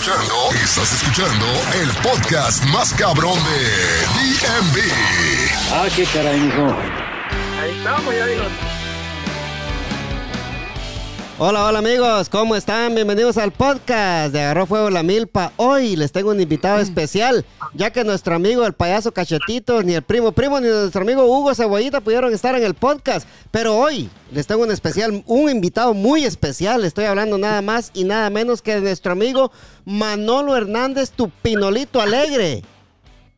escuchando, 0.00 0.34
estás 0.54 0.92
escuchando 0.94 1.46
el 1.74 1.90
podcast 2.02 2.64
más 2.66 2.94
cabrón 2.94 3.38
de 3.44 3.60
DMV. 4.16 4.78
Ah, 5.72 5.88
qué 5.94 6.04
caray, 6.04 6.40
mijo. 6.40 6.74
Ahí 7.60 7.76
estamos, 7.76 8.14
ya 8.14 8.26
digo. 8.26 8.69
Hola, 11.42 11.64
hola 11.64 11.78
amigos, 11.78 12.28
¿cómo 12.28 12.54
están? 12.54 12.94
Bienvenidos 12.94 13.38
al 13.38 13.50
podcast 13.50 14.30
de 14.30 14.42
Agarró 14.42 14.66
Fuego 14.66 14.90
la 14.90 15.02
Milpa. 15.02 15.54
Hoy 15.56 15.96
les 15.96 16.12
tengo 16.12 16.32
un 16.32 16.40
invitado 16.42 16.80
especial, 16.80 17.46
ya 17.72 17.90
que 17.90 18.04
nuestro 18.04 18.34
amigo 18.34 18.66
el 18.66 18.74
payaso 18.74 19.12
Cachetito, 19.12 19.82
ni 19.82 19.94
el 19.94 20.02
primo 20.02 20.32
primo, 20.32 20.60
ni 20.60 20.68
nuestro 20.68 21.00
amigo 21.00 21.24
Hugo 21.24 21.54
Cebollita 21.54 22.02
pudieron 22.02 22.34
estar 22.34 22.54
en 22.56 22.62
el 22.62 22.74
podcast. 22.74 23.26
Pero 23.50 23.74
hoy 23.78 24.10
les 24.30 24.46
tengo 24.46 24.64
un 24.64 24.70
especial, 24.70 25.24
un 25.24 25.48
invitado 25.48 25.94
muy 25.94 26.26
especial. 26.26 26.84
Estoy 26.84 27.06
hablando 27.06 27.38
nada 27.38 27.62
más 27.62 27.90
y 27.94 28.04
nada 28.04 28.28
menos 28.28 28.60
que 28.60 28.74
de 28.74 28.82
nuestro 28.82 29.12
amigo 29.12 29.50
Manolo 29.86 30.54
Hernández, 30.58 31.10
tu 31.10 31.30
pinolito 31.30 32.02
alegre. 32.02 32.62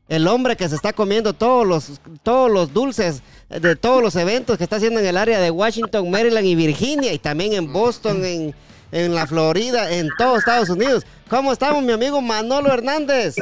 El 0.08 0.26
hombre 0.26 0.56
que 0.56 0.68
se 0.68 0.74
está 0.74 0.92
comiendo 0.92 1.34
todos 1.34 1.64
los, 1.64 2.00
todos 2.24 2.50
los 2.50 2.74
dulces 2.74 3.22
de 3.60 3.76
todos 3.76 4.02
los 4.02 4.16
eventos 4.16 4.58
que 4.58 4.64
está 4.64 4.76
haciendo 4.76 5.00
en 5.00 5.06
el 5.06 5.16
área 5.16 5.40
de 5.40 5.50
Washington, 5.50 6.10
Maryland 6.10 6.46
y 6.46 6.54
Virginia 6.54 7.12
y 7.12 7.18
también 7.18 7.52
en 7.52 7.72
Boston, 7.72 8.24
en, 8.24 8.54
en 8.92 9.14
la 9.14 9.26
Florida, 9.26 9.92
en 9.92 10.08
todos 10.18 10.38
Estados 10.38 10.70
Unidos. 10.70 11.06
¿Cómo 11.28 11.52
estamos, 11.52 11.82
mi 11.82 11.92
amigo 11.92 12.20
Manolo 12.20 12.72
Hernández? 12.72 13.36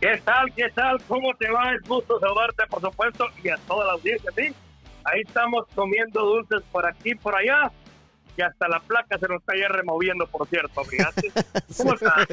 ¿Qué 0.00 0.20
tal? 0.24 0.52
¿Qué 0.54 0.68
tal? 0.74 1.02
¿Cómo 1.08 1.34
te 1.38 1.50
va? 1.50 1.74
Es 1.74 1.88
gusto 1.88 2.20
saludarte, 2.20 2.64
por 2.68 2.80
supuesto, 2.80 3.26
y 3.42 3.48
a 3.48 3.56
toda 3.66 3.86
la 3.86 3.92
audiencia, 3.92 4.30
¿sí? 4.36 4.54
Ahí 5.04 5.22
estamos 5.26 5.64
comiendo 5.74 6.20
dulces 6.20 6.62
por 6.72 6.86
aquí, 6.86 7.14
por 7.14 7.34
allá, 7.34 7.70
y 8.36 8.42
hasta 8.42 8.68
la 8.68 8.80
placa 8.80 9.18
se 9.18 9.26
nos 9.28 9.40
está 9.40 9.54
ya 9.58 9.68
removiendo, 9.68 10.26
por 10.26 10.46
cierto, 10.48 10.84
fíjate. 10.84 11.32
¿Cómo 11.76 11.94
estás? 11.94 12.26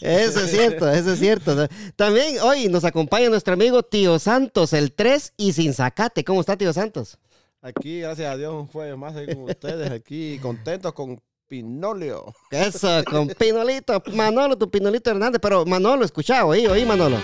Eso 0.00 0.40
es 0.40 0.50
cierto, 0.50 0.90
eso 0.90 1.12
es 1.12 1.18
cierto. 1.18 1.68
También 1.96 2.38
hoy 2.40 2.68
nos 2.68 2.84
acompaña 2.84 3.28
nuestro 3.28 3.54
amigo 3.54 3.82
Tío 3.82 4.18
Santos, 4.18 4.72
el 4.72 4.92
3 4.92 5.34
y 5.36 5.52
sin 5.52 5.74
zacate. 5.74 6.24
¿Cómo 6.24 6.40
está, 6.40 6.56
Tío 6.56 6.72
Santos? 6.72 7.18
Aquí, 7.62 8.00
gracias 8.00 8.32
a 8.32 8.36
Dios, 8.36 8.52
un 8.52 8.66
jueves 8.66 8.96
más 8.96 9.16
ahí 9.16 9.26
con 9.26 9.44
ustedes, 9.44 9.90
aquí 9.90 10.38
contentos 10.40 10.92
con 10.92 11.20
Pinolio. 11.48 12.34
Eso, 12.50 13.04
con 13.04 13.28
Pinolito, 13.28 14.02
Manolo, 14.14 14.56
tu 14.56 14.70
Pinolito 14.70 15.10
Hernández. 15.10 15.40
Pero 15.40 15.64
Manolo, 15.64 16.04
escucha, 16.04 16.44
oí, 16.44 16.66
oí, 16.66 16.84
Manolo. 16.84 17.18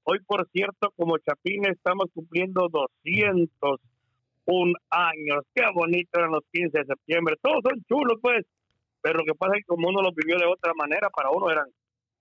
Hoy, 0.04 0.20
por 0.28 0.46
cierto, 0.52 0.92
como 0.98 1.18
Chapín, 1.20 1.66
estamos 1.68 2.08
cumpliendo 2.14 2.68
201 2.68 4.74
años. 4.90 5.46
Qué 5.56 5.64
bonito 5.74 6.20
eran 6.20 6.32
los 6.32 6.44
15 6.52 6.80
de 6.80 6.86
septiembre. 6.86 7.36
Todos 7.42 7.62
son 7.64 7.82
chulos, 7.88 8.20
pues. 8.22 8.46
Pero 9.02 9.20
lo 9.20 9.24
que 9.24 9.36
pasa 9.36 9.54
es 9.56 9.62
que 9.62 9.68
como 9.68 9.88
uno 9.88 10.02
lo 10.02 10.12
vivió 10.12 10.38
de 10.38 10.52
otra 10.52 10.74
manera, 10.76 11.10
para 11.12 11.30
uno 11.30 11.50
eran, 11.50 11.68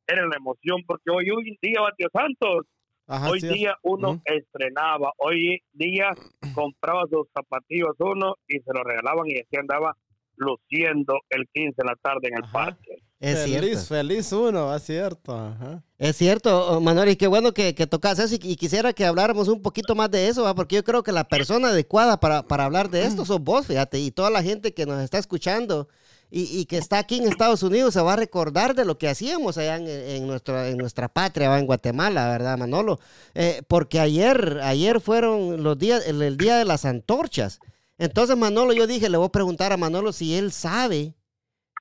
era 0.07 0.25
la 0.25 0.37
emoción. 0.37 0.85
Porque 0.87 1.11
hoy, 1.11 1.29
hoy 1.31 1.59
día, 1.61 1.81
Batio 1.81 2.09
Santos, 2.13 2.67
Ajá, 3.07 3.31
hoy 3.31 3.41
sí. 3.41 3.49
día 3.49 3.77
uno 3.83 4.23
estrenaba, 4.25 5.13
hoy 5.19 5.63
día 5.73 6.15
compraba 6.55 7.03
sus 7.11 7.27
zapatillos 7.35 7.95
uno 7.99 8.35
y 8.49 8.59
se 8.61 8.73
los 8.73 8.83
regalaban 8.85 9.27
y 9.29 9.39
así 9.39 9.57
andaba 9.59 9.97
luciendo 10.37 11.21
el 11.31 11.47
15 11.53 11.75
de 11.77 11.85
la 11.85 11.97
tarde 11.97 12.29
en 12.29 12.39
el 12.39 12.45
Ajá. 12.45 12.53
parque. 12.53 13.03
Es 13.21 13.45
feliz, 13.45 13.61
cierto. 13.61 13.87
feliz 13.87 14.33
uno, 14.33 14.75
es 14.75 14.83
cierto. 14.83 15.35
Ajá. 15.35 15.83
Es 15.99 16.17
cierto, 16.17 16.67
oh, 16.77 16.81
Manuel, 16.81 17.11
y 17.11 17.17
qué 17.17 17.27
bueno 17.27 17.53
que, 17.53 17.75
que 17.75 17.87
tocas 17.87 18.19
eso 18.19 18.35
y, 18.35 18.51
y 18.51 18.57
quisiera 18.57 18.93
que 18.93 19.07
habláramos 19.07 19.49
un 19.49 19.63
poquito 19.63 19.95
más 19.95 20.11
de 20.11 20.29
eso, 20.29 20.43
¿va? 20.43 20.55
porque 20.55 20.77
yo 20.77 20.85
creo 20.85 21.03
que 21.03 21.13
la 21.13 21.25
persona 21.25 21.69
adecuada 21.69 22.19
para, 22.21 22.43
para 22.43 22.65
hablar 22.65 22.91
de 22.91 23.05
esto 23.05 23.25
sos 23.25 23.41
vos, 23.41 23.67
fíjate, 23.67 23.99
y 23.99 24.11
toda 24.11 24.31
la 24.31 24.43
gente 24.43 24.75
que 24.75 24.87
nos 24.87 25.01
está 25.03 25.19
escuchando 25.19 25.89
y, 26.37 26.59
y 26.61 26.65
que 26.67 26.79
está 26.79 26.99
aquí 26.99 27.19
en 27.19 27.29
Estados 27.29 27.63
Unidos 27.63 27.95
se 27.95 28.03
va 28.03 28.15
a 28.15 28.17
recordar 28.17 28.75
de 28.75 28.85
lo 28.85 28.99
que 28.99 29.09
hacíamos 29.09 29.57
allá 29.57 29.77
en, 29.77 29.87
en 29.87 30.29
en 30.31 30.79
nuestra 30.79 31.09
patria, 31.09 31.57
en 31.59 31.67
Guatemala, 31.67 32.29
¿verdad, 32.29 32.59
Manolo? 32.59 32.99
Eh, 33.35 33.63
porque 33.69 34.01
ayer, 34.01 34.59
ayer 34.63 35.01
fueron 35.01 35.63
los 35.63 35.79
días, 35.79 36.05
el, 36.09 36.37
día 36.37 36.57
de 36.57 36.65
las 36.65 36.85
antorchas. 36.87 37.61
Entonces, 37.99 38.37
Manolo, 38.37 38.73
yo 38.73 38.89
dije, 38.89 39.09
le 39.09 39.17
voy 39.17 39.27
a 39.29 39.33
preguntar 39.33 39.73
a 39.73 39.77
Manolo 39.77 40.13
si 40.13 40.35
él 40.37 40.51
sabe 40.51 41.15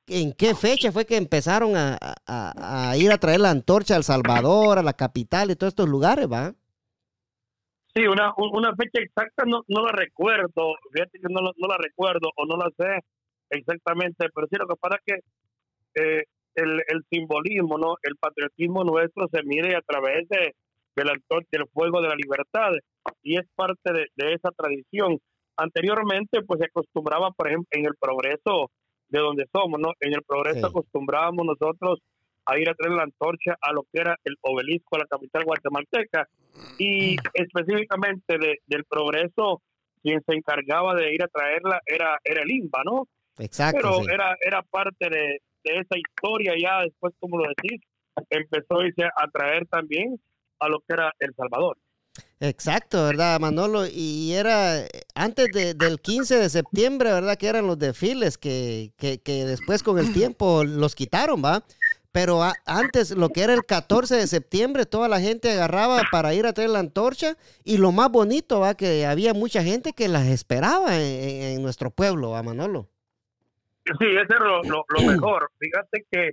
¿En 0.08 0.34
qué 0.34 0.54
fecha 0.54 0.92
fue 0.92 1.06
que 1.06 1.16
empezaron 1.16 1.78
a, 1.78 1.98
a- 2.28 2.90
a 2.92 2.98
ir 2.98 3.10
a 3.12 3.18
traer 3.18 3.40
la 3.40 3.52
antorcha 3.52 3.94
a 3.94 3.98
El 3.98 4.04
Salvador, 4.04 4.78
a 4.78 4.84
la 4.84 4.94
capital 4.94 5.50
y 5.50 5.56
todos 5.56 5.72
estos 5.72 5.88
lugares, 5.88 6.28
va? 6.30 6.54
Sí, 7.96 8.06
una, 8.08 8.34
un- 8.38 8.56
una 8.56 8.76
fecha 8.76 9.00
exacta 9.02 9.44
no, 9.46 9.62
no 9.68 9.82
la 9.86 9.92
recuerdo, 9.94 10.76
fíjate 10.92 11.20
que 11.20 11.28
no, 11.30 11.40
no 11.42 11.68
la 11.68 11.78
recuerdo 11.78 12.30
o 12.36 12.46
no 12.46 12.58
la 12.58 12.70
sé 12.78 13.00
exactamente, 13.50 14.28
pero 14.34 14.48
sí 14.50 14.56
lo 14.60 14.68
que 14.68 14.76
pasa 14.80 14.98
es 14.98 15.04
que 15.06 16.02
eh, 16.02 16.24
el, 16.56 16.82
el 16.88 17.04
simbolismo, 17.10 17.78
¿no? 17.78 17.96
el 18.04 18.16
patriotismo 18.18 18.84
nuestro 18.84 19.28
se 19.32 19.44
mide 19.44 19.76
a 19.76 19.82
través 19.82 20.28
de, 20.30 20.54
del 20.96 21.08
del 21.52 21.68
fuego 21.74 22.02
de 22.02 22.10
la 22.10 22.16
libertad 22.16 22.72
y 23.24 23.38
es 23.38 23.46
parte 23.56 23.92
de, 23.94 24.08
de 24.16 24.34
esa 24.34 24.50
tradición. 24.52 25.18
Anteriormente, 25.58 26.42
pues 26.44 26.60
se 26.60 26.66
acostumbraba, 26.68 27.32
por 27.32 27.48
ejemplo, 27.48 27.68
en 27.72 27.86
el 27.86 27.94
progreso 28.00 28.70
de 29.10 29.20
donde 29.20 29.46
somos, 29.54 29.80
¿no? 29.80 29.94
En 30.00 30.14
el 30.14 30.24
progreso 30.24 30.60
Sí. 30.60 30.66
acostumbrábamos 30.66 31.46
nosotros 31.46 32.00
a 32.46 32.58
ir 32.58 32.70
a 32.70 32.74
traer 32.74 32.94
la 32.96 33.04
antorcha 33.04 33.56
a 33.62 33.72
lo 33.72 33.84
que 33.84 34.02
era 34.02 34.16
el 34.24 34.36
obelisco, 34.42 34.96
a 34.96 35.00
la 35.00 35.06
capital 35.06 35.44
guatemalteca 35.46 36.28
y 36.78 37.16
específicamente 37.34 38.38
de- 38.38 38.60
del 38.66 38.84
progreso 38.86 39.62
quien 40.02 40.22
se 40.28 40.36
encargaba 40.36 40.96
de 40.96 41.14
ir 41.14 41.24
a 41.24 41.28
traerla 41.28 41.80
era 41.86 42.18
era 42.24 42.42
el 42.44 42.52
INBA, 42.52 42.84
¿no? 42.84 43.08
Exacto. 43.40 43.80
Pero 43.82 43.96
sí. 44.04 44.08
era 44.14 44.36
era 44.46 44.62
parte 44.64 45.10
de, 45.10 45.42
de 45.64 45.80
esa 45.80 45.98
historia 45.98 46.54
ya 46.62 46.82
después, 46.84 47.14
como 47.20 47.38
lo 47.38 47.46
decís, 47.50 47.82
empezó 48.30 48.80
a 48.80 48.86
irse 48.88 49.04
a 49.04 49.28
traer 49.32 49.66
también 49.68 50.20
a 50.60 50.68
lo 50.70 50.80
que 50.80 50.94
era 50.94 51.12
El 51.20 51.34
Salvador. 51.36 51.78
Exacto, 52.40 53.06
¿verdad, 53.06 53.40
Manolo? 53.40 53.86
Y 53.88 54.34
era 54.34 54.82
eh, 54.82 54.88
antes 55.16 55.48
de- 55.52 55.74
del 55.74 56.00
15 56.00 56.38
de 56.38 56.50
septiembre, 56.50 57.12
¿verdad? 57.12 57.38
Que 57.38 57.48
eran 57.48 57.66
los 57.66 57.80
desfiles 57.80 58.38
que, 58.38 58.92
que, 58.98 59.20
que 59.20 59.46
después 59.46 59.82
con 59.82 59.98
el 59.98 60.14
tiempo 60.14 60.64
los 60.64 60.94
quitaron, 60.96 61.44
¿va? 61.44 61.64
pero 62.12 62.44
a- 62.44 62.54
antes, 62.68 63.10
lo 63.12 63.30
que 63.30 63.42
era 63.42 63.54
el 63.56 63.64
14 63.66 64.16
de 64.16 64.28
septiembre, 64.28 64.86
toda 64.86 65.08
la 65.08 65.20
gente 65.20 65.50
agarraba 65.52 66.04
para 66.12 66.36
ir 66.36 66.46
a 66.46 66.54
traer 66.54 66.70
la 66.70 66.78
antorcha. 66.80 67.36
Y 67.64 67.78
lo 67.78 67.92
más 67.92 68.12
bonito, 68.12 68.60
va, 68.60 68.76
que 68.76 69.08
había 69.08 69.34
mucha 69.34 69.64
gente 69.64 69.94
que 69.94 70.08
las 70.08 70.28
esperaba 70.28 70.96
en, 70.96 71.02
en- 71.02 71.42
en 71.56 71.62
nuestro 71.64 71.90
pueblo, 71.90 72.30
va, 72.32 72.44
Manolo. 72.44 72.88
Sí, 73.86 74.06
ese 74.08 74.34
es 74.34 74.40
lo, 74.40 74.62
lo- 74.64 74.86
lo 74.88 75.02
mejor. 75.12 75.50
Fíjate 75.60 76.06
que 76.12 76.32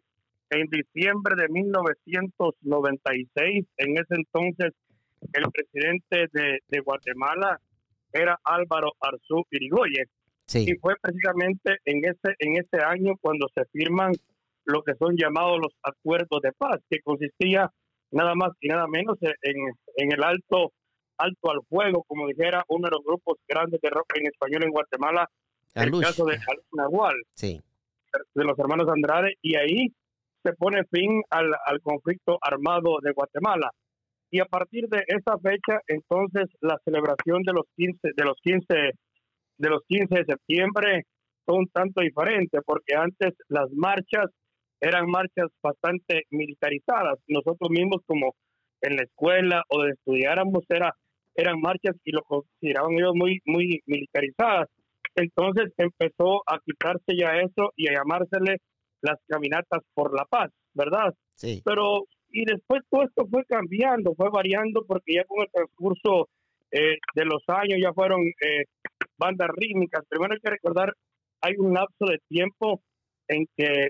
en 0.50 0.66
diciembre 0.68 1.34
de 1.36 1.48
1996, 1.48 3.66
en 3.76 3.92
ese 3.96 4.14
entonces, 4.14 4.72
el 5.32 5.44
presidente 5.52 6.26
de, 6.32 6.58
de 6.68 6.80
Guatemala 6.80 7.58
era 8.12 8.38
Álvaro 8.44 8.92
Arzú 9.00 9.44
Irigoyen. 9.50 10.06
Sí, 10.46 10.64
Y 10.68 10.74
fue 10.78 10.94
precisamente 11.00 11.78
en 11.84 12.04
ese, 12.04 12.34
en 12.40 12.56
ese 12.56 12.84
año 12.84 13.12
cuando 13.20 13.46
se 13.54 13.64
firman 13.72 14.12
lo 14.64 14.82
que 14.82 14.94
son 14.96 15.16
llamados 15.16 15.58
los 15.60 15.72
acuerdos 15.82 16.40
de 16.42 16.52
paz, 16.52 16.80
que 16.90 17.00
consistía 17.02 17.70
nada 18.10 18.34
más 18.34 18.50
y 18.60 18.68
nada 18.68 18.86
menos 18.88 19.16
en, 19.22 19.56
en 19.96 20.12
el 20.12 20.22
alto 20.24 20.72
alto 21.18 21.50
al 21.50 21.60
fuego, 21.68 22.02
como 22.08 22.26
dijera 22.26 22.64
uno 22.68 22.88
de 22.88 22.92
los 22.92 23.04
grupos 23.04 23.36
grandes 23.46 23.78
de 23.82 23.90
rock 23.90 24.06
en 24.16 24.26
español 24.26 24.64
en 24.64 24.70
Guatemala, 24.70 25.28
el 25.74 25.82
Alush. 25.82 26.02
caso 26.02 26.24
de 26.24 26.34
Alush 26.34 26.66
Nahual 26.72 27.14
sí, 27.34 27.60
de 28.34 28.44
los 28.44 28.58
hermanos 28.58 28.88
Andrade 28.88 29.34
y 29.42 29.56
ahí 29.56 29.92
se 30.42 30.52
pone 30.54 30.84
fin 30.90 31.22
al, 31.30 31.52
al 31.66 31.80
conflicto 31.82 32.38
armado 32.40 32.98
de 33.02 33.12
Guatemala. 33.12 33.70
Y 34.30 34.40
a 34.40 34.44
partir 34.44 34.88
de 34.88 35.02
esa 35.08 35.36
fecha, 35.38 35.80
entonces 35.88 36.48
la 36.60 36.78
celebración 36.84 37.42
de 37.42 37.52
los 37.52 37.66
15 37.76 37.98
de 38.16 38.24
los 38.24 38.36
15 38.42 38.66
de 39.58 39.68
los 39.68 39.82
15 39.86 40.14
de 40.14 40.24
septiembre 40.24 41.02
fue 41.44 41.56
un 41.56 41.68
tanto 41.68 42.00
diferente 42.00 42.60
porque 42.64 42.94
antes 42.94 43.34
las 43.48 43.70
marchas 43.72 44.30
eran 44.80 45.10
marchas 45.10 45.48
bastante 45.62 46.22
militarizadas. 46.30 47.18
Nosotros 47.28 47.70
mismos 47.70 48.02
como 48.06 48.34
en 48.80 48.96
la 48.96 49.02
escuela 49.02 49.62
o 49.68 49.82
de 49.82 49.90
estudiáramos 49.90 50.64
era 50.68 50.94
eran 51.34 51.60
marchas 51.60 51.96
y 52.04 52.12
lo 52.12 52.22
consideraban 52.22 52.92
ellos 52.92 53.14
muy 53.14 53.40
muy 53.44 53.82
militarizadas. 53.86 54.68
Entonces 55.14 55.72
empezó 55.76 56.42
a 56.46 56.58
quitarse 56.64 57.16
ya 57.16 57.40
eso 57.40 57.72
y 57.76 57.88
a 57.88 57.94
llamársele 57.94 58.58
las 59.02 59.18
caminatas 59.26 59.82
por 59.94 60.14
la 60.14 60.24
paz, 60.24 60.50
¿verdad? 60.74 61.14
sí. 61.34 61.62
Pero, 61.64 62.04
y 62.30 62.44
después 62.44 62.82
todo 62.90 63.02
esto 63.02 63.26
fue 63.28 63.44
cambiando, 63.46 64.14
fue 64.14 64.30
variando, 64.30 64.84
porque 64.86 65.14
ya 65.14 65.24
con 65.24 65.42
el 65.42 65.50
transcurso 65.50 66.28
eh, 66.70 66.98
de 67.14 67.24
los 67.24 67.42
años 67.48 67.78
ya 67.82 67.92
fueron 67.92 68.20
eh, 68.20 68.64
bandas 69.18 69.48
rítmicas. 69.56 70.04
Primero 70.08 70.34
hay 70.34 70.40
que 70.40 70.50
recordar, 70.50 70.94
hay 71.40 71.54
un 71.58 71.74
lapso 71.74 72.06
de 72.06 72.18
tiempo 72.28 72.80
en 73.26 73.46
que 73.56 73.88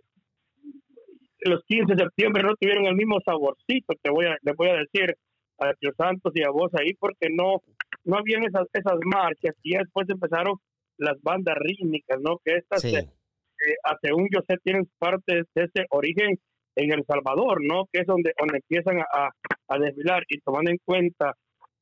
los 1.41 1.63
15 1.67 1.95
de 1.95 2.05
septiembre 2.05 2.43
no 2.43 2.55
tuvieron 2.57 2.87
el 2.87 2.95
mismo 2.95 3.19
saborcito, 3.25 3.95
te 4.03 4.11
voy 4.11 4.27
a, 4.27 4.37
les 4.43 4.57
voy 4.57 4.69
a 4.69 4.77
decir 4.77 5.15
a 5.59 5.73
los 5.81 5.95
Santos 5.97 6.33
y 6.35 6.43
a 6.43 6.51
vos 6.51 6.71
ahí, 6.75 6.95
porque 6.95 7.29
no, 7.31 7.63
no 8.05 8.17
habían 8.17 8.45
esas, 8.45 8.67
esas 8.73 8.99
marchas, 9.05 9.55
y 9.63 9.77
después 9.77 10.09
empezaron 10.09 10.57
las 11.01 11.21
bandas 11.23 11.57
rítmicas, 11.59 12.19
¿no? 12.21 12.39
Que 12.45 12.57
estas 12.57 12.83
Sí, 12.83 12.89
eh, 12.97 13.75
a- 13.85 13.97
según 14.03 14.29
yo 14.33 14.41
sé, 14.49 14.57
tienen 14.65 14.89
parte 14.99 15.43
de 15.55 15.63
ese 15.65 15.87
origen 15.91 16.39
en 16.77 16.93
El 16.93 17.05
Salvador, 17.05 17.59
¿no? 17.63 17.87
Que 17.93 18.01
es 18.01 18.07
donde, 18.07 18.33
donde 18.39 18.59
empiezan 18.59 19.01
a, 19.01 19.31
a 19.69 19.79
desfilar 19.79 20.23
y 20.29 20.39
tomando 20.41 20.71
en 20.71 20.79
cuenta 20.85 21.35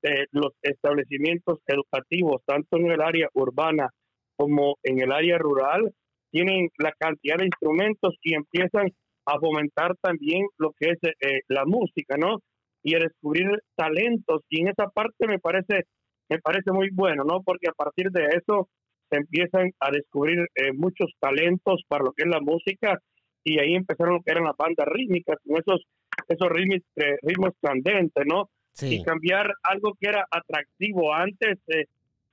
eh, 0.02 0.26
los 0.32 0.52
establecimientos 0.62 1.58
educativos, 1.66 2.42
tanto 2.46 2.76
en 2.78 2.90
el 2.90 3.00
área 3.00 3.28
urbana 3.34 3.90
como 4.36 4.76
en 4.82 5.00
el 5.00 5.12
área 5.12 5.38
rural, 5.38 5.92
tienen 6.30 6.68
la 6.78 6.92
cantidad 6.98 7.36
de 7.38 7.46
instrumentos 7.46 8.14
y 8.22 8.34
empiezan 8.34 8.92
a 9.26 9.38
fomentar 9.38 9.94
también 10.00 10.46
lo 10.56 10.72
que 10.78 10.90
es 10.90 10.98
eh, 11.02 11.40
la 11.48 11.64
música, 11.64 12.16
¿no? 12.16 12.38
Y 12.82 12.94
a 12.94 12.98
descubrir 13.00 13.48
talentos 13.76 14.42
y 14.48 14.60
en 14.62 14.68
esa 14.68 14.86
parte 14.88 15.26
me 15.26 15.38
parece 15.38 15.84
me 16.30 16.38
parece 16.40 16.70
muy 16.72 16.90
bueno, 16.92 17.24
¿no? 17.24 17.42
Porque 17.42 17.68
a 17.68 17.72
partir 17.72 18.10
de 18.10 18.26
eso 18.36 18.68
se 19.10 19.16
empiezan 19.16 19.70
a 19.80 19.90
descubrir 19.90 20.38
eh, 20.54 20.72
muchos 20.74 21.10
talentos 21.18 21.82
para 21.88 22.04
lo 22.04 22.12
que 22.12 22.24
es 22.24 22.28
la 22.28 22.40
música 22.40 23.00
y 23.44 23.58
ahí 23.58 23.74
empezaron 23.74 24.14
lo 24.14 24.22
que 24.22 24.32
eran 24.32 24.44
las 24.44 24.56
bandas 24.56 24.86
rítmicas, 24.86 25.36
con 25.46 25.56
esos, 25.56 25.82
esos 26.28 26.48
ritmos, 26.50 26.80
eh, 26.96 27.16
ritmos 27.22 27.52
candentes, 27.60 28.24
¿no? 28.26 28.50
sí. 28.72 28.96
Y 28.96 29.02
cambiar 29.02 29.52
algo 29.62 29.94
que 30.00 30.08
era 30.08 30.26
atractivo 30.30 31.12
antes 31.12 31.58
eh, 31.68 31.86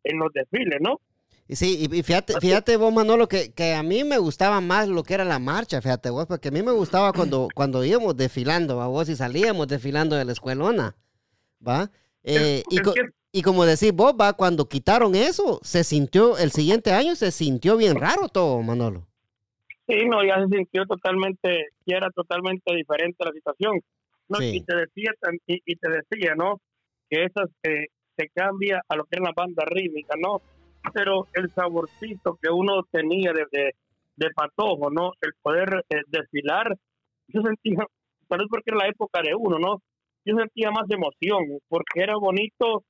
en 0.04 0.20
los 0.20 0.32
desfiles, 0.34 0.80
¿no? 0.82 1.00
Sí, 1.48 1.88
y 1.92 2.02
fíjate, 2.02 2.34
fíjate 2.40 2.76
vos, 2.76 2.92
Manolo, 2.92 3.28
que, 3.28 3.52
que 3.54 3.76
a 3.76 3.84
mí 3.84 4.04
me 4.04 4.18
gustaba 4.18 4.62
más 4.62 4.88
lo 4.88 5.04
que 5.04 5.14
era 5.14 5.26
la 5.26 5.38
marcha, 5.38 5.80
fíjate 5.80 6.10
vos, 6.10 6.26
porque 6.26 6.48
a 6.48 6.52
mí 6.52 6.64
me 6.64 6.72
gustaba 6.72 7.14
cuando, 7.14 7.48
cuando 7.56 7.84
íbamos 7.86 8.18
desfilando, 8.18 8.78
¿va 8.78 8.88
vos? 8.88 9.10
Y 9.10 9.16
salíamos 9.16 9.68
desfilando 9.68 10.16
de 10.16 10.26
la 10.26 10.32
escuelona, 10.32 10.96
¿va? 11.66 11.92
Eh, 12.24 12.64
y, 12.70 12.78
Es 12.78 12.82
que- 12.82 13.02
y 13.38 13.42
como 13.42 13.66
decís 13.66 13.92
vos, 13.94 14.14
va, 14.14 14.32
cuando 14.32 14.70
quitaron 14.70 15.14
eso, 15.14 15.60
se 15.62 15.84
sintió, 15.84 16.38
el 16.38 16.52
siguiente 16.52 16.94
año 16.94 17.16
se 17.16 17.32
sintió 17.32 17.76
bien 17.76 18.00
raro 18.00 18.30
todo, 18.30 18.62
Manolo. 18.62 19.06
Sí, 19.88 20.06
no, 20.06 20.24
ya 20.24 20.38
se 20.40 20.56
sintió 20.56 20.86
totalmente, 20.86 21.68
ya 21.86 21.98
era 21.98 22.10
totalmente 22.12 22.74
diferente 22.74 23.26
la 23.26 23.34
situación. 23.34 23.82
No, 24.30 24.38
Sí. 24.40 24.56
y 24.56 24.62
te 24.62 24.74
decía 24.76 25.12
y, 25.48 25.62
y 25.66 25.76
te 25.76 25.90
decía, 25.90 26.34
¿no? 26.36 26.62
Que 27.10 27.26
esas 27.26 27.50
eh, 27.64 27.88
se 28.18 28.30
cambia 28.30 28.82
a 28.88 28.96
lo 28.96 29.04
que 29.04 29.18
es 29.18 29.22
la 29.22 29.34
banda 29.36 29.66
rítmica, 29.68 30.16
¿no? 30.18 30.42
Pero 30.94 31.28
el 31.34 31.52
saborcito 31.52 32.40
que 32.42 32.50
uno 32.50 32.84
tenía 32.90 33.34
de, 33.34 33.46
de, 33.52 33.76
de 34.16 34.30
patojo, 34.34 34.90
¿no? 34.92 35.12
El 35.20 35.34
poder 35.42 35.84
eh, 35.90 36.04
desfilar, 36.08 36.74
yo 37.28 37.42
sentía, 37.42 37.86
tal 38.30 38.40
vez 38.40 38.48
porque 38.50 38.72
era 38.72 38.78
la 38.78 38.88
época 38.88 39.22
de 39.22 39.36
uno, 39.36 39.60
¿no? 39.60 39.82
Yo 40.24 40.38
sentía 40.38 40.72
más 40.72 40.90
emoción, 40.90 41.60
porque 41.68 42.00
era 42.02 42.16
bonito 42.16 42.86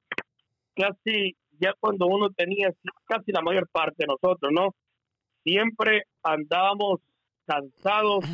casi 0.76 1.36
ya 1.60 1.74
cuando 1.80 2.08
uno 2.08 2.30
tenía 2.32 2.70
casi 3.06 3.32
la 3.32 3.42
mayor 3.42 3.68
parte 3.72 3.96
de 4.00 4.08
nosotros, 4.08 4.52
¿no? 4.54 4.76
Siempre 5.44 6.04
andábamos 6.24 7.00
cansados 7.46 8.26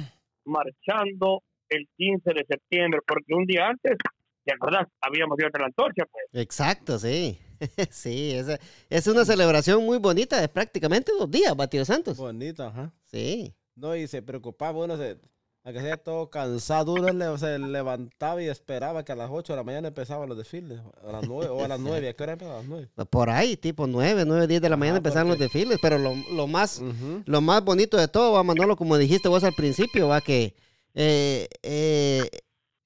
marchando 0.46 1.44
el 1.70 1.88
15 1.98 2.34
de 2.34 2.46
septiembre, 2.48 3.00
porque 3.08 3.34
un 3.34 3.46
día 3.46 3.68
antes, 3.70 3.98
¿te 4.44 4.54
acordás? 4.54 4.88
Habíamos 5.02 5.38
ido 5.40 5.50
a 5.54 5.60
la 5.60 5.66
antorcha, 5.68 6.04
pues. 6.12 6.26
Exacto, 6.34 7.00
sí. 7.00 7.38
sí, 7.92 8.32
esa- 8.34 8.60
es 8.90 9.08
una 9.08 9.24
celebración 9.24 9.86
muy 9.86 9.98
bonita, 10.00 10.42
de 10.42 10.50
prácticamente 10.50 11.12
dos 11.18 11.30
días, 11.30 11.56
Batido 11.56 11.86
Santos. 11.86 12.18
Bonito, 12.18 12.64
ajá. 12.64 12.92
Sí. 13.06 13.54
No, 13.76 13.96
y 13.96 14.08
se 14.08 14.22
preocupaba, 14.22 14.84
uno 14.84 14.98
se, 14.98 15.18
a 15.64 15.72
que 15.72 15.80
sea 15.80 15.98
todo 15.98 16.30
cansado, 16.32 16.94
uno 16.94 17.38
se 17.38 17.60
levantaba 17.60 18.42
y 18.42 18.48
esperaba 18.48 19.06
que 19.06 19.12
a 19.12 19.16
las 19.16 19.30
8 19.32 19.54
de 19.54 19.58
la 19.58 19.64
mañana 19.64 19.90
empezaban 19.90 20.28
los 20.28 20.38
desfiles, 20.38 20.80
a 21.08 21.12
las 21.12 21.28
9, 21.28 21.50
o 21.50 21.64
a 21.64 21.68
las 21.68 21.80
9, 21.80 22.10
¿a 22.10 22.14
qué 22.14 22.24
hora 22.24 22.32
empezaban? 22.34 22.58
A 22.58 22.62
las 22.62 22.70
9. 22.70 22.90
Por 23.12 23.30
ahí, 23.30 23.58
tipo 23.58 23.86
9, 23.86 24.24
9, 24.26 24.48
10 24.48 24.62
de 24.62 24.70
la 24.70 24.78
mañana 24.78 24.96
Ajá, 24.96 25.00
empezaron 25.00 25.28
los 25.28 25.38
porque- 25.38 25.44
desfiles, 25.54 25.78
pero 25.82 26.00
lo, 26.00 26.16
lo 26.34 26.48
más 26.48 26.80
Ujú. 26.80 27.22
lo 27.26 27.42
más 27.42 27.64
bonito 27.64 27.96
de 27.98 28.08
todo, 28.08 28.32
va 28.34 28.44
Manolo, 28.44 28.76
como 28.76 28.98
dijiste 28.98 29.28
vos 29.30 29.44
al 29.44 29.54
principio, 29.54 30.08
va 30.08 30.22
que 30.22 30.56
eh, 30.96 31.48
eh, 31.62 32.28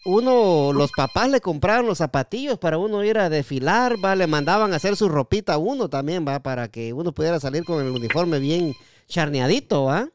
uno, 0.04 0.72
los 0.74 0.92
papás 0.92 1.30
le 1.32 1.40
compraban 1.42 1.86
los 1.88 1.98
zapatillos 2.00 2.60
para 2.60 2.78
uno 2.78 3.04
ir 3.06 3.18
a 3.18 3.30
desfilar, 3.30 3.96
va, 4.04 4.16
le 4.16 4.28
mandaban 4.28 4.74
a 4.74 4.76
hacer 4.76 4.96
su 4.98 5.08
ropita 5.10 5.54
a 5.54 5.58
uno 5.58 5.90
también, 5.90 6.28
va, 6.28 6.42
para 6.44 6.68
que 6.68 6.92
uno 6.94 7.14
pudiera 7.14 7.40
salir 7.40 7.64
con 7.64 7.84
el 7.84 7.92
uniforme 7.92 8.40
bien 8.40 8.74
charneadito, 9.08 9.86
va. 9.86 10.10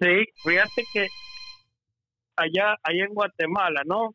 Sí, 0.00 0.24
fíjate 0.44 0.84
que 0.92 1.06
allá, 2.42 2.76
allá 2.82 3.04
en 3.04 3.14
Guatemala, 3.14 3.82
¿no? 3.86 4.12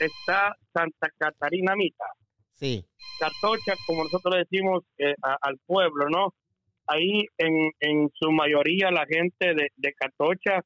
Está 0.00 0.56
Santa 0.72 1.08
Catarina 1.18 1.74
Mita, 1.76 2.04
Sí, 2.52 2.84
Catocha, 3.18 3.74
como 3.86 4.04
nosotros 4.04 4.34
le 4.34 4.40
decimos 4.40 4.82
eh, 4.98 5.14
a- 5.22 5.38
al 5.40 5.58
pueblo, 5.66 6.08
¿no? 6.08 6.34
Ahí 6.86 7.26
en, 7.38 7.70
en 7.80 8.10
su 8.14 8.30
mayoría 8.30 8.90
la 8.90 9.06
gente 9.06 9.54
de, 9.54 9.68
de 9.76 9.92
Catocha 9.94 10.60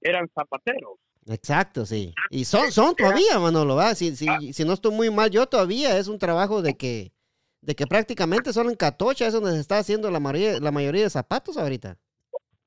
eran 0.00 0.28
zapateros. 0.34 0.98
exacto, 1.26 1.86
sí. 1.86 2.12
Y 2.30 2.44
son, 2.44 2.70
son 2.72 2.94
todavía, 2.96 3.38
Manolo, 3.38 3.76
va. 3.76 3.94
Si, 3.94 4.14
si, 4.16 4.52
si 4.52 4.64
no 4.64 4.72
estoy 4.74 4.92
muy 4.92 5.10
mal, 5.10 5.30
yo 5.30 5.46
todavía 5.46 5.96
es 5.98 6.08
un 6.08 6.18
trabajo 6.18 6.60
de 6.62 6.76
que, 6.76 7.12
de 7.60 7.74
que 7.74 7.86
prácticamente 7.86 8.52
solo 8.52 8.70
en 8.70 8.76
Catocha 8.76 9.26
es 9.28 9.32
donde 9.32 9.52
se 9.52 9.60
está 9.60 9.78
haciendo 9.78 10.10
la 10.10 10.20
mayoría, 10.20 10.58
la 10.60 10.72
mayoría 10.72 11.04
de 11.04 11.10
zapatos 11.10 11.56
ahorita. 11.56 11.98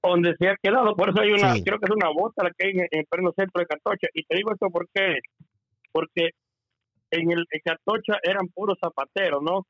Donde 0.10 0.36
se 0.38 0.48
ha 0.50 0.56
quedado. 0.62 0.96
Por 0.96 1.10
eso 1.10 1.22
hay 1.22 1.32
una, 1.32 1.54
Sí. 1.54 1.64
creo 1.64 1.80
que 1.80 1.86
es 1.86 1.96
una 1.96 2.10
bota 2.10 2.44
la 2.44 2.52
que 2.58 2.68
hay 2.68 2.72
en, 2.74 2.88
en 2.92 3.00
el 3.00 3.06
pleno 3.10 3.32
centro 3.36 3.60
de 3.60 3.66
Catocha. 3.66 4.08
Y 4.14 4.24
te 4.24 4.36
digo 4.36 4.52
esto 4.52 4.68
porque, 4.72 5.20
porque 5.92 6.32
en 7.12 7.32
el 7.32 7.46
en 7.50 7.62
Catocha 7.64 8.20
eran 8.24 8.48
puros 8.50 8.78
zapateros, 8.84 9.42
¿no? 9.42 9.66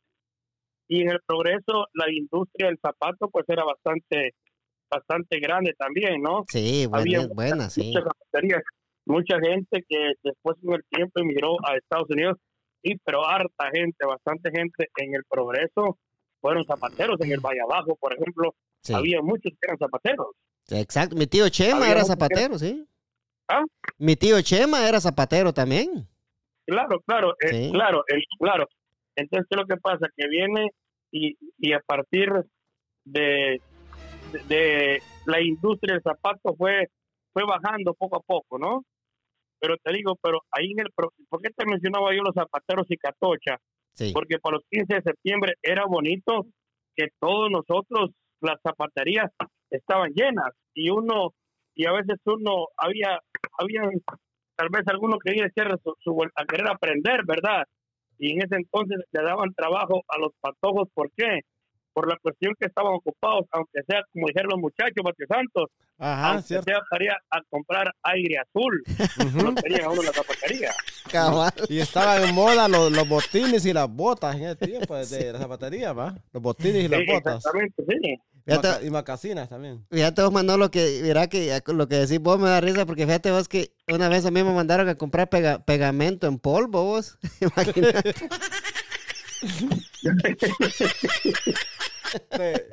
Y 0.87 1.01
en 1.01 1.11
el 1.11 1.19
progreso 1.25 1.87
la 1.93 2.11
industria 2.11 2.67
del 2.69 2.79
zapato 2.79 3.29
pues 3.29 3.45
era 3.47 3.63
bastante 3.63 4.33
bastante 4.89 5.39
grande 5.39 5.73
también, 5.77 6.21
¿no? 6.21 6.43
Sí, 6.47 6.87
Había 6.91 7.19
buena, 7.27 7.33
buena, 7.33 7.69
sí. 7.69 7.93
Muchas 7.93 8.61
mucha 9.05 9.39
gente 9.39 9.83
que 9.87 10.13
después 10.23 10.57
con 10.63 10.75
el 10.75 10.83
tiempo 10.89 11.19
emigró 11.19 11.57
a 11.67 11.75
Estados 11.75 12.09
Unidos, 12.09 12.37
y 12.81 12.97
pero 12.99 13.25
harta 13.25 13.69
gente, 13.73 14.05
bastante 14.05 14.51
gente 14.51 14.87
en 14.97 15.15
el 15.15 15.23
progreso 15.29 15.97
fueron 16.39 16.63
zapateros 16.65 17.19
en 17.21 17.31
el 17.31 17.39
Valle 17.39 17.61
Abajo, 17.61 17.95
por 17.99 18.13
ejemplo, 18.13 18.53
sí. 18.85 18.93
había 18.93 19.21
muchos 19.21 19.51
que 19.53 19.59
eran 19.61 19.77
zapateros. 19.77 20.27
Exacto, 20.69 21.15
mi 21.15 21.27
tío 21.27 21.47
Chema 21.49 21.77
Había 21.81 21.91
era 21.91 22.05
zapatero, 22.05 22.57
sí. 22.57 22.87
¿Ah? 23.47 23.63
Mi 23.97 24.15
tío 24.15 24.41
Chema 24.41 24.87
era 24.87 24.99
zapatero 24.99 25.53
también. 25.53 26.07
Claro, 26.65 26.99
claro, 27.05 27.35
eh, 27.41 27.49
Sí. 27.49 27.71
claro, 27.71 28.03
el, 28.07 28.23
claro. 28.39 28.67
Entonces, 29.15 29.45
¿qué 29.49 29.55
es 29.55 29.61
lo 29.61 29.67
que 29.67 29.77
pasa? 29.79 30.07
Que 30.15 30.27
viene 30.27 30.71
y, 31.11 31.37
y 31.59 31.73
a 31.73 31.79
partir 31.85 32.29
de, 33.05 33.61
de, 34.31 34.39
de 34.47 35.01
la 35.25 35.41
industria 35.41 35.93
del 35.93 36.01
zapato 36.03 36.55
fue, 36.57 36.87
fue 37.33 37.43
bajando 37.45 37.93
poco 37.93 38.17
a 38.17 38.21
poco, 38.21 38.57
¿no? 38.57 38.83
Pero 39.59 39.75
te 39.81 39.93
digo, 39.93 40.17
pero 40.21 40.39
ahí 40.51 40.71
en 40.71 40.79
el... 40.81 40.87
¿Por 40.95 41.41
qué 41.41 41.49
te 41.55 41.65
mencionaba 41.65 42.13
yo 42.13 42.21
los 42.23 42.33
zapateros 42.33 42.87
y 42.89 42.97
catocha? 42.97 43.57
Sí. 43.93 44.11
Porque 44.13 44.39
para 44.39 44.57
los 44.57 44.63
15 44.69 44.95
de 44.95 45.01
septiembre 45.01 45.53
era 45.61 45.85
bonito 45.85 46.47
que 46.95 47.07
todos 47.19 47.49
nosotros, 47.49 48.09
las 48.41 48.59
zapaterías, 48.61 49.31
estaban 49.69 50.11
llenas 50.13 50.51
y 50.73 50.89
uno, 50.89 51.33
y 51.75 51.85
a 51.87 51.91
veces 51.93 52.17
uno, 52.25 52.67
había, 52.77 53.19
había 53.59 53.81
tal 54.55 54.69
vez 54.69 54.83
alguno 54.87 55.17
que 55.19 55.31
quería 55.31 55.45
hacer 55.47 55.77
su, 55.83 55.93
su- 55.99 56.23
a 56.35 56.45
querer 56.45 56.69
aprender, 56.69 57.21
¿verdad? 57.25 57.63
Y 58.17 58.33
en 58.33 58.43
ese 58.43 58.55
entonces 58.55 58.99
le 59.11 59.23
daban 59.23 59.53
trabajo 59.53 60.03
a 60.07 60.19
los 60.19 60.31
patojos, 60.39 60.87
¿por 60.93 61.11
qué? 61.17 61.41
Por 61.95 62.09
la 62.09 62.17
cuestión 62.21 62.53
que 62.59 62.65
estaban 62.67 62.93
ocupados, 62.93 63.45
aunque 63.51 63.79
sea, 63.87 64.01
como 64.11 64.27
dijeron 64.27 64.49
los 64.51 64.59
muchachos, 64.59 65.01
Mateo 65.01 65.27
Santos, 65.29 65.69
Ajá, 65.97 66.31
aunque 66.33 66.47
cierto. 66.49 66.65
sea 66.65 66.79
para 66.89 67.03
ir 67.05 67.09
a 67.11 67.41
comprar 67.49 67.89
aire 68.03 68.35
azul, 68.37 68.83
no 69.33 69.55
tenían 69.55 69.85
a 69.85 69.89
uno 69.91 70.01
en 70.01 70.07
la 70.07 70.13
zapatería. 70.13 70.71
Cabal. 71.09 71.53
Y 71.69 71.79
estaban 71.79 72.21
en 72.25 72.35
moda 72.35 72.67
los, 72.67 72.91
los 72.91 73.07
botines 73.07 73.65
y 73.65 73.71
las 73.71 73.87
botas 73.89 74.35
en 74.35 74.43
ese 74.43 74.55
tiempo 74.57 74.93
de, 74.93 75.05
de 75.05 75.31
la 75.31 75.39
zapatería, 75.39 75.93
¿va? 75.93 76.13
Los 76.33 76.43
botines 76.43 76.83
y 76.83 76.87
las 76.89 76.99
Sí, 76.99 77.05
botas. 77.13 77.35
exactamente, 77.37 77.83
sí. 77.87 78.17
Fíjate, 78.45 78.85
y 78.85 78.89
macasinas 78.91 79.49
también. 79.49 79.87
fíjate 79.89 80.21
vos, 80.21 80.31
Manolo, 80.31 80.69
que 80.69 80.99
mira 81.01 81.25
que 81.27 81.59
lo 81.67 81.87
que 81.87 81.95
decís 81.95 82.19
vos 82.19 82.37
me 82.39 82.47
da 82.49 82.61
risa 82.61 82.85
porque 82.85 83.05
fíjate 83.07 83.31
vos 83.31 83.47
que 83.47 83.71
una 83.87 84.07
vez 84.09 84.23
a 84.25 84.29
mí 84.31 84.43
me 84.43 84.53
mandaron 84.53 84.87
a 84.87 84.95
comprar 84.95 85.29
pega- 85.29 85.63
pegamento 85.65 86.27
en 86.27 86.37
polvo, 86.37 86.83
vos. 86.83 87.17
Imagínate. 87.39 88.13
Te, 92.29 92.67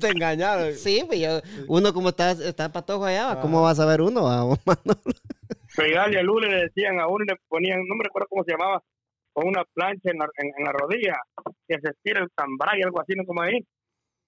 te 0.00 0.08
engañaron. 0.08 0.74
Sí, 0.74 1.02
pues 1.06 1.20
yo, 1.20 1.40
uno 1.68 1.92
como 1.94 2.10
está, 2.10 2.32
está 2.32 2.70
patojo 2.70 3.04
allá, 3.04 3.34
¿va? 3.34 3.40
¿cómo 3.40 3.62
vas 3.62 3.80
a 3.80 3.86
ver 3.86 4.00
uno, 4.00 4.24
va, 4.24 4.44
Manolo? 4.66 5.18
Pegarle 5.76 6.18
al 6.18 6.28
hule 6.28 6.48
le 6.48 6.62
decían 6.64 7.00
a 7.00 7.06
uno 7.06 7.24
y 7.24 7.28
le 7.28 7.36
ponían, 7.48 7.86
no 7.86 7.94
me 7.94 8.04
recuerdo 8.04 8.28
cómo 8.28 8.44
se 8.44 8.52
llamaba, 8.52 8.82
con 9.32 9.48
una 9.48 9.64
plancha 9.72 10.10
en 10.10 10.18
la, 10.18 10.28
en, 10.36 10.50
en 10.58 10.64
la 10.64 10.72
rodilla, 10.72 11.14
que 11.66 11.78
se 11.80 11.90
estira 11.90 12.20
el 12.20 12.28
cambray, 12.34 12.82
algo 12.82 13.00
así, 13.00 13.14
¿no? 13.14 13.24
Como 13.24 13.42
ahí. 13.42 13.58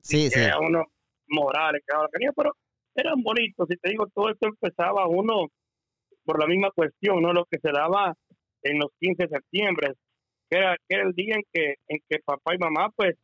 Sí, 0.01 0.31
sí. 0.31 0.41
Que 0.41 0.51
a 0.51 0.59
uno 0.59 0.85
moral, 1.29 1.81
que 1.87 1.95
ahora 1.95 2.09
quería, 2.13 2.33
pero 2.35 2.53
eran 2.95 3.23
bonitos. 3.23 3.69
Y 3.71 3.77
te 3.77 3.91
digo, 3.91 4.07
todo 4.15 4.31
esto 4.31 4.49
empezaba 4.49 5.07
uno 5.07 5.49
por 6.25 6.41
la 6.41 6.47
misma 6.47 6.71
cuestión, 6.75 7.23
¿no? 7.23 7.33
Lo 7.33 7.45
que 7.45 7.59
se 7.59 7.71
daba 7.71 8.15
en 8.63 8.79
los 8.79 8.91
15 8.99 9.25
de 9.25 9.29
septiembre, 9.29 9.93
que 10.51 10.59
era, 10.59 10.77
que 10.89 10.97
era 10.97 11.05
el 11.09 11.13
día 11.15 11.35
en 11.37 11.43
que, 11.53 11.75
en 11.89 11.99
que 12.09 12.19
papá 12.25 12.55
y 12.55 12.59
mamá, 12.59 12.91
pues, 12.97 13.15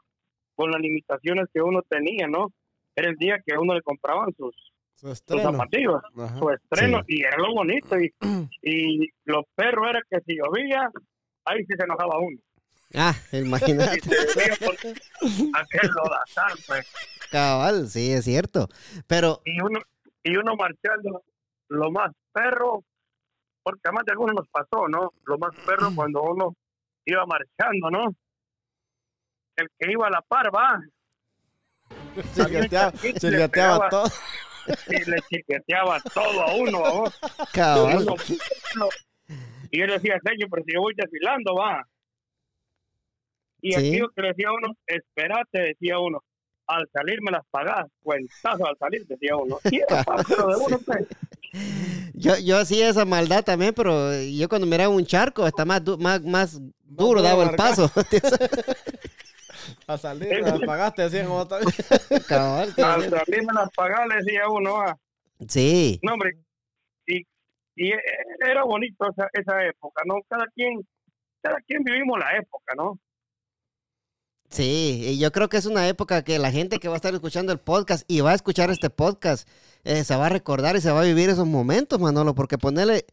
con 0.55 0.71
las 0.71 0.81
limitaciones 0.81 1.47
que 1.53 1.61
uno 1.63 1.83
tenía, 1.89 2.27
¿no? 2.29 2.49
Era 2.95 3.09
el 3.11 3.17
día 3.17 3.41
que 3.45 3.55
a 3.55 3.61
uno 3.61 3.75
le 3.75 3.83
compraban 3.83 4.35
sus, 4.37 4.55
Su 4.97 5.07
sus 5.09 5.15
Ajá. 5.15 6.39
su 6.39 6.51
estreno 6.51 6.99
Sí. 7.07 7.15
y 7.17 7.23
era 7.23 7.37
lo 7.39 7.55
bonito 7.55 7.99
y, 7.99 8.13
y 8.63 9.09
lo 9.25 9.45
perro 9.55 9.89
era 9.89 10.01
que 10.11 10.19
si 10.27 10.37
llovía 10.37 10.91
ahí 11.45 11.65
sí 11.65 11.75
se 11.77 11.85
enojaba 11.85 12.19
uno 12.19 12.39
Ah, 12.95 13.15
imagínate. 13.33 14.01
por 14.61 14.75
aquel 14.75 15.91
lodazal 15.95 16.59
pues 16.67 16.87
Cabal, 17.31 17.89
sí, 17.89 18.13
es 18.13 18.25
cierto. 18.27 18.69
Pero, 19.07 19.41
y 19.47 19.59
uno 19.63 19.81
y 20.23 20.37
uno 20.37 20.55
marchando 20.55 21.23
lo 21.69 21.91
más 21.91 22.13
perro 22.33 22.85
porque 23.63 23.81
además 23.85 24.05
de 24.05 24.13
algunos 24.13 24.35
nos 24.35 24.49
pasó 24.51 24.87
no 24.89 25.11
lo 25.25 25.39
más 25.39 25.53
perro 25.65 25.89
cuando 25.97 26.23
uno 26.23 26.55
iba 27.07 27.25
marchando 27.27 27.91
no 27.91 28.15
el 29.57 29.69
que 29.79 29.91
iba 29.93 30.07
a 30.07 30.11
la 30.11 30.23
par 30.23 30.55
va 30.55 30.81
Le 33.23 33.49
pegaba. 33.49 33.89
todo. 33.89 34.05
y 34.89 35.11
le 35.11 35.17
chiqueteaba 35.29 36.01
todo 36.15 36.43
a 36.43 36.55
uno 36.55 37.05
cabal. 37.53 38.07
Y 39.71 39.79
yo 39.81 39.87
le 39.87 39.95
decía, 39.95 40.19
señor, 40.25 40.49
pero 40.51 40.63
si 40.65 40.73
yo 40.75 40.81
voy 40.81 40.95
desfilando, 40.95 41.55
va. 41.55 41.87
Y 43.63 43.73
Sí. 43.73 43.79
aquello 43.79 44.11
que 44.15 44.23
le 44.23 44.29
decía 44.29 44.53
uno, 44.53 44.75
espérate, 44.87 45.59
decía 45.61 45.99
uno, 45.99 46.23
al 46.67 46.89
salir 46.93 47.21
me 47.23 47.31
las 47.31 47.47
pagás, 47.51 47.87
cuentazo 48.03 48.67
al 48.67 48.77
salir, 48.77 49.07
decía 49.07 49.37
uno. 49.37 49.59
Y 49.71 49.77
era 49.81 50.03
de 50.29 50.57
uno, 50.67 50.79
pues, 50.85 51.07
Yo, 52.23 52.39
yo 52.39 52.59
hacía 52.59 52.89
esa 52.89 53.05
maldad 53.05 53.43
también, 53.45 53.75
pero 53.75 54.13
yo 54.23 54.49
cuando 54.49 54.67
miraba 54.67 54.89
un 54.95 55.05
charco 55.05 55.47
está 55.47 55.65
más, 55.65 55.83
du- 55.85 55.99
más, 55.99 56.23
más 56.23 56.61
duro 56.85 57.21
daba 57.23 57.45
el 57.51 57.57
paso. 57.57 57.91
A 59.87 59.97
salir, 59.99 60.41
las 60.41 60.61
pagaste, 60.61 61.03
decían 61.03 61.27
como 61.27 61.47
tal. 61.47 61.63
Cabal, 62.29 62.69
al 62.77 63.05
que- 63.05 63.11
salir 63.11 63.47
me 63.47 63.53
las 63.53 63.71
pagás, 63.77 64.09
le 64.09 64.17
decía 64.17 64.49
uno, 64.49 64.73
va. 64.75 64.99
sí, 65.49 66.01
No, 66.03 66.15
hombre, 66.15 66.37
y, 67.07 67.19
y 67.77 67.93
e- 67.93 68.01
era 68.49 68.65
bonito 68.65 69.05
esa, 69.11 69.29
esa 69.33 69.65
época, 69.67 70.03
¿no? 70.07 70.17
Cada 70.29 70.47
quien, 70.55 70.87
cada 71.43 71.59
quien 71.67 71.83
vivimos 71.85 72.19
la 72.19 72.37
época, 72.37 72.75
¿no? 72.77 72.99
sí. 74.49 75.03
Y 75.07 75.19
yo 75.19 75.33
creo 75.33 75.49
que 75.49 75.57
es 75.57 75.67
una 75.67 75.89
época 75.89 76.23
que 76.25 76.39
la 76.39 76.51
gente 76.51 76.79
que 76.79 76.89
va 76.89 76.95
a 76.95 76.97
estar 76.97 77.15
escuchando 77.15 77.53
el 77.53 77.59
podcast 77.61 78.05
y 78.09 78.21
va 78.21 78.33
a 78.33 78.35
escuchar 78.35 78.71
este 78.71 78.91
podcast 78.91 79.49
eh, 79.85 80.05
se 80.05 80.17
va 80.17 80.27
a 80.27 80.29
recordar 80.31 80.77
y 80.77 80.81
se 80.81 80.91
va 80.93 81.01
a 81.01 81.05
vivir 81.05 81.29
esos 81.31 81.47
momentos, 81.47 82.01
Manolo, 82.01 82.35
porque 82.35 82.59
ponerle... 82.59 83.05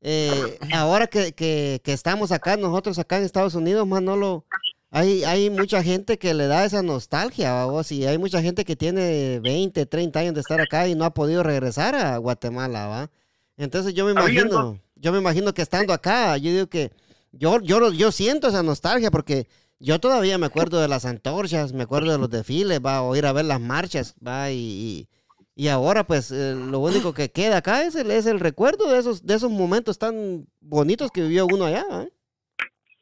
eh, 0.00 0.58
ahora 0.72 1.06
que, 1.06 1.32
que, 1.32 1.80
que 1.84 1.92
estamos 1.92 2.32
acá, 2.32 2.56
nosotros 2.56 2.98
acá 2.98 3.18
en 3.18 3.24
Estados 3.24 3.54
Unidos, 3.54 3.86
Manolo, 3.86 4.44
hay, 4.90 5.24
hay 5.24 5.48
mucha 5.50 5.82
gente 5.82 6.18
que 6.18 6.34
le 6.34 6.46
da 6.48 6.64
esa 6.64 6.82
nostalgia, 6.82 7.64
vos, 7.64 7.90
y 7.92 8.06
hay 8.06 8.18
mucha 8.18 8.42
gente 8.42 8.64
que 8.64 8.76
tiene 8.76 9.40
20, 9.40 9.86
30 9.86 10.18
años 10.20 10.34
de 10.34 10.40
estar 10.40 10.60
acá 10.60 10.86
y 10.88 10.94
no 10.94 11.04
ha 11.04 11.14
podido 11.14 11.42
regresar 11.42 11.94
a 11.94 12.16
Guatemala, 12.18 12.86
¿va? 12.88 13.10
Entonces 13.56 13.94
yo 13.94 14.04
me 14.04 14.12
imagino, 14.12 14.78
yo 14.96 15.12
me 15.12 15.18
imagino 15.18 15.54
que 15.54 15.62
estando 15.62 15.92
acá, 15.92 16.36
yo 16.36 16.50
digo 16.50 16.66
que 16.68 16.90
yo, 17.32 17.60
yo, 17.60 17.90
yo 17.92 18.12
siento 18.12 18.48
esa 18.48 18.62
nostalgia 18.62 19.10
porque 19.10 19.46
yo 19.78 19.98
todavía 19.98 20.36
me 20.38 20.46
acuerdo 20.46 20.80
de 20.80 20.88
las 20.88 21.04
antorchas, 21.06 21.72
me 21.72 21.84
acuerdo 21.84 22.12
de 22.12 22.18
los 22.18 22.28
desfiles, 22.30 22.80
va, 22.84 23.02
o 23.02 23.16
ir 23.16 23.24
a 23.24 23.32
ver 23.32 23.46
las 23.46 23.60
marchas, 23.60 24.14
va, 24.26 24.50
y, 24.50 24.56
y, 24.56 25.08
y 25.54 25.68
ahora 25.68 26.04
pues 26.04 26.30
eh, 26.30 26.54
lo 26.54 26.78
único 26.78 27.12
que 27.12 27.30
queda 27.30 27.58
acá 27.58 27.84
es 27.84 27.94
el, 27.94 28.10
es 28.10 28.26
el 28.26 28.40
recuerdo 28.40 28.90
de 28.90 28.98
esos, 28.98 29.24
de 29.26 29.34
esos 29.34 29.50
momentos 29.50 29.98
tan 29.98 30.46
bonitos 30.60 31.10
que 31.10 31.22
vivió 31.22 31.46
uno 31.46 31.66
allá, 31.66 31.84
¿eh? 32.04 32.12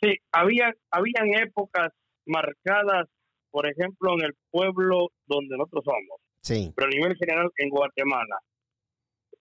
Sí, 0.00 0.16
había, 0.32 0.72
habían 0.90 1.34
épocas 1.34 1.92
marcadas, 2.26 3.06
por 3.50 3.66
ejemplo, 3.68 4.14
en 4.14 4.24
el 4.26 4.34
pueblo 4.50 5.10
donde 5.26 5.56
nosotros 5.56 5.84
somos, 5.84 6.20
Sí, 6.40 6.72
pero 6.74 6.88
a 6.88 6.90
nivel 6.90 7.16
general 7.16 7.50
en 7.58 7.68
Guatemala. 7.68 8.38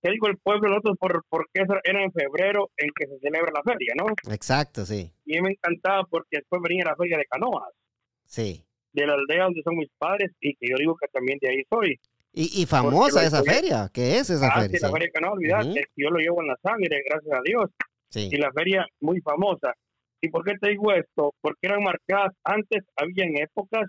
Te 0.02 0.12
digo 0.12 0.28
el 0.28 0.38
pueblo 0.38 0.70
nosotros 0.70 0.98
por, 1.00 1.26
porque 1.30 1.62
eso 1.62 1.76
era 1.84 2.04
en 2.04 2.12
febrero 2.12 2.72
en 2.78 2.90
que 2.96 3.08
se 3.08 3.20
celebra 3.20 3.52
la 3.54 3.64
feria, 3.64 3.94
¿no? 3.98 4.06
exacto, 4.34 4.86
sí, 4.86 5.12
Y 5.26 5.42
me 5.42 5.52
encantaba 5.52 6.04
porque 6.10 6.38
después 6.38 6.62
venía 6.62 6.86
la 6.86 6.96
feria 6.96 7.18
de 7.18 7.26
canoas, 7.26 7.74
sí. 8.26 8.64
de 8.94 9.08
la 9.08 9.14
aldea 9.14 9.46
donde 9.46 9.62
son 9.64 9.76
mis 9.78 9.90
padres 9.98 10.32
y 10.40 10.56
que 10.56 10.68
yo 10.70 10.76
digo 10.78 10.96
que 10.96 11.08
también 11.08 11.38
de 11.42 11.50
ahí 11.50 11.64
soy. 11.70 12.00
Y, 12.32 12.62
y 12.62 12.66
famosa 12.68 13.24
esa 13.26 13.44
feria, 13.44 13.90
¿qué 13.92 14.18
es 14.20 14.30
esa 14.30 14.48
Ah, 14.48 14.62
sí, 14.62 14.70
feria? 14.70 14.80
la 14.82 14.88
Sí. 14.88 14.94
feria 14.94 15.06
de 15.08 15.12
canoas, 15.12 15.34
olvidate, 15.34 15.68
Ujú. 15.70 15.80
yo 15.98 16.10
lo 16.12 16.20
llevo 16.20 16.42
en 16.42 16.48
la 16.48 16.58
sangre, 16.62 17.02
gracias 17.10 17.34
a 17.38 17.42
Dios. 17.44 17.66
Sí. 18.12 18.28
y 18.32 18.38
la 18.38 18.52
feria 18.54 18.88
muy 19.02 19.22
famosa. 19.22 19.72
¿Y 20.20 20.30
por 20.30 20.44
qué 20.44 20.54
te 20.60 20.70
digo 20.72 20.92
esto? 20.92 21.32
Porque 21.42 21.60
eran 21.62 21.84
marcadas, 21.84 22.34
antes 22.44 22.84
habían 22.96 23.38
épocas 23.38 23.84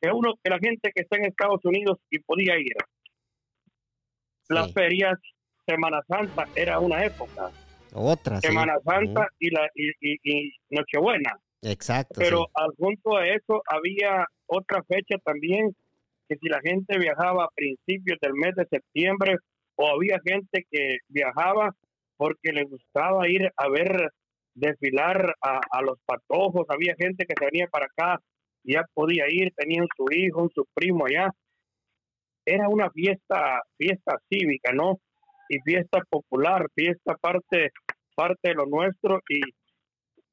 que 0.00 0.10
uno, 0.10 0.34
que 0.42 0.50
la 0.50 0.58
gente 0.58 0.90
que 0.92 1.02
está 1.02 1.16
en 1.16 1.26
Estados 1.26 1.60
Unidos 1.64 1.98
y 2.10 2.18
podía 2.18 2.58
ir. 2.58 2.74
Las 4.48 4.66
Sí. 4.66 4.72
ferias, 4.72 5.16
Semana 5.64 6.00
Santa 6.08 6.48
era 6.56 6.80
una 6.80 7.04
época. 7.04 7.52
Otra, 7.94 8.40
sí. 8.40 8.48
Semana 8.48 8.74
Santa 8.84 9.20
Ujú. 9.20 9.28
y, 9.38 9.50
la, 9.50 9.70
y, 9.76 9.90
y- 10.00 10.18
y 10.24 10.52
Nochebuena. 10.70 11.38
Exacto, 11.62 12.14
Pero 12.18 12.38
sí. 12.46 12.52
adjunto 12.56 13.16
a 13.16 13.28
eso 13.28 13.62
había 13.68 14.26
otra 14.46 14.82
fecha 14.82 15.18
también, 15.24 15.72
que 16.28 16.36
si 16.36 16.48
la 16.48 16.60
gente 16.60 16.98
viajaba 16.98 17.44
a 17.44 17.50
principios 17.54 18.18
del 18.20 18.34
mes 18.34 18.54
de 18.54 18.66
septiembre, 18.66 19.36
o 19.76 19.88
había 19.88 20.18
gente 20.24 20.64
que 20.70 20.98
viajaba 21.08 21.74
porque 22.16 22.52
le 22.52 22.64
gustaba 22.64 23.28
ir 23.28 23.50
a 23.56 23.68
ver 23.68 24.10
desfilar 24.54 25.34
a, 25.40 25.60
a 25.70 25.82
los 25.82 25.98
patojos, 26.04 26.66
había 26.68 26.94
gente 26.98 27.24
que 27.26 27.34
se 27.38 27.46
venía 27.46 27.66
para 27.68 27.86
acá, 27.86 28.20
ya 28.64 28.84
podía 28.94 29.24
ir, 29.28 29.52
tenían 29.56 29.86
su 29.96 30.06
hijo, 30.10 30.48
su 30.54 30.64
primo 30.74 31.06
allá. 31.06 31.30
Era 32.44 32.68
una 32.68 32.90
fiesta, 32.90 33.62
fiesta 33.76 34.18
cívica, 34.28 34.72
¿no? 34.72 35.00
Y 35.48 35.58
fiesta 35.60 36.00
popular, 36.08 36.66
fiesta 36.74 37.16
parte, 37.20 37.70
parte 38.14 38.48
de 38.50 38.54
lo 38.54 38.66
nuestro 38.66 39.20
y 39.28 39.40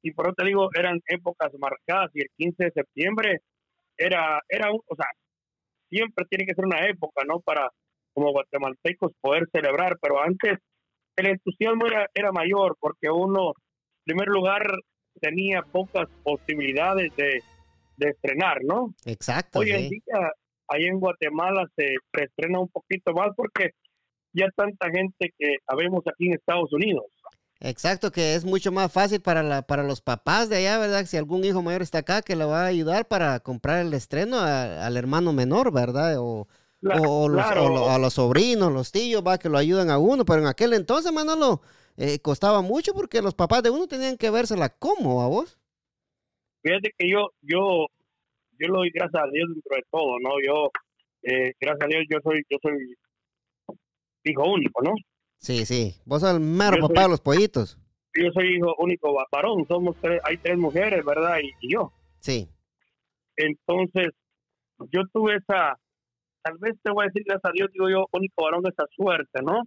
y 0.01 0.11
por 0.11 0.27
eso 0.27 0.35
te 0.35 0.45
digo, 0.45 0.69
eran 0.77 0.99
épocas 1.07 1.51
marcadas 1.59 2.11
y 2.13 2.21
el 2.21 2.29
15 2.37 2.65
de 2.65 2.71
septiembre 2.71 3.39
era, 3.97 4.41
era 4.47 4.71
un, 4.71 4.79
o 4.87 4.95
sea, 4.95 5.07
siempre 5.89 6.25
tiene 6.29 6.45
que 6.45 6.53
ser 6.53 6.65
una 6.65 6.85
época, 6.87 7.23
¿no? 7.27 7.39
Para 7.39 7.69
como 8.13 8.31
guatemaltecos 8.31 9.11
poder 9.21 9.47
celebrar, 9.51 9.97
pero 10.01 10.21
antes 10.21 10.57
el 11.15 11.27
entusiasmo 11.27 11.85
era, 11.87 12.07
era 12.13 12.31
mayor 12.31 12.77
porque 12.79 13.09
uno, 13.09 13.49
en 13.49 14.15
primer 14.15 14.27
lugar, 14.27 14.63
tenía 15.21 15.61
pocas 15.61 16.07
posibilidades 16.23 17.15
de, 17.15 17.41
de 17.97 18.09
estrenar, 18.09 18.57
¿no? 18.63 18.93
Exacto. 19.05 19.59
Hoy 19.59 19.71
en 19.71 19.89
día, 19.89 20.31
ahí 20.67 20.85
en 20.85 20.99
Guatemala 20.99 21.67
se, 21.75 21.95
se 22.13 22.23
estrena 22.23 22.59
un 22.59 22.69
poquito 22.69 23.13
más 23.13 23.29
porque 23.35 23.71
ya 24.33 24.47
tanta 24.55 24.89
gente 24.89 25.33
que 25.37 25.57
habemos 25.67 26.01
aquí 26.07 26.27
en 26.27 26.33
Estados 26.33 26.71
Unidos. 26.71 27.05
Exacto, 27.61 28.11
que 28.11 28.35
es 28.35 28.45
mucho 28.45 28.71
más 28.71 28.89
fácil 28.91 29.19
para, 29.21 29.43
la, 29.43 29.63
para 29.63 29.83
los 29.83 29.99
papás 29.99 30.47
de 30.47 30.57
allá, 30.57 30.77
¿verdad? 30.79 31.05
Si 31.05 31.17
algún 31.17 31.43
hijo 31.43 31.61
mayor 31.61 31.81
está 31.81 31.97
acá, 31.99 32.21
que 32.21 32.37
le 32.37 32.45
va 32.45 32.63
a 32.63 32.67
ayudar 32.67 33.05
para 33.07 33.41
comprar 33.41 33.85
el 33.85 33.93
estreno 33.93 34.37
a- 34.37 34.85
al 34.85 34.95
hermano 34.95 35.33
menor, 35.33 35.73
¿verdad? 35.73 36.15
O, 36.19 36.47
Cla- 36.81 37.01
o, 37.01 37.23
o 37.25 37.27
los- 37.29 37.45
claro. 37.45 37.65
o 37.65 37.69
lo- 37.69 37.89
a 37.89 37.97
los 37.99 38.13
sobrinos, 38.13 38.71
los 38.71 38.93
tíos, 38.93 39.21
va, 39.27 39.37
que 39.37 39.49
lo 39.49 39.57
ayudan 39.57 39.89
a 39.89 39.97
uno. 39.97 40.23
Pero 40.23 40.39
en 40.39 40.47
aquel 40.47 40.71
entonces, 40.73 41.11
Manolo, 41.11 41.61
eh, 41.97 42.19
costaba 42.19 42.61
mucho 42.61 42.93
porque 42.93 43.21
los 43.21 43.35
papás 43.35 43.61
de 43.61 43.71
uno 43.71 43.87
tenían 43.87 44.15
que 44.15 44.29
vérsela 44.29 44.69
como 44.69 45.21
a 45.21 45.27
vos. 45.27 45.57
Fíjate 46.63 46.91
que 46.97 47.09
yo, 47.09 47.27
yo, 47.41 47.87
yo 48.57 48.67
lo 48.69 48.77
doy 48.79 48.91
gracias 48.93 49.21
a 49.21 49.27
Dios 49.33 49.49
dentro 49.53 49.75
de 49.75 49.83
todo, 49.91 50.17
¿no? 50.21 50.29
Yo, 50.45 50.69
eh, 51.23 51.51
gracias 51.59 51.83
a 51.83 51.87
Dios, 51.87 52.03
yo 52.09 52.19
soy, 52.23 52.41
yo 52.49 52.57
soy 52.61 52.95
hijo 54.23 54.43
único, 54.49 54.81
¿no? 54.81 54.93
Sí, 55.39 55.65
sí. 55.65 55.95
Vos 56.05 56.21
sos 56.21 56.33
el 56.35 56.39
mero 56.39 56.75
Yo 56.77 56.81
papá 56.87 56.95
soy- 57.01 57.03
de 57.03 57.09
los 57.09 57.21
pollitos. 57.21 57.77
Yo 58.13 58.31
soy 58.33 58.55
hijo 58.57 58.75
único 58.79 59.13
va- 59.13 59.27
varón, 59.31 59.65
somos 59.67 59.95
tres, 60.01 60.19
hay 60.23 60.37
tres 60.37 60.57
mujeres, 60.57 61.03
¿verdad? 61.05 61.37
Y, 61.41 61.51
y 61.65 61.73
yo. 61.73 61.91
Sí. 62.19 62.49
Entonces, 63.37 64.07
yo 64.91 65.01
tuve 65.13 65.35
esa, 65.37 65.77
tal 66.41 66.57
vez 66.59 66.75
te 66.83 66.91
voy 66.91 67.03
a 67.03 67.07
decir, 67.07 67.23
gracias 67.25 67.49
a 67.49 67.53
Dios, 67.53 67.69
digo 67.71 67.89
yo, 67.89 68.05
único 68.11 68.43
varón, 68.43 68.63
esa 68.67 68.85
suerte, 68.95 69.41
¿no? 69.43 69.63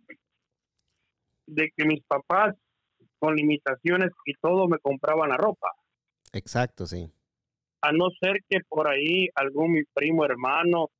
De 1.46 1.70
que 1.76 1.84
mis 1.86 2.02
papás, 2.04 2.54
con 3.18 3.34
limitaciones 3.36 4.10
y 4.26 4.34
todo, 4.34 4.68
me 4.68 4.78
compraban 4.78 5.30
la 5.30 5.36
ropa. 5.36 5.68
Exacto, 6.32 6.86
sí. 6.86 7.10
A 7.80 7.92
no 7.92 8.08
ser 8.20 8.38
que 8.48 8.58
por 8.68 8.88
ahí 8.88 9.28
algún 9.34 9.72
mi 9.72 9.82
primo 9.94 10.24
hermano 10.24 10.90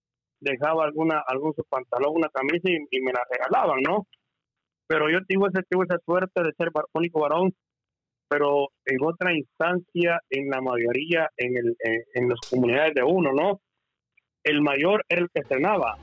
dejaba 0.41 0.85
alguna 0.85 1.23
algún 1.27 1.53
su 1.55 1.65
pantalón, 1.65 2.15
una 2.17 2.29
camisa 2.29 2.69
y, 2.71 2.77
y 2.91 3.01
me 3.01 3.13
la 3.13 3.23
regalaban, 3.31 3.81
¿no? 3.83 4.07
Pero 4.87 5.09
yo 5.11 5.19
tuve, 5.29 5.49
ese, 5.53 5.63
tuve 5.71 5.85
esa 5.89 5.99
suerte 6.05 6.43
de 6.43 6.53
ser 6.57 6.69
único 6.95 7.21
varón, 7.21 7.55
pero 8.29 8.69
en 8.87 8.97
otra 9.05 9.33
instancia, 9.35 10.21
en 10.31 10.49
la 10.51 10.61
mayoría, 10.61 11.29
en, 11.37 11.57
el, 11.57 11.77
en, 11.81 12.03
en 12.15 12.29
las 12.29 12.39
comunidades 12.51 12.95
de 12.95 13.03
uno, 13.03 13.33
¿no? 13.33 13.61
El 14.45 14.61
mayor 14.63 15.05
era 15.09 15.23
el 15.23 15.29
que 15.33 15.41
estrenaba 15.41 15.97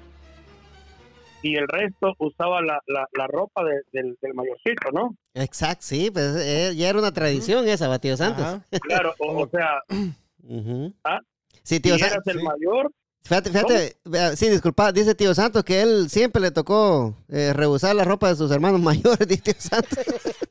y 1.41 1.55
el 1.55 1.67
resto 1.67 2.13
usaba 2.19 2.61
la, 2.61 2.81
la, 2.87 3.07
la 3.13 3.27
ropa 3.27 3.63
de- 3.63 3.81
del, 3.93 4.17
del 4.21 4.33
mayorcito, 4.33 4.91
¿no? 4.91 5.15
Exacto, 5.33 5.83
sí. 5.83 6.09
Pues 6.11 6.35
eh, 6.37 6.75
ya 6.75 6.89
era 6.89 6.99
una 6.99 7.13
tradición 7.13 7.67
esa, 7.67 7.87
va, 7.87 7.99
tío 7.99 8.15
Santos. 8.17 8.43
Ajá. 8.45 8.65
Claro, 8.81 9.13
o, 9.19 9.43
o 9.43 9.49
sea. 9.49 9.81
¿Ah? 11.03 11.19
Sí, 11.63 11.75
si 11.75 11.79
tío 11.81 11.95
eras 11.95 12.09
Santos. 12.11 12.33
el 12.33 12.39
sí. 12.39 12.45
mayor, 12.45 12.91
Fíjate, 13.23 13.49
fíjate, 13.51 13.95
vea, 14.05 14.35
sí, 14.35 14.49
disculpa, 14.49 14.91
dice 14.91 15.13
tío 15.13 15.35
Santos 15.35 15.63
que 15.63 15.81
él 15.81 16.09
siempre 16.09 16.41
le 16.41 16.49
tocó 16.51 17.15
eh, 17.27 17.53
rehusar 17.53 17.95
la 17.95 18.03
ropa 18.03 18.27
de 18.29 18.35
sus 18.35 18.49
hermanos 18.51 18.81
mayores, 18.81 19.27
dice 19.27 19.41
tío 19.41 19.53
Santos. 19.57 19.99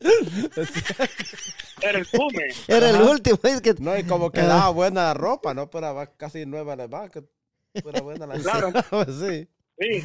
era 1.82 1.98
el 1.98 2.06
fume. 2.06 2.44
Era 2.68 2.90
el 2.90 3.02
último, 3.02 3.38
es 3.42 3.60
que... 3.60 3.75
No, 3.80 3.96
y 3.98 4.04
como 4.04 4.30
quedaba 4.30 4.70
buena 4.70 5.02
la 5.04 5.14
ropa, 5.14 5.54
¿no? 5.54 5.68
Pero 5.70 5.94
va 5.94 6.06
casi 6.06 6.46
nueva 6.46 6.76
la 6.76 6.87
va, 6.87 7.08
que 7.08 7.22
fuera 7.82 8.00
buena 8.00 8.26
la 8.26 8.34
Claro. 8.38 8.70
sí. 9.06 9.48
Sí, 9.78 10.04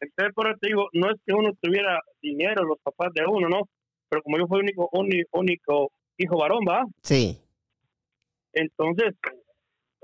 entonces 0.00 0.34
por 0.34 0.48
eso 0.48 0.58
te 0.60 0.68
digo, 0.68 0.88
no 0.92 1.10
es 1.10 1.16
que 1.26 1.32
uno 1.34 1.50
tuviera 1.60 2.00
dinero, 2.22 2.64
los 2.64 2.78
papás 2.82 3.08
de 3.14 3.22
uno, 3.26 3.48
¿no? 3.48 3.62
Pero 4.08 4.22
como 4.22 4.38
yo 4.38 4.46
fui 4.46 4.60
único, 4.60 4.88
uni- 4.92 5.24
único 5.32 5.90
hijo 6.18 6.36
varón, 6.38 6.64
¿va? 6.68 6.84
Sí, 7.02 7.38
Entonces, 8.52 9.14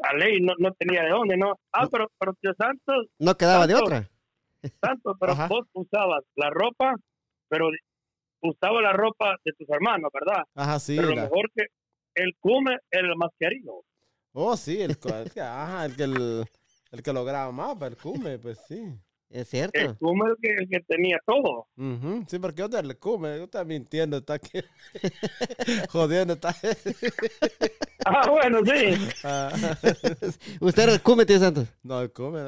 a 0.02 0.14
ley 0.14 0.40
no, 0.40 0.52
no 0.58 0.72
tenía 0.74 1.02
de 1.02 1.10
dónde, 1.10 1.36
¿no? 1.36 1.54
Ah, 1.72 1.88
pero, 1.90 2.10
pero 2.18 2.34
tío 2.40 2.52
Santos, 2.58 3.06
no 3.18 3.36
quedaba 3.36 3.66
de 3.66 3.74
otra. 3.74 4.08
Santos, 4.80 5.16
pero 5.20 5.32
Ajá. 5.32 5.48
vos 5.48 5.66
usabas 5.72 6.22
la 6.34 6.50
ropa, 6.50 6.94
pero 7.48 7.68
usaba 8.42 8.80
la 8.82 8.92
ropa 8.92 9.36
de 9.44 9.52
tus 9.52 9.68
hermanos, 9.70 10.10
¿verdad? 10.12 10.44
Ajá, 10.54 10.78
sí. 10.78 10.96
pero 10.96 11.10
lo 11.10 11.16
la- 11.16 11.22
mejor 11.22 11.50
que 11.54 11.66
el 12.14 12.34
cume 12.40 12.78
el 12.90 13.16
más 13.16 13.30
querido. 13.38 13.82
Oh, 14.32 14.56
sí, 14.56 14.80
el, 14.82 14.90
el 14.90 14.98
el 15.84 15.96
que, 15.96 16.02
el, 16.04 16.44
el 16.92 17.02
que 17.02 17.12
lograba 17.12 17.50
más, 17.52 17.74
pero 17.78 17.86
el 17.86 17.96
cume, 17.96 18.38
pues 18.38 18.58
sí. 18.68 18.82
Es 19.28 19.48
cierto. 19.48 19.78
El 19.78 19.96
cume 19.96 20.30
el 20.30 20.36
que, 20.40 20.52
el 20.54 20.68
que 20.68 20.80
tenía 20.86 21.18
todo. 21.26 21.66
Ujú, 21.76 22.24
Sí, 22.28 22.38
porque 22.38 22.60
yo 22.62 22.70
te 22.70 22.82
le 22.82 22.94
cume, 22.96 23.36
yo 23.38 23.44
está 23.44 23.64
mintiendo, 23.64 24.18
está 24.18 24.34
aquí. 24.34 24.60
Jodiendo, 25.90 26.34
está. 26.34 26.54
Ah, 28.08 28.30
bueno, 28.30 28.60
sí. 28.64 28.94
Ah, 29.24 29.50
Usted 30.60 30.82
era 30.84 30.92
el 30.92 31.02
cume, 31.02 31.26
tío 31.26 31.40
Santos. 31.40 31.66
no, 31.82 32.00
el 32.02 32.12
cume, 32.12 32.42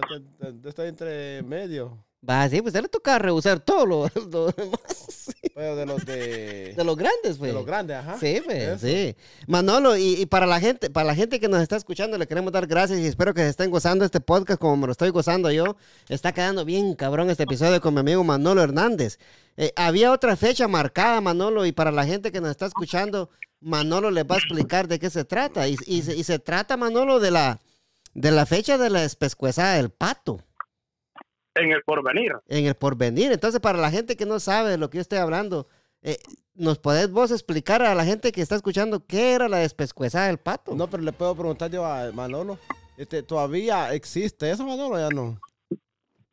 no 0.63 0.69
está 0.69 0.87
entre 0.87 1.43
medio. 1.43 1.99
Va, 2.29 2.47
sí, 2.51 2.61
pues 2.61 2.75
a 2.75 2.79
él 2.79 2.83
le 2.83 2.89
tocaba 2.91 3.19
rehusar 3.19 3.61
todo 3.61 3.87
lo, 3.87 4.11
lo 4.31 4.53
demás. 4.53 4.81
sí, 5.09 5.33
Pero 5.55 5.77
de 5.77 5.87
los 5.87 6.05
de. 6.05 6.75
De 6.77 6.85
los 6.85 6.95
grandes, 6.95 7.39
pues. 7.39 7.51
de 7.51 7.53
los 7.55 7.65
grandes, 7.65 7.97
ajá. 7.97 8.19
Sí, 8.19 8.43
pues, 8.45 8.81
sí. 8.83 9.17
Manolo, 9.47 9.97
y, 9.97 10.21
y 10.21 10.27
para 10.27 10.45
la 10.45 10.61
gente, 10.61 10.91
para 10.91 11.07
la 11.07 11.15
gente 11.15 11.41
que 11.41 11.49
nos 11.49 11.63
está 11.63 11.77
escuchando, 11.77 12.19
le 12.19 12.27
queremos 12.27 12.53
dar 12.53 12.67
gracias 12.67 12.99
y 12.99 13.07
espero 13.07 13.33
que 13.33 13.41
se 13.41 13.49
estén 13.49 13.71
gozando 13.71 14.05
este 14.05 14.21
podcast 14.21 14.61
como 14.61 14.77
me 14.77 14.87
lo 14.87 14.93
estoy 14.93 15.09
gozando 15.09 15.51
yo. 15.51 15.77
Está 16.11 16.33
quedando 16.33 16.67
bien 16.67 16.95
cabrón 16.95 17.31
este 17.31 17.45
episodio 17.45 17.81
con 17.81 17.95
mi 17.95 18.01
amigo 18.01 18.23
Manolo 18.25 18.63
Hernández. 18.63 19.19
Eh, 19.57 19.73
había 19.75 20.13
otra 20.13 20.37
fecha 20.37 20.69
marcada, 20.69 21.23
Manolo, 21.23 21.65
y 21.65 21.73
para 21.73 21.91
la 21.91 22.05
gente 22.05 22.31
que 22.31 22.43
nos 22.43 22.51
está 22.51 22.67
escuchando, 22.67 23.31
Manolo 23.61 24.11
les 24.11 24.25
va 24.25 24.35
a 24.35 24.39
explicar 24.39 24.87
de 24.87 24.99
qué 24.99 25.09
se 25.09 25.25
trata. 25.25 25.67
Y, 25.67 25.77
y 25.87 26.03
se, 26.03 26.15
y 26.15 26.25
se 26.25 26.39
trata, 26.39 26.77
Manolo, 26.77 27.21
de 27.21 27.31
la, 27.31 27.59
de 28.13 28.31
la 28.33 28.45
fecha 28.45 28.77
de 28.77 28.91
la 28.91 29.03
espescuezada 29.05 29.77
del 29.77 29.89
pato 29.89 30.43
En 31.61 31.73
el 31.73 31.83
porvenir. 31.83 32.33
en 32.49 32.67
el 32.67 32.75
porvenir. 32.75 33.33
Entonces, 33.33 33.61
para 33.61 33.79
la 33.79 33.91
gente 33.91 34.17
que 34.17 34.27
no 34.27 34.41
sabe 34.41 34.71
de 34.71 34.79
lo 34.79 34.91
que 34.91 34.99
yo 34.99 35.03
estoy 35.03 35.19
hablando, 35.19 35.67
eh, 36.03 36.17
¿nos 36.55 36.79
podés 36.79 37.11
vos 37.11 37.31
explicar 37.31 37.83
a 37.83 37.95
la 37.95 38.05
gente 38.05 38.33
que 38.33 38.41
está 38.41 38.55
escuchando 38.55 39.05
qué 39.07 39.33
era 39.35 39.49
la 39.49 39.59
despescuezada 39.59 40.29
del 40.29 40.39
pato? 40.39 40.75
No, 40.75 40.89
pero 40.89 41.03
le 41.03 41.13
puedo 41.13 41.35
preguntar 41.35 41.71
yo 41.71 41.85
a 41.85 42.13
Manolo. 42.13 42.59
Este, 42.97 43.23
¿Todavía 43.23 43.93
existe 43.95 44.51
eso, 44.51 44.65
Manolo? 44.65 44.97
o 44.97 44.99
Ya 44.99 45.09
no. 45.09 45.39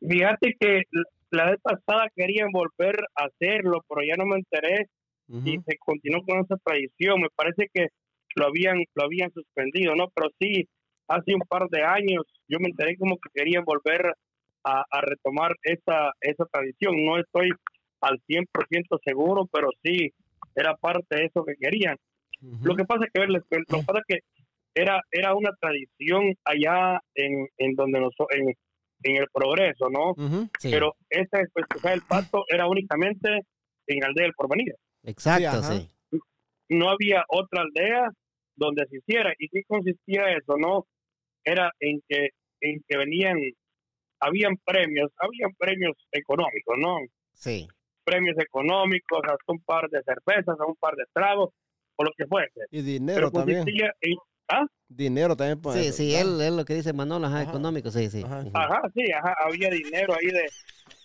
Fíjate 0.08 0.56
que 0.60 0.82
la 1.32 1.52
vez 1.52 1.60
pasada 1.62 2.08
querían 2.16 2.50
volver 2.52 2.96
a 3.16 3.26
hacerlo, 3.26 3.84
pero 3.88 4.02
ya 4.08 4.16
no 4.18 4.26
me 4.26 4.38
enteré 4.38 4.88
y 5.28 5.58
se 5.66 5.78
continuó 5.80 6.24
con 6.24 6.40
esa 6.40 6.56
tradición. 6.64 7.22
Me 7.22 7.30
parece 7.36 7.68
que 7.74 7.88
lo 8.36 8.46
habían 8.48 8.84
lo 8.94 9.06
habían 9.06 9.32
suspendido, 9.32 9.96
¿no? 9.96 10.10
Pero 10.14 10.30
sí, 10.40 10.68
hace 11.08 11.34
un 11.34 11.42
par 11.48 11.68
de 11.70 11.84
años 11.84 12.24
yo 12.48 12.60
me 12.60 12.68
enteré 12.70 12.98
como 12.98 13.18
que 13.18 13.30
querían 13.34 13.64
volver 13.66 14.14
a, 14.66 14.84
a 14.90 15.02
retomar 15.02 15.56
esa, 15.64 16.12
esa 16.22 16.46
tradición. 16.52 17.06
No 17.06 17.18
estoy 17.18 17.50
al 18.02 18.20
100% 18.28 19.00
seguro, 19.06 19.48
pero 19.52 19.70
sí 19.84 20.12
era 20.56 20.76
parte 20.76 21.16
de 21.16 21.26
eso 21.26 21.46
que 21.46 21.56
querían. 21.56 21.98
Ujú. 22.42 22.66
Lo 22.66 22.76
que 22.76 22.86
pasa 22.86 23.06
es 23.06 23.12
que, 23.14 23.26
lo 23.28 23.42
que 23.42 23.86
pasa 23.86 24.00
es 24.00 24.06
que 24.08 24.20
era, 24.74 25.02
era 25.12 25.34
una 25.36 25.52
tradición 25.60 26.34
allá 26.44 27.00
en, 27.14 27.48
en 27.58 27.76
donde 27.76 28.00
nos, 28.02 28.14
en, 28.32 28.54
en 29.04 29.16
el 29.18 29.28
progreso, 29.32 29.90
¿no? 29.90 30.12
Ujú. 30.12 30.50
Sí, 30.60 30.70
Pero 30.72 30.96
esta 31.10 31.40
especialidad 31.42 31.92
del 31.92 32.02
pato 32.02 32.44
era 32.50 32.68
únicamente 32.68 33.30
en 33.88 34.04
Aldea 34.04 34.26
del 34.26 34.34
Porvenir. 34.34 34.76
exacto, 35.04 35.62
Sí, 35.64 35.90
sí. 36.12 36.20
No 36.70 36.90
había 36.90 37.24
otra 37.30 37.62
aldea 37.62 38.10
donde 38.56 38.86
se 38.88 38.98
hiciera. 38.98 39.34
¿Y 39.38 39.48
qué 39.50 39.62
consistía 39.68 40.32
eso? 40.32 40.58
No 40.58 40.86
era 41.44 41.72
en 41.80 42.02
que 42.10 42.30
en 42.62 42.82
que 42.88 42.98
venían, 42.98 43.38
habían 44.20 44.58
premios, 44.58 45.12
habían 45.18 45.52
premios 45.58 45.96
económicos, 46.12 46.76
¿no? 46.78 46.98
Sí, 47.34 47.68
Premios 48.04 48.38
económicos, 48.38 49.20
hasta 49.24 49.52
un 49.52 49.60
par 49.62 49.90
de 49.90 50.02
cervezas, 50.04 50.60
a 50.60 50.66
un 50.66 50.76
par 50.76 50.96
de 50.96 51.06
tragos, 51.12 51.50
o 51.96 52.04
lo 52.04 52.12
que 52.16 52.26
fuese. 52.28 52.62
Y 52.70 52.82
dinero 52.82 53.32
Pero 53.32 53.32
también. 53.32 53.66
en, 53.68 54.68
Dinero 54.88 55.36
también. 55.36 55.60
pues, 55.60 55.84
sí, 55.88 55.92
sí, 55.92 56.16
él 56.16 56.40
es 56.40 56.52
lo 56.54 56.64
que 56.66 56.76
dice 56.76 56.94
Manolo, 56.94 57.26
ajá, 57.26 57.42
Ajá. 57.42 57.50
económico, 57.50 57.90
sí, 57.90 58.10
sí. 58.10 58.24
Ajá. 58.24 58.44
Sí, 58.94 59.12
ajá, 59.12 59.36
había 59.44 59.70
dinero 59.70 60.14
ahí 60.14 60.28
de, 60.28 60.50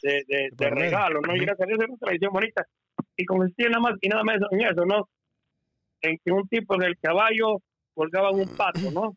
de, 0.02 0.24
de, 0.28 0.48
de 0.50 0.56
por 0.56 0.76
regalo, 0.76 1.20
¿no? 1.22 1.34
Y 1.34 1.40
gracias 1.40 1.62
a 1.62 1.66
Dios 1.66 1.78
era 1.80 1.88
una 1.88 1.98
tradición 1.98 2.32
bonita. 2.32 2.66
Y 3.16 3.24
consistía 3.24 3.68
nada 3.70 3.80
más 3.80 3.94
y 4.02 4.08
nada 4.08 4.22
más 4.22 4.36
en 4.50 4.60
eso, 4.60 4.84
¿no? 4.84 5.08
En 6.02 6.18
que 6.22 6.32
un 6.32 6.46
tipo 6.48 6.76
del 6.76 6.98
caballo 6.98 7.62
colgaban 7.94 8.34
un 8.34 8.56
pato, 8.56 8.90
¿no? 8.90 9.16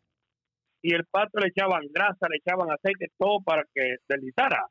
Y 0.84 0.92
el 0.92 1.06
pato 1.06 1.40
le 1.40 1.48
echaban 1.48 1.80
grasa, 1.90 2.28
le 2.28 2.36
echaban 2.36 2.70
aceite, 2.70 3.06
todo 3.16 3.40
para 3.40 3.64
que 3.74 3.96
deslizara. 4.06 4.66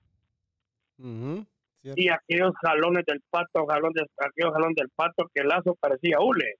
Cierto. 0.95 1.99
Y 1.99 2.07
aquellos 2.09 2.53
jalones 2.61 3.03
del 3.07 3.19
pato, 3.31 3.65
jalones, 3.65 4.03
aquellos 4.17 4.53
jalones 4.53 4.75
del 4.75 4.89
pato 4.95 5.27
que 5.33 5.41
el 5.41 5.47
lazo 5.47 5.75
parecía 5.81 6.19
hule. 6.19 6.57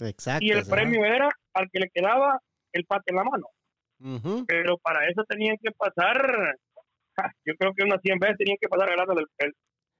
Exacto. 0.00 0.42
Y 0.42 0.50
el 0.50 0.64
premio 0.64 1.04
era 1.04 1.28
al 1.52 1.68
que 1.70 1.80
le 1.80 1.90
quedaba 1.90 2.40
el 2.72 2.86
pato 2.86 3.04
en 3.08 3.16
la 3.16 3.24
mano. 3.24 3.46
Pero 4.46 4.78
para 4.78 5.06
eso 5.06 5.24
tenían 5.28 5.58
que 5.62 5.72
pasar, 5.72 6.56
yo 7.44 7.54
creo 7.58 7.74
que 7.74 7.84
unas 7.84 8.00
100 8.00 8.18
veces 8.18 8.38
tenían 8.38 8.56
que 8.58 8.68
pasar 8.68 8.88
el, 8.88 9.26
el, 9.38 9.52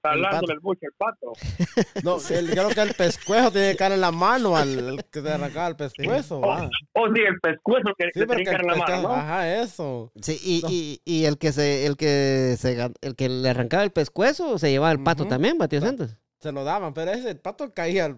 jalándole 0.03 0.53
el 0.53 0.59
buche 0.59 0.85
al 0.85 0.93
pato. 0.97 1.33
No, 2.03 2.17
el, 2.29 2.49
creo 2.51 2.69
que 2.69 2.81
el 2.81 2.93
pescuezo 2.93 3.51
tiene 3.51 3.71
que 3.71 3.77
caer 3.77 3.93
en 3.93 4.01
la 4.01 4.11
mano 4.11 4.55
al 4.55 5.03
que 5.11 5.21
se 5.21 5.29
arrancaba 5.31 5.67
el 5.67 5.75
pescuezo. 5.75 6.37
O, 6.37 6.41
va. 6.41 6.69
o 6.93 7.07
sí, 7.13 7.21
el 7.21 7.39
pescuezo 7.39 7.93
que, 7.97 8.09
Sí, 8.13 8.25
tenía 8.25 8.43
que 8.43 8.49
el 8.51 8.61
en 8.61 8.67
la 8.67 8.75
mano. 8.75 9.11
Ajá, 9.13 9.61
eso. 9.61 10.11
Sí, 10.21 10.37
y, 10.43 10.61
y, 10.69 11.01
y 11.05 11.25
el 11.25 11.37
que 11.37 11.51
se, 11.51 11.85
el 11.85 11.97
que 11.97 12.55
se 12.57 12.91
el 13.01 13.15
que 13.15 13.29
le 13.29 13.49
arrancaba 13.49 13.83
el 13.83 13.91
pescuezo 13.91 14.57
se 14.57 14.69
llevaba 14.69 14.91
el 14.91 15.03
pato 15.03 15.25
también, 15.25 15.57
Batió 15.57 15.81
Santos. 15.81 16.17
Se 16.39 16.51
lo 16.51 16.63
daban, 16.63 16.93
pero 16.93 17.11
ese 17.11 17.31
el 17.31 17.39
pato 17.39 17.73
caía. 17.73 18.05
El, 18.05 18.17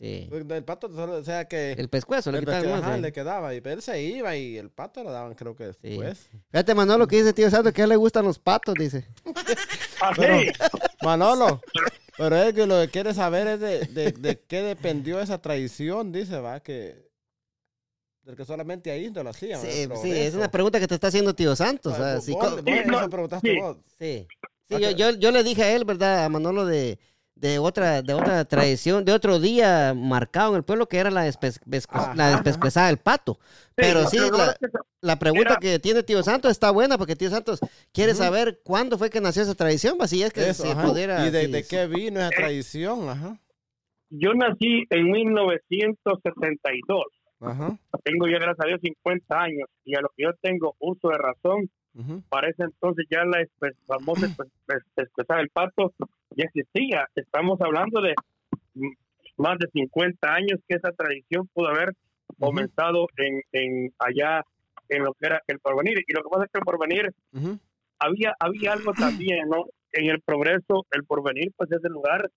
Sí. 0.00 0.28
el 0.30 0.64
pato, 0.64 0.88
solo- 0.94 1.16
o 1.16 1.24
sea 1.24 1.46
que. 1.48 1.72
El 1.72 1.88
pescuezo 1.88 2.30
le 2.30 2.38
el 2.38 2.44
quitaban 2.44 2.62
pescuezo, 2.62 2.80
más. 2.82 2.88
ajá, 2.88 2.96
sí. 2.96 3.02
le 3.02 3.12
quedaba. 3.12 3.54
Y 3.54 3.60
pero 3.60 3.74
él 3.76 3.82
se 3.82 4.00
iba 4.00 4.36
y 4.36 4.56
el 4.56 4.70
pato 4.70 5.02
lo 5.02 5.10
daban, 5.10 5.34
creo 5.34 5.56
que 5.56 5.64
después. 5.66 6.28
Fíjate, 6.52 6.74
Manolo, 6.74 7.08
que 7.08 7.16
dice 7.16 7.32
tío 7.32 7.50
Santos 7.50 7.72
que 7.72 7.80
a 7.80 7.84
él 7.84 7.90
le 7.90 7.96
gustan 7.96 8.24
los 8.24 8.38
patos, 8.38 8.74
dice. 8.78 9.08
Así. 10.00 10.20
Pero- 10.20 10.38
Manolo, 11.02 11.60
pero 12.16 12.36
es 12.36 12.54
que 12.54 12.66
lo 12.66 12.80
que 12.80 12.88
quiere 12.90 13.12
saber 13.12 13.46
es 13.48 13.60
de, 13.60 13.78
de, 13.86 14.12
de 14.12 14.40
qué 14.40 14.62
dependió 14.62 15.20
esa 15.20 15.40
tradición, 15.42 16.12
dice, 16.12 16.38
va, 16.38 16.60
que. 16.60 17.08
Del 18.22 18.36
que 18.36 18.44
solamente 18.44 18.90
ahí 18.90 19.10
te 19.10 19.24
lo 19.24 19.30
hacían. 19.30 19.60
Sí, 19.60 19.88
sí, 20.02 20.12
es 20.12 20.34
una 20.34 20.50
pregunta 20.50 20.78
que 20.78 20.86
te 20.86 20.94
está 20.94 21.08
haciendo 21.08 21.34
tío 21.34 21.56
Santos. 21.56 21.94
Ah, 21.98 22.12
ah, 22.12 22.14
vos- 22.16 22.24
sí, 22.24 22.32
vos- 22.32 22.44
co- 22.48 22.56
vos 22.56 22.64
Sí, 22.66 22.80
no, 22.86 23.00
eso 23.00 23.10
preguntaste 23.10 23.50
sí. 23.52 23.58
vos. 23.60 23.76
Sí, 23.98 24.26
sí 24.68 24.74
Ok. 24.74 24.80
yo, 24.80 24.90
yo, 24.90 25.10
yo 25.12 25.30
le 25.32 25.42
dije 25.42 25.62
a 25.64 25.72
él, 25.74 25.84
¿verdad? 25.84 26.24
A 26.24 26.28
Manolo 26.28 26.66
de, 26.66 26.98
de 27.40 27.58
otra 27.58 28.02
de 28.02 28.14
otra 28.14 28.44
tradición, 28.44 29.04
de 29.04 29.12
otro 29.12 29.38
día 29.38 29.94
marcado 29.96 30.50
en 30.50 30.56
el 30.56 30.62
pueblo 30.64 30.86
que 30.88 30.98
era 30.98 31.10
la, 31.10 31.26
despe- 31.26 31.60
pescu- 31.66 31.88
Ajá, 31.90 32.14
la 32.14 32.30
despescuezada 32.30 32.88
del 32.88 32.98
pato. 32.98 33.38
Pero 33.74 34.06
sí, 34.08 34.16
que 34.18 34.30
la, 34.36 34.56
la 35.00 35.18
pregunta 35.20 35.50
Era- 35.52 35.60
que 35.60 35.78
tiene 35.78 36.02
tío 36.02 36.22
Santos 36.24 36.50
está 36.50 36.70
buena 36.72 36.98
porque 36.98 37.14
tío 37.14 37.30
Santos 37.30 37.60
quiere 37.92 38.12
Ujú. 38.12 38.22
saber 38.22 38.60
cuándo 38.64 38.98
fue 38.98 39.08
que 39.08 39.20
nació 39.20 39.42
esa 39.42 39.54
tradición, 39.54 39.96
va, 40.00 40.08
si 40.08 40.22
es 40.22 40.32
que 40.32 40.48
Eso, 40.48 40.64
ajá. 40.70 40.82
pudiera... 40.84 41.24
¿Y 41.26 41.30
de, 41.30 41.46
sí, 41.46 41.52
de 41.52 41.62
sí. 41.62 41.68
qué 41.70 41.86
vino 41.86 42.18
Eh, 42.18 42.22
esa 42.24 42.30
tradición? 42.30 43.08
Ajá. 43.08 43.38
Yo 44.10 44.34
nací 44.34 44.84
en 44.90 45.10
1972. 45.10 47.04
Ajá. 47.40 47.78
Tengo 48.02 48.26
ya, 48.26 48.38
gracias 48.38 48.64
a 48.64 48.68
Dios, 48.68 48.80
50 48.82 49.40
años. 49.40 49.68
Y 49.84 49.94
a 49.96 50.00
lo 50.00 50.08
que 50.16 50.24
yo 50.24 50.30
tengo 50.42 50.74
uso 50.80 51.08
de 51.08 51.18
razón, 51.18 51.70
ujú. 51.94 52.22
para 52.28 52.48
ese 52.48 52.64
entonces 52.64 53.06
ya 53.10 53.24
la 53.24 53.46
famosa 53.86 54.26
espe- 54.26 54.50
espe- 54.66 54.82
pescuezada 54.94 55.38
del 55.40 55.50
pato 55.50 55.92
ya 56.36 56.44
existía. 56.44 57.06
Estamos 57.14 57.60
hablando 57.60 58.00
de 58.00 58.14
más 59.36 59.58
de 59.58 59.68
50 59.72 60.32
años 60.32 60.60
que 60.68 60.76
esa 60.76 60.92
tradición 60.92 61.48
pudo 61.52 61.68
haber 61.68 61.94
comenzado 62.38 63.06
en, 63.16 63.40
en 63.52 63.92
allá 63.98 64.42
en 64.88 65.04
lo 65.04 65.12
que 65.14 65.26
era 65.26 65.42
el 65.46 65.58
porvenir. 65.60 65.98
Y 66.06 66.12
lo 66.12 66.22
que 66.22 66.28
pasa 66.30 66.44
es 66.44 66.50
que 66.52 66.58
el 66.58 66.64
porvenir 66.64 67.14
había, 67.98 68.34
había 68.38 68.72
algo 68.72 68.92
también, 68.94 69.48
¿no? 69.48 69.64
En 69.92 70.10
el 70.10 70.20
progreso, 70.20 70.86
el 70.90 71.04
porvenir, 71.04 71.52
pues 71.56 71.70
es 71.72 71.82
el 71.84 71.92
lugar 71.92 72.30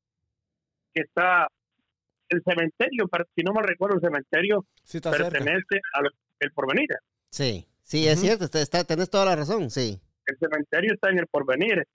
que 0.93 1.01
está 1.03 1.47
el 2.29 2.41
cementerio, 2.43 3.09
si 3.35 3.43
no 3.43 3.51
me 3.53 3.61
recuerdo, 3.61 3.95
el 3.95 4.01
cementerio 4.01 4.65
Sí, 4.83 4.99
pertenece 5.01 5.81
al 5.93 6.09
el 6.39 6.51
porvenir. 6.53 6.87
Sí, 7.29 7.67
sí, 7.83 8.07
es 8.07 8.19
cierto, 8.21 8.45
está, 8.45 8.61
está- 8.61 8.83
tenés 8.85 9.09
toda 9.09 9.25
la 9.25 9.35
razón, 9.35 9.69
sí. 9.69 9.99
El 10.25 10.37
cementerio 10.37 10.93
está 10.93 11.09
en 11.09 11.19
el 11.19 11.27
porvenir. 11.27 11.85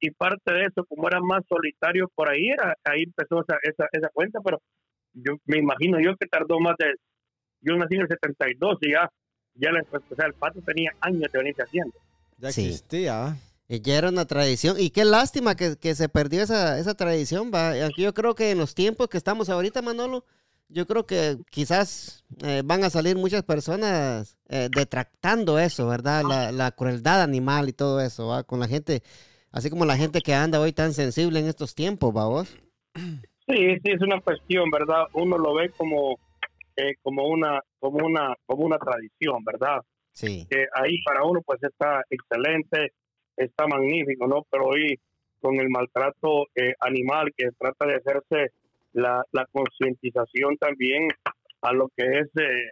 Y 0.00 0.10
parte 0.12 0.52
de 0.54 0.62
eso, 0.64 0.84
como 0.86 1.08
era 1.08 1.20
más 1.20 1.42
solitario 1.48 2.10
por 2.14 2.30
ahí, 2.30 2.48
era, 2.50 2.74
ahí 2.84 3.02
empezó 3.04 3.42
esa, 3.42 3.56
esa, 3.62 3.86
esa 3.92 4.08
cuenta, 4.14 4.40
pero 4.44 4.60
yo 5.12 5.34
me 5.44 5.58
imagino 5.58 5.98
yo 6.00 6.16
que 6.16 6.26
tardó 6.26 6.58
más 6.60 6.74
de... 6.78 6.94
Yo 7.60 7.76
nací 7.76 7.96
en 7.96 8.02
el 8.02 8.08
72 8.08 8.78
y 8.80 8.92
ya, 8.92 9.10
ya 9.54 9.70
la, 9.72 9.82
o 9.92 10.14
sea, 10.16 10.26
el 10.26 10.34
pato 10.34 10.60
tenía 10.62 10.92
años 11.00 11.30
de 11.30 11.38
venirse 11.38 11.62
haciendo. 11.62 11.92
Ya 12.38 12.50
Sí. 12.52 12.68
existía. 12.68 13.36
Eh, 13.68 13.80
Ya 13.82 13.98
era 13.98 14.08
una 14.08 14.24
tradición. 14.24 14.76
Y 14.78 14.90
qué 14.90 15.04
lástima 15.04 15.54
que, 15.54 15.76
que 15.76 15.94
se 15.94 16.08
perdió 16.08 16.42
esa, 16.42 16.78
esa 16.78 16.94
tradición, 16.94 17.50
va. 17.54 17.74
Yo 17.96 18.14
creo 18.14 18.34
que 18.34 18.50
en 18.52 18.58
los 18.58 18.74
tiempos 18.74 19.08
que 19.08 19.18
estamos 19.18 19.50
ahorita, 19.50 19.82
Manolo, 19.82 20.24
yo 20.68 20.86
creo 20.86 21.04
que 21.04 21.36
quizás 21.50 22.24
eh, 22.42 22.62
van 22.64 22.82
a 22.84 22.90
salir 22.90 23.16
muchas 23.16 23.42
personas 23.42 24.38
eh, 24.48 24.68
detractando 24.74 25.58
eso, 25.58 25.86
¿verdad? 25.86 26.22
La, 26.26 26.50
la 26.52 26.70
crueldad 26.72 27.20
animal 27.22 27.68
y 27.68 27.72
todo 27.72 28.00
eso, 28.00 28.28
¿va? 28.28 28.42
Con 28.44 28.58
la 28.60 28.68
gente, 28.68 29.02
así 29.50 29.70
como 29.70 29.84
la 29.84 29.96
gente 29.96 30.20
que 30.20 30.34
anda 30.34 30.60
hoy 30.60 30.72
tan 30.72 30.92
sensible 30.92 31.40
en 31.40 31.46
estos 31.46 31.74
tiempos, 31.74 32.14
¿va 32.14 32.26
vos? 32.26 32.56
Sí, 32.94 33.76
sí, 33.82 33.90
es 33.90 34.00
una 34.00 34.20
cuestión, 34.20 34.70
¿verdad? 34.70 35.06
Uno 35.12 35.36
lo 35.36 35.54
ve 35.54 35.70
como, 35.70 36.18
eh, 36.76 36.94
como, 37.02 37.26
una, 37.26 37.60
como, 37.78 38.06
una, 38.06 38.34
como 38.46 38.64
una 38.64 38.78
tradición, 38.78 39.44
¿verdad? 39.44 39.80
Sí. 40.12 40.46
que 40.50 40.66
ahí 40.74 41.02
para 41.02 41.24
uno 41.24 41.40
pues 41.40 41.62
está 41.62 42.02
excelente, 42.10 42.92
está 43.36 43.66
magnífico, 43.66 44.26
¿no? 44.26 44.46
Pero 44.50 44.66
hoy 44.66 44.98
con 45.40 45.58
el 45.58 45.70
maltrato 45.70 46.46
eh, 46.54 46.74
animal 46.80 47.32
que 47.36 47.48
trata 47.58 47.86
de 47.86 47.94
hacerse 47.94 48.52
la, 48.92 49.24
la 49.32 49.46
concientización 49.46 50.56
también 50.58 51.08
a 51.62 51.72
lo 51.72 51.88
que 51.96 52.04
es 52.04 52.28
eh, 52.36 52.68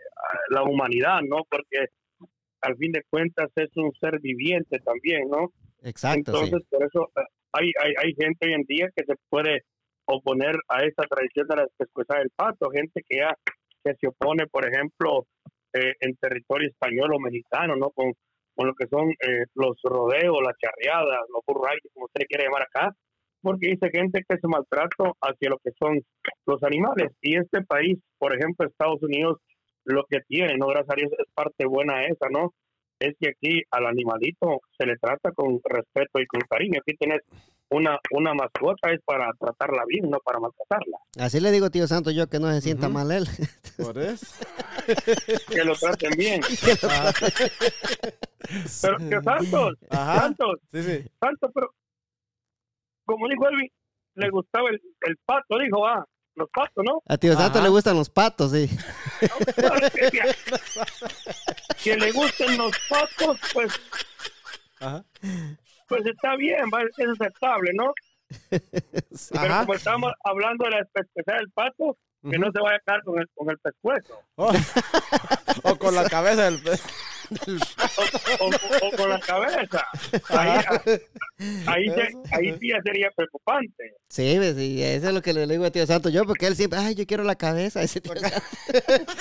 la 0.50 0.62
humanidad, 0.62 1.20
¿no? 1.22 1.44
Porque 1.48 1.86
al 2.60 2.76
fin 2.76 2.92
de 2.92 3.02
cuentas 3.08 3.50
es 3.56 3.70
un 3.76 3.92
ser 4.00 4.20
viviente 4.20 4.78
también, 4.80 5.28
¿no? 5.30 5.52
Exacto. 5.82 6.32
Entonces, 6.32 6.62
por 6.70 6.82
eso 6.82 7.10
eh, 7.16 7.26
hay, 7.52 7.72
hay, 7.80 7.92
hay 8.02 8.14
gente 8.14 8.46
hoy 8.46 8.54
en 8.54 8.64
día 8.64 8.88
que 8.94 9.04
se 9.04 9.14
puede 9.28 9.62
oponer 10.06 10.56
a 10.68 10.84
esta 10.84 11.04
tradición 11.04 11.46
de 11.48 11.56
la 11.56 11.66
pescueza 11.76 12.18
del 12.18 12.30
pato, 12.34 12.70
gente 12.70 13.02
que 13.06 13.18
ya 13.18 13.34
que 13.84 13.94
se 13.94 14.08
opone, 14.08 14.46
por 14.46 14.66
ejemplo, 14.66 15.26
eh, 15.72 15.94
en 16.00 16.16
territorio 16.16 16.68
español 16.68 17.12
o 17.14 17.20
mexicano, 17.20 17.76
¿no? 17.76 17.90
Con, 17.90 18.12
con 18.54 18.66
lo 18.66 18.74
que 18.74 18.86
son 18.88 19.10
eh, 19.10 19.44
los 19.54 19.76
rodeos, 19.84 20.38
las 20.42 20.56
charreadas, 20.58 21.20
los 21.32 21.42
burrais, 21.46 21.80
como 21.94 22.06
usted 22.06 22.26
quiere 22.26 22.44
llamar 22.44 22.62
acá, 22.62 22.92
porque 23.40 23.68
dice 23.68 23.90
gente 23.92 24.24
que 24.28 24.36
se 24.36 24.48
maltrato 24.48 25.16
hacia 25.20 25.50
lo 25.50 25.58
que 25.58 25.70
son 25.78 26.00
los 26.46 26.62
animales. 26.62 27.12
Y 27.20 27.36
este 27.36 27.62
país, 27.62 27.98
por 28.18 28.34
ejemplo, 28.34 28.66
Estados 28.66 29.02
Unidos, 29.02 29.38
lo 29.84 30.04
que 30.08 30.20
tiene, 30.26 30.56
¿no? 30.56 30.66
Gracias 30.66 30.90
a 30.90 30.96
Dios 30.96 31.12
es 31.18 31.32
parte 31.34 31.66
buena 31.66 32.04
esa, 32.06 32.28
¿no? 32.30 32.52
Es 33.00 33.14
que 33.20 33.30
aquí 33.30 33.62
al 33.70 33.87
animalito 33.87 34.61
se 34.76 34.87
le 34.87 34.96
trata 34.96 35.30
con 35.32 35.61
respeto 35.64 36.18
y 36.20 36.26
con 36.26 36.40
cariño. 36.48 36.80
Aquí 36.80 36.96
tienes 36.96 37.20
una, 37.70 37.98
una 38.11 38.34
mascota, 38.34 38.90
es 38.90 39.00
para 39.04 39.30
tratarla 39.38 39.84
bien, 39.87 40.11
no 40.11 40.18
para 40.24 40.40
maltratarla. 40.40 40.98
Así 41.20 41.38
le 41.40 41.50
digo, 41.52 41.70
tío 41.70 41.87
Santo, 41.87 42.11
yo 42.11 42.26
que 42.28 42.40
no 42.40 42.50
se 42.52 42.61
sienta 42.61 42.88
mal 42.88 43.11
él. 43.12 43.24
Por 43.76 43.98
eso. 43.98 44.26
Que 45.50 45.64
lo 45.64 45.74
traten 45.74 46.11
bien. 46.16 46.40
Ah, 46.82 47.12
Pero 48.82 48.96
que 48.98 49.20
Santos, 49.22 49.76
Ajá. 49.90 50.20
Santos, 50.20 50.61
Sí, 50.72 50.82
sí. 50.82 51.04
Santos, 51.20 51.50
pero 51.54 51.68
como 53.04 53.28
dijo 53.28 53.46
Elvi, 53.48 53.70
le 54.14 54.30
gustaba 54.30 54.70
el, 54.70 54.80
el 55.06 55.16
pato, 55.26 55.58
dijo, 55.58 55.87
ah, 55.87 56.04
los 56.38 56.48
patos, 56.51 56.85
¿no? 56.85 57.03
A 57.07 57.18
tío 57.18 57.35
Santo 57.35 57.59
Ajá. 57.59 57.66
le 57.66 57.70
gustan 57.70 57.96
los 57.96 58.11
patos, 58.11 58.53
sí. 58.53 58.70
que 61.83 61.96
le 61.96 62.12
gusten 62.12 62.57
los 62.57 62.72
patos, 62.88 63.38
pues, 63.53 63.72
Ajá. 64.81 65.05
pues 65.88 66.07
está 66.07 66.37
bien, 66.37 66.61
es 66.96 67.09
aceptable, 67.09 67.72
¿no? 67.74 67.92
Pero 68.51 68.62
Ajá. 69.35 69.61
como 69.61 69.74
estamos 69.74 70.12
hablando 70.24 70.64
de 70.64 70.70
la 70.70 70.81
especialidad 70.81 71.38
del 71.38 71.51
pato, 71.51 71.96
que 72.22 72.38
no 72.38 72.51
se 72.53 72.61
vaya 72.61 72.77
a 72.77 72.81
caer 72.81 73.03
con 73.05 73.18
el, 73.18 73.29
con 73.35 73.51
el 73.51 73.59
pescuezo. 73.59 74.20
Oh. 74.37 74.53
o 75.62 75.77
con 75.77 75.94
la 75.94 76.09
cabeza 76.09 76.51
del 76.51 76.61
o, 78.40 78.44
o- 78.44 78.88
o 78.88 78.96
con 78.96 79.10
la 79.10 79.20
cabeza. 79.20 79.86
Ahí, 80.28 80.60
ahí, 81.66 81.88
ahí 82.32 82.58
sí 82.58 82.68
ya 82.70 82.80
sería 82.82 83.10
preocupante. 83.14 83.94
Sí, 84.08 84.34
pues, 84.36 84.56
sí, 84.56 84.82
eso 84.82 85.08
es 85.08 85.14
lo 85.14 85.22
que 85.22 85.32
le 85.32 85.46
digo 85.46 85.64
a 85.64 85.70
tío 85.70 85.86
Santo 85.86 86.08
yo, 86.08 86.24
porque 86.24 86.46
él 86.46 86.56
siempre, 86.56 86.78
ay, 86.78 86.94
yo 86.94 87.06
quiero 87.06 87.24
la 87.24 87.36
cabeza. 87.36 87.82
Ese 87.82 88.00
tío 88.00 88.14
Santo. 88.16 88.36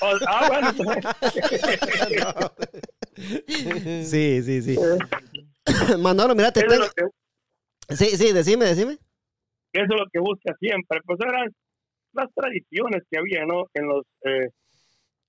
O- 0.00 0.18
ah, 0.26 0.48
bueno, 0.48 0.74
Sí, 4.04 4.42
sí, 4.42 4.62
sí. 4.62 4.78
Manolo, 5.98 6.34
mira, 6.34 6.52
te 6.52 6.62
tengo... 6.62 6.84
que, 6.96 7.04
Sí, 7.96 8.16
sí, 8.16 8.32
decime, 8.32 8.64
decime. 8.64 8.92
eso 9.72 9.84
es 9.84 9.88
lo 10.00 10.06
que 10.12 10.18
busca 10.18 10.54
siempre. 10.58 11.00
Pues 11.04 11.18
eran 11.20 11.48
las 12.12 12.26
tradiciones 12.34 13.02
que 13.10 13.18
había 13.18 13.44
¿no? 13.46 13.66
en 13.74 13.86
los 13.86 14.02
eh, 14.24 14.48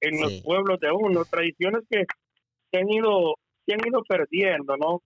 en 0.02 0.22
los 0.22 0.42
pueblos 0.42 0.80
de 0.80 0.92
uno, 0.92 1.26
tradiciones 1.26 1.84
que 1.90 2.06
se 2.72 2.78
han 2.78 2.90
ido, 2.90 3.36
se 3.66 3.74
han 3.74 3.88
ido 3.88 4.04
perdiendo, 4.04 4.78
¿no? 4.78 5.02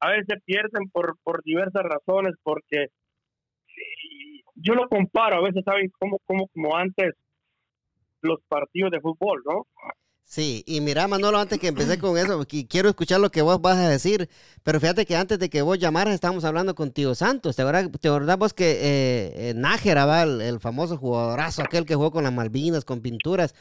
A 0.00 0.10
veces 0.10 0.26
se 0.28 0.40
pierden 0.40 0.88
por, 0.90 1.16
por 1.22 1.42
diversas 1.42 1.82
razones, 1.82 2.34
porque 2.42 2.88
yo 4.54 4.74
lo 4.74 4.88
comparo, 4.88 5.36
a 5.36 5.42
veces 5.42 5.64
saben 5.64 5.90
como, 5.98 6.18
como, 6.20 6.48
como 6.48 6.76
antes 6.76 7.14
los 8.22 8.40
partidos 8.48 8.90
de 8.90 9.00
fútbol, 9.00 9.42
¿no? 9.44 9.66
Sí, 10.30 10.62
y 10.66 10.82
mira, 10.82 11.08
Manolo, 11.08 11.38
antes 11.38 11.58
que 11.58 11.68
empecé 11.68 11.98
con 11.98 12.18
eso, 12.18 12.38
qui- 12.46 12.68
quiero 12.68 12.90
escuchar 12.90 13.18
lo 13.18 13.30
que 13.30 13.40
vos 13.40 13.62
vas 13.62 13.78
a 13.78 13.88
decir, 13.88 14.28
pero 14.62 14.78
fíjate 14.78 15.06
que 15.06 15.16
antes 15.16 15.38
de 15.38 15.48
que 15.48 15.62
vos 15.62 15.78
llamaras 15.78 16.12
estábamos 16.12 16.44
hablando 16.44 16.74
con 16.74 16.90
Tío 16.92 17.14
Santos, 17.14 17.56
¿te 17.56 17.62
acordás, 17.62 17.88
te 17.98 18.08
acordás 18.08 18.36
vos 18.36 18.52
que 18.52 18.72
eh, 18.72 19.32
eh, 19.50 19.54
Nájera, 19.56 20.04
va, 20.04 20.24
el, 20.24 20.42
el 20.42 20.60
famoso 20.60 20.98
jugadorazo, 20.98 21.62
aquel 21.62 21.86
que 21.86 21.94
jugó 21.94 22.10
con 22.10 22.24
las 22.24 22.32
Malvinas, 22.34 22.84
con 22.84 23.00
pinturas, 23.00 23.54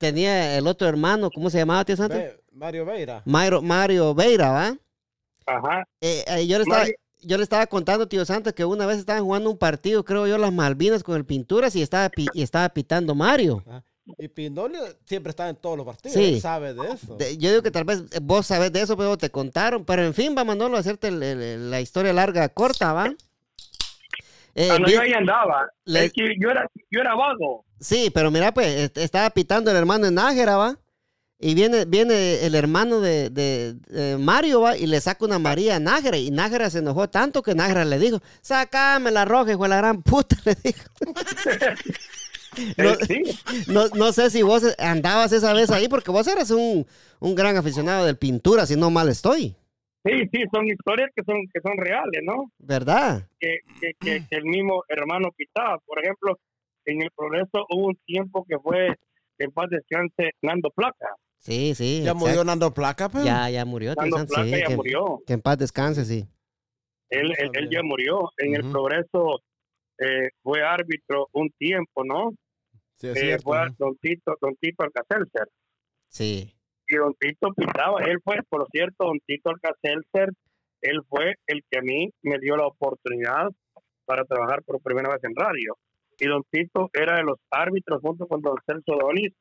tenía 0.00 0.56
el 0.56 0.66
otro 0.66 0.88
hermano, 0.88 1.28
¿cómo 1.30 1.50
se 1.50 1.58
llamaba, 1.58 1.84
Tío 1.84 1.96
Santos? 1.96 2.18
Mario 2.52 2.86
Veira. 2.86 3.22
Mario, 3.26 3.60
Mario 3.60 4.14
Veira, 4.14 4.50
¿va? 4.50 4.78
Ajá. 5.44 5.84
Eh, 6.00 6.24
eh, 6.26 6.46
yo, 6.46 6.56
le 6.56 6.62
estaba, 6.62 6.80
Mario- 6.84 6.94
yo 7.20 7.36
le 7.36 7.42
estaba 7.42 7.66
contando, 7.66 8.08
tío 8.08 8.24
Santos, 8.24 8.54
que 8.54 8.64
una 8.64 8.86
vez 8.86 8.96
estaban 8.98 9.24
jugando 9.24 9.50
un 9.50 9.58
partido, 9.58 10.06
creo 10.06 10.26
yo, 10.26 10.38
las 10.38 10.54
Malvinas 10.54 11.02
con 11.02 11.16
el 11.16 11.26
Pinturas 11.26 11.76
y 11.76 11.82
estaba, 11.82 12.08
pi- 12.08 12.28
y 12.32 12.40
estaba 12.40 12.66
pitando 12.70 13.14
Mario. 13.14 13.62
Y 14.18 14.28
Pinolio 14.28 14.80
siempre 15.06 15.30
está 15.30 15.48
en 15.48 15.56
todos 15.56 15.76
los 15.78 15.86
partidos. 15.86 16.14
Sí. 16.14 16.34
él 16.34 16.40
sabe 16.40 16.74
de 16.74 16.88
eso. 16.90 17.16
De- 17.16 17.38
yo 17.38 17.50
digo 17.50 17.62
que 17.62 17.70
tal 17.70 17.84
vez 17.84 18.02
vos 18.22 18.46
sabés 18.46 18.70
de 18.72 18.82
eso, 18.82 18.96
pero 18.96 19.16
te 19.16 19.30
contaron. 19.30 19.84
Pero 19.84 20.02
en 20.04 20.12
fin, 20.12 20.34
va 20.36 20.44
Manolo 20.44 20.76
a 20.76 20.80
hacerte 20.80 21.08
el- 21.08 21.22
el- 21.22 21.70
la 21.70 21.80
historia 21.80 22.12
larga, 22.12 22.48
corta, 22.50 22.92
¿va? 22.92 23.14
Eh, 24.54 24.68
Cuando 24.68 24.86
vi- 24.86 24.92
yo 24.94 25.00
ahí 25.00 25.12
andaba, 25.12 25.68
le- 25.86 26.04
es 26.04 26.12
que 26.12 26.22
yo 26.38 26.50
era, 26.50 26.68
yo 26.90 27.00
era 27.00 27.14
vago. 27.14 27.64
Sí, 27.80 28.10
pero 28.14 28.30
mira, 28.30 28.52
pues, 28.52 28.66
est- 28.68 28.98
estaba 28.98 29.30
pitando 29.30 29.70
el 29.70 29.76
hermano 29.76 30.04
de 30.04 30.12
Nájera, 30.12 30.56
¿va? 30.56 30.78
Y 31.40 31.54
viene, 31.54 31.84
viene 31.84 32.44
el 32.46 32.54
hermano 32.54 33.00
de, 33.00 33.28
de- 33.30 33.74
de 33.74 34.16
Mario, 34.18 34.60
¿va? 34.60 34.76
Y 34.76 34.86
le 34.86 35.00
saca 35.00 35.24
una 35.24 35.38
María 35.38 35.76
a 35.76 35.80
Nájera. 35.80 36.16
Y 36.16 36.30
Nájera 36.30 36.70
se 36.70 36.78
enojó 36.78 37.08
tanto 37.10 37.42
que 37.42 37.54
Nájera 37.54 37.84
le 37.84 37.98
dijo, 37.98 38.22
sácame 38.42 39.10
la 39.10 39.24
roja, 39.24 39.50
hijo 39.52 39.62
de 39.64 39.68
la 39.70 39.76
gran 39.78 40.02
puta, 40.02 40.36
le 40.44 40.54
dijo. 40.62 40.84
No, 42.78 42.90
Eh, 42.90 42.98
sí, 43.06 43.22
no, 43.72 43.88
no 43.88 44.12
sé 44.12 44.30
si 44.30 44.42
vos 44.42 44.62
andabas 44.78 45.32
esa 45.32 45.52
vez 45.52 45.70
ahí, 45.70 45.88
porque 45.88 46.10
vos 46.10 46.26
eres 46.26 46.50
un, 46.50 46.86
un 47.20 47.34
gran 47.34 47.56
aficionado 47.56 48.06
del 48.06 48.16
pintura, 48.16 48.66
si 48.66 48.76
no 48.76 48.90
mal 48.90 49.08
estoy, 49.08 49.54
sí, 50.04 50.12
sí, 50.32 50.44
son 50.52 50.66
historias 50.68 51.10
que 51.16 51.22
son, 51.24 51.36
que 51.52 51.60
son 51.60 51.76
reales, 51.76 52.20
¿no? 52.24 52.50
¿verdad? 52.58 53.26
que, 53.40 53.58
que, 53.80 53.92
que- 54.00 54.26
que 54.28 54.36
el 54.36 54.44
mismo 54.44 54.82
hermano 54.88 55.30
pitaba. 55.36 55.78
Por 55.86 56.02
ejemplo, 56.02 56.38
en 56.86 57.02
el 57.02 57.10
progreso 57.16 57.64
hubo 57.70 57.86
un 57.88 57.96
tiempo 58.06 58.44
que 58.48 58.58
fue 58.58 58.94
en 59.38 59.50
paz 59.50 59.68
descanse 59.70 60.32
Nando 60.42 60.70
Placa. 60.70 61.08
Sí, 61.38 61.74
sí. 61.74 61.96
ya 62.02 62.10
exacto. 62.12 62.26
murió 62.26 62.44
Nando 62.44 62.72
Placa, 62.72 63.08
pues. 63.10 63.24
Ya, 63.24 63.50
ya 63.50 63.64
murió. 63.64 63.94
Nando 63.94 64.24
Placa 64.26 64.44
sí, 64.44 64.50
ya 64.50 64.66
que, 64.66 64.76
murió. 64.76 65.22
que 65.26 65.32
en 65.34 65.40
paz 65.42 65.58
descanse, 65.58 66.04
sí. 66.04 66.26
Él, 67.10 67.32
él, 67.38 67.50
él 67.54 67.68
ya 67.70 67.82
murió. 67.82 68.30
En 68.38 68.54
el 68.54 68.62
Ujú. 68.62 68.72
progreso 68.72 69.40
eh, 69.98 70.28
fue 70.42 70.62
árbitro 70.62 71.28
un 71.32 71.50
tiempo, 71.58 72.02
¿no? 72.04 72.32
Sí, 72.96 73.08
es 73.08 73.16
Eh, 73.16 73.20
cierto. 73.20 73.42
fue 73.44 73.58
ajá. 73.58 73.74
don 73.78 73.96
Tito, 73.96 74.36
don 74.40 74.54
Tito 74.56 74.84
Alcacelser. 74.84 75.48
Sí. 76.08 76.54
Y 76.88 76.96
don 76.96 77.14
Tito 77.14 77.52
pitaba. 77.54 78.02
Él 78.04 78.18
fue, 78.22 78.36
por 78.48 78.66
cierto, 78.70 79.04
don 79.06 79.18
Tito 79.26 79.50
Alcacelser, 79.50 80.30
él 80.82 81.00
fue 81.08 81.34
el 81.46 81.62
que 81.70 81.78
a 81.78 81.82
mí 81.82 82.10
me 82.22 82.38
dio 82.38 82.56
la 82.56 82.66
oportunidad 82.66 83.48
para 84.04 84.24
trabajar 84.24 84.62
por 84.64 84.80
primera 84.82 85.08
vez 85.10 85.24
en 85.24 85.34
radio. 85.34 85.76
Y 86.18 86.26
don 86.26 86.42
Tito 86.50 86.90
era 86.92 87.16
de 87.16 87.24
los 87.24 87.38
árbitros 87.50 88.00
junto 88.02 88.26
con 88.28 88.40
don 88.42 88.56
Celso 88.66 88.96
Donis 89.00 89.32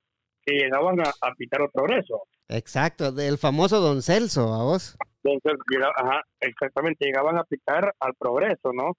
que 0.45 0.55
llegaban 0.55 0.99
a, 1.01 1.03
a 1.21 1.33
pitar 1.35 1.61
otro 1.61 1.83
progreso. 1.83 2.23
Exacto, 2.49 3.11
del 3.11 3.37
famoso 3.37 3.79
Don 3.79 4.01
Celso, 4.01 4.53
a 4.53 4.63
vos. 4.63 4.97
Entonces, 5.23 5.59
llega- 5.71 5.91
ajá, 5.95 6.21
exactamente, 6.41 7.05
llegaban 7.05 7.37
a 7.37 7.43
pitar 7.45 7.93
al 7.99 8.13
progreso, 8.15 8.73
¿no? 8.73 8.97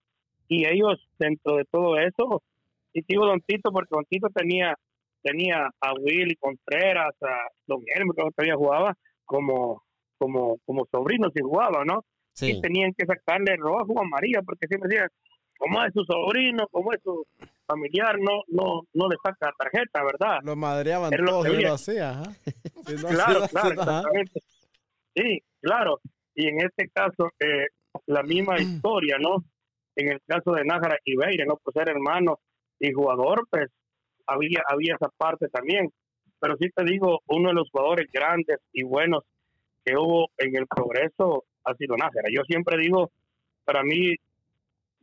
Y 0.48 0.66
ellos, 0.66 0.98
dentro 1.18 1.56
de 1.56 1.64
todo 1.70 1.98
eso, 1.98 2.42
y 2.94 3.02
digo 3.06 3.26
Don 3.26 3.40
Tito, 3.42 3.70
porque 3.72 3.88
Don 3.90 4.04
Tito 4.08 4.28
tenía, 4.34 4.74
tenía 5.22 5.68
a 5.80 5.92
Willy 5.94 6.36
Contreras, 6.36 7.14
a 7.22 7.48
Don 7.66 7.82
Hermes, 7.94 8.14
que 8.16 8.30
todavía 8.34 8.56
jugaba, 8.56 8.94
como, 9.26 9.82
como, 10.18 10.58
como 10.64 10.86
sobrinos 10.90 11.32
y 11.34 11.42
jugaba, 11.42 11.84
¿no? 11.84 12.04
Sí. 12.32 12.52
Y 12.52 12.60
tenían 12.60 12.92
que 12.96 13.04
sacarle 13.06 13.56
rojo 13.56 13.92
o 13.92 14.00
amarilla, 14.00 14.40
porque 14.42 14.66
siempre 14.68 14.88
decían, 14.88 15.08
como 15.58 15.82
es 15.84 15.92
su 15.92 16.04
sobrino, 16.04 16.66
como 16.70 16.92
es 16.92 17.00
su 17.02 17.24
familiar, 17.66 18.16
no, 18.18 18.42
no, 18.48 18.82
no 18.92 19.08
le 19.08 19.16
saca 19.22 19.50
tarjeta, 19.56 20.02
¿verdad? 20.04 20.38
Lo 20.42 20.56
madreaban 20.56 21.12
Era 21.12 21.22
lo 21.22 21.30
todos 21.30 21.44
que 21.46 21.50
y 21.52 21.54
había. 21.56 21.68
lo 21.68 21.74
hacía. 21.74 22.22
Si 22.86 22.94
no 22.96 23.08
claro, 23.08 23.44
hacía- 23.44 23.48
claro, 23.48 23.70
exactamente. 23.70 24.40
Sí, 25.16 25.42
claro. 25.62 26.00
Y 26.34 26.48
en 26.48 26.60
este 26.60 26.88
caso, 26.90 27.30
eh, 27.40 27.66
la 28.06 28.22
misma 28.22 28.56
historia, 28.60 29.16
¿no? 29.18 29.36
En 29.96 30.10
el 30.12 30.20
caso 30.26 30.52
de 30.52 30.64
Nájara 30.64 30.98
y 31.04 31.16
Beire, 31.16 31.46
¿no? 31.46 31.56
Por 31.56 31.72
ser 31.72 31.88
hermano 31.88 32.40
y 32.78 32.92
jugador, 32.92 33.46
pues 33.50 33.70
había, 34.26 34.62
había 34.68 34.94
esa 34.94 35.08
parte 35.16 35.48
también. 35.48 35.90
Pero 36.40 36.56
sí 36.60 36.68
te 36.74 36.84
digo, 36.84 37.20
uno 37.26 37.48
de 37.48 37.54
los 37.54 37.70
jugadores 37.70 38.06
grandes 38.12 38.58
y 38.72 38.82
buenos 38.84 39.24
que 39.84 39.96
hubo 39.96 40.28
en 40.38 40.56
el 40.56 40.66
progreso 40.66 41.44
ha 41.64 41.74
sido 41.74 41.96
Nájara. 41.96 42.28
Yo 42.34 42.42
siempre 42.46 42.76
digo, 42.78 43.10
para 43.64 43.82
mí, 43.82 44.14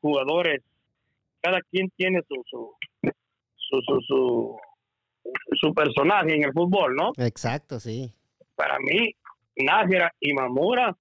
jugadores, 0.02 0.62
cada 1.42 1.60
quien 1.72 1.90
tiene 1.96 2.22
su, 2.28 2.36
su, 2.50 2.76
su, 3.56 3.82
su, 3.82 4.02
su, 4.08 4.58
su 5.60 5.74
personaje 5.74 6.36
en 6.36 6.44
el 6.44 6.54
fútbol, 6.54 6.96
¿no? 6.96 7.12
Exacto, 7.18 7.80
sí. 7.80 8.12
para 8.56 8.78
mí, 8.80 9.16
Nájera 9.56 10.12
y 10.20 10.34
Mamura 10.34 10.96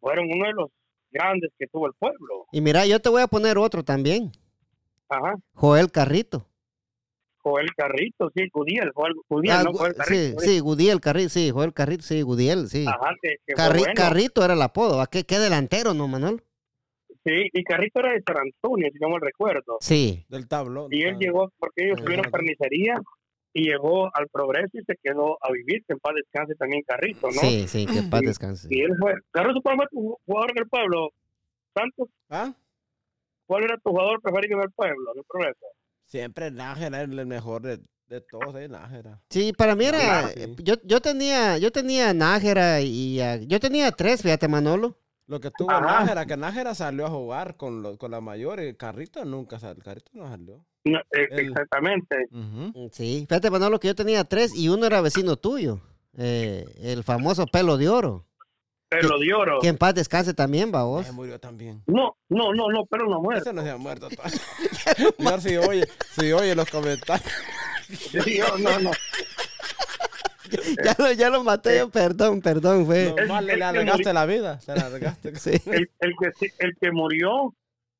fueron 0.00 0.26
uno 0.32 0.46
de 0.46 0.52
los 0.52 0.70
grandes 1.10 1.52
que 1.58 1.66
tuvo 1.68 1.86
el 1.86 1.92
pueblo. 1.94 2.46
Y 2.52 2.60
mira, 2.60 2.86
yo 2.86 3.00
te 3.00 3.08
voy 3.08 3.22
a 3.22 3.28
poner 3.28 3.56
otro 3.58 3.84
también. 3.84 4.32
Ajá. 5.08 5.34
Joel 5.54 5.90
Carrito. 5.90 6.46
Joel 7.38 7.66
Carrito, 7.76 8.30
sí, 8.34 8.48
Gudiel, 8.50 8.90
Joel 8.94 9.12
Gudiel, 9.28 9.52
Ah, 9.54 9.62
¿no? 9.64 9.72
Joel 9.74 9.94
Carrito. 9.94 10.40
sí, 10.40 10.46
sí, 10.48 10.60
Gudiel 10.60 11.00
Carrito, 11.00 11.28
sí, 11.28 11.50
Joel 11.50 11.74
Carrito, 11.74 12.02
sí, 12.02 12.22
Gudiel, 12.22 12.68
sí. 12.68 12.86
Ajá, 12.88 13.10
que, 13.20 13.36
que 13.46 13.54
fue 13.54 13.64
Carri- 13.64 13.78
bueno. 13.80 13.94
Carrito 13.94 14.44
era 14.44 14.54
el 14.54 14.62
apodo. 14.62 15.00
¿a 15.02 15.06
¿Qué, 15.06 15.24
qué 15.24 15.38
delantero, 15.38 15.92
no, 15.92 16.08
Manuel? 16.08 16.42
Sí, 17.22 17.48
y 17.52 17.62
Carrito 17.64 18.00
era 18.00 18.12
de 18.12 18.22
San 18.26 18.36
Antonio, 18.38 18.88
si 18.92 18.98
no 18.98 19.10
me 19.10 19.18
recuerdo. 19.18 19.76
Sí. 19.80 20.24
Del 20.30 20.48
tablón. 20.48 20.88
Y 20.90 21.02
él 21.02 21.14
ah. 21.16 21.18
llegó, 21.20 21.52
porque 21.58 21.84
ellos 21.84 21.98
Ah, 22.00 22.04
tuvieron 22.04 22.30
carnicería, 22.30 22.94
y 23.52 23.68
llegó 23.68 24.10
al 24.16 24.28
progreso 24.28 24.70
y 24.78 24.82
se 24.84 24.96
quedó 25.02 25.36
a 25.42 25.52
vivir, 25.52 25.84
que 25.86 25.92
en 25.92 25.98
paz 26.00 26.14
descanse 26.16 26.54
también 26.54 26.82
Carrito, 26.86 27.26
¿no? 27.28 27.40
Sí, 27.40 27.68
sí, 27.68 27.84
que 27.86 27.98
en 27.98 28.08
paz 28.10 28.22
Y- 28.22 28.26
descanse. 28.26 28.68
Y 28.70 28.80
él 28.80 28.92
fue, 28.98 29.14
Carrito, 29.32 29.60
¿cuál 29.62 29.76
fue 29.76 29.86
jugador 30.24 30.50
en 30.50 30.58
el 30.62 30.68
pueblo? 30.68 31.10
Santos, 31.74 32.08
¿Ah? 32.30 32.54
¿Cuál 33.46 33.64
era 33.64 33.76
tu 33.78 33.90
jugador 33.90 34.20
preferido 34.22 34.58
en 34.58 34.64
el 34.64 34.70
pueblo, 34.72 35.12
el 35.14 35.22
progreso? 35.28 35.66
Siempre 36.04 36.50
Nájera 36.50 37.02
era 37.02 37.12
el 37.12 37.26
mejor 37.26 37.62
de, 37.62 37.80
de 38.08 38.20
todos, 38.20 38.54
¿eh? 38.56 38.68
Nájera. 38.68 39.20
Sí, 39.30 39.52
para 39.52 39.74
mí 39.74 39.84
era. 39.86 39.98
Claro, 39.98 40.28
sí. 40.28 40.54
Yo, 40.62 40.74
yo 40.84 41.00
tenía, 41.00 41.58
yo 41.58 41.72
tenía 41.72 42.12
Nájera 42.14 42.80
y 42.80 43.20
a- 43.20 43.36
yo 43.36 43.58
tenía 43.60 43.90
tres, 43.92 44.22
fíjate, 44.22 44.46
Manolo. 44.48 44.98
Lo 45.26 45.40
que 45.40 45.50
tuvo 45.50 45.70
Ajá. 45.70 45.80
Nájera, 46.00 46.26
que 46.26 46.36
Nájera 46.36 46.74
salió 46.74 47.06
a 47.06 47.10
jugar 47.10 47.56
con, 47.56 47.82
lo- 47.82 47.96
con 47.96 48.10
la 48.10 48.20
mayor 48.20 48.60
y 48.62 48.74
Carrito 48.76 49.24
nunca 49.24 49.58
salió. 49.58 49.82
Carrito 49.82 50.10
no 50.14 50.28
salió. 50.28 50.64
No, 50.84 50.98
eh, 50.98 51.28
El- 51.30 51.48
Exactamente. 51.48 52.26
Ujú. 52.30 52.90
Sí, 52.92 53.24
fíjate, 53.26 53.50
Manolo, 53.50 53.80
que 53.80 53.88
yo 53.88 53.94
tenía 53.94 54.24
tres 54.24 54.54
y 54.54 54.68
uno 54.68 54.84
era 54.86 55.00
vecino 55.00 55.36
tuyo. 55.36 55.80
eh, 56.16 56.64
el 56.82 57.02
famoso 57.02 57.46
pelo 57.46 57.76
de 57.76 57.88
oro. 57.88 58.26
Pelo 59.00 59.18
de 59.18 59.34
oro. 59.34 59.58
Que 59.60 59.68
en 59.68 59.76
paz 59.78 59.94
descanse 59.94 60.34
también, 60.34 60.72
va 60.74 60.84
vos. 60.84 61.06
Se 61.06 61.12
murió 61.12 61.38
también. 61.40 61.82
No, 61.86 62.16
no, 62.28 62.52
no, 62.52 62.68
no, 62.70 62.86
pero 62.86 63.08
no 63.08 63.20
muere. 63.20 63.40
Ese 63.40 63.52
no 63.52 63.62
se 63.62 63.70
ha 63.70 63.76
muerto 63.76 64.08
si 65.40 65.56
oye, 65.56 65.86
si 66.18 66.32
oye 66.32 66.54
los 66.54 66.68
comentarios. 66.70 67.30
Sí, 67.88 68.38
no, 68.38 68.58
no, 68.58 68.78
no. 68.80 68.90
Ya 70.84 70.94
lo, 70.98 71.12
ya 71.12 71.30
lo 71.30 71.42
maté, 71.42 71.78
yo, 71.78 71.90
perdón, 71.90 72.40
perdón, 72.40 72.86
fue. 72.86 73.14
Le, 73.16 73.22
el 73.22 73.46
le 73.46 73.64
alargaste 73.64 74.12
la 74.12 74.26
vida. 74.26 74.60
Se 74.60 74.74
la 74.74 74.86
alargaste. 74.86 75.34
Sí. 75.36 75.50
El, 75.66 75.90
el 76.00 76.12
que, 76.20 76.30
sí- 76.38 76.52
el 76.58 76.76
que 76.80 76.92
murió 76.92 77.54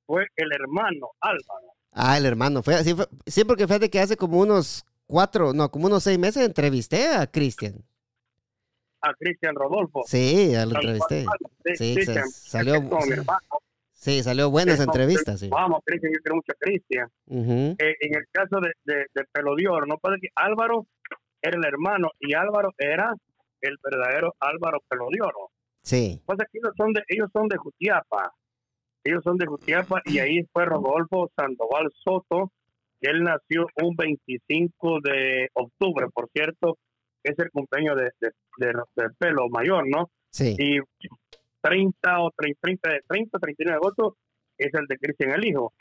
fue 0.07 0.27
el 0.37 0.53
hermano 0.53 1.09
Álvaro. 1.21 1.73
Ah, 1.93 2.17
el 2.19 2.27
hermano, 2.27 2.63
fue 2.63 2.75
así, 2.75 2.95
fue- 2.95 3.09
sí, 3.27 3.45
porque 3.45 3.67
fíjate 3.67 3.89
que 3.91 4.01
hace 4.01 4.17
como 4.17 4.39
unos 4.39 4.85
cuatro, 5.07 5.53
no, 5.53 5.71
como 5.71 5.87
unos 5.87 6.03
seis 6.05 6.19
meses 6.19 6.45
entrevisté 6.45 7.09
a 7.09 7.27
Cristian. 7.27 7.83
A 9.07 9.15
Cristian 9.15 9.55
Rodolfo. 9.55 10.03
Sí, 10.07 10.51
ya 10.53 10.65
lo 10.67 10.75
entrevisté. 10.77 11.25
Sí, 11.65 11.77
Sí, 11.77 11.95
Cristian, 11.95 12.29
se- 12.29 12.51
salió-. 12.51 12.83
Sí, 13.93 14.23
salió 14.23 14.51
buena 14.51 14.73
esa 14.73 14.83
Eso, 14.83 14.93
entrevista, 14.93 15.37
sí. 15.37 15.49
Vamos, 15.49 15.81
Cristian, 15.85 16.13
yo 16.13 16.19
quiero 16.23 16.37
mucho 16.37 16.53
a 16.53 16.57
Cristian. 16.59 17.09
Eh, 17.27 17.95
en 18.01 18.15
el 18.17 18.25
caso 18.31 18.61
de, 18.61 18.71
de, 18.85 19.07
de 19.15 19.25
Pelo 19.33 19.55
de 19.57 19.67
Oro, 19.69 19.87
no 19.87 19.97
puede 19.99 20.19
que 20.21 20.29
Álvaro 20.35 20.87
era 21.41 21.59
el 21.59 21.65
hermano 21.65 22.11
y 22.21 22.35
Álvaro 22.35 22.71
era 22.79 23.15
el 23.61 23.77
verdadero 23.83 24.35
Álvaro 24.41 24.79
Pelo 24.89 25.07
de 25.11 25.21
Oro. 25.23 25.51
Sí, 25.83 26.21
Pasa 26.27 26.45
que 26.51 26.59
ellos 26.59 26.73
son 26.77 26.93
de, 26.93 27.03
ellos 27.09 27.29
son 27.33 27.49
de 27.49 27.57
Jutiapa. 27.57 28.33
Ellos 29.05 29.23
son 29.23 29.37
de 29.37 29.47
Jutiapa 29.47 30.01
y 30.07 30.19
ahí 30.19 30.43
fue 30.53 30.65
Rodolfo 30.65 31.31
Sandoval 31.37 31.91
Soto, 32.03 32.51
que 33.01 33.11
él 33.11 33.23
nació 33.23 33.67
un 33.83 33.95
25 33.97 35.01
de 35.03 35.49
octubre, 35.55 36.07
por 36.13 36.29
cierto, 36.31 36.79
es 37.25 37.39
el 37.39 37.51
cumpleaños 37.51 37.97
de, 37.97 38.11
de, 38.21 38.33
de- 38.59 38.83
de 38.97 39.11
pelo 39.19 39.49
mayor, 39.49 39.85
¿no? 39.89 40.11
sí. 40.31 40.55
Y 40.59 40.79
30 41.63 42.21
o 42.21 42.31
30, 42.37 42.59
30, 42.61 42.91
30, 43.09 43.39
39 43.39 43.71
de 43.71 43.77
agosto 43.77 44.17
es 44.59 44.73
el 44.75 44.87
de 44.87 44.99
Cristian 44.99 45.33
el 45.33 45.47
hijo. 45.47 45.73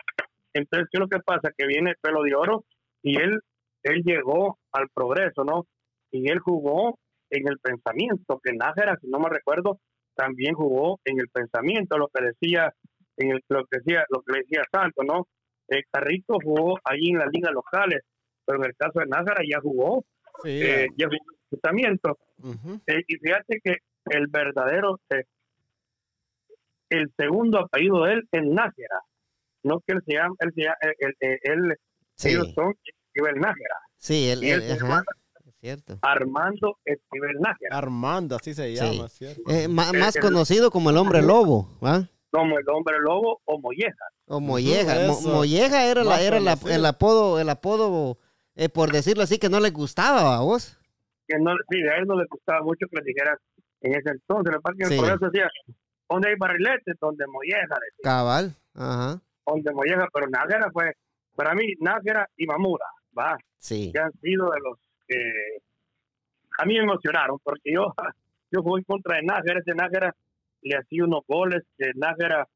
Entonces, 0.53 0.87
¿qué 0.91 0.97
es 0.97 0.99
lo 1.01 1.07
que 1.07 1.19
pasa? 1.19 1.51
Que 1.57 1.67
viene 1.67 1.93
pelo 2.01 2.21
de 2.23 2.35
oro 2.35 2.63
y 3.01 3.17
él, 3.19 3.39
él 3.83 4.01
llegó 4.05 4.59
al 4.71 4.87
progreso, 4.93 5.43
¿no? 5.43 5.65
Y 6.11 6.29
él 6.29 6.39
jugó 6.39 6.97
en 7.29 7.47
el 7.47 7.57
pensamiento, 7.59 8.39
que 8.43 8.53
Nájera, 8.53 8.97
si 9.01 9.07
no 9.09 9.19
me 9.19 9.29
recuerdo, 9.29 9.79
también 10.15 10.53
jugó 10.53 10.99
en 11.05 11.19
el 11.19 11.27
pensamiento, 11.29 11.97
lo 11.97 12.07
que 12.09 12.23
decía, 12.23 12.71
en 13.17 13.31
el, 13.31 13.43
lo 13.49 13.65
que 13.65 13.79
decía, 13.79 14.05
lo 14.09 14.21
que 14.21 14.39
decía 14.39 14.61
Santo, 14.71 15.03
¿no? 15.03 15.27
El 15.67 15.83
Carrito 15.91 16.37
jugó 16.43 16.77
allí 16.83 17.09
en 17.09 17.17
las 17.17 17.29
ligas 17.33 17.51
locales, 17.51 18.03
pero 18.45 18.59
en 18.59 18.65
el 18.69 18.75
caso 18.75 18.99
de 18.99 19.07
Nájera 19.07 19.41
ya 19.49 19.59
jugó, 19.59 20.05
Sí. 20.43 20.49
eh, 20.61 20.87
el 20.97 21.09
pensamiento. 21.49 22.17
Eh, 22.87 23.01
y 23.07 23.15
fíjate 23.17 23.59
que 23.63 23.77
el 24.05 24.27
verdadero 24.27 24.99
eh, 25.09 25.23
el 26.89 27.11
segundo 27.17 27.59
apellido 27.59 28.03
de 28.03 28.13
él 28.13 28.27
es 28.31 28.43
Nájera. 28.43 28.99
No 29.63 29.79
que 29.85 29.93
él 29.93 30.01
se 30.05 30.13
llama, 30.15 30.35
él, 30.39 30.51
se 30.55 30.61
llama- 30.63 30.77
él, 30.81 31.13
él- 31.19 31.39
él- 31.43 31.77
Sí, 32.15 32.29
ellos 32.29 32.51
son 32.53 32.73
Esquivel 32.83 33.35
Nájera. 33.39 33.75
sí, 33.97 34.29
él, 34.29 34.43
y 34.43 34.49
él 34.51 34.61
él- 34.63 34.71
es 34.71 34.79
cierto. 35.61 35.97
Armando 36.01 36.77
Esquivel 36.83 37.39
Nájera. 37.39 37.77
Armando, 37.77 38.35
así 38.35 38.53
se 38.53 38.75
Sí. 38.75 38.75
llama, 38.75 39.07
¿cierto? 39.09 39.41
Eh, 39.49 39.67
ma- 39.69 39.89
El- 39.91 39.99
más 39.99 40.15
el- 40.17 40.21
conocido 40.21 40.69
como 40.71 40.89
el 40.89 40.97
hombre 40.97 41.21
lobo, 41.21 41.69
¿va? 41.83 42.07
Como 42.31 42.57
el 42.59 42.65
hombre 42.69 42.97
lobo 42.99 43.39
o 43.45 43.59
molleja. 43.59 44.05
O 44.25 44.39
Molleja. 44.39 45.07
Mo-. 45.07 45.21
Molleja 45.21 45.85
era, 45.85 46.03
la, 46.03 46.21
era 46.21 46.39
la- 46.39 46.57
el 46.69 46.85
apodo, 46.85 47.39
el 47.39 47.47
apodo 47.49 48.17
eh, 48.55 48.69
por 48.69 48.91
decirlo 48.91 49.23
así, 49.23 49.37
que 49.39 49.49
no 49.49 49.59
le 49.59 49.69
gustaba 49.71 50.37
a 50.37 50.41
vos. 50.41 50.77
Que 51.27 51.37
no, 51.39 51.51
sí, 51.69 51.81
a 51.87 51.95
él 51.97 52.05
no 52.07 52.15
le 52.15 52.25
gustaba 52.29 52.61
mucho 52.61 52.85
que 52.89 52.97
le 52.97 53.03
dijeran 53.05 53.37
en 53.81 53.95
ese 53.95 54.09
entonces. 54.11 54.53
Lo 54.53 54.61
que 54.61 54.85
Sí. 54.85 54.93
el 54.93 54.99
progreso 54.99 55.29
decía, 55.29 55.49
donde 56.09 56.29
hay 56.29 56.35
barriletes, 56.35 56.95
donde 56.99 57.25
molleja, 57.27 57.61
decía, 57.67 58.03
Cabal. 58.03 58.55
Ajá. 58.75 59.19
donde 59.45 59.71
molleja. 59.71 60.07
Pero 60.13 60.27
Nájera 60.29 60.69
fue, 60.71 60.93
para 61.35 61.53
mí, 61.55 61.73
Nájera 61.79 62.27
y 62.37 62.45
Mamura, 62.45 62.85
va. 63.17 63.37
Sí. 63.59 63.91
que 63.93 63.99
han 63.99 64.11
sido 64.21 64.49
de 64.51 64.59
los 64.59 64.77
que 65.07 65.15
a 66.59 66.65
mí 66.65 66.75
me 66.77 66.83
emocionaron 66.83 67.37
porque 67.43 67.73
yo 67.73 67.93
yo 68.51 68.61
jugué 68.61 68.79
en 68.81 68.83
contra 68.85 69.15
de 69.17 69.23
Nájera, 69.23 69.59
ese 69.59 69.73
Nájera 69.73 70.15
le 70.61 70.77
hacía 70.77 71.03
unos 71.05 71.21
goles 71.27 71.63
que 71.77 71.91
Nájera 71.95 72.47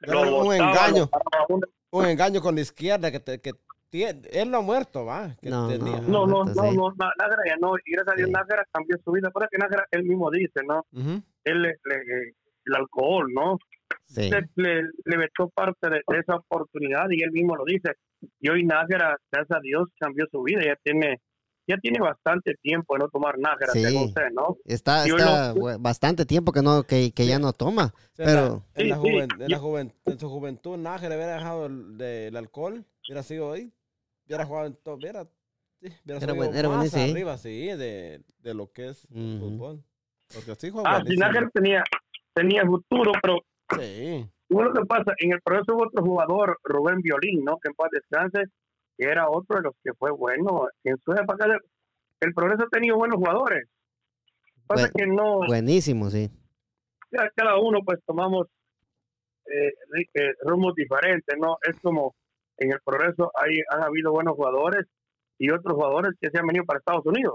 Era 0.00 0.18
un 0.20 0.30
botaba, 0.30 0.56
engaño. 0.88 1.10
lo. 1.48 1.60
Un 1.98 2.06
engaño 2.06 2.40
con 2.40 2.54
la 2.54 2.60
izquierda 2.62 3.10
que, 3.10 3.20
te- 3.20 3.40
que 3.40 3.52
él 3.92 4.50
no 4.50 4.58
ha 4.58 4.62
muerto, 4.62 5.04
va. 5.04 5.36
que 5.40 5.50
No, 5.50 5.68
tenía. 5.68 6.00
No, 6.00 6.26
no, 6.26 6.44
no, 6.44 6.52
sí. 6.70 6.76
no, 6.76 6.92
Na- 6.98 7.12
Nájera 7.18 7.42
ya 7.46 7.56
no, 7.60 7.74
y 7.84 7.92
gracias 7.92 8.14
a 8.14 8.16
Dios 8.16 8.28
Sí. 8.28 8.32
Nájera 8.32 8.64
cambió 8.72 8.96
su 9.04 9.12
vida, 9.12 9.30
pero 9.32 9.44
es 9.44 9.50
que 9.50 9.58
Nájera 9.58 9.86
él 9.90 10.04
mismo 10.04 10.30
dice, 10.30 10.60
¿no? 10.66 10.84
Él 11.44 11.66
el 12.64 12.74
alcohol, 12.74 13.26
¿no? 13.34 13.58
Sí. 14.06 14.30
Le, 14.30 14.82
le, 15.04 15.16
vetó 15.16 15.48
parte 15.54 15.88
de, 15.90 16.00
de 16.06 16.18
esa 16.18 16.36
oportunidad 16.36 17.06
y 17.10 17.22
él 17.22 17.32
mismo 17.32 17.56
lo 17.56 17.64
dice. 17.64 17.92
Y 18.40 18.48
hoy 18.50 18.64
Nájera, 18.64 19.16
gracias 19.30 19.58
a 19.58 19.60
Dios, 19.60 19.88
cambió 19.98 20.26
su 20.30 20.42
vida, 20.42 20.62
ya 20.64 20.76
tiene 20.82 21.20
ya 21.68 21.76
tiene 21.76 22.00
bastante 22.00 22.54
tiempo 22.60 22.94
de 22.94 23.00
no 23.04 23.08
tomar 23.08 23.38
Nájera, 23.38 23.72
Sí. 23.72 23.82
según 23.84 24.04
usted, 24.06 24.30
¿no? 24.34 24.56
Está, 24.64 25.06
está 25.06 25.54
no- 25.54 25.78
bastante 25.78 26.26
tiempo 26.26 26.50
que 26.52 26.60
no 26.60 26.82
que, 26.82 27.12
que 27.12 27.24
ya 27.26 27.38
no 27.38 27.52
toma. 27.52 27.92
O 27.94 28.14
sea, 28.16 28.26
Pero 28.26 28.64
en, 28.74 28.88
la, 28.88 28.96
en, 28.96 28.96
la 28.96 28.96
Sí, 28.96 29.02
sí. 29.02 29.08
juven- 29.08 29.42
en, 29.42 29.50
la 29.50 29.58
juven- 29.58 29.92
en 30.06 30.18
su 30.18 30.28
juventud, 30.28 30.76
Nájera 30.76 31.14
hubiera 31.14 31.34
dejado 31.36 31.66
el, 31.66 31.96
del 31.98 32.36
alcohol, 32.36 32.84
hubiera 33.08 33.22
sido 33.22 33.52
ahí, 33.52 33.72
hubiera 34.26 34.44
jugado 34.46 34.66
en 34.66 34.74
todo, 34.76 34.94
hubiera, 34.96 35.24
sí, 35.80 35.88
hubiera 36.04 36.20
Era 36.24 36.32
buen- 36.34 36.54
era 36.54 36.68
más 36.68 36.76
buenísimo, 36.78 37.04
sí. 37.04 37.10
arriba, 37.10 37.38
sí, 37.38 37.66
de, 37.66 38.22
de 38.38 38.54
lo 38.54 38.70
que 38.72 38.88
es 38.90 39.06
el 39.10 39.36
Ujú. 39.36 39.48
fútbol. 39.50 39.84
Porque 40.34 40.54
sí 40.56 40.70
juega 40.70 40.96
Ah. 40.96 41.02
Nájera 41.04 41.50
tenía, 41.52 41.84
tenía 42.34 42.64
futuro, 42.64 43.12
pero 43.22 43.38
Sí. 43.78 44.28
Bueno, 44.50 44.70
que 44.74 44.84
pasa, 44.84 45.14
en 45.18 45.32
el 45.32 45.40
progreso 45.40 45.74
hubo 45.74 45.84
otro 45.86 46.04
jugador, 46.04 46.58
Rubén 46.62 47.00
Violín, 47.00 47.42
¿no? 47.42 47.58
Que 47.58 47.68
en 47.70 47.74
paz 47.74 47.88
descanse, 47.90 48.44
que 48.98 49.06
era 49.06 49.30
otro 49.30 49.56
de 49.56 49.62
los 49.62 49.74
que 49.82 49.94
fue 49.94 50.10
bueno. 50.10 50.68
En 50.84 50.98
su 50.98 51.12
época, 51.12 51.46
el 52.20 52.34
progreso 52.34 52.64
ha 52.64 52.68
tenido 52.68 52.96
buenos 52.98 53.16
jugadores. 53.16 53.66
Pasa 54.66 54.90
Bueno, 54.90 54.92
que 54.94 55.06
no, 55.06 55.46
buenísimo, 55.46 56.10
sí. 56.10 56.30
ya 57.10 57.30
cada 57.34 57.58
uno 57.58 57.78
pues 57.84 57.98
tomamos 58.06 58.46
eh, 59.46 59.72
eh, 60.14 60.32
rumos 60.42 60.74
diferentes, 60.74 61.34
¿no? 61.38 61.56
Es 61.68 61.78
como 61.80 62.14
en 62.62 62.72
el 62.72 62.80
progreso 62.84 63.30
hay, 63.34 63.56
han 63.70 63.82
habido 63.84 64.12
buenos 64.12 64.34
jugadores 64.34 64.86
y 65.38 65.50
otros 65.50 65.74
jugadores 65.74 66.12
que 66.20 66.30
se 66.30 66.38
han 66.38 66.46
venido 66.46 66.64
para 66.64 66.78
Estados 66.78 67.04
Unidos. 67.06 67.34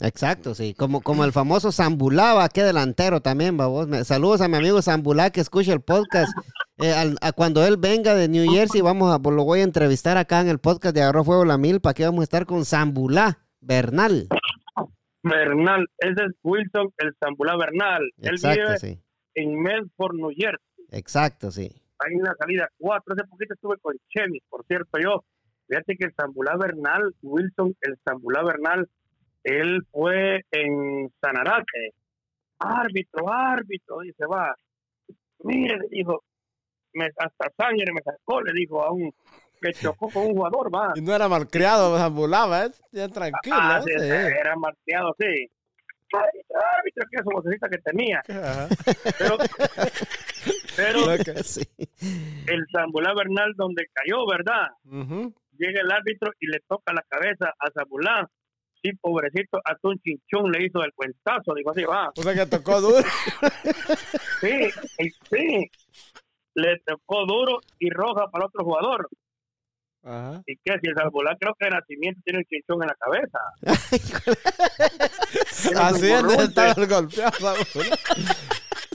Exacto, 0.00 0.54
sí. 0.56 0.74
Como, 0.74 1.02
como 1.02 1.24
el 1.24 1.30
famoso 1.32 1.70
Zambulá, 1.70 2.48
qué 2.52 2.64
delantero 2.64 3.20
también, 3.20 3.56
babos. 3.56 3.88
Saludos 4.06 4.40
a 4.40 4.48
mi 4.48 4.56
amigo 4.56 4.82
Zambulá 4.82 5.30
que 5.30 5.40
escucha 5.40 5.72
el 5.72 5.80
podcast. 5.80 6.32
Eh, 6.78 6.92
al- 6.92 7.16
a 7.20 7.30
cuando 7.30 7.64
él 7.64 7.76
venga 7.76 8.16
de 8.16 8.26
New 8.26 8.50
Jersey, 8.52 8.80
vamos 8.80 9.14
a, 9.14 9.20
lo 9.30 9.44
voy 9.44 9.60
a 9.60 9.62
entrevistar 9.62 10.16
acá 10.16 10.40
en 10.40 10.48
el 10.48 10.58
podcast 10.58 10.92
de 10.92 11.02
Agarró 11.02 11.22
Fuego 11.22 11.44
la 11.44 11.56
Mil, 11.56 11.80
para 11.80 11.94
que 11.94 12.04
vamos 12.04 12.22
a 12.22 12.24
estar 12.24 12.46
con 12.46 12.64
Zambulá 12.64 13.38
Bernal. 13.60 14.26
Bernal, 15.22 15.86
ese 15.98 16.24
es 16.24 16.32
Wilson, 16.42 16.92
el 16.98 17.14
Zambulá 17.22 17.56
Bernal. 17.56 18.02
Él 18.18 18.30
Exacto, 18.30 18.60
vive 18.60 18.78
sí. 18.78 19.00
en 19.36 19.62
Medford, 19.62 20.14
New 20.16 20.30
Jersey. 20.36 20.86
Exacto, 20.90 21.52
sí. 21.52 21.70
Hay 21.98 22.14
una 22.14 22.34
salida 22.38 22.68
4. 22.78 23.14
Hace 23.14 23.28
poquito 23.28 23.54
estuve 23.54 23.78
con 23.78 23.96
Chemi, 24.08 24.40
por 24.48 24.64
cierto, 24.66 24.98
yo. 24.98 25.24
Fíjate 25.68 25.96
que 25.96 26.06
el 26.06 26.14
Zambulá 26.14 26.56
Bernal, 26.56 27.14
Wilson, 27.22 27.74
el 27.80 27.96
Zambulá 28.04 28.42
Bernal, 28.44 28.88
él 29.44 29.80
fue 29.90 30.42
en 30.50 31.10
Sanarate. 31.20 31.94
Árbitro, 32.58 33.30
árbitro, 33.30 34.00
dice, 34.00 34.26
va. 34.26 34.54
Mire, 35.40 35.78
le 35.78 35.88
dijo, 35.90 36.22
me, 36.94 37.06
hasta 37.06 37.50
sangre 37.56 37.92
me 37.92 38.02
sacó, 38.02 38.40
le 38.40 38.52
dijo 38.52 38.82
a 38.82 38.92
un 38.92 39.12
que 39.60 39.72
chocó 39.72 40.08
con 40.10 40.26
un 40.26 40.34
jugador, 40.34 40.74
va. 40.74 40.92
Y 40.94 41.00
no 41.00 41.14
era 41.14 41.28
malcriado, 41.28 41.96
ambulaba, 41.96 42.66
¿eh? 42.66 42.70
Ya 42.92 43.08
tranquilo. 43.08 43.56
Ah, 43.58 43.80
sí, 43.84 43.92
sí. 43.98 44.06
Era 44.06 44.56
marteado, 44.56 45.14
sí. 45.18 45.50
Árbitro, 46.12 46.60
árbitro, 46.78 47.04
que 47.10 47.16
es 47.16 47.24
vocecita 47.24 47.68
que 47.68 47.78
tenía. 47.78 48.22
Ajá. 48.28 48.68
Pero, 49.18 49.38
pero 50.76 51.06
que- 51.24 51.42
Sí. 51.44 51.62
el 52.46 52.64
Zambulá 52.72 53.14
Bernal 53.14 53.52
donde 53.56 53.86
cayó, 53.92 54.26
¿verdad? 54.26 54.68
Llega 55.56 55.80
el 55.82 55.90
árbitro 55.92 56.32
y 56.40 56.46
le 56.48 56.58
toca 56.68 56.92
la 56.92 57.02
cabeza 57.08 57.54
a 57.58 57.70
Zabulán. 57.72 58.26
Sí, 58.82 58.90
pobrecito, 59.00 59.60
hasta 59.64 59.88
un 59.88 59.98
chinchón 60.00 60.50
le 60.52 60.66
hizo 60.66 60.82
el 60.84 60.92
cuentazo. 60.94 61.54
Digo 61.54 61.70
así, 61.70 61.84
va. 61.84 62.10
O 62.16 62.22
sea 62.22 62.34
que 62.34 62.44
tocó 62.46 62.80
duro. 62.82 63.02
Sí, 64.40 64.68
sí. 65.30 65.70
Le 66.54 66.78
tocó 66.86 67.24
duro 67.24 67.60
y 67.78 67.88
roja 67.90 68.28
para 68.30 68.44
otro 68.46 68.62
jugador. 68.64 69.08
Ajá. 70.02 70.42
¿Y 70.46 70.56
qué? 70.56 70.74
Si 70.82 70.88
el 70.90 70.94
Zabulán 70.94 71.36
creo 71.40 71.54
que 71.58 71.64
de 71.64 71.70
nacimiento 71.70 72.20
tiene 72.24 72.40
un 72.40 72.44
chinchón 72.44 72.82
en 72.82 72.88
la 72.88 72.96
cabeza. 72.96 73.38
Así 75.80 76.10
es, 76.10 76.24
estaba 76.42 76.72
el 76.72 76.86
golpeado. 76.86 77.54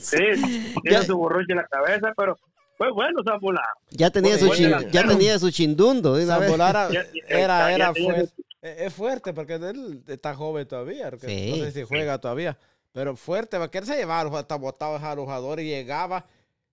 Sí, 0.00 0.74
tiene 0.82 1.02
su 1.04 1.16
borruche 1.16 1.52
en 1.52 1.56
la 1.58 1.66
cabeza, 1.66 2.12
pero 2.16 2.36
fue 2.76 2.90
bueno 2.92 3.20
Zabulán. 3.24 3.64
Ya 3.90 4.10
tenía, 4.10 4.38
su 4.38 4.46
Buen 4.46 4.58
chin- 4.58 4.90
ya 4.90 5.06
tenía 5.06 5.38
su 5.38 5.50
chindundo. 5.50 6.14
de 6.16 6.24
una 6.24 6.38
vez. 6.38 6.48
Zabulán 6.48 6.70
era, 6.70 6.90
Ya- 6.90 7.04
ya- 7.04 7.38
era, 7.38 7.76
ya 7.78 7.94
fuerte. 7.94 8.32
Es 8.62 8.78
es 8.82 8.94
fuerte 8.94 9.32
porque 9.32 9.54
él 9.54 10.02
está 10.06 10.34
joven 10.34 10.66
todavía. 10.68 11.10
porque 11.10 11.28
Sí. 11.28 11.58
No 11.60 11.64
sé 11.64 11.72
si 11.72 11.82
juega 11.84 12.18
todavía. 12.18 12.58
Pero 12.92 13.16
fuerte, 13.16 13.58
porque 13.58 13.78
él 13.78 13.86
se 13.86 13.96
llevaba 13.96 14.20
a 14.20 14.24
los- 14.24 14.34
hasta 14.34 14.56
botaba 14.56 14.96
a 15.10 15.14
los 15.14 15.24
jugadores 15.24 15.64
y 15.64 15.68
llegaba. 15.68 16.26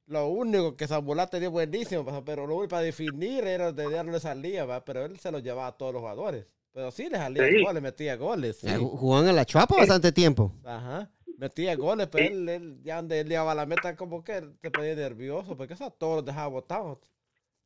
Lo 0.08 0.28
único 0.28 0.76
que 0.78 0.88
Zabulán 0.88 1.30
tenía 1.30 1.50
buenísimo, 1.50 2.06
pero 2.26 2.48
lo 2.48 2.56
único 2.56 2.70
para 2.70 2.82
definir 2.82 3.46
era 3.46 3.72
de 3.74 3.92
ya 3.92 4.04
no 4.04 4.12
le 4.14 4.20
salía, 4.22 4.64
¿va? 4.66 4.84
pero 4.86 5.04
él 5.06 5.20
se 5.20 5.32
lo 5.32 5.40
llevaba 5.40 5.68
a 5.68 5.72
todos 5.74 5.92
los 5.94 6.02
jugadores. 6.02 6.46
Pero 6.74 6.92
sí 6.92 7.10
le 7.10 7.18
salía 7.18 7.44
Sí. 7.48 7.64
goles, 7.64 7.82
metía 7.84 8.16
goles. 8.16 8.58
sí. 8.58 8.68
Ju- 8.68 8.98
Jugó 8.98 9.20
en 9.20 9.36
la 9.36 9.46
Chuapa 9.46 9.76
bastante 9.76 10.12
tiempo. 10.12 10.54
Ajá. 10.64 11.10
Metía 11.38 11.76
goles, 11.76 12.08
pero 12.12 12.26
Sí. 12.28 12.34
él, 12.34 12.50
él 12.50 12.78
ya 12.84 12.96
donde 12.98 13.20
él 13.20 13.28
llegaba 13.30 13.52
a 13.52 13.56
la 13.56 13.66
meta 13.66 13.96
como 13.96 14.24
que 14.24 14.42
se 14.62 14.72
ponía 14.72 14.96
nervioso, 14.96 15.56
porque 15.56 15.76
eso 15.76 15.86
a 15.86 15.92
todos 15.92 16.18
los 16.18 16.26
dejaba 16.26 16.48
botados. 16.48 16.98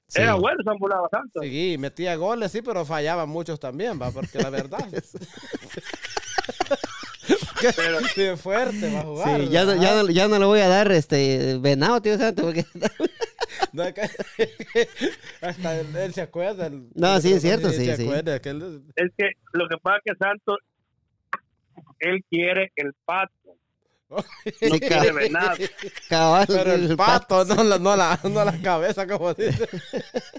Sí. 0.07 0.21
Era 0.21 0.33
bueno 0.33 0.61
Zabulán 0.65 1.01
bastante. 1.03 1.39
Sí, 1.41 1.77
metía 1.79 2.15
goles, 2.17 2.51
sí, 2.51 2.61
pero 2.61 2.83
fallaban 2.85 3.29
muchos 3.29 3.59
también, 3.61 3.99
va, 4.01 4.11
porque 4.11 4.39
la 4.39 4.49
verdad. 4.49 4.79
Pero- 7.75 7.99
sí, 8.15 8.21
es 8.23 8.41
fuerte 8.41 8.91
va 8.93 8.99
a 8.99 9.03
jugar. 9.03 9.41
Sí, 9.41 9.49
ya, 9.49 9.63
no, 9.63 9.75
ya, 9.81 9.95
no, 10.03 10.09
ya 10.09 10.27
no 10.27 10.39
le 10.39 10.45
voy 10.45 10.59
a 10.59 10.67
dar 10.67 10.91
este 10.91 11.57
venado, 11.59 12.01
tío 12.01 12.17
Santo, 12.17 12.41
porque 12.43 12.65
No, 13.73 13.83
es 13.83 13.93
que- 13.93 14.89
hasta 15.41 15.79
él, 15.79 15.95
él 15.95 16.13
se 16.13 16.21
acuerda. 16.21 16.67
el- 16.67 16.89
No, 16.95 17.19
sí, 17.21 17.31
es 17.33 17.41
cierto, 17.41 17.69
sí, 17.69 17.85
se 17.85 17.95
sí. 17.97 18.03
acuerda 18.03 18.39
que 18.39 18.49
él- 18.49 18.83
Es 18.95 19.11
que 19.17 19.29
lo 19.53 19.67
que 19.69 19.77
pasa 19.77 19.97
es 20.03 20.11
que 20.11 20.17
Santos, 20.25 20.57
él 21.99 22.25
quiere 22.29 22.71
el 22.75 22.93
pato, 23.05 23.31
no 24.11 24.79
quiere 24.79 25.11
venado. 25.11 25.55
cabal, 26.09 26.45
pero 26.47 26.73
el 26.73 26.95
pato, 26.95 27.45
no 27.45 27.63
la, 27.63 27.79
no, 27.79 27.95
la, 27.95 28.19
no 28.23 28.43
la 28.45 28.61
cabeza, 28.61 29.07
como 29.07 29.33
dice. 29.33 29.67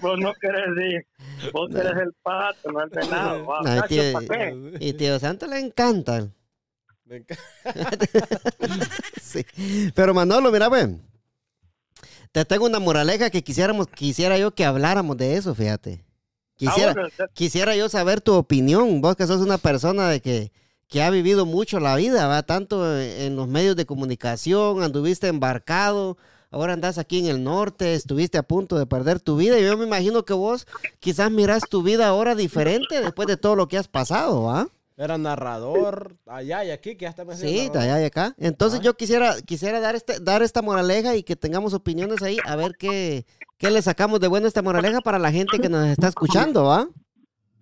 Vos 0.01 0.19
no 0.19 0.33
querés 0.35 0.75
decir, 0.75 1.07
vos 1.51 1.69
querés 1.69 1.93
el 2.01 2.13
pato, 2.21 2.71
no 2.71 2.83
el 2.83 2.89
venado. 2.89 3.45
Ay, 3.65 3.75
Nacho, 3.75 3.87
tío. 3.87 4.19
Y 4.79 4.93
tío 4.93 5.19
Santo 5.19 5.47
le 5.47 5.59
encanta. 5.59 6.27
Me 7.05 7.17
encanta. 7.17 7.43
Sí. 9.21 9.45
Pero 9.95 10.13
Manolo, 10.13 10.51
mira, 10.51 10.69
pues. 10.69 10.89
Te 12.31 12.45
tengo 12.45 12.65
una 12.65 12.79
moraleja 12.79 13.29
que 13.29 13.43
quisiéramos, 13.43 13.87
quisiera 13.87 14.37
yo 14.37 14.53
que 14.53 14.65
habláramos 14.65 15.17
de 15.17 15.35
eso, 15.37 15.53
fíjate. 15.53 16.03
Quisiera, 16.55 16.91
Ah, 16.91 16.93
bueno, 16.93 17.09
quisiera 17.33 17.75
yo 17.75 17.89
saber 17.89 18.21
tu 18.21 18.33
opinión. 18.33 19.01
Vos 19.01 19.15
que 19.15 19.27
sos 19.27 19.41
una 19.41 19.57
persona 19.57 20.09
de 20.09 20.21
que, 20.21 20.51
que 20.93 21.01
ha 21.01 21.09
vivido 21.09 21.47
mucho 21.47 21.79
la 21.79 21.95
vida, 21.95 22.27
va 22.27 22.43
tanto 22.43 22.99
en 22.99 23.35
los 23.35 23.47
medios 23.47 23.75
de 23.75 23.87
comunicación, 23.87 24.83
anduviste 24.83 25.27
embarcado, 25.27 26.19
ahora 26.51 26.73
andás 26.73 26.99
aquí 26.99 27.17
en 27.17 27.25
el 27.25 27.43
norte, 27.43 27.95
estuviste 27.95 28.37
a 28.37 28.43
punto 28.43 28.77
de 28.77 28.85
perder 28.85 29.19
tu 29.19 29.35
vida. 29.35 29.57
Y 29.57 29.63
yo 29.63 29.75
me 29.75 29.87
imagino 29.87 30.23
que 30.23 30.33
vos 30.33 30.67
quizás 30.99 31.31
mirás 31.31 31.63
tu 31.67 31.81
vida 31.81 32.05
ahora 32.07 32.35
diferente 32.35 33.01
después 33.01 33.27
de 33.27 33.37
todo 33.37 33.55
lo 33.55 33.67
que 33.67 33.79
has 33.79 33.87
pasado, 33.87 34.51
¿ah? 34.51 34.67
Era 34.95 35.17
narrador 35.17 36.15
allá 36.27 36.63
y 36.63 36.69
aquí, 36.69 36.95
que 36.95 37.07
hasta 37.07 37.25
me 37.25 37.35
Sí, 37.35 37.71
allá 37.73 37.99
y 37.99 38.05
acá. 38.05 38.35
Entonces 38.37 38.79
Ah. 38.79 38.83
yo 38.83 38.93
quisiera, 38.95 39.41
quisiera 39.41 39.79
dar 39.79 39.95
este, 39.95 40.19
dar 40.19 40.43
esta 40.43 40.61
moraleja 40.61 41.15
y 41.15 41.23
que 41.23 41.35
tengamos 41.35 41.73
opiniones 41.73 42.21
ahí, 42.21 42.37
a 42.45 42.55
ver 42.55 42.73
qué, 42.77 43.25
qué 43.57 43.71
le 43.71 43.81
sacamos 43.81 44.19
de 44.19 44.27
bueno 44.27 44.45
a 44.45 44.49
esta 44.49 44.61
moraleja 44.61 45.01
para 45.01 45.17
la 45.17 45.31
gente 45.31 45.57
que 45.57 45.69
nos 45.69 45.87
está 45.87 46.07
escuchando, 46.09 46.65
¿va? 46.65 46.87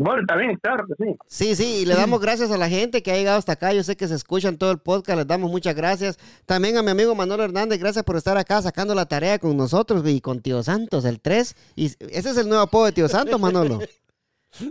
Bueno, 0.03 0.21
está 0.21 0.35
bien, 0.35 0.55
claro 0.57 0.85
que 0.87 0.93
sí. 1.03 1.15
Sí, 1.27 1.55
sí, 1.55 1.75
y 1.81 1.85
le 1.85 1.93
damos 1.95 2.19
gracias 2.21 2.49
a 2.51 2.57
la 2.57 2.69
gente 2.69 3.03
que 3.03 3.11
ha 3.11 3.15
llegado 3.15 3.37
hasta 3.37 3.51
acá. 3.53 3.71
Yo 3.73 3.83
sé 3.83 3.95
que 3.95 4.07
se 4.07 4.15
escuchan 4.15 4.57
todo 4.57 4.71
el 4.71 4.79
podcast, 4.79 5.17
les 5.17 5.27
damos 5.27 5.51
muchas 5.51 5.75
gracias. 5.75 6.17
También 6.45 6.77
a 6.77 6.81
mi 6.81 6.89
amigo 6.91 7.13
Manolo 7.13 7.43
Hernández, 7.43 7.79
gracias 7.79 8.03
por 8.03 8.15
estar 8.17 8.37
acá 8.37 8.61
sacando 8.61 8.95
la 8.95 9.05
tarea 9.05 9.37
con 9.37 9.55
nosotros 9.55 10.03
y 10.07 10.19
con 10.21 10.41
Tío 10.41 10.63
Santos, 10.63 11.05
el 11.05 11.19
3. 11.21 11.55
Y 11.75 11.85
ese 11.85 12.29
es 12.31 12.37
el 12.37 12.47
nuevo 12.49 12.63
apodo 12.63 12.85
de 12.85 12.91
Tío 12.93 13.07
Santos, 13.07 13.39
Manolo. 13.39 13.79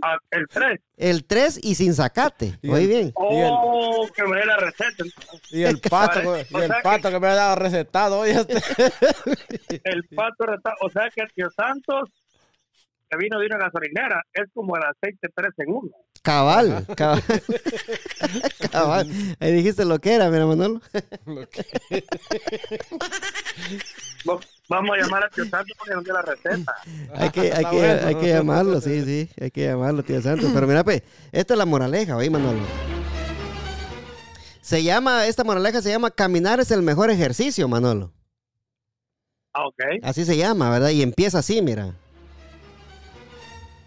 Ah, 0.03 0.15
el 0.29 0.47
3. 0.47 0.79
El 0.95 1.25
3 1.25 1.59
y 1.63 1.73
sin 1.73 1.95
sacate. 1.95 2.59
Muy 2.61 2.85
bien. 2.85 3.11
Oh, 3.15 4.07
que 4.15 4.23
me 4.25 4.37
dé 4.37 4.45
la 4.45 4.57
receta. 4.57 5.03
Y 5.49 5.63
el 5.63 5.81
pato, 5.89 6.19
Vale, 6.23 6.45
y 6.51 6.55
el 6.55 6.69
que- 6.69 6.81
pato 6.83 7.09
que 7.09 7.19
me 7.19 7.27
ha 7.29 7.33
dado 7.33 7.55
recetado 7.55 8.19
hoy. 8.19 8.29
Este. 8.29 8.53
El 9.83 10.03
pato 10.15 10.45
reta- 10.45 10.75
O 10.81 10.89
sea 10.91 11.09
que 11.09 11.21
el 11.21 11.33
tío 11.33 11.49
Santos, 11.49 12.09
que 13.11 13.17
vino 13.17 13.37
de 13.39 13.45
una 13.45 13.57
gasolinera, 13.57 14.23
es 14.33 14.45
como 14.53 14.77
el 14.77 14.83
aceite 14.83 15.27
3 15.35 15.51
en 15.57 15.73
1. 15.73 15.91
Cabal, 16.21 16.85
cabal. 16.95 17.21
cabal. 18.71 19.09
Ahí 19.39 19.51
dijiste 19.51 19.83
lo 19.83 19.99
que 19.99 20.13
era, 20.13 20.29
mira, 20.29 20.45
Manolo. 20.45 20.79
Vamos 24.69 24.95
a 24.95 25.01
llamar 25.01 25.23
al 25.23 25.31
tío 25.31 25.43
Santos 25.45 25.75
porque 25.77 25.93
nos 25.93 26.05
dé 26.05 26.13
la 26.13 26.21
receta. 26.21 26.73
Hay 27.15 27.29
que, 27.31 27.51
hay 27.51 27.65
que, 27.65 27.75
bueno. 27.75 28.07
hay 28.07 28.15
que 28.15 28.29
llamarlo, 28.29 28.79
sí, 28.79 29.03
sí. 29.03 29.29
Hay 29.41 29.51
que 29.51 29.65
llamarlo, 29.65 30.03
tío 30.03 30.21
Santos. 30.21 30.49
Pero 30.53 30.65
mira, 30.65 30.85
pues, 30.85 31.03
esta 31.33 31.53
es 31.53 31.57
la 31.57 31.65
moraleja, 31.65 32.15
oí, 32.15 32.29
Manolo. 32.29 32.61
Se 34.61 34.83
llama, 34.83 35.27
esta 35.27 35.43
moraleja 35.43 35.81
se 35.81 35.89
llama 35.89 36.11
Caminar 36.11 36.61
es 36.61 36.71
el 36.71 36.81
mejor 36.81 37.09
ejercicio, 37.09 37.67
Manolo. 37.67 38.13
Ah, 39.53 39.67
ok. 39.67 39.81
Así 40.03 40.23
se 40.23 40.37
llama, 40.37 40.69
¿verdad? 40.69 40.91
Y 40.91 41.01
empieza 41.01 41.39
así, 41.39 41.61
mira. 41.61 41.93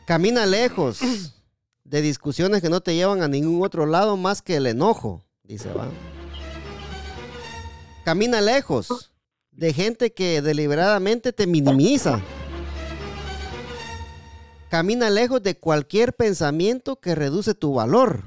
Camina 0.06 0.44
lejos 0.44 1.00
de 1.84 2.02
discusiones 2.02 2.60
que 2.60 2.68
no 2.68 2.82
te 2.82 2.94
llevan 2.94 3.22
a 3.22 3.28
ningún 3.28 3.64
otro 3.64 3.86
lado 3.86 4.18
más 4.18 4.42
que 4.42 4.56
el 4.56 4.66
enojo, 4.66 5.24
dice, 5.42 5.72
va. 5.72 5.88
Camina 8.04 8.42
lejos 8.42 9.12
de 9.50 9.72
gente 9.72 10.12
que 10.12 10.42
deliberadamente 10.42 11.32
te 11.32 11.46
minimiza. 11.46 12.20
Camina 14.68 15.08
lejos 15.08 15.42
de 15.42 15.56
cualquier 15.56 16.12
pensamiento 16.12 17.00
que 17.00 17.14
reduce 17.14 17.54
tu 17.54 17.72
valor. 17.72 18.24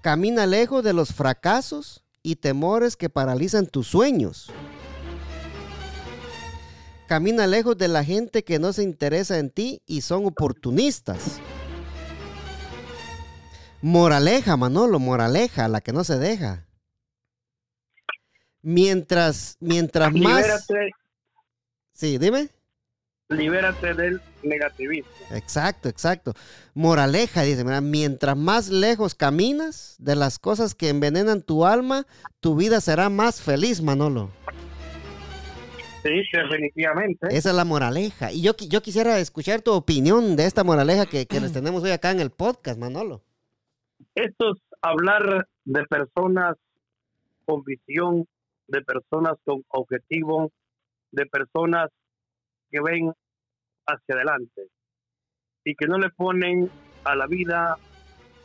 Camina 0.00 0.46
lejos 0.46 0.82
de 0.82 0.94
los 0.94 1.12
fracasos 1.12 2.02
y 2.24 2.36
temores 2.36 2.96
que 2.96 3.08
paralizan 3.08 3.66
tus 3.66 3.86
sueños. 3.86 4.50
Camina 7.06 7.46
lejos 7.46 7.76
de 7.76 7.88
la 7.88 8.02
gente 8.04 8.44
que 8.44 8.58
no 8.58 8.72
se 8.72 8.82
interesa 8.82 9.38
en 9.38 9.50
ti 9.50 9.82
y 9.86 10.00
son 10.00 10.24
oportunistas. 10.26 11.38
Moraleja, 13.82 14.56
Manolo, 14.56 14.98
moraleja, 14.98 15.68
la 15.68 15.82
que 15.82 15.92
no 15.92 16.04
se 16.04 16.18
deja. 16.18 16.66
Mientras, 18.62 19.56
mientras 19.60 20.10
más... 20.12 20.42
Libérate, 20.42 20.90
Sí, 21.92 22.16
dime. 22.18 22.48
libérate 23.28 23.92
del 23.94 24.20
negativismo. 24.42 25.10
Exacto, 25.30 25.88
exacto. 25.90 26.32
Moraleja, 26.72 27.42
dice, 27.42 27.62
mira, 27.62 27.82
mientras 27.82 28.36
más 28.36 28.68
lejos 28.70 29.14
caminas 29.14 29.96
de 29.98 30.16
las 30.16 30.38
cosas 30.38 30.74
que 30.74 30.88
envenenan 30.88 31.42
tu 31.42 31.66
alma, 31.66 32.06
tu 32.40 32.56
vida 32.56 32.80
será 32.80 33.10
más 33.10 33.42
feliz, 33.42 33.82
Manolo. 33.82 34.30
Sí, 36.04 36.22
definitivamente. 36.32 37.28
Esa 37.30 37.48
es 37.48 37.56
la 37.56 37.64
moraleja. 37.64 38.30
Y 38.30 38.42
yo, 38.42 38.52
yo 38.68 38.82
quisiera 38.82 39.18
escuchar 39.18 39.62
tu 39.62 39.72
opinión 39.72 40.36
de 40.36 40.44
esta 40.44 40.62
moraleja 40.62 41.06
que, 41.06 41.24
que 41.26 41.40
les 41.40 41.52
tenemos 41.52 41.82
hoy 41.82 41.92
acá 41.92 42.10
en 42.10 42.20
el 42.20 42.30
podcast, 42.30 42.78
Manolo. 42.78 43.22
Esto 44.14 44.52
es 44.52 44.62
hablar 44.82 45.48
de 45.64 45.84
personas 45.84 46.56
con 47.46 47.64
visión, 47.64 48.26
de 48.68 48.82
personas 48.82 49.38
con 49.44 49.64
objetivo, 49.68 50.52
de 51.10 51.24
personas 51.24 51.88
que 52.70 52.80
ven 52.82 53.12
hacia 53.86 54.14
adelante 54.14 54.68
y 55.64 55.74
que 55.74 55.86
no 55.86 55.96
le 55.98 56.10
ponen 56.10 56.70
a 57.04 57.16
la 57.16 57.26
vida 57.26 57.78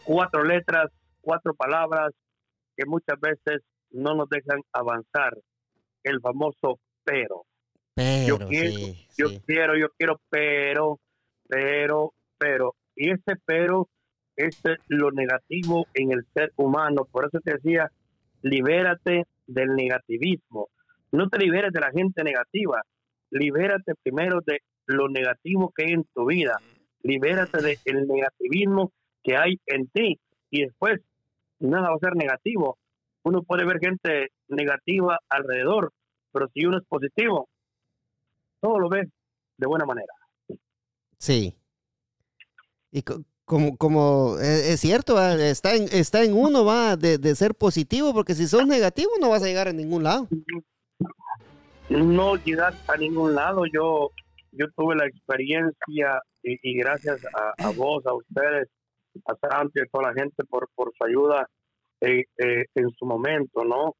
cuatro 0.06 0.44
letras, 0.44 0.92
cuatro 1.20 1.54
palabras 1.54 2.12
que 2.78 2.86
muchas 2.86 3.20
veces 3.20 3.64
no 3.92 4.16
nos 4.16 4.30
dejan 4.30 4.62
avanzar. 4.72 5.38
El 6.04 6.22
famoso 6.22 6.80
pero. 7.04 7.49
Pero, 8.00 8.38
quiero- 8.48 8.70
sí, 8.78 9.08
Yo 9.18 9.28
sí. 9.30 9.42
quiero, 9.46 9.78
yo 9.78 9.88
quiero, 9.98 10.22
pero, 10.30 11.00
pero, 11.48 12.14
pero. 12.38 12.76
Y 12.96 13.12
ese 13.12 13.34
pero 13.46 13.88
es 14.36 14.62
lo 14.88 15.12
negativo 15.12 15.86
en 15.94 16.12
el 16.14 16.26
ser 16.34 16.52
humano. 16.56 17.06
Por 17.12 17.26
eso 17.26 17.40
te 17.44 17.54
decía, 17.56 17.92
libérate 18.42 19.26
del 19.48 19.76
negativismo. 19.76 20.70
No 21.12 21.28
te 21.30 21.40
liberes 21.40 21.74
de 21.74 21.80
la 21.82 21.92
gente 21.92 22.24
negativa. 22.24 22.82
Libérate 23.32 23.94
primero 24.02 24.42
de 24.46 24.60
lo 24.86 25.10
negativo 25.10 25.72
que 25.76 25.86
hay 25.86 25.94
en 25.94 26.06
tu 26.14 26.26
vida. 26.28 26.60
Libérate 27.04 27.62
del 27.62 28.08
negativismo 28.08 28.92
que 29.24 29.36
hay 29.36 29.60
en 29.68 29.88
ti. 29.88 30.20
Y 30.52 30.64
después, 30.64 31.00
nada 31.60 31.90
va 31.90 31.96
a 31.96 32.00
ser 32.00 32.16
negativo. 32.16 32.78
Uno 33.24 33.44
puede 33.44 33.66
ver 33.66 33.80
gente 33.80 34.30
negativa 34.48 35.20
alrededor, 35.30 35.92
pero 36.32 36.48
si 36.54 36.66
uno 36.66 36.78
es 36.78 36.86
positivo, 36.88 37.50
todo 38.62 38.80
lo 38.80 38.90
ves 38.90 39.08
de 39.58 39.68
buena 39.68 39.86
manera. 39.86 40.14
Sí. 41.18 41.56
Y 42.92 43.02
co- 43.02 43.24
como, 43.46 43.78
como 43.78 44.38
eh, 44.40 44.74
es 44.74 44.80
cierto, 44.80 45.16
va, 45.16 45.34
está 45.34 45.76
en, 45.76 45.84
está 45.92 46.24
en 46.24 46.34
uno, 46.34 46.64
va, 46.66 46.96
de, 46.96 47.18
de 47.18 47.36
ser 47.36 47.56
positivo, 47.56 48.14
porque 48.14 48.36
si 48.36 48.48
sos 48.48 48.66
negativo 48.68 49.12
no 49.20 49.30
vas 49.30 49.44
a 49.44 49.48
llegar 49.48 49.68
a 49.68 49.74
ningún 49.74 50.04
lado. 50.04 50.28
No 51.90 52.36
llegar 52.36 52.74
a 52.88 52.98
ningún 52.98 53.36
lado. 53.36 53.64
Yo 53.74 54.12
yo 54.52 54.66
tuve 54.76 54.96
la 54.96 55.06
experiencia 55.08 56.22
y, 56.44 56.58
y 56.64 56.78
gracias 56.78 57.20
a, 57.26 57.68
a 57.68 57.72
vos, 57.72 58.06
a 58.06 58.14
ustedes, 58.14 58.68
a 59.26 59.36
Santi, 59.48 59.80
a 59.80 59.86
toda 59.92 60.12
la 60.12 60.14
gente 60.14 60.44
por, 60.46 60.68
por 60.76 60.92
su 60.98 61.04
ayuda 61.04 61.48
eh, 62.02 62.26
eh, 62.38 62.66
en 62.76 62.90
su 62.98 63.06
momento, 63.06 63.64
¿no? 63.64 63.96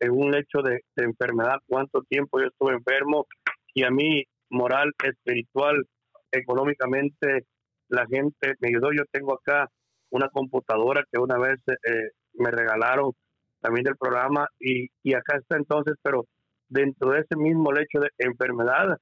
En 0.00 0.10
un 0.10 0.34
hecho 0.34 0.62
de, 0.62 0.80
de 0.96 1.04
enfermedad, 1.04 1.56
cuánto 1.68 2.02
tiempo 2.02 2.40
yo 2.40 2.46
estuve 2.46 2.72
enfermo 2.72 3.26
y 3.74 3.84
a 3.84 3.90
mí, 3.90 4.24
moral, 4.50 4.92
espiritual, 5.02 5.84
económicamente, 6.30 7.46
la 7.88 8.06
gente 8.06 8.54
me 8.60 8.68
ayudó. 8.68 8.90
Yo 8.92 9.04
tengo 9.10 9.34
acá 9.34 9.68
una 10.10 10.28
computadora 10.28 11.04
que 11.10 11.20
una 11.20 11.38
vez 11.38 11.58
eh, 11.68 12.10
me 12.34 12.50
regalaron 12.50 13.12
también 13.60 13.84
del 13.84 13.96
programa 13.96 14.46
y, 14.58 14.88
y 15.02 15.14
acá 15.14 15.38
está 15.38 15.56
entonces, 15.56 15.94
pero 16.02 16.26
dentro 16.68 17.10
de 17.10 17.20
ese 17.20 17.36
mismo 17.36 17.70
lecho 17.72 18.00
de 18.00 18.08
enfermedad, 18.18 18.98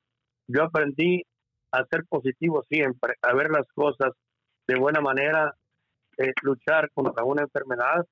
yo 0.48 0.64
aprendí 0.64 1.22
a 1.72 1.84
ser 1.90 2.04
positivo 2.08 2.62
siempre, 2.68 3.14
a 3.22 3.34
ver 3.34 3.50
las 3.50 3.66
cosas 3.74 4.12
de 4.66 4.78
buena 4.78 5.00
manera, 5.00 5.54
eh, 6.18 6.32
luchar 6.42 6.90
contra 6.92 7.24
una 7.24 7.42
enfermedad, 7.42 8.04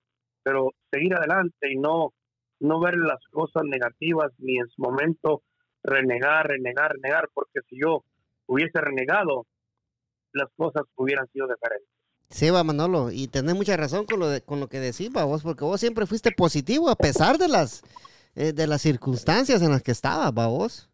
pero 0.42 0.70
seguir 0.90 1.14
adelante 1.14 1.70
y 1.70 1.76
no, 1.76 2.12
no 2.60 2.80
ver 2.80 2.96
las 2.96 3.18
cosas 3.30 3.64
negativas 3.64 4.32
ni 4.38 4.58
en 4.58 4.68
su 4.68 4.82
momento 4.82 5.42
renegar, 5.82 6.46
renegar, 6.48 6.92
renegar, 6.92 7.28
porque 7.34 7.60
si 7.68 7.78
yo 7.80 8.04
hubiese 8.46 8.80
renegado, 8.80 9.46
las 10.32 10.48
cosas 10.56 10.82
hubieran 10.96 11.26
sido 11.32 11.46
diferentes. 11.46 11.88
Sí, 12.30 12.50
va 12.50 12.62
Manolo, 12.62 13.10
y 13.10 13.26
tenés 13.28 13.54
mucha 13.54 13.76
razón 13.76 14.04
con 14.04 14.20
lo, 14.20 14.28
de- 14.28 14.42
con 14.42 14.60
lo 14.60 14.68
que 14.68 14.80
decís, 14.80 15.10
va 15.16 15.24
vos, 15.24 15.42
porque 15.42 15.64
vos 15.64 15.80
siempre 15.80 16.04
fuiste 16.06 16.30
positivo 16.32 16.90
a 16.90 16.96
pesar 16.96 17.38
de 17.38 17.48
las, 17.48 17.82
eh, 18.34 18.52
de 18.52 18.66
las 18.66 18.82
circunstancias 18.82 19.62
en 19.62 19.70
las 19.70 19.82
que 19.82 19.92
estabas, 19.92 20.30
va 20.36 20.46
vos. 20.46 20.90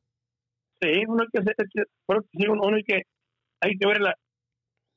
Sí, 0.80 1.04
uno 1.08 1.22
hay 1.24 1.28
que, 1.32 2.48
uno, 2.48 2.76
hay 2.76 2.84
que, 2.84 3.02
hay 3.60 3.76
que 3.78 3.86
ver 3.86 4.00
la- 4.00 4.16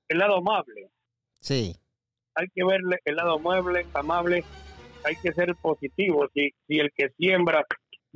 el 0.09 0.17
lado 0.19 0.37
amable, 0.37 0.89
Sí, 1.39 1.75
hay 2.35 2.47
que 2.53 2.63
verle 2.63 2.97
el 3.05 3.15
lado 3.15 3.33
amable, 3.35 3.85
amable, 3.93 4.43
hay 5.03 5.15
que 5.17 5.31
ser 5.33 5.55
positivo. 5.55 6.27
Si, 6.33 6.51
si 6.67 6.79
el 6.79 6.91
que 6.95 7.09
siembra 7.17 7.65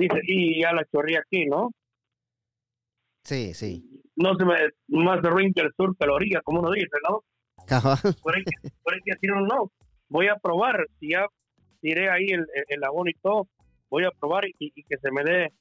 dice, 0.01 0.19
y 0.23 0.61
ya 0.61 0.73
la 0.73 0.85
chorré 0.85 1.17
aquí, 1.17 1.45
¿no? 1.45 1.71
sí, 3.23 3.53
sí. 3.53 3.87
No 4.15 4.35
se 4.35 4.45
me, 4.45 4.55
más 4.87 5.21
de 5.21 5.29
ruin 5.29 5.53
que 5.53 5.61
el 5.61 5.71
sur, 5.75 5.95
pero 5.97 6.15
orilla, 6.15 6.41
como 6.43 6.59
uno 6.59 6.71
dice, 6.71 6.97
¿no? 7.09 7.23
Por 8.21 8.35
ahí, 8.35 8.43
por 8.83 8.93
ahí 8.93 8.99
que 9.05 9.31
uno, 9.31 9.41
no, 9.41 9.71
voy 10.09 10.27
a 10.27 10.35
probar, 10.35 10.85
si 10.99 11.11
ya 11.11 11.25
tiré 11.79 12.09
ahí 12.09 12.25
el, 12.25 12.41
el, 12.53 12.65
el 12.67 12.83
abono 12.83 13.09
y 13.09 13.13
todo, 13.21 13.47
voy 13.89 14.05
a 14.05 14.11
probar 14.11 14.45
y, 14.47 14.53
y 14.59 14.83
que 14.83 14.97
se 14.97 15.11
me 15.11 15.23
dé 15.23 15.51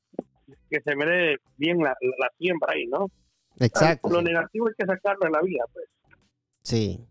que 0.68 0.80
se 0.80 0.97
me 0.97 1.07
dé 1.07 1.36
bien 1.57 1.78
la, 1.78 1.91
la, 2.01 2.11
la 2.18 2.28
siembra 2.38 2.72
ahí, 2.72 2.86
¿no? 2.86 3.07
Exacto. 3.59 4.09
Lo 4.09 4.22
negativo 4.22 4.68
hay 4.68 4.74
que 4.76 4.86
sacarlo 4.86 5.20
de 5.26 5.30
la 5.30 5.41
vida, 5.43 5.64
pues. 5.72 5.86
Sí. 6.62 7.07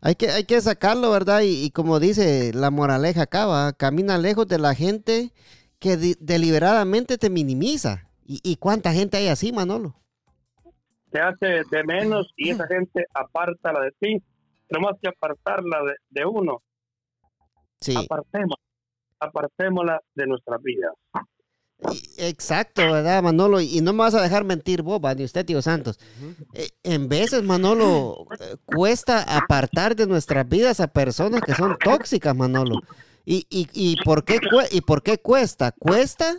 Hay 0.00 0.14
que, 0.14 0.28
hay 0.30 0.44
que 0.44 0.60
sacarlo, 0.60 1.10
¿verdad? 1.10 1.40
Y, 1.42 1.64
y 1.64 1.70
como 1.70 1.98
dice 2.00 2.52
la 2.54 2.70
moraleja 2.70 3.22
acá, 3.22 3.46
¿va? 3.46 3.72
camina 3.72 4.18
lejos 4.18 4.46
de 4.46 4.58
la 4.58 4.74
gente 4.74 5.32
que 5.78 5.96
di- 5.96 6.16
deliberadamente 6.20 7.18
te 7.18 7.30
minimiza. 7.30 8.08
¿Y, 8.24 8.40
y 8.42 8.56
cuánta 8.56 8.92
gente 8.92 9.16
hay 9.16 9.28
así, 9.28 9.52
Manolo? 9.52 9.94
te 11.10 11.20
hace 11.20 11.62
de 11.70 11.84
menos 11.84 12.26
y 12.36 12.50
esa 12.50 12.66
gente 12.66 13.06
apártala 13.14 13.80
de 13.80 13.92
ti. 13.98 14.22
Tenemos 14.68 14.92
que 15.00 15.08
apartarla 15.08 15.78
de, 15.84 15.94
de 16.10 16.26
uno. 16.26 16.62
Sí, 17.80 17.94
Apartemos, 17.96 18.56
apartémosla 19.20 20.00
de 20.14 20.26
nuestras 20.26 20.60
vidas. 20.62 20.92
exacto, 22.18 22.82
¿verdad, 22.90 23.22
Manolo? 23.22 23.60
Y 23.60 23.80
no 23.80 23.92
me 23.92 24.00
vas 24.00 24.14
a 24.14 24.22
dejar 24.22 24.44
mentir 24.44 24.82
vos, 24.82 25.00
¿va? 25.02 25.14
ni 25.14 25.24
usted, 25.24 25.44
tío 25.46 25.62
Santos. 25.62 25.98
Eh, 26.54 26.68
en 26.82 27.08
veces, 27.08 27.42
Manolo, 27.42 28.26
eh, 28.40 28.56
cuesta 28.64 29.22
apartar 29.36 29.94
de 29.94 30.06
nuestras 30.06 30.48
vidas 30.48 30.80
a 30.80 30.88
personas 30.88 31.42
que 31.42 31.54
son 31.54 31.76
tóxicas, 31.76 32.34
Manolo. 32.34 32.80
¿Y, 33.28 33.46
y, 33.50 33.66
y, 33.74 33.96
por, 34.04 34.24
qué, 34.24 34.38
¿Y 34.70 34.80
por 34.82 35.02
qué 35.02 35.18
cuesta? 35.18 35.72
Cuesta 35.72 36.36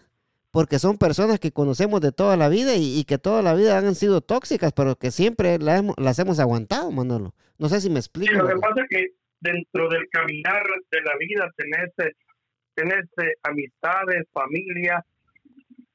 porque 0.52 0.80
son 0.80 0.98
personas 0.98 1.40
que 1.40 1.52
conocemos 1.52 2.00
de 2.02 2.12
toda 2.14 2.38
la 2.38 2.48
vida 2.50 2.76
y, 2.76 2.98
y 3.00 3.04
que 3.04 3.18
toda 3.20 3.42
la 3.44 3.54
vida 3.54 3.78
han 3.78 3.94
sido 3.94 4.22
tóxicas, 4.22 4.72
pero 4.74 4.96
que 4.96 5.12
siempre 5.12 5.60
la 5.60 5.78
hemos- 5.78 5.96
las 6.00 6.18
hemos 6.18 6.40
aguantado, 6.40 6.90
Manolo. 6.92 7.34
No 7.60 7.68
sé 7.70 7.82
si 7.82 7.90
me 7.90 8.02
Sí, 8.02 8.08
explico. 8.08 8.34
lo 8.42 8.48
que 8.48 8.56
pasa 8.56 8.82
es 8.82 8.88
que 8.90 9.06
dentro 9.42 9.90
del 9.90 10.08
caminar 10.10 10.64
de 10.90 11.02
la 11.02 11.12
vida 11.20 11.52
tenés, 11.58 11.90
eh, 12.00 12.14
tenés 12.74 13.04
eh, 13.22 13.34
amistades, 13.44 14.26
familia, 14.32 15.06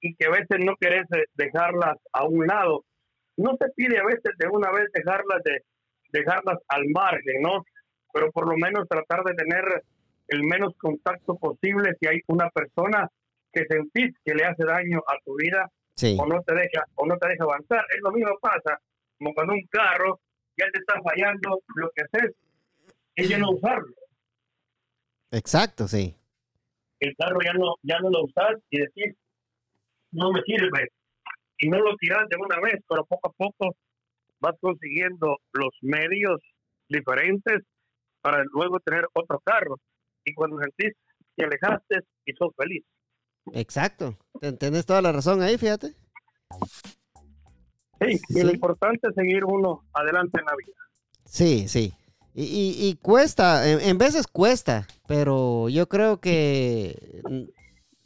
y 0.00 0.14
que 0.14 0.26
a 0.26 0.30
veces 0.30 0.58
no 0.64 0.74
querés 0.78 1.06
eh, 1.16 1.24
dejarlas 1.34 1.96
a 2.12 2.24
un 2.26 2.46
lado. 2.46 2.84
No 3.38 3.56
se 3.58 3.68
pide 3.74 3.98
a 3.98 4.04
veces 4.04 4.32
de 4.38 4.46
una 4.48 4.70
vez 4.70 4.84
dejarlas 4.92 5.42
de 5.44 5.62
dejarlas 6.12 6.58
al 6.68 6.84
margen, 6.92 7.40
¿no? 7.40 7.64
Pero 8.12 8.30
por 8.30 8.46
lo 8.46 8.56
menos 8.58 8.86
tratar 8.88 9.24
de 9.24 9.34
tener 9.34 9.64
el 10.28 10.42
menos 10.44 10.74
contacto 10.78 11.36
posible 11.36 11.94
si 12.00 12.06
hay 12.08 12.20
una 12.28 12.48
persona 12.50 13.08
que 13.52 13.64
sentís 13.68 14.14
que 14.24 14.34
le 14.34 14.44
hace 14.44 14.64
daño 14.64 14.98
a 15.06 15.14
tu 15.24 15.36
vida 15.36 15.70
Sí, 15.94 16.16
o 16.18 16.26
no 16.26 16.42
te 16.42 16.54
deja 16.54 16.84
o 16.94 17.06
no 17.06 17.16
te 17.18 17.28
deja 17.28 17.44
avanzar. 17.44 17.84
Es 17.94 18.00
lo 18.02 18.10
mismo 18.12 18.32
pasa 18.40 18.80
como 19.18 19.34
cuando 19.34 19.52
un 19.52 19.66
carro 19.70 20.20
ya 20.56 20.66
te 20.72 20.78
está 20.78 21.00
fallando, 21.02 21.60
lo 21.76 21.90
que 21.94 22.02
haces 22.02 22.34
es 23.14 23.28
ya 23.28 23.38
no 23.38 23.50
usarlo. 23.50 23.94
exacto, 25.30 25.86
sí. 25.86 26.16
El 27.00 27.14
carro 27.16 27.38
ya 27.44 27.52
no 27.52 27.74
ya 27.82 27.98
no 28.00 28.10
lo 28.10 28.24
usas 28.24 28.56
y 28.70 28.78
decís 28.80 29.14
no 30.12 30.32
me 30.32 30.40
sirve 30.42 30.88
y 31.58 31.68
no 31.68 31.78
lo 31.78 31.94
tiras 31.96 32.28
de 32.28 32.36
una 32.36 32.60
vez, 32.60 32.80
pero 32.88 33.04
poco 33.04 33.28
a 33.28 33.32
poco 33.32 33.76
vas 34.40 34.54
consiguiendo 34.60 35.38
los 35.52 35.70
medios 35.82 36.40
diferentes 36.88 37.62
para 38.20 38.44
luego 38.52 38.80
tener 38.80 39.06
otro 39.14 39.40
carro 39.44 39.76
y 40.24 40.34
cuando 40.34 40.58
sentís 40.60 40.92
que 41.36 41.44
alejaste 41.44 42.00
y 42.26 42.32
sos 42.34 42.50
feliz. 42.56 42.84
Exacto. 43.54 44.16
Ten- 44.40 44.56
Tenés 44.58 44.86
toda 44.86 45.02
la 45.02 45.12
razón 45.12 45.42
ahí, 45.42 45.56
fíjate. 45.58 45.94
Sí, 48.00 48.20
y 48.30 48.42
lo 48.42 48.52
importante 48.52 49.08
es 49.08 49.14
seguir 49.14 49.44
uno 49.44 49.84
adelante 49.92 50.38
en 50.40 50.44
la 50.46 50.52
vida. 50.56 50.76
Sí, 51.24 51.68
sí. 51.68 51.94
Y, 52.34 52.44
y- 52.44 52.88
y 52.88 52.94
cuesta, 52.96 53.68
en, 53.70 53.80
en 53.80 53.98
veces 53.98 54.26
cuesta, 54.26 54.86
pero 55.06 55.68
yo 55.68 55.88
creo 55.88 56.18
que 56.20 57.22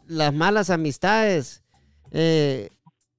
las 0.06 0.34
malas 0.34 0.70
amistades, 0.70 1.62
eh, 2.10 2.70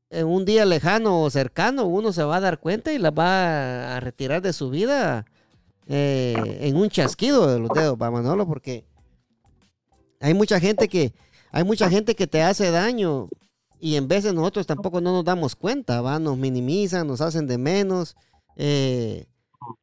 en 0.09 0.27
un 0.27 0.45
día 0.45 0.65
lejano 0.65 1.21
o 1.23 1.29
cercano, 1.29 1.85
uno 1.85 2.11
se 2.13 2.23
va 2.23 2.37
a 2.37 2.41
dar 2.41 2.59
cuenta 2.59 2.93
y 2.93 2.97
las 2.99 3.11
va 3.13 3.95
a 3.95 3.99
retirar 3.99 4.41
de 4.41 4.53
su 4.53 4.69
vida 4.69 5.25
eh, 5.87 6.57
en 6.61 6.75
un 6.75 6.89
chasquido 6.89 7.47
de 7.47 7.59
los 7.59 7.69
dedos, 7.69 7.97
va 8.01 8.11
Manolo, 8.11 8.45
porque 8.47 8.85
hay 10.19 10.33
mucha 10.33 10.59
gente 10.59 10.87
que, 10.87 11.13
hay 11.51 11.63
mucha 11.63 11.89
gente 11.89 12.15
que 12.15 12.27
te 12.27 12.41
hace 12.41 12.71
daño 12.71 13.29
y 13.79 13.95
en 13.95 14.07
veces 14.07 14.33
nosotros 14.33 14.67
tampoco 14.67 15.01
no 15.01 15.11
nos 15.11 15.25
damos 15.25 15.55
cuenta, 15.55 16.01
va, 16.01 16.19
nos 16.19 16.37
minimizan, 16.37 17.07
nos 17.07 17.21
hacen 17.21 17.47
de 17.47 17.57
menos. 17.57 18.15
eh, 18.55 19.25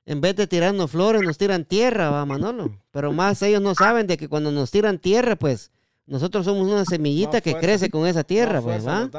en 0.07 0.21
vez 0.21 0.35
de 0.37 0.47
tirarnos 0.47 0.91
flores, 0.91 1.23
nos 1.23 1.37
tiran 1.37 1.65
tierra, 1.65 2.11
va 2.11 2.25
Manolo. 2.25 2.71
Pero 2.91 3.13
más 3.13 3.43
ellos 3.43 3.61
no 3.61 3.75
saben 3.75 4.07
de 4.07 4.17
que 4.17 4.29
cuando 4.29 4.51
nos 4.51 4.71
tiran 4.71 4.99
tierra, 4.99 5.37
pues 5.37 5.73
nosotros 6.07 6.45
somos 6.45 6.67
una 6.69 6.85
semillita 6.85 7.41
que 7.41 7.55
crece 7.55 7.91
con 7.91 8.07
esa 8.07 8.25
tierra, 8.25 8.63
pues, 8.63 8.87
¿va? 8.87 9.11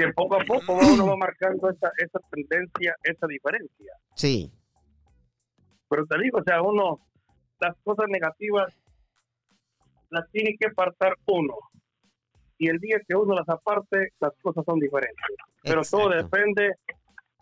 que 0.00 0.12
poco 0.14 0.40
a 0.40 0.44
poco 0.44 0.72
uno 0.72 1.06
va 1.06 1.16
marcando 1.16 1.68
esa, 1.68 1.90
esa 1.98 2.18
tendencia, 2.30 2.94
esa 3.02 3.26
diferencia. 3.26 3.92
Sí, 4.14 4.50
Pero 5.90 6.06
te 6.06 6.18
digo, 6.22 6.38
o 6.38 6.42
sea, 6.44 6.62
uno, 6.62 7.00
las 7.60 7.76
cosas 7.84 8.06
negativas 8.08 8.72
las 10.08 10.28
tiene 10.30 10.56
que 10.58 10.68
apartar 10.68 11.14
uno. 11.26 11.54
Y 12.58 12.68
el 12.68 12.78
día 12.78 12.98
que 13.06 13.14
uno 13.14 13.34
las 13.34 13.48
aparte, 13.48 14.12
las 14.20 14.32
cosas 14.42 14.64
son 14.64 14.78
diferentes. 14.78 15.24
Pero 15.62 15.82
todo 15.82 16.12
exacto. 16.12 16.36
depende 16.36 16.74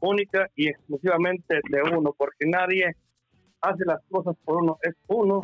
única 0.01 0.47
y 0.57 0.69
exclusivamente 0.69 1.61
de 1.71 1.83
uno, 1.83 2.15
porque 2.17 2.47
nadie 2.47 2.97
hace 3.61 3.85
las 3.85 4.01
cosas 4.11 4.37
por 4.45 4.63
uno, 4.63 4.79
es 4.83 4.95
uno 5.09 5.41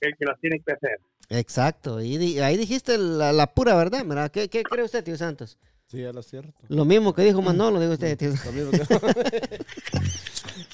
el 0.00 0.16
que 0.16 0.24
las 0.24 0.38
tiene 0.40 0.60
que 0.60 0.72
hacer. 0.72 0.98
Exacto. 1.28 2.00
Y 2.00 2.16
di- 2.18 2.38
ahí 2.40 2.56
dijiste 2.56 2.96
la, 2.98 3.32
la 3.32 3.46
pura 3.48 3.74
verdad, 3.76 4.04
¿verdad? 4.06 4.30
¿Qué, 4.30 4.48
qué 4.48 4.62
cree 4.62 4.84
usted, 4.84 5.04
tío 5.04 5.16
Santos? 5.16 5.58
Sí, 5.86 6.02
es 6.02 6.14
lo 6.14 6.22
cierto. 6.22 6.54
Lo 6.68 6.86
mismo 6.86 7.12
que 7.14 7.22
dijo 7.22 7.42
Manolo, 7.42 7.78
digo 7.80 7.92
usted, 7.92 8.16
tío. 8.16 8.30
Lo 8.46 8.52
mismo 8.52 8.70
que- 8.70 8.78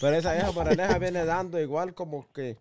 Pero 0.01 0.17
esa 0.17 0.33
vieja 0.33 0.53
moraleja 0.53 0.99
viene 0.99 1.25
dando 1.25 1.61
igual 1.61 1.95
como 1.95 2.27
que 2.33 2.57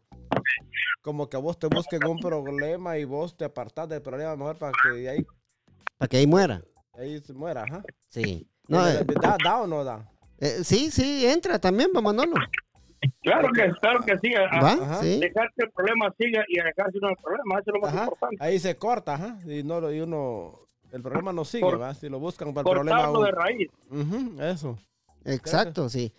como 1.02 1.30
que 1.30 1.38
vos 1.38 1.58
te 1.58 1.68
busquen 1.68 2.04
un 2.06 2.20
problema 2.20 2.98
y 2.98 3.06
vos 3.06 3.36
te 3.38 3.46
apartás 3.46 3.88
del 3.88 4.02
problema 4.02 4.36
mejor 4.36 4.58
para 4.58 4.74
que 4.84 4.90
de 4.90 5.10
ahí, 5.10 5.26
Para 5.98 6.10
que 6.10 6.18
ahí 6.18 6.28
muera. 6.28 6.62
ahí 6.98 7.20
se 7.22 7.34
muera, 7.34 7.64
ajá. 7.64 7.84
Sí. 8.10 8.46
No, 8.68 8.86
eh, 8.86 9.06
¿Da, 9.22 9.38
da 9.42 9.62
o 9.62 9.68
no 9.68 9.84
da? 9.86 10.06
eh, 10.40 10.64
sí, 10.64 10.92
sí, 10.92 11.26
entra 11.26 11.60
también, 11.60 11.92
va 11.96 12.02
Manolo. 12.02 12.36
Claro 13.22 13.50
que, 13.54 13.72
claro 13.80 14.00
que 14.02 14.18
sí, 14.22 14.34
a- 14.36 14.48
a- 14.50 14.62
¿Va? 14.62 14.72
Ajá. 14.74 15.02
Sí. 15.02 15.20
dejar 15.20 15.50
que 15.56 15.64
el 15.66 15.72
problema 15.72 16.14
siga 16.20 16.44
y 16.50 16.60
alejarse 16.60 16.98
uno 16.98 17.08
del 17.08 17.18
problema, 17.18 17.60
eso 17.60 17.64
es 17.68 17.74
lo 17.74 17.80
más 17.82 17.94
Ajá. 17.94 18.04
importante. 18.04 18.38
Ahí 18.40 18.60
se 18.60 18.76
corta, 18.76 19.14
ajá. 19.14 19.40
Y 19.46 19.64
no 19.64 19.90
y 19.92 20.02
uno 20.02 20.60
el 20.92 21.02
problema 21.02 21.32
no 21.32 21.46
sigue, 21.46 21.62
Cor- 21.64 21.80
¿va? 21.82 21.94
Si 21.94 22.10
lo 22.10 22.20
buscan 22.20 22.54
para 22.54 22.68
el 22.70 22.74
problema 22.76 22.98
Cortarlo 23.06 23.24
de 23.24 23.32
raíz. 23.32 23.70
Ujú, 23.90 24.42
eso. 24.42 24.78
Exacto, 25.24 25.88
sí. 25.90 26.12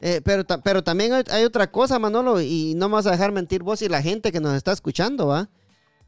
Eh, 0.00 0.22
pero, 0.24 0.44
pero 0.64 0.82
también 0.82 1.12
hay, 1.12 1.24
hay 1.30 1.44
otra 1.44 1.70
cosa, 1.70 1.98
Manolo, 1.98 2.40
y 2.40 2.74
no 2.74 2.88
me 2.88 2.94
vas 2.94 3.06
a 3.06 3.10
dejar 3.10 3.32
mentir 3.32 3.62
vos 3.62 3.82
y 3.82 3.88
la 3.88 4.00
gente 4.00 4.32
que 4.32 4.40
nos 4.40 4.56
está 4.56 4.72
escuchando, 4.72 5.26
¿va? 5.26 5.50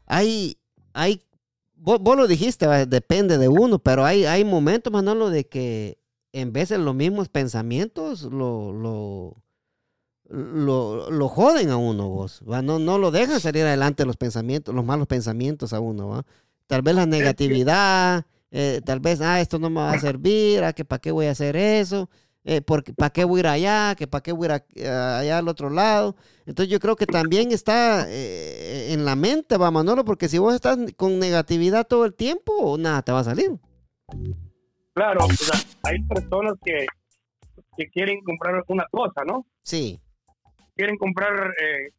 Hay, 0.07 0.57
hay, 0.93 1.21
vos, 1.75 1.99
vos 1.99 2.17
lo 2.17 2.27
dijiste, 2.27 2.65
¿va? 2.65 2.85
depende 2.85 3.37
de 3.37 3.47
uno, 3.47 3.77
pero 3.79 4.03
hay, 4.03 4.25
hay 4.25 4.43
momentos, 4.43 4.91
Manolo, 4.91 5.29
de 5.29 5.47
que 5.47 5.99
en 6.31 6.51
vez 6.51 6.69
de 6.69 6.79
los 6.79 6.95
mismos 6.95 7.29
pensamientos 7.29 8.23
lo, 8.23 8.73
lo, 8.73 9.43
lo, 10.27 11.11
lo 11.11 11.27
joden 11.29 11.69
a 11.69 11.77
uno, 11.77 12.09
vos, 12.09 12.41
¿va? 12.49 12.63
No, 12.63 12.79
no 12.79 12.97
lo 12.97 13.11
dejan 13.11 13.39
salir 13.39 13.63
adelante 13.63 14.05
los 14.05 14.17
pensamientos, 14.17 14.73
los 14.73 14.83
malos 14.83 15.05
pensamientos 15.05 15.71
a 15.71 15.79
uno, 15.79 16.07
¿va? 16.09 16.25
Tal 16.65 16.81
vez 16.81 16.95
la 16.95 17.05
negatividad, 17.05 18.25
eh, 18.49 18.81
tal 18.83 18.99
vez, 18.99 19.21
ah, 19.21 19.39
esto 19.39 19.59
no 19.59 19.69
me 19.69 19.81
va 19.81 19.91
a 19.91 19.99
servir, 19.99 20.63
ah, 20.63 20.73
que 20.73 20.83
para 20.83 20.99
qué 20.99 21.11
voy 21.11 21.27
a 21.27 21.31
hacer 21.31 21.55
eso, 21.55 22.09
eh, 22.45 22.61
porque 22.61 22.93
para 22.93 23.09
qué 23.11 23.23
voy 23.23 23.39
a 23.39 23.41
ir 23.41 23.47
allá, 23.47 23.95
que 23.95 24.07
para 24.07 24.21
qué 24.21 24.31
voy 24.31 24.47
a 24.49 24.63
ir 24.75 24.87
a- 24.87 25.19
allá 25.19 25.37
al 25.37 25.47
otro 25.47 25.69
lado. 25.69 26.15
Entonces 26.45 26.71
yo 26.71 26.79
creo 26.79 26.95
que 26.95 27.05
también 27.05 27.51
está 27.51 28.05
eh, 28.09 28.91
en 28.93 29.05
la 29.05 29.15
mente, 29.15 29.57
va 29.57 29.71
Manolo, 29.71 30.03
porque 30.03 30.27
si 30.27 30.37
vos 30.37 30.53
estás 30.53 30.77
con 30.97 31.19
negatividad 31.19 31.87
todo 31.87 32.05
el 32.05 32.13
tiempo, 32.13 32.77
nada 32.77 33.01
te 33.01 33.11
va 33.11 33.19
a 33.19 33.23
salir. 33.23 33.51
Claro, 34.93 35.25
o 35.25 35.29
sea, 35.29 35.59
hay 35.83 35.99
personas 36.03 36.53
que, 36.63 36.85
que 37.77 37.89
quieren 37.89 38.21
comprar 38.23 38.63
una 38.67 38.85
cosa, 38.91 39.23
¿no? 39.25 39.45
Sí, 39.63 39.99
Quieren 40.75 40.97
comprar 40.97 41.53
eh, 41.61 41.91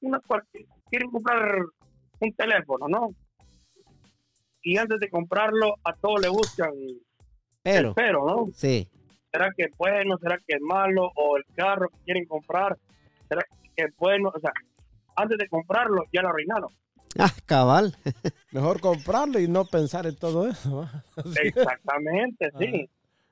una 0.00 0.20
quieren 0.90 1.10
comprar 1.10 1.60
un 2.20 2.32
teléfono, 2.34 2.88
¿no? 2.88 3.14
Y 4.62 4.76
antes 4.76 4.98
de 4.98 5.08
comprarlo, 5.08 5.74
a 5.84 5.92
todos 5.94 6.20
le 6.20 6.28
buscan 6.28 6.70
pero, 7.62 7.88
el 7.90 7.94
pero, 7.94 8.26
¿no? 8.26 8.50
sí, 8.52 8.88
¿Será 9.32 9.50
que 9.56 9.64
es 9.64 9.76
bueno? 9.76 10.16
¿Será 10.18 10.38
que 10.38 10.56
es 10.56 10.60
malo? 10.62 11.10
O 11.16 11.36
el 11.36 11.44
carro 11.54 11.88
que 11.90 11.98
quieren 12.04 12.24
comprar, 12.26 12.76
¿será 13.28 13.42
que 13.74 13.84
es 13.84 13.96
bueno? 13.96 14.30
O 14.34 14.38
sea, 14.40 14.52
antes 15.16 15.38
de 15.38 15.48
comprarlo, 15.48 16.04
ya 16.12 16.22
lo 16.22 16.28
arruinaron. 16.28 16.70
ah, 17.18 17.32
cabal, 17.44 17.96
Mejor 18.52 18.80
comprarlo 18.80 19.38
y 19.38 19.48
no 19.48 19.64
pensar 19.64 20.06
en 20.06 20.16
todo 20.16 20.48
eso. 20.48 20.88
Exactamente, 21.42 22.50
sí. 22.58 22.88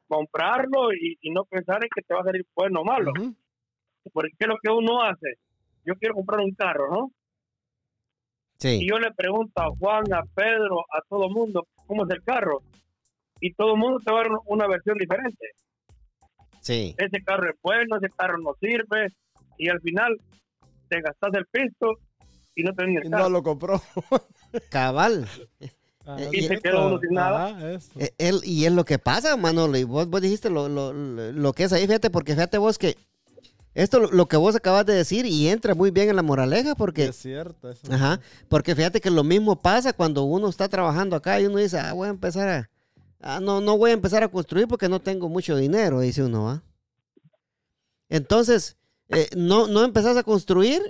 Comprarlo 0.09 0.93
y, 0.93 1.17
y 1.23 1.31
no 1.31 1.45
pensar 1.45 1.83
en 1.83 1.89
que 1.95 2.03
te 2.03 2.15
va 2.15 2.21
a 2.21 2.25
salir 2.25 2.45
bueno 2.55 2.81
o 2.81 2.85
malo. 2.85 3.13
Ujú. 3.13 3.35
Porque 4.13 4.31
¿qué 4.39 4.45
es 4.45 4.49
lo 4.49 4.57
que 4.63 4.71
uno 4.71 5.03
hace? 5.03 5.39
Yo 5.87 5.95
quiero 5.95 6.15
comprar 6.15 6.41
un 6.41 6.55
carro, 6.55 6.91
¿no? 6.91 7.11
Y 8.61 8.79
sí, 8.81 8.87
yo 8.89 8.99
le 8.99 9.11
pregunto 9.13 9.61
a 9.61 9.69
Juan, 9.79 10.05
a 10.13 10.23
Pedro, 10.35 10.81
a 10.91 11.01
todo 11.09 11.27
el 11.27 11.35
mundo, 11.35 11.67
¿cómo 11.87 12.05
es 12.05 12.11
el 12.11 12.23
carro? 12.23 12.63
Y 13.41 13.53
todo 13.55 13.75
el 13.75 13.81
mundo 13.81 13.99
te 14.05 14.13
va 14.13 14.21
a 14.21 14.23
dar 14.23 14.33
una 14.47 14.67
versión 14.67 14.97
diferente. 14.97 15.51
Sí, 16.65 16.95
Ese 16.99 17.23
carro 17.23 17.49
es 17.51 17.57
bueno, 17.63 17.97
ese 17.99 18.11
carro 18.17 18.39
no 18.39 18.55
sirve, 18.61 19.13
y 19.59 19.69
al 19.69 19.81
final 19.81 20.17
te 20.89 21.01
gastas 21.01 21.31
el 21.35 21.47
pisto 21.47 21.99
y 22.57 22.63
no 22.65 22.73
tenés 22.75 22.91
ni 22.93 22.97
el 23.01 23.07
Y 23.07 23.11
carro. 23.11 23.23
no 23.25 23.31
lo 23.31 23.43
compró. 23.43 23.81
Cabal. 24.71 25.27
Ah, 26.07 26.19
Y 26.33 26.43
se 26.43 26.59
quedó 26.59 26.89
uno 26.89 27.01
sin 27.01 27.13
nada. 27.15 27.73
Eso. 27.73 27.91
Eh, 27.99 28.13
él- 28.19 28.41
y 28.45 28.67
es 28.67 28.73
lo 28.73 28.85
que 28.85 28.99
pasa, 28.99 29.37
Manolo. 29.37 29.77
Y 29.79 29.85
vos, 29.85 30.09
vos 30.09 30.21
dijiste 30.21 30.51
lo, 30.51 30.69
lo, 30.69 30.93
lo- 30.93 31.33
lo 31.33 31.53
que 31.53 31.65
es 31.65 31.73
ahí, 31.73 31.87
fíjate, 31.87 32.11
porque 32.11 32.35
fíjate 32.35 32.59
vos 32.59 32.79
que 32.79 32.97
esto 33.75 33.99
lo, 34.01 34.11
lo 34.13 34.27
que 34.27 34.37
vos 34.37 34.55
acabas 34.55 34.85
de 34.87 34.95
decir 34.95 35.25
y 35.27 35.49
entra 35.49 35.75
muy 35.75 35.91
bien 35.91 36.09
en 36.11 36.17
la 36.17 36.23
moraleja 36.23 36.75
porque... 36.75 37.07
Es 37.07 37.17
cierto. 37.17 37.71
eso. 37.71 37.93
Ajá, 37.93 38.21
porque 38.49 38.75
fíjate 38.77 39.01
que 39.01 39.11
lo 39.11 39.25
mismo 39.25 39.61
pasa 39.61 39.93
cuando 39.93 40.23
uno 40.25 40.49
está 40.49 40.69
trabajando 40.69 41.17
acá 41.17 41.41
y 41.41 41.47
uno 41.47 41.59
dice, 41.59 41.79
ah, 41.79 41.93
voy 41.93 42.07
a 42.09 42.11
empezar 42.11 42.49
a... 42.49 42.71
ah, 43.25 43.41
no, 43.41 43.61
no 43.61 43.77
voy 43.77 43.91
a 43.91 43.95
empezar 43.95 44.23
a 44.23 44.29
construir 44.29 44.69
porque 44.69 44.89
no 44.89 45.01
tengo 45.01 45.29
mucho 45.29 45.57
dinero, 45.57 46.01
dice 46.01 46.23
uno, 46.23 46.45
¿va? 46.45 46.63
Entonces, 48.09 48.77
eh, 49.09 49.29
no, 49.37 49.67
no 49.67 49.83
empezás 49.85 50.17
a 50.17 50.23
construir 50.23 50.81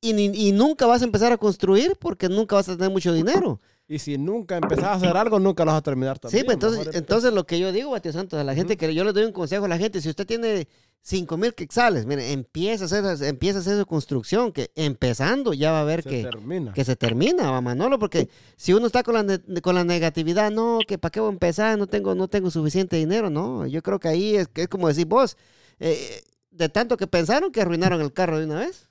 y, 0.00 0.12
ni- 0.12 0.32
y 0.48 0.52
nunca 0.52 0.86
vas 0.86 1.02
a 1.02 1.04
empezar 1.04 1.32
a 1.32 1.36
construir 1.38 1.96
porque 1.98 2.28
nunca 2.28 2.56
vas 2.56 2.68
a 2.68 2.76
tener 2.76 2.90
mucho 2.90 3.12
dinero. 3.12 3.60
Y 3.88 4.00
si 4.00 4.18
nunca 4.18 4.56
empezás 4.56 4.84
a 4.84 4.92
hacer 4.94 5.16
algo, 5.16 5.38
nunca 5.38 5.64
lo 5.64 5.70
vas 5.70 5.78
a 5.78 5.82
terminar 5.82 6.18
también. 6.18 6.40
Sí, 6.40 6.44
pues 6.44 6.54
entonces, 6.54 6.94
entonces 6.96 7.32
lo 7.32 7.46
que 7.46 7.60
yo 7.60 7.70
digo, 7.70 7.92
Batio 7.92 8.12
Santos, 8.12 8.38
a 8.40 8.44
la 8.44 8.54
gente 8.54 8.76
que 8.76 8.92
yo 8.92 9.04
le 9.04 9.12
doy 9.12 9.24
un 9.24 9.32
consejo 9.32 9.66
a 9.66 9.68
la 9.68 9.78
gente, 9.78 10.00
si 10.00 10.08
usted 10.08 10.26
tiene 10.26 10.66
5 11.02 11.36
mil 11.36 11.54
quetzales, 11.54 12.04
mire, 12.04 12.32
empieza 12.32 12.84
a 12.84 12.86
hacer, 12.86 13.26
empieza 13.28 13.58
a 13.58 13.60
hacer 13.60 13.78
su 13.78 13.86
construcción, 13.86 14.50
que 14.52 14.70
empezando 14.74 15.54
ya 15.54 15.70
va 15.70 15.82
a 15.82 15.84
ver 15.84 16.02
se 16.02 16.08
que, 16.10 16.22
termina. 16.24 16.72
que 16.72 16.84
se 16.84 16.96
termina, 16.96 17.50
va 17.52 17.60
Manolo, 17.60 17.98
porque 18.00 18.28
si 18.56 18.72
uno 18.72 18.86
está 18.86 19.04
con 19.04 19.14
la, 19.14 19.22
ne- 19.22 19.60
con 19.62 19.76
la 19.76 19.84
negatividad, 19.84 20.50
no, 20.50 20.80
que 20.86 20.98
para 20.98 21.12
qué 21.12 21.20
voy 21.20 21.28
a 21.28 21.32
empezar, 21.32 21.78
no 21.78 21.86
tengo, 21.86 22.16
no 22.16 22.26
tengo 22.26 22.50
suficiente 22.50 22.96
dinero, 22.96 23.30
no, 23.30 23.66
yo 23.66 23.82
creo 23.82 24.00
que 24.00 24.08
ahí 24.08 24.34
es, 24.34 24.48
que 24.48 24.62
es 24.62 24.68
como 24.68 24.88
decir 24.88 25.06
vos, 25.06 25.36
eh, 25.78 26.22
de 26.50 26.68
tanto 26.68 26.96
que 26.96 27.06
pensaron 27.06 27.52
que 27.52 27.60
arruinaron 27.60 28.00
el 28.00 28.12
carro 28.12 28.38
de 28.40 28.46
una 28.46 28.58
vez. 28.60 28.90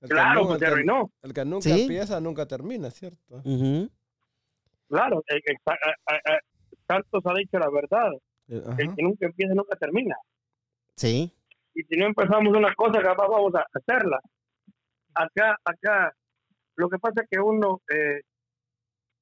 Claro, 0.00 0.40
nu- 0.40 0.46
pues 0.48 0.54
el 0.54 0.58
se 0.58 0.64
que- 0.66 0.72
arruinó. 0.72 1.12
El 1.22 1.32
que 1.32 1.44
nunca 1.44 1.62
Sí. 1.70 1.82
empieza, 1.82 2.20
nunca 2.20 2.46
termina, 2.46 2.90
¿cierto? 2.90 3.40
Claro, 4.88 5.22
eh, 5.28 5.40
Santos 6.88 7.22
ha 7.24 7.34
dicho 7.34 7.58
la 7.60 7.70
verdad. 7.70 8.10
El 8.48 8.94
que 8.96 9.02
nunca 9.02 9.26
empieza 9.26 9.54
nunca 9.54 9.76
termina. 9.76 10.16
Sí, 10.96 11.32
Y 11.74 11.82
si 11.84 11.96
no 11.96 12.06
empezamos 12.06 12.56
una 12.56 12.74
cosa, 12.74 13.02
capaz 13.02 13.28
vamos 13.28 13.54
a 13.54 13.66
hacerla. 13.72 14.20
Acá, 15.14 15.56
acá, 15.64 16.14
lo 16.76 16.88
que 16.88 16.98
pasa 16.98 17.22
es 17.22 17.28
que 17.30 17.40
uno, 17.40 17.80
eh, 17.92 18.22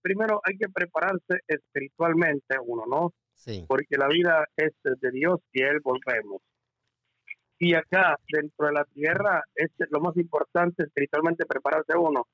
primero 0.02 0.40
hay 0.44 0.56
que 0.56 0.68
prepararse 0.68 1.40
espiritualmente 1.46 2.56
uno, 2.64 2.84
¿no? 2.86 3.12
sí, 3.34 3.64
porque 3.68 3.96
la 3.96 4.08
vida 4.08 4.46
es 4.56 4.72
de 4.82 5.10
Dios 5.10 5.40
y 5.52 5.62
a 5.62 5.70
Él 5.70 5.80
volvemos. 5.82 6.42
Y 7.58 7.74
acá, 7.74 8.18
dentro 8.32 8.66
de 8.66 8.72
la 8.72 8.84
tierra, 8.84 9.42
es 9.54 9.70
lo 9.90 10.00
más 10.00 10.16
importante 10.16 10.84
espiritualmente 10.84 11.44
prepararse 11.44 11.94
uno. 11.96 12.26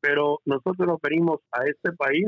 Pero 0.00 0.40
nosotros 0.44 0.86
nos 0.86 1.00
venimos 1.00 1.40
a 1.52 1.64
este 1.64 1.92
país 1.92 2.26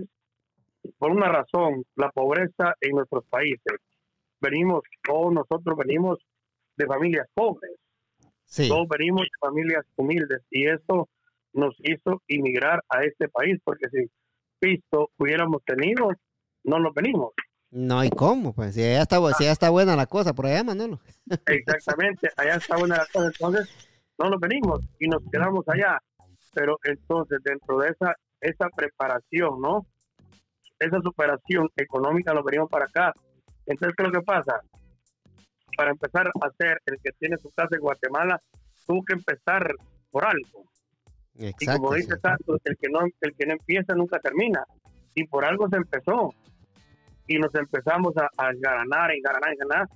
por 0.98 1.11
una 1.11 1.28
razón, 1.28 1.84
la 1.96 2.11
pobreza 2.11 2.74
en 2.80 2.96
nuestros 2.96 3.24
países. 3.26 3.78
Venimos, 4.40 4.82
todos 5.02 5.32
nosotros 5.32 5.76
venimos 5.76 6.18
de 6.77 6.87
familias 6.87 7.27
pobres, 7.35 7.72
sí, 8.45 8.68
todos 8.68 8.89
venimos 8.89 9.22
de 9.22 9.29
familias 9.41 9.85
humildes 9.97 10.43
y 10.51 10.66
eso 10.66 11.09
nos 11.53 11.74
hizo 11.81 12.22
emigrar 12.29 12.83
a 12.89 13.03
este 13.05 13.29
país, 13.29 13.59
porque 13.64 13.89
si 13.91 14.11
Cristo 14.61 15.11
hubiéramos 15.18 15.62
tenido, 15.64 16.11
no 16.64 16.79
nos 16.79 16.93
venimos. 16.95 17.33
no 17.70 17.99
hay 17.99 18.11
cómo, 18.11 18.53
pues, 18.53 18.74
si 18.74 18.81
ya 18.81 19.03
está, 19.03 19.18
si 19.35 19.45
ya 19.45 19.53
está 19.53 19.70
buena 19.70 19.97
la 19.97 20.07
cosa 20.07 20.35
por 20.35 20.47
allá, 20.47 20.64
Manolo. 20.64 21.01
Exactamente, 21.47 22.29
allá 22.37 22.57
está 22.57 22.77
buena 22.77 22.97
la 22.97 23.07
cosa. 23.12 23.27
Entonces, 23.29 23.89
no 24.18 24.31
nos 24.31 24.41
venimos 24.41 24.81
y 24.99 25.09
nos 25.09 25.22
quedamos 25.31 25.66
allá. 25.68 25.99
Pero 26.55 26.79
entonces, 26.85 27.39
dentro 27.45 27.79
de 27.79 27.91
esa 27.91 28.14
esa 28.41 28.68
preparación, 28.74 29.61
¿no? 29.61 29.87
Esa 30.79 31.01
superación 31.01 31.68
económica, 31.77 32.35
nos 32.35 32.45
venimos 32.45 32.70
para 32.70 32.85
acá. 32.85 33.12
Entonces, 33.66 33.95
¿qué 33.97 34.03
es 34.03 34.09
lo 34.09 34.20
que 34.20 34.24
pasa? 34.24 34.61
Para 35.77 35.91
empezar 35.91 36.29
a 36.29 36.47
hacer 36.47 36.81
el 36.87 36.99
que 37.03 37.11
tiene 37.18 37.37
su 37.43 37.51
casa 37.51 37.74
en 37.74 37.81
Guatemala, 37.81 38.41
tuvo 38.87 39.05
que 39.05 39.14
empezar 39.14 39.74
por 40.11 40.24
algo. 40.24 40.64
Y 41.35 41.47
Exacto. 41.47 41.83
como 41.83 41.93
sí. 41.95 42.03
dice 42.03 42.18
Santos, 42.20 42.61
el 42.64 42.77
que 42.79 42.89
no 42.89 43.01
el 43.20 43.35
que 43.35 43.47
no 43.47 43.53
empieza 43.53 43.95
nunca 43.95 44.18
termina. 44.20 44.64
Y 45.14 45.27
por 45.27 45.45
algo 45.45 45.68
se 45.68 45.77
empezó. 45.77 46.35
Y 47.27 47.39
nos 47.39 47.55
empezamos 47.55 48.14
a, 48.16 48.29
a 48.43 48.51
enganar, 48.53 49.11
enganar, 49.12 49.53
enganar. 49.53 49.89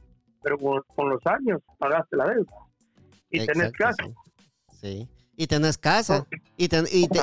Pero 0.42 0.58
con, 0.58 0.82
con 0.94 1.08
los 1.10 1.20
años 1.26 1.60
pagaste 1.78 2.16
la 2.16 2.26
deuda. 2.26 2.52
Y 3.30 3.46
tenés 3.46 3.68
Exacto, 3.70 3.78
casa. 3.78 4.04
Sí. 4.72 4.76
Sí. 4.80 5.08
Y 5.36 5.46
tenés 5.46 5.78
casa. 5.78 6.26
Y, 6.56 6.68
ten- 6.68 6.86
y, 6.90 7.08
te- 7.08 7.18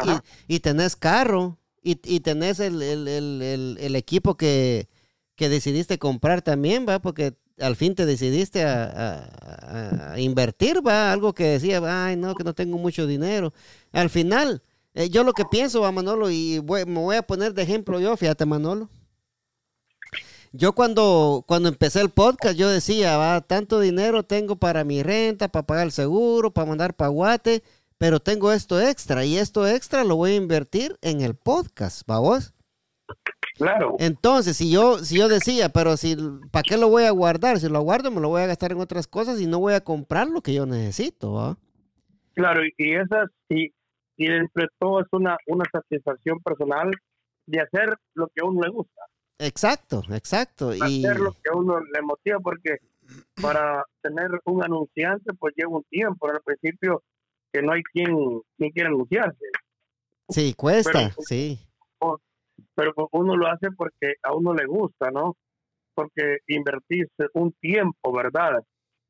y- 0.48 0.56
y 0.56 0.60
tenés 0.62 0.96
carro. 0.96 1.58
Y, 1.84 2.00
y 2.04 2.20
tenés 2.22 2.60
el, 2.60 2.82
el- 2.82 3.08
el- 3.08 3.42
el- 3.42 3.78
el 3.80 3.96
equipo 3.96 4.36
que, 4.36 4.88
que 5.36 5.50
decidiste 5.50 6.00
comprar 6.00 6.42
también, 6.42 6.86
¿va? 6.88 7.00
Porque 7.00 7.34
al 7.60 7.76
fin 7.76 7.96
te 7.96 8.06
decidiste 8.06 8.64
a, 8.64 10.14
invertir, 10.18 10.86
¿va? 10.86 11.12
Algo 11.12 11.34
que 11.34 11.44
decía, 11.46 11.82
ay, 11.86 12.16
no, 12.16 12.36
que 12.36 12.44
no 12.44 12.54
tengo 12.54 12.78
mucho 12.78 13.08
dinero. 13.08 13.54
Al 13.92 14.10
final, 14.10 14.62
eh, 14.94 15.10
yo 15.10 15.24
lo 15.24 15.34
que 15.34 15.46
pienso, 15.46 15.82
va, 15.82 15.92
Manolo, 15.92 16.30
y 16.30 16.60
voy- 16.60 16.86
me 16.86 17.00
voy 17.00 17.16
a 17.18 17.24
poner 17.24 17.54
de 17.54 17.64
ejemplo 17.64 18.00
yo, 18.00 18.16
fíjate, 18.18 18.46
Manolo. 18.46 18.90
Yo 20.54 20.74
cuando, 20.74 21.44
cuando 21.48 21.70
empecé 21.70 22.02
el 22.02 22.10
podcast, 22.10 22.58
yo 22.58 22.70
decía, 22.70 23.18
va, 23.18 23.42
tanto 23.42 23.80
dinero 23.80 24.24
tengo 24.24 24.56
para 24.56 24.84
mi 24.84 25.04
renta, 25.04 25.50
para 25.50 25.66
pagar 25.68 25.86
el 25.86 25.92
seguro, 25.92 26.52
para 26.52 26.68
mandar 26.68 26.96
para 26.96 27.10
Guate, 27.10 27.64
pero 27.98 28.20
tengo 28.20 28.52
esto 28.52 28.80
extra 28.80 29.26
y 29.26 29.38
esto 29.38 29.68
extra 29.68 30.04
lo 30.04 30.16
voy 30.16 30.32
a 30.32 30.36
invertir 30.36 30.98
en 31.02 31.22
el 31.22 31.36
podcast, 31.36 32.10
¿va 32.10 32.20
vos? 32.20 32.54
Claro. 33.58 33.96
Entonces, 34.00 34.58
si 34.58 34.72
yo, 34.72 35.00
si 35.00 35.18
yo 35.18 35.28
decía, 35.28 35.70
pero 35.70 35.98
si, 35.98 36.16
¿para 36.52 36.64
qué 36.64 36.78
lo 36.78 36.90
voy 36.90 37.04
a 37.04 37.12
guardar? 37.12 37.60
Si 37.60 37.68
lo 37.68 37.82
guardo, 37.82 38.12
me 38.12 38.22
lo 38.22 38.30
voy 38.30 38.42
a 38.42 38.48
gastar 38.48 38.72
en 38.72 38.80
otras 38.80 39.08
cosas 39.08 39.42
y 39.42 39.48
no 39.48 39.60
voy 39.60 39.74
a 39.74 39.84
comprar 39.84 40.28
lo 40.28 40.42
que 40.42 40.54
yo 40.54 40.66
necesito, 40.66 41.34
¿va? 41.34 41.58
Claro, 42.36 42.64
y, 42.64 42.74
y 42.78 42.94
esas, 42.94 43.30
y, 43.50 43.74
y 44.16 44.28
dentro 44.28 44.64
de 44.64 44.70
todo 44.80 45.02
es 45.02 45.08
una, 45.12 45.38
una 45.48 45.66
satisfacción 45.72 46.40
personal 46.42 46.92
de 47.48 47.62
hacer 47.62 47.98
lo 48.14 48.28
que 48.28 48.42
a 48.44 48.46
uno 48.46 48.62
le 48.62 48.70
gusta, 48.70 49.02
Exacto, 49.40 50.02
exacto. 50.12 50.74
Y, 50.74 51.06
hacer 51.06 51.20
lo 51.20 51.32
que 51.32 51.50
a 51.54 51.56
uno 51.56 51.80
le 51.80 52.02
motiva, 52.02 52.40
porque 52.40 52.78
para 53.42 53.84
tener 54.02 54.30
un 54.46 54.64
anunciante, 54.64 55.34
pues 55.34 55.54
lleva 55.56 55.78
un 55.78 55.84
tiempo. 55.84 56.28
Al 56.28 56.42
principio, 56.42 57.04
que 57.54 57.62
no 57.62 57.74
hay 57.74 57.84
quien, 57.84 58.42
quien 58.58 58.72
quiera 58.72 58.90
anunciarse, 58.90 59.46
sí, 60.30 60.54
cuesta, 60.56 60.92
pero- 60.92 61.16
sí. 61.20 61.60
Pero 62.76 62.94
uno 63.12 63.36
lo 63.36 63.48
hace 63.48 63.72
porque 63.76 64.16
a 64.24 64.34
uno 64.36 64.54
le 64.54 64.66
gusta, 64.66 65.10
¿no? 65.12 65.36
Porque 65.96 66.40
invertirse 66.48 67.28
un 67.34 67.54
tiempo, 67.54 68.12
¿verdad? 68.14 68.64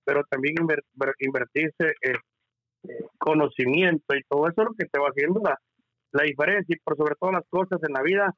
Pero 0.06 0.24
también 0.30 0.56
inver- 0.56 0.84
ver- 0.94 1.16
invertirse 1.20 1.90
eh, 2.02 2.14
eh, 2.88 3.06
conocimiento 3.18 4.16
y 4.16 4.22
todo 4.30 4.48
eso 4.48 4.62
es 4.62 4.68
lo 4.70 4.74
que 4.74 4.86
te 4.86 5.00
va 5.00 5.08
haciendo 5.08 5.42
la, 5.44 5.58
la 6.14 6.24
diferencia 6.24 6.74
y 6.76 6.80
por 6.80 6.96
sobre 6.98 7.16
todas 7.20 7.34
las 7.36 7.44
cosas 7.50 7.80
en 7.88 7.94
la 7.94 8.02
vida 8.02 8.34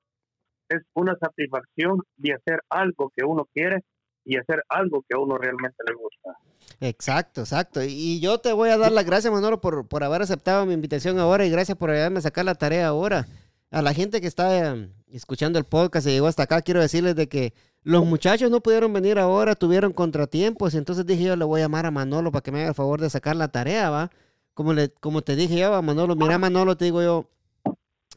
es 0.70 0.82
una 0.94 1.16
satisfacción 1.20 2.02
de 2.18 2.34
hacer 2.34 2.62
algo 2.70 3.12
que 3.16 3.24
uno 3.26 3.46
quiere 3.54 3.84
y 4.26 4.38
hacer 4.38 4.64
algo 4.70 5.04
que 5.08 5.16
a 5.16 5.20
uno 5.20 5.38
realmente 5.38 5.78
le 5.88 5.96
gusta. 5.96 6.38
Exacto, 6.82 7.42
exacto. 7.42 7.82
Y 7.84 8.20
yo 8.20 8.40
te 8.40 8.54
voy 8.54 8.70
a 8.70 8.78
dar 8.78 8.92
las 8.92 9.06
gracias, 9.06 9.34
Manolo, 9.34 9.60
por, 9.60 9.88
por 9.88 10.04
haber 10.04 10.22
aceptado 10.22 10.66
mi 10.66 10.74
invitación 10.74 11.18
ahora 11.20 11.46
y 11.46 11.50
gracias 11.50 11.78
por 11.78 11.90
ayudarme 11.90 12.20
a 12.20 12.22
sacar 12.22 12.46
la 12.46 12.56
tarea 12.56 12.88
ahora. 12.88 13.26
A 13.72 13.82
la 13.82 13.94
gente 13.94 14.20
que 14.22 14.28
está 14.28 14.74
eh, 14.74 14.90
escuchando 15.12 15.60
el 15.60 15.66
podcast 15.66 16.08
y 16.08 16.12
llegó 16.12 16.28
hasta 16.28 16.44
acá, 16.44 16.62
quiero 16.62 16.82
decirles 16.82 17.16
de 17.16 17.28
que 17.28 17.54
los 17.84 18.06
muchachos 18.06 18.50
no 18.50 18.62
pudieron 18.62 18.92
venir 18.92 19.20
ahora, 19.20 19.56
tuvieron 19.56 19.94
contratiempos, 19.94 20.74
entonces 20.74 21.06
dije 21.06 21.24
yo 21.24 21.36
le 21.36 21.46
voy 21.46 21.62
a 21.62 21.66
llamar 21.66 21.86
a 21.86 21.92
Manolo 21.92 22.32
para 22.32 22.42
que 22.42 22.52
me 22.52 22.60
haga 22.60 22.70
el 22.70 22.76
favor 22.76 23.00
de 23.00 23.10
sacar 23.10 23.36
la 23.36 23.50
tarea, 23.50 23.90
¿va? 23.90 24.12
Como, 24.54 24.74
le, 24.74 24.90
como 24.90 25.22
te 25.22 25.36
dije 25.36 25.58
yo 25.58 25.74
a 25.74 25.82
Manolo, 25.82 26.16
mira 26.16 26.38
Manolo, 26.38 26.76
te 26.76 26.86
digo 26.86 27.02
yo, 27.02 27.30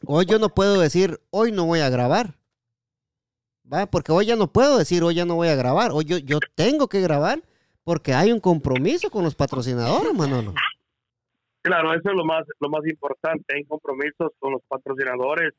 hoy 0.05 0.25
yo 0.25 0.39
no 0.39 0.49
puedo 0.49 0.79
decir, 0.79 1.21
hoy 1.29 1.51
no 1.51 1.65
voy 1.65 1.79
a 1.79 1.89
grabar. 1.89 2.35
¿Va? 3.71 3.85
Porque 3.85 4.11
hoy 4.11 4.25
ya 4.25 4.35
no 4.35 4.51
puedo 4.51 4.77
decir, 4.77 5.03
hoy 5.03 5.15
ya 5.15 5.25
no 5.25 5.35
voy 5.35 5.47
a 5.47 5.55
grabar. 5.55 5.91
Hoy 5.93 6.03
yo, 6.03 6.17
yo 6.17 6.39
tengo 6.55 6.89
que 6.89 6.99
grabar 6.99 7.41
porque 7.83 8.13
hay 8.13 8.31
un 8.31 8.39
compromiso 8.39 9.09
con 9.09 9.23
los 9.23 9.35
patrocinadores, 9.35 10.13
Manolo. 10.13 10.53
Claro, 11.63 11.91
eso 11.93 12.09
es 12.09 12.15
lo 12.15 12.25
más, 12.25 12.43
lo 12.59 12.69
más 12.69 12.81
importante. 12.85 13.55
Hay 13.55 13.63
compromisos 13.65 14.29
con 14.39 14.51
los 14.53 14.61
patrocinadores. 14.67 15.53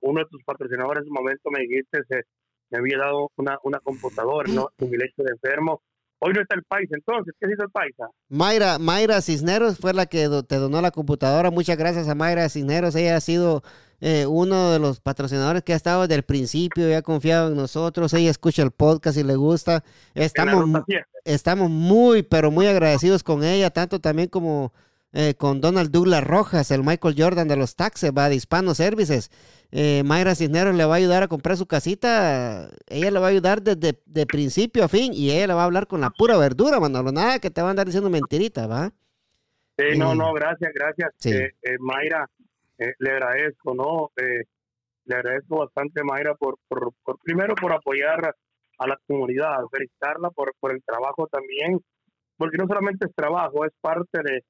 Uno 0.00 0.20
de 0.20 0.26
tus 0.30 0.42
patrocinadores 0.44 1.02
en 1.02 1.08
un 1.08 1.14
momento 1.14 1.50
me 1.50 1.60
dijiste 1.60 1.98
se 2.08 2.22
me 2.70 2.78
había 2.78 2.98
dado 2.98 3.30
una, 3.36 3.58
una 3.64 3.78
computadora, 3.80 4.50
¿no? 4.52 4.70
En 4.78 4.90
mi 4.90 4.96
lecho 4.96 5.22
de 5.22 5.32
enfermo. 5.32 5.82
Hoy 6.20 6.32
no 6.34 6.40
está 6.42 6.56
el 6.56 6.64
paisa, 6.64 6.96
entonces, 6.96 7.32
¿qué 7.38 7.46
hizo 7.52 7.62
el 7.62 7.70
paisa? 7.70 8.08
Mayra, 8.28 8.78
Mayra 8.80 9.20
Cisneros 9.20 9.78
fue 9.78 9.92
la 9.94 10.06
que 10.06 10.24
do- 10.24 10.42
te 10.42 10.56
donó 10.56 10.80
la 10.80 10.90
computadora. 10.90 11.50
Muchas 11.52 11.76
gracias 11.76 12.08
a 12.08 12.14
Mayra 12.16 12.48
Cisneros. 12.48 12.96
Ella 12.96 13.16
ha 13.16 13.20
sido 13.20 13.62
eh, 14.00 14.26
uno 14.26 14.72
de 14.72 14.80
los 14.80 15.00
patrocinadores 15.00 15.62
que 15.62 15.72
ha 15.74 15.76
estado 15.76 16.02
desde 16.02 16.16
el 16.16 16.24
principio 16.24 16.88
y 16.88 16.92
ha 16.94 17.02
confiado 17.02 17.48
en 17.50 17.56
nosotros. 17.56 18.12
Ella 18.14 18.30
escucha 18.30 18.62
el 18.62 18.72
podcast 18.72 19.16
y 19.16 19.22
le 19.22 19.36
gusta. 19.36 19.84
Estamos, 20.14 20.64
estamos 21.24 21.70
muy, 21.70 22.22
pero 22.24 22.50
muy 22.50 22.66
agradecidos 22.66 23.22
con 23.22 23.44
ella, 23.44 23.70
tanto 23.70 24.00
también 24.00 24.28
como 24.28 24.72
eh, 25.12 25.34
con 25.34 25.60
Donald 25.60 25.90
Douglas 25.90 26.22
Rojas, 26.24 26.70
el 26.70 26.82
Michael 26.84 27.14
Jordan 27.16 27.48
de 27.48 27.56
los 27.56 27.76
taxes, 27.76 28.12
va 28.16 28.28
de 28.28 28.34
Hispano 28.36 28.74
Services. 28.74 29.30
Eh, 29.70 30.02
Mayra 30.04 30.34
Cisneros 30.34 30.74
le 30.74 30.84
va 30.84 30.94
a 30.94 30.96
ayudar 30.98 31.22
a 31.22 31.28
comprar 31.28 31.56
su 31.56 31.66
casita. 31.66 32.70
Ella 32.86 33.10
le 33.10 33.18
va 33.18 33.26
a 33.26 33.30
ayudar 33.30 33.62
desde 33.62 34.00
de 34.06 34.26
principio 34.26 34.84
a 34.84 34.88
fin 34.88 35.12
y 35.12 35.30
ella 35.30 35.48
le 35.48 35.54
va 35.54 35.62
a 35.62 35.66
hablar 35.66 35.86
con 35.86 36.00
la 36.00 36.10
pura 36.10 36.36
verdura, 36.38 36.80
Manolo. 36.80 37.12
Nada 37.12 37.38
que 37.38 37.50
te 37.50 37.60
va 37.62 37.68
a 37.68 37.70
andar 37.70 37.86
diciendo 37.86 38.10
mentiritas, 38.10 38.68
¿va? 38.70 38.90
Sí, 39.78 39.96
no, 39.98 40.14
Mm. 40.14 40.18
no, 40.18 40.32
gracias, 40.32 40.72
gracias. 40.74 41.10
Sí. 41.18 41.30
Eh, 41.30 41.52
eh, 41.62 41.76
Mayra, 41.80 42.28
eh, 42.78 42.94
le 42.98 43.10
agradezco, 43.12 43.74
¿no? 43.74 44.10
Eh, 44.16 44.44
le 45.04 45.14
agradezco 45.14 45.58
bastante, 45.58 46.02
Mayra, 46.02 46.34
por, 46.34 46.58
por, 46.68 46.92
por- 47.04 47.18
primero 47.20 47.54
por 47.54 47.72
apoyar 47.72 48.34
a 48.78 48.86
la 48.86 48.98
comunidad, 49.06 49.56
felicitarla 49.72 50.30
por, 50.30 50.52
por 50.60 50.72
el 50.72 50.82
trabajo 50.84 51.26
también, 51.28 51.80
porque 52.36 52.56
no 52.58 52.66
solamente 52.66 53.06
es 53.06 53.14
trabajo, 53.14 53.64
es 53.64 53.72
parte 53.80 54.20
de, 54.22 54.44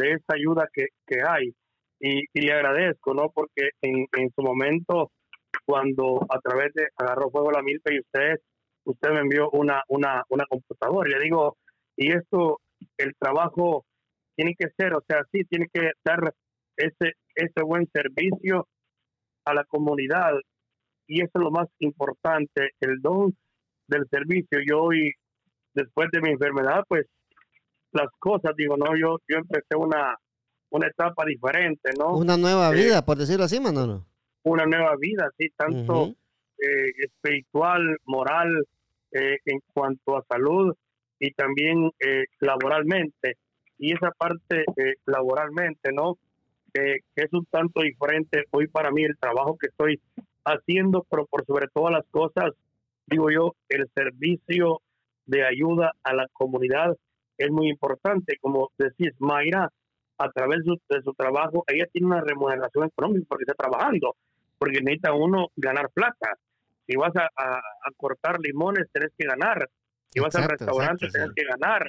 de 0.00 0.12
esa 0.12 0.34
ayuda 0.34 0.68
que, 0.72 0.86
que 1.06 1.20
hay. 1.26 1.52
Y, 2.00 2.24
le 2.40 2.52
agradezco, 2.52 3.12
¿no? 3.14 3.30
Porque 3.30 3.70
en, 3.82 4.06
en 4.16 4.30
su 4.34 4.42
momento, 4.42 5.10
cuando 5.66 6.26
a 6.28 6.40
través 6.40 6.72
de 6.74 6.88
Agarró 6.96 7.30
Fuego 7.30 7.50
la 7.50 7.62
Milpa 7.62 7.92
y 7.92 8.00
usted, 8.00 8.36
usted 8.84 9.10
me 9.10 9.20
envió 9.20 9.50
una, 9.50 9.82
una, 9.88 10.24
una 10.30 10.44
computadora, 10.46 11.08
y 11.08 11.12
le 11.12 11.24
digo, 11.24 11.56
y 11.96 12.12
esto, 12.12 12.60
el 12.96 13.14
trabajo 13.18 13.84
tiene 14.34 14.54
que 14.58 14.68
ser, 14.78 14.94
o 14.94 15.02
sea, 15.06 15.22
sí, 15.30 15.44
tiene 15.44 15.66
que 15.72 15.92
dar 16.02 16.32
ese, 16.76 17.12
ese 17.34 17.62
buen 17.62 17.86
servicio 17.92 18.66
a 19.44 19.54
la 19.54 19.64
comunidad. 19.64 20.32
Y 21.06 21.20
eso 21.20 21.32
es 21.34 21.42
lo 21.42 21.50
más 21.50 21.68
importante, 21.80 22.70
el 22.80 23.00
don 23.02 23.36
del 23.88 24.06
servicio. 24.08 24.60
Yo 24.66 24.84
hoy, 24.84 25.12
después 25.74 26.08
de 26.12 26.22
mi 26.22 26.30
enfermedad, 26.30 26.84
pues 26.88 27.06
las 27.92 28.08
cosas, 28.18 28.54
digo, 28.56 28.76
no, 28.76 28.96
yo, 28.96 29.18
yo 29.28 29.38
empecé 29.38 29.76
una, 29.76 30.16
una 30.70 30.86
etapa 30.86 31.24
diferente, 31.24 31.90
¿no? 31.98 32.16
Una 32.16 32.36
nueva 32.36 32.70
Eh, 32.72 32.74
vida, 32.74 33.04
por 33.04 33.16
decirlo 33.18 33.44
así, 33.44 33.60
Manolo. 33.60 34.06
Una 34.42 34.64
nueva 34.64 34.94
vida, 34.96 35.30
sí, 35.36 35.48
tanto 35.56 36.14
eh, 36.58 36.92
espiritual, 36.98 37.98
moral, 38.04 38.66
eh, 39.12 39.38
en 39.44 39.60
cuanto 39.72 40.16
a 40.16 40.24
salud 40.28 40.74
y 41.18 41.32
también 41.32 41.90
eh, 42.00 42.24
laboralmente. 42.38 43.36
Y 43.78 43.92
esa 43.92 44.10
parte 44.12 44.64
laboralmente, 45.06 45.90
¿no? 45.92 46.18
Que 46.72 47.00
es 47.16 47.32
un 47.32 47.46
tanto 47.46 47.80
diferente 47.80 48.44
hoy 48.50 48.68
para 48.68 48.90
mí 48.90 49.02
el 49.02 49.16
trabajo 49.18 49.56
que 49.58 49.68
estoy 49.68 50.00
haciendo, 50.44 51.04
pero 51.10 51.26
por 51.26 51.44
sobre 51.46 51.66
todas 51.68 51.92
las 51.92 52.06
cosas, 52.10 52.52
digo 53.06 53.30
yo, 53.30 53.56
el 53.68 53.90
servicio 53.94 54.80
de 55.26 55.46
ayuda 55.46 55.92
a 56.02 56.14
la 56.14 56.26
comunidad 56.32 56.96
es 57.44 57.50
muy 57.50 57.68
importante. 57.70 58.36
Como 58.40 58.70
decís, 58.78 59.12
Mayra, 59.18 59.68
a 60.18 60.30
través 60.30 60.58
de 60.60 60.64
su, 60.64 60.80
de 60.88 61.02
su 61.02 61.12
trabajo, 61.14 61.64
ella 61.66 61.86
tiene 61.92 62.08
una 62.08 62.20
remuneración 62.20 62.84
económica 62.88 63.26
porque 63.28 63.44
está 63.46 63.54
trabajando, 63.54 64.16
porque 64.58 64.80
necesita 64.80 65.12
uno 65.14 65.48
ganar 65.56 65.90
plata. 65.94 66.34
Si 66.86 66.96
vas 66.96 67.14
a, 67.16 67.28
a- 67.36 67.58
a 67.58 67.90
cortar 67.96 68.38
limones, 68.40 68.88
tenés 68.92 69.10
que 69.16 69.26
ganar. 69.26 69.68
Si 70.10 70.20
vas 70.20 70.34
al 70.34 70.42
Exacto, 70.42 70.64
restaurante, 70.66 71.06
exacto, 71.06 71.18
tenés 71.18 71.34
que 71.36 71.44
ganar. 71.44 71.86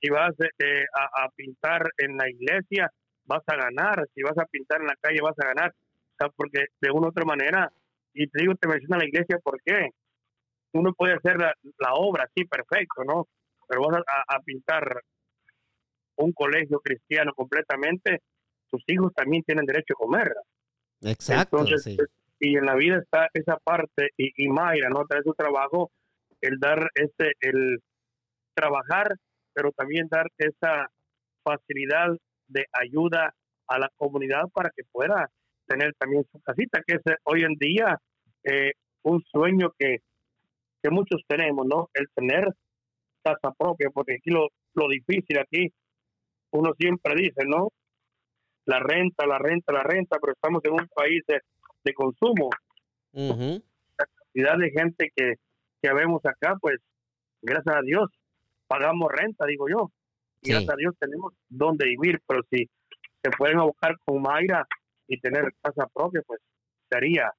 Si 0.00 0.10
vas 0.10 0.34
eh, 0.40 0.84
a, 0.94 1.24
a 1.24 1.28
pintar 1.30 1.90
en 1.98 2.16
la 2.16 2.28
iglesia, 2.30 2.90
vas 3.26 3.42
a 3.46 3.56
ganar. 3.56 4.06
Si 4.14 4.22
vas 4.22 4.38
a 4.38 4.46
pintar 4.46 4.80
en 4.80 4.86
la 4.88 4.96
calle, 5.00 5.20
vas 5.22 5.38
a 5.38 5.46
ganar. 5.46 5.70
O 5.72 6.16
sea, 6.18 6.28
porque 6.36 6.66
de 6.80 6.90
una 6.90 7.06
u 7.08 7.10
otra 7.10 7.24
manera, 7.24 7.70
y 8.12 8.28
te 8.28 8.42
digo, 8.42 8.54
te 8.54 8.68
menciona 8.68 8.98
la 8.98 9.06
iglesia, 9.06 9.38
¿por 9.42 9.60
qué? 9.64 9.90
Uno 10.72 10.92
puede 10.92 11.14
hacer 11.14 11.36
la, 11.38 11.54
la 11.78 11.94
obra, 11.94 12.28
sí, 12.34 12.44
perfecto, 12.44 13.04
¿no? 13.04 13.26
Pero 13.68 13.82
vas 13.82 14.02
a, 14.28 14.40
pintar 14.40 15.00
un 16.16 16.32
colegio 16.32 16.80
cristiano 16.80 17.32
completamente, 17.34 18.20
tus 18.70 18.82
hijos 18.86 19.12
también 19.14 19.42
tienen 19.42 19.66
derecho 19.66 19.94
a 19.94 20.04
comer. 20.04 20.32
Exacto, 21.02 21.58
Entonces, 21.58 21.82
sí. 21.82 21.96
es- 21.98 22.10
y 22.40 22.56
en 22.56 22.66
la 22.66 22.74
vida 22.74 22.98
está 22.98 23.28
esa 23.32 23.56
parte, 23.58 24.10
y, 24.16 24.32
y 24.36 24.48
Mayra, 24.48 24.88
¿no? 24.90 25.06
Trae 25.06 25.22
su 25.22 25.32
trabajo, 25.34 25.90
el 26.40 26.58
dar 26.58 26.90
ese, 26.94 27.32
el 27.40 27.80
trabajar, 28.54 29.14
pero 29.52 29.70
también 29.72 30.08
dar 30.10 30.26
esa 30.36 30.88
facilidad 31.42 32.08
de 32.48 32.66
ayuda 32.72 33.34
a 33.68 33.78
la 33.78 33.88
comunidad 33.96 34.44
para 34.52 34.70
que 34.76 34.82
pueda 34.90 35.30
tener 35.66 35.94
también 35.98 36.24
su 36.30 36.40
casita, 36.40 36.82
que 36.86 36.96
es 36.96 37.00
eh, 37.06 37.16
hoy 37.24 37.44
en 37.44 37.54
día 37.54 37.98
eh, 38.44 38.72
un 39.02 39.22
sueño 39.24 39.72
que, 39.78 39.98
que 40.82 40.90
muchos 40.90 41.22
tenemos, 41.26 41.66
¿no? 41.66 41.88
El 41.94 42.08
tener 42.14 42.48
casa 43.24 43.52
propia, 43.58 43.88
porque 43.90 44.14
aquí 44.14 44.30
lo, 44.30 44.48
lo 44.74 44.88
difícil 44.88 45.38
aquí, 45.38 45.72
uno 46.50 46.72
siempre 46.78 47.14
dice, 47.16 47.44
¿no? 47.46 47.68
La 48.66 48.78
renta, 48.80 49.26
la 49.26 49.38
renta, 49.38 49.72
la 49.72 49.82
renta, 49.82 50.18
pero 50.20 50.32
estamos 50.34 50.64
en 50.64 50.72
un 50.72 50.88
país 50.94 51.22
de, 51.26 51.40
de 51.84 51.92
consumo. 51.94 52.50
La 53.98 54.06
cantidad 54.06 54.58
de 54.58 54.70
gente 54.70 55.10
que, 55.14 55.34
que 55.82 55.92
vemos 55.92 56.24
acá, 56.24 56.56
pues, 56.60 56.78
gracias 57.42 57.76
a 57.76 57.82
Dios, 57.82 58.08
pagamos 58.66 59.10
renta, 59.12 59.46
digo 59.46 59.68
yo. 59.68 59.90
Y 60.42 60.46
Sí. 60.46 60.52
gracias 60.52 60.74
a 60.74 60.76
Dios 60.76 60.94
tenemos 60.98 61.32
donde 61.48 61.86
vivir, 61.86 62.20
pero 62.26 62.40
si 62.50 62.68
se 63.22 63.30
pueden 63.38 63.58
abocar 63.58 63.96
con 64.04 64.20
Mayra 64.22 64.66
y 65.08 65.18
tener 65.20 65.52
casa 65.62 65.86
propia, 65.92 66.22
pues 66.26 66.40
sería 66.90 67.32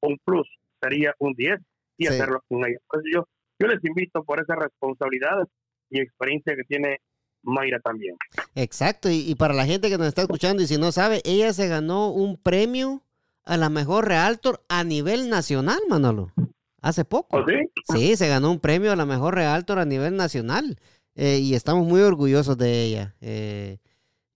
un 0.00 0.18
plus, 0.24 0.48
sería 0.80 1.14
un 1.18 1.32
10 1.34 1.58
y 1.96 2.06
Sí. 2.06 2.12
hacerlo 2.12 2.42
con 2.48 2.58
ella. 2.66 2.78
Entonces 2.82 3.12
yo, 3.14 3.26
yo 3.62 3.68
les 3.68 3.84
invito 3.84 4.24
por 4.24 4.40
esa 4.40 4.56
responsabilidad 4.56 5.48
y 5.90 6.00
experiencia 6.00 6.56
que 6.56 6.64
tiene 6.64 6.98
Mayra 7.42 7.78
también. 7.80 8.16
Exacto, 8.54 9.08
y, 9.08 9.30
y 9.30 9.34
para 9.34 9.54
la 9.54 9.66
gente 9.66 9.88
que 9.88 9.98
nos 9.98 10.08
está 10.08 10.22
escuchando 10.22 10.62
y 10.62 10.66
si 10.66 10.78
no 10.78 10.90
sabe, 10.90 11.20
ella 11.24 11.52
se 11.52 11.68
ganó 11.68 12.10
un 12.10 12.36
premio 12.36 13.02
a 13.44 13.56
la 13.56 13.68
mejor 13.68 14.08
Realtor 14.08 14.64
a 14.68 14.84
nivel 14.84 15.28
nacional, 15.28 15.78
Manolo. 15.88 16.32
Hace 16.80 17.04
poco. 17.04 17.38
¿O 17.38 17.44
sí? 17.46 17.54
Sí, 17.94 18.16
se 18.16 18.28
ganó 18.28 18.50
un 18.50 18.58
premio 18.58 18.92
a 18.92 18.96
la 18.96 19.06
mejor 19.06 19.34
Realtor 19.34 19.78
a 19.78 19.84
nivel 19.84 20.16
nacional 20.16 20.78
eh, 21.14 21.38
y 21.38 21.54
estamos 21.54 21.86
muy 21.86 22.00
orgullosos 22.00 22.58
de 22.58 22.82
ella. 22.82 23.14
Eh, 23.20 23.78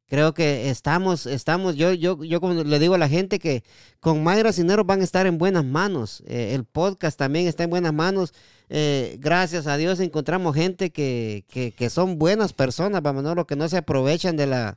creo 0.07 0.35
que 0.35 0.71
estamos, 0.71 1.27
estamos, 1.27 1.77
yo, 1.77 1.93
yo, 1.93 2.23
yo 2.25 2.41
como 2.41 2.55
le 2.65 2.79
digo 2.79 2.95
a 2.95 2.99
la 2.99 3.09
gente 3.09 3.39
que 3.39 3.65
con 4.01 4.23
Mayra 4.25 4.53
Cineros 4.53 4.87
van 4.87 5.01
a 5.01 5.05
estar 5.05 5.27
en 5.27 5.39
buenas 5.39 5.65
manos. 5.65 6.23
Eh, 6.27 6.55
el 6.55 6.65
podcast 6.65 7.19
también 7.19 7.47
está 7.47 7.65
en 7.65 7.71
buenas 7.71 7.93
manos. 7.93 8.33
Eh, 8.69 9.17
gracias 9.21 9.67
a 9.67 9.77
Dios 9.77 10.01
encontramos 10.01 10.55
gente 10.55 10.91
que, 10.91 11.45
que, 11.49 11.73
que 11.73 11.91
son 11.91 12.19
buenas 12.19 12.53
personas, 12.53 13.03
vamos. 13.03 13.25
Lo 13.37 13.47
que 13.47 13.57
no 13.57 13.69
se 13.69 13.79
aprovechan 13.79 14.37
de 14.37 14.47
la 14.47 14.77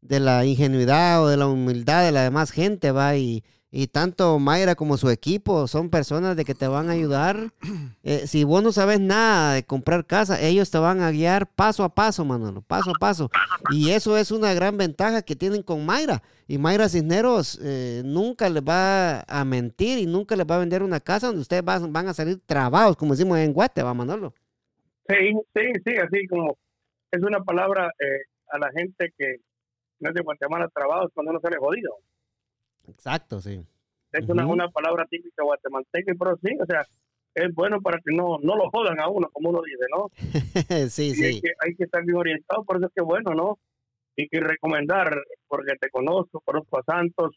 de 0.00 0.20
la 0.20 0.44
ingenuidad 0.44 1.22
o 1.22 1.28
de 1.28 1.36
la 1.36 1.46
humildad 1.46 2.04
de 2.04 2.12
la 2.12 2.22
demás 2.22 2.50
gente, 2.50 2.90
va, 2.90 3.16
y, 3.16 3.44
y 3.72 3.86
tanto 3.86 4.38
Mayra 4.40 4.74
como 4.74 4.96
su 4.96 5.10
equipo 5.10 5.68
son 5.68 5.90
personas 5.90 6.36
de 6.36 6.44
que 6.44 6.54
te 6.54 6.66
van 6.66 6.88
a 6.88 6.92
ayudar. 6.92 7.52
Eh, 8.02 8.26
si 8.26 8.44
vos 8.44 8.62
no 8.62 8.72
sabes 8.72 8.98
nada 8.98 9.52
de 9.52 9.62
comprar 9.62 10.06
casa, 10.06 10.40
ellos 10.40 10.70
te 10.70 10.78
van 10.78 11.02
a 11.02 11.10
guiar 11.10 11.46
paso 11.46 11.84
a 11.84 11.94
paso, 11.94 12.24
Manolo, 12.24 12.62
paso 12.62 12.90
a 12.90 12.98
paso. 12.98 13.30
Y 13.70 13.90
eso 13.90 14.16
es 14.16 14.30
una 14.30 14.54
gran 14.54 14.78
ventaja 14.78 15.20
que 15.20 15.36
tienen 15.36 15.62
con 15.62 15.84
Mayra. 15.84 16.22
Y 16.48 16.56
Mayra 16.56 16.88
Cisneros 16.88 17.60
eh, 17.62 18.00
nunca 18.02 18.48
les 18.48 18.62
va 18.62 19.20
a 19.20 19.44
mentir 19.44 19.98
y 19.98 20.06
nunca 20.06 20.34
les 20.34 20.46
va 20.46 20.56
a 20.56 20.60
vender 20.60 20.82
una 20.82 20.98
casa 20.98 21.26
donde 21.26 21.42
ustedes 21.42 21.62
van, 21.62 21.92
van 21.92 22.08
a 22.08 22.14
salir 22.14 22.40
trabados, 22.46 22.96
como 22.96 23.12
decimos 23.12 23.38
en 23.38 23.52
Guate, 23.52 23.82
va, 23.82 23.92
Manolo. 23.92 24.32
Sí, 25.06 25.32
sí, 25.54 25.72
sí, 25.84 25.94
así 25.96 26.26
como 26.26 26.56
es 27.10 27.22
una 27.22 27.44
palabra 27.44 27.92
eh, 27.98 28.22
a 28.48 28.58
la 28.58 28.70
gente 28.72 29.12
que 29.18 29.36
no 29.98 30.08
es 30.08 30.14
de 30.14 30.22
Guatemala 30.22 30.68
trabajo 30.68 31.10
cuando 31.12 31.32
uno 31.32 31.40
sale 31.40 31.58
jodido. 31.58 31.98
Exacto, 32.90 33.40
sí. 33.40 33.60
Es 34.12 34.28
una, 34.28 34.68
palabra 34.68 35.06
típica 35.08 35.44
guatemalteca, 35.44 36.12
pero 36.18 36.36
sí, 36.42 36.56
o 36.60 36.66
sea, 36.66 36.84
es 37.34 37.54
bueno 37.54 37.80
para 37.80 37.98
que 37.98 38.12
no, 38.12 38.38
no 38.42 38.56
lo 38.56 38.68
jodan 38.70 38.98
a 38.98 39.08
uno, 39.08 39.28
como 39.32 39.50
uno 39.50 39.60
dice, 39.62 39.84
¿no? 39.94 40.08
sí, 40.90 41.10
Y 41.10 41.14
sí. 41.14 41.40
que, 41.40 41.52
hay 41.64 41.74
que 41.76 41.84
estar 41.84 42.04
bien 42.04 42.16
orientado, 42.16 42.64
por 42.64 42.76
eso 42.76 42.86
es 42.86 42.92
que 42.94 43.02
bueno, 43.02 43.34
¿no? 43.34 43.58
Y 44.16 44.28
que 44.28 44.40
recomendar, 44.40 45.16
porque 45.46 45.74
te 45.80 45.90
conozco, 45.90 46.40
conozco 46.40 46.80
a 46.80 46.82
Santos, 46.82 47.36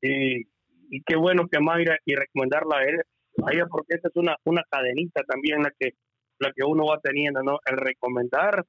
y, 0.00 0.46
y 0.90 1.02
qué 1.04 1.16
bueno 1.16 1.48
que 1.50 1.58
Mayra, 1.58 1.98
y 2.04 2.14
recomendarla 2.14 2.78
a, 2.78 2.84
él, 2.84 3.02
a 3.44 3.52
ella, 3.52 3.66
porque 3.66 3.96
esta 3.96 4.08
es 4.08 4.16
una, 4.16 4.36
una 4.44 4.62
cadenita 4.70 5.22
también 5.24 5.62
la 5.62 5.72
que, 5.76 5.94
la 6.38 6.52
que 6.52 6.62
uno 6.64 6.86
va 6.86 7.00
teniendo, 7.00 7.42
¿no? 7.42 7.58
El 7.66 7.78
recomendar 7.78 8.64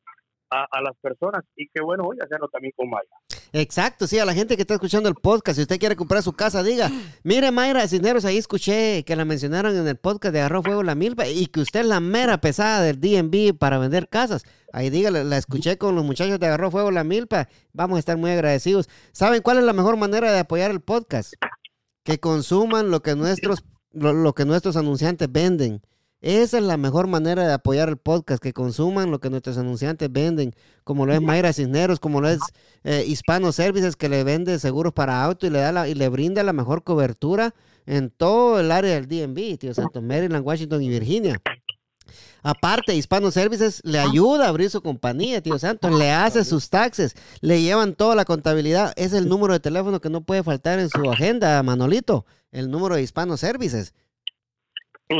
a, 0.53 0.81
las 0.81 0.95
personas 1.01 1.43
y 1.55 1.67
qué 1.69 1.81
bueno 1.81 2.03
hoy 2.05 2.17
hacerlo 2.23 2.47
también 2.49 2.73
con 2.75 2.89
Maya. 2.89 3.09
Exacto, 3.51 4.07
sí, 4.07 4.19
a 4.19 4.25
la 4.25 4.33
gente 4.33 4.55
que 4.55 4.61
está 4.61 4.75
escuchando 4.75 5.09
el 5.09 5.15
podcast, 5.15 5.57
si 5.57 5.61
usted 5.63 5.79
quiere 5.79 5.95
comprar 5.95 6.23
su 6.23 6.33
casa, 6.33 6.63
diga, 6.63 6.89
mire 7.23 7.51
Mayra 7.51 7.87
Cisneros, 7.87 8.25
ahí 8.25 8.37
escuché 8.37 9.03
que 9.03 9.15
la 9.15 9.25
mencionaron 9.25 9.75
en 9.75 9.87
el 9.87 9.97
podcast 9.97 10.33
de 10.33 10.41
Arroz 10.41 10.65
Fuego 10.65 10.83
La 10.83 10.95
Milpa 10.95 11.27
y 11.27 11.47
que 11.47 11.61
usted 11.61 11.81
es 11.81 11.85
la 11.85 11.99
mera 11.99 12.39
pesada 12.39 12.81
del 12.81 12.99
DNB 12.99 13.57
para 13.57 13.77
vender 13.77 14.09
casas. 14.09 14.43
Ahí 14.71 14.89
dígale, 14.89 15.23
la 15.23 15.37
escuché 15.37 15.77
con 15.77 15.95
los 15.95 16.03
muchachos 16.03 16.39
de 16.39 16.47
Agarró 16.47 16.71
Fuego 16.71 16.91
La 16.91 17.03
Milpa, 17.03 17.47
vamos 17.73 17.97
a 17.97 17.99
estar 17.99 18.17
muy 18.17 18.31
agradecidos. 18.31 18.89
¿Saben 19.11 19.41
cuál 19.41 19.57
es 19.59 19.63
la 19.63 19.73
mejor 19.73 19.97
manera 19.97 20.31
de 20.31 20.39
apoyar 20.39 20.71
el 20.71 20.81
podcast? 20.81 21.33
Que 22.03 22.19
consuman 22.19 22.89
lo 22.89 23.01
que 23.01 23.15
nuestros, 23.15 23.63
lo, 23.91 24.13
lo 24.13 24.33
que 24.33 24.45
nuestros 24.45 24.75
anunciantes 24.75 25.31
venden. 25.31 25.81
Esa 26.23 26.57
es 26.57 26.63
la 26.63 26.77
mejor 26.77 27.07
manera 27.07 27.45
de 27.45 27.51
apoyar 27.51 27.89
el 27.89 27.97
podcast, 27.97 28.41
que 28.41 28.53
consuman 28.53 29.11
lo 29.11 29.19
que 29.19 29.29
nuestros 29.29 29.57
anunciantes 29.57 30.09
venden, 30.09 30.55
como 30.85 31.05
lo 31.05 31.13
es 31.13 31.21
Mayra 31.21 31.51
Cisneros, 31.51 31.99
como 31.99 32.21
lo 32.21 32.29
es 32.29 32.39
eh, 32.85 33.03
Hispano 33.05 33.51
Services, 33.51 33.97
que 33.97 34.07
le 34.07 34.23
vende 34.23 34.57
seguros 34.57 34.93
para 34.93 35.21
auto 35.21 35.47
y 35.47 35.49
le, 35.49 35.59
da 35.59 35.73
la, 35.73 35.89
y 35.89 35.95
le 35.95 36.07
brinda 36.07 36.41
la 36.41 36.53
mejor 36.53 36.85
cobertura 36.85 37.53
en 37.85 38.09
todo 38.09 38.57
el 38.61 38.71
área 38.71 38.93
del 38.93 39.09
DMV, 39.09 39.57
tío 39.57 39.73
Santo, 39.73 40.01
Maryland, 40.01 40.47
Washington 40.47 40.81
y 40.81 40.87
Virginia. 40.87 41.41
Aparte, 42.41 42.95
Hispano 42.95 43.29
Services 43.29 43.81
le 43.83 43.99
ayuda 43.99 44.45
a 44.45 44.49
abrir 44.49 44.69
su 44.69 44.81
compañía, 44.81 45.41
tío 45.41 45.59
Santo, 45.59 45.89
le 45.89 46.09
hace 46.11 46.45
sus 46.45 46.69
taxes, 46.69 47.15
le 47.41 47.61
llevan 47.61 47.95
toda 47.95 48.15
la 48.15 48.23
contabilidad. 48.23 48.93
Es 48.95 49.11
el 49.11 49.27
número 49.27 49.51
de 49.51 49.59
teléfono 49.59 49.99
que 49.99 50.09
no 50.09 50.21
puede 50.21 50.41
faltar 50.41 50.79
en 50.79 50.89
su 50.89 51.11
agenda, 51.11 51.61
Manolito, 51.63 52.25
el 52.53 52.71
número 52.71 52.95
de 52.95 53.01
Hispano 53.01 53.35
Services. 53.35 53.93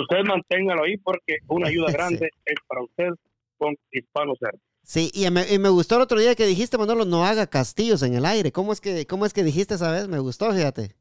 Usted 0.02 0.24
manténgalo 0.26 0.84
ahí 0.84 0.98
porque 0.98 1.38
una 1.48 1.68
ayuda 1.68 1.88
Sí. 1.92 1.94
grande 1.94 2.30
es 2.46 2.56
para 2.68 2.84
usted 2.84 3.10
con 3.58 3.76
Hispano 3.92 4.34
Ser. 4.40 4.60
Sí, 4.82 5.10
y 5.14 5.30
me, 5.30 5.48
y 5.50 5.60
me 5.60 5.70
gustó 5.70 5.96
el 5.96 6.02
otro 6.02 6.20
día 6.20 6.36
que 6.36 6.46
dijiste, 6.46 6.78
Manolo, 6.78 7.06
no 7.06 7.24
haga 7.26 7.48
castillos 7.48 8.04
en 8.04 8.16
el 8.16 8.26
aire. 8.26 8.52
¿Cómo 8.52 8.74
es 8.74 8.82
que, 8.82 9.06
cómo 9.06 9.26
es 9.26 9.34
que 9.34 9.44
dijiste 9.44 9.76
esa 9.76 9.92
vez? 9.92 10.08
Me 10.10 10.20
gustó, 10.20 10.52
fíjate. 10.52 10.96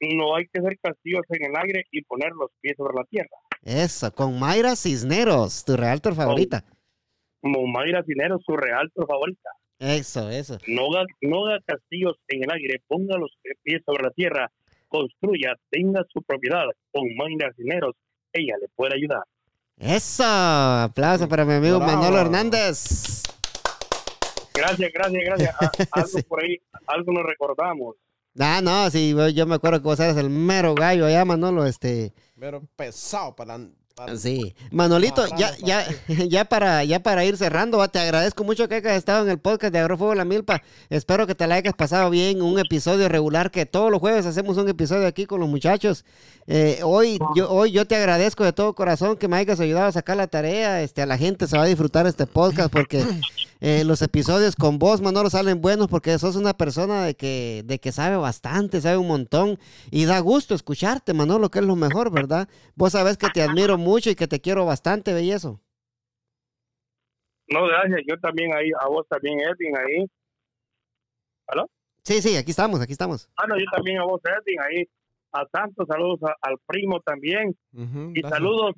No 0.00 0.36
hay 0.36 0.44
que 0.52 0.58
hacer 0.58 0.78
castillos 0.82 1.22
en 1.30 1.46
el 1.46 1.56
aire 1.56 1.84
y 1.90 2.02
poner 2.02 2.32
los 2.32 2.50
pies 2.60 2.74
sobre 2.76 2.94
la 2.94 3.04
tierra. 3.04 3.30
Eso, 3.62 4.12
con 4.12 4.38
Mayra 4.38 4.76
Cisneros, 4.76 5.64
tu 5.64 5.76
realtor 5.76 6.14
favorita. 6.14 6.64
Como 7.40 7.66
Mayra 7.66 8.02
Dinero, 8.02 8.38
su 8.44 8.54
realtor 8.56 9.06
favorita. 9.06 9.50
Eso, 9.78 10.28
eso. 10.30 10.58
No 10.66 10.86
haga, 10.94 11.06
no 11.22 11.46
haga 11.46 11.58
castillos 11.64 12.16
en 12.28 12.44
el 12.44 12.50
aire, 12.50 12.82
ponga 12.86 13.16
los 13.16 13.30
pies 13.62 13.80
sobre 13.86 14.02
la 14.04 14.10
tierra, 14.10 14.50
construya, 14.88 15.54
tenga 15.70 16.02
su 16.12 16.22
propiedad 16.22 16.64
con 16.92 17.04
Mayra 17.16 17.50
Dineros. 17.56 17.94
Ella 18.36 18.54
le 18.60 18.68
puede 18.74 18.94
ayudar. 18.94 19.22
Eso, 19.78 20.24
aplauso 20.24 21.28
para 21.28 21.44
mi 21.44 21.54
amigo 21.54 21.78
Bravo. 21.78 21.92
Manolo 21.92 22.18
Hernández. 22.20 23.22
Gracias, 24.54 24.90
gracias, 24.92 25.22
gracias. 25.24 25.54
Algo 25.92 26.08
Sí. 26.08 26.22
por 26.22 26.42
ahí, 26.42 26.56
algo 26.86 27.12
nos 27.12 27.24
recordamos. 27.26 27.96
Ah, 28.38 28.60
no, 28.62 28.90
sí, 28.90 29.14
yo- 29.34 29.46
me 29.46 29.54
acuerdo 29.54 29.78
que 29.80 29.84
vos 29.84 30.00
eres 30.00 30.16
el 30.16 30.30
mero 30.30 30.74
gallo 30.74 31.06
allá, 31.06 31.24
Manolo, 31.24 31.64
este... 31.66 32.12
Pero 32.38 32.62
pesado 32.76 33.34
para. 33.34 33.58
Sí, 34.18 34.54
Manolito, 34.70 35.24
ya, 35.38 35.56
ya, 35.56 35.86
ya 36.28 36.44
para, 36.44 36.84
ya 36.84 37.02
para 37.02 37.24
ir 37.24 37.38
cerrando, 37.38 37.78
va, 37.78 37.88
te 37.88 37.98
agradezco 37.98 38.44
mucho 38.44 38.68
que 38.68 38.74
hayas 38.74 38.92
estado 38.92 39.24
en 39.24 39.30
el 39.30 39.38
podcast 39.38 39.72
de 39.72 39.78
Agarró 39.78 39.96
Fuego 39.96 40.14
la 40.14 40.26
Milpa. 40.26 40.62
Espero 40.90 41.26
que 41.26 41.34
te 41.34 41.46
la 41.46 41.54
hayas 41.54 41.72
pasado 41.72 42.10
bien, 42.10 42.42
un 42.42 42.58
episodio 42.58 43.08
regular, 43.08 43.50
que 43.50 43.64
todos 43.64 43.90
los 43.90 44.00
jueves 44.00 44.26
hacemos 44.26 44.58
un 44.58 44.68
episodio 44.68 45.06
aquí 45.06 45.24
con 45.24 45.40
los 45.40 45.48
muchachos. 45.48 46.04
Eh, 46.46 46.80
hoy, 46.82 47.18
yo, 47.34 47.50
hoy 47.50 47.72
yo 47.72 47.86
te 47.86 47.96
agradezco 47.96 48.44
de 48.44 48.52
todo 48.52 48.74
corazón 48.74 49.16
que 49.16 49.28
me 49.28 49.38
hayas 49.38 49.60
ayudado 49.60 49.86
a 49.86 49.92
sacar 49.92 50.18
la 50.18 50.26
tarea. 50.26 50.82
Este, 50.82 51.00
a 51.00 51.06
la 51.06 51.16
gente 51.16 51.46
se 51.46 51.56
va 51.56 51.62
a 51.62 51.66
disfrutar 51.66 52.06
este 52.06 52.26
podcast 52.26 52.70
porque 52.70 53.02
eh, 53.60 53.84
los 53.84 54.02
episodios 54.02 54.54
con 54.56 54.78
vos, 54.78 55.00
Manolo, 55.00 55.30
salen 55.30 55.60
buenos 55.60 55.88
porque 55.88 56.18
sos 56.18 56.36
una 56.36 56.54
persona 56.54 57.04
de 57.04 57.14
que, 57.14 57.62
de 57.64 57.78
que 57.78 57.92
sabe 57.92 58.16
bastante, 58.16 58.80
sabe 58.80 58.96
un 58.98 59.08
montón 59.08 59.58
y 59.90 60.04
da 60.04 60.18
gusto 60.20 60.54
escucharte, 60.54 61.14
Manolo, 61.14 61.50
que 61.50 61.60
es 61.60 61.64
lo 61.64 61.76
mejor, 61.76 62.10
¿verdad? 62.12 62.48
Vos 62.74 62.92
sabés 62.92 63.16
que 63.16 63.28
te 63.28 63.42
admiro 63.42 63.78
mucho 63.78 64.10
y 64.10 64.14
que 64.14 64.28
te 64.28 64.40
quiero 64.40 64.64
bastante, 64.66 65.12
bellezo. 65.14 65.60
No, 67.48 67.64
gracias. 67.66 68.00
Yo 68.08 68.18
también 68.18 68.52
ahí, 68.54 68.70
a 68.80 68.88
vos 68.88 69.06
también, 69.08 69.38
Edwin, 69.40 69.76
ahí. 69.78 70.06
Sí, 72.04 72.22
sí, 72.22 72.36
aquí 72.36 72.52
estamos, 72.52 72.80
aquí 72.80 72.92
estamos. 72.92 73.28
Ah, 73.36 73.46
no, 73.48 73.58
yo 73.58 73.64
también 73.74 73.98
a 73.98 74.04
vos, 74.04 74.20
Edwin, 74.24 74.60
ahí. 74.60 74.84
A 75.32 75.44
Santos, 75.52 75.86
saludos 75.88 76.20
a- 76.22 76.36
al 76.40 76.56
primo 76.66 77.00
también. 77.00 77.56
Y 77.72 78.20
gracias. 78.20 78.30
saludos 78.30 78.74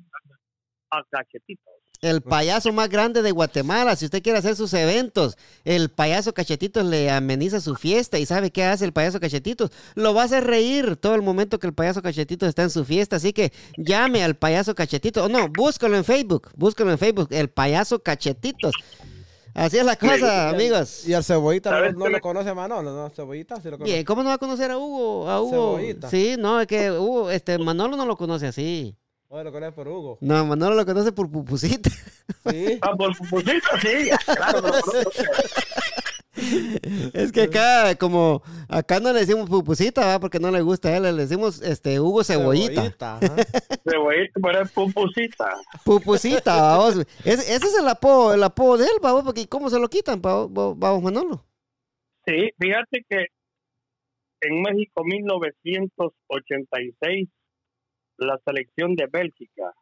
a 0.89 1.03
Cachetitos. 1.11 1.73
El 2.01 2.21
payaso 2.21 2.71
más 2.71 2.87
grande 2.87 3.21
de 3.21 3.31
Guatemala, 3.31 3.93
si 3.97 4.05
usted 4.05 4.23
quiere 4.23 4.39
hacer 4.39 4.55
sus 4.55 4.73
eventos, 4.73 5.37
el 5.65 5.89
payaso 5.89 6.33
Cachetitos 6.33 6.85
le 6.85 7.11
ameniza 7.11 7.59
su 7.59 7.75
fiesta 7.75 8.17
y 8.17 8.25
sabe 8.25 8.51
qué 8.51 8.63
hace 8.63 8.85
el 8.85 8.93
payaso 8.93 9.19
Cachetitos. 9.19 9.71
Lo 9.95 10.13
va 10.13 10.21
a 10.21 10.25
hacer 10.25 10.45
reír 10.45 10.95
todo 10.95 11.15
el 11.15 11.21
momento 11.21 11.59
que 11.59 11.67
el 11.67 11.73
payaso 11.73 12.01
Cachetitos 12.01 12.47
está 12.47 12.63
en 12.63 12.69
su 12.69 12.85
fiesta, 12.85 13.17
así 13.17 13.33
que 13.33 13.51
llame 13.77 14.23
al 14.23 14.35
payaso 14.35 14.75
Cachetitos. 14.75 15.25
O 15.25 15.29
no, 15.29 15.49
búscalo 15.49 15.97
en 15.97 16.05
Facebook, 16.05 16.49
búscalo 16.55 16.91
en 16.91 16.97
Facebook, 16.97 17.27
el 17.31 17.49
payaso 17.49 18.01
Cachetitos. 18.01 18.73
Así 19.53 19.77
es 19.77 19.83
la 19.83 19.97
cosa, 19.97 20.51
amigos. 20.51 21.05
Y 21.05 21.13
al 21.13 21.25
cebollita 21.25 21.69
no, 21.69 21.77
¿Sabes 21.77 21.95
no 21.95 22.05
qué 22.05 22.11
lo 22.11 22.21
conoce 22.21 22.53
Manolo, 22.53 22.93
¿no? 22.93 23.09
Cebollita 23.09 23.57
sí 23.57 23.69
lo 23.69 23.77
conoce. 23.77 23.91
Bien, 23.91 24.05
¿cómo 24.05 24.23
no 24.23 24.29
va 24.29 24.35
a 24.35 24.37
conocer 24.37 24.71
a 24.71 24.77
Hugo? 24.77 25.29
A 25.29 25.41
Hugo. 25.41 25.75
Cebollita. 25.75 26.09
Sí, 26.09 26.35
no, 26.39 26.61
es 26.61 26.67
que 26.67 26.91
Hugo, 26.91 27.29
este, 27.29 27.57
Manolo 27.57 27.97
no 27.97 28.05
lo 28.05 28.15
conoce 28.15 28.47
así. 28.47 28.95
Oye, 29.31 29.43
lo 29.43 29.51
conoce 29.51 29.71
por 29.73 29.87
Hugo. 29.87 30.17
No, 30.21 30.43
Manolo 30.43 30.75
lo 30.75 30.83
conoce 30.87 31.11
por 31.11 31.29
pupusita. 31.29 31.91
Sí. 32.49 32.79
Ah, 32.81 32.95
por 32.97 33.15
pupusita, 33.15 33.79
sí. 33.79 34.09
Claro, 34.25 34.61
no, 34.61 34.69
no, 34.69 34.73
Es 37.13 37.31
que 37.31 37.43
acá, 37.43 37.93
como, 37.95 38.41
acá 38.67 38.99
no 38.99 39.13
le 39.13 39.19
decimos 39.19 39.47
pupusita, 39.47 40.03
¿va? 40.05 40.19
Porque 40.19 40.39
no 40.39 40.49
le 40.49 40.61
gusta 40.61 40.89
a 40.89 40.97
él, 40.97 41.03
le 41.03 41.13
decimos, 41.13 41.61
este, 41.61 41.99
Hugo 41.99 42.23
Cebollita. 42.23 42.87
ajá. 42.97 43.19
Cebollita, 43.87 44.39
pero 44.41 44.63
es 44.63 44.71
pupusita. 44.71 45.53
Pupusita, 45.85 46.55
vamos. 46.55 46.95
Ese, 47.23 47.53
ese 47.53 47.67
es 47.67 47.77
el 47.79 47.87
apodo, 47.87 48.33
el 48.33 48.41
apodo 48.41 48.77
de 48.77 48.85
él, 48.85 48.97
vamos, 48.99 49.23
porque 49.23 49.47
¿cómo 49.47 49.69
se 49.69 49.79
lo 49.79 49.87
quitan, 49.89 50.19
vamos, 50.23 51.03
Manolo? 51.03 51.45
Sí, 52.25 52.49
fíjate 52.59 53.05
que 53.07 53.27
en 54.41 54.61
México 54.61 55.03
1986 55.03 57.29
la 58.19 58.37
selección 58.45 58.95
de 58.95 59.07
Bélgica 59.07 59.73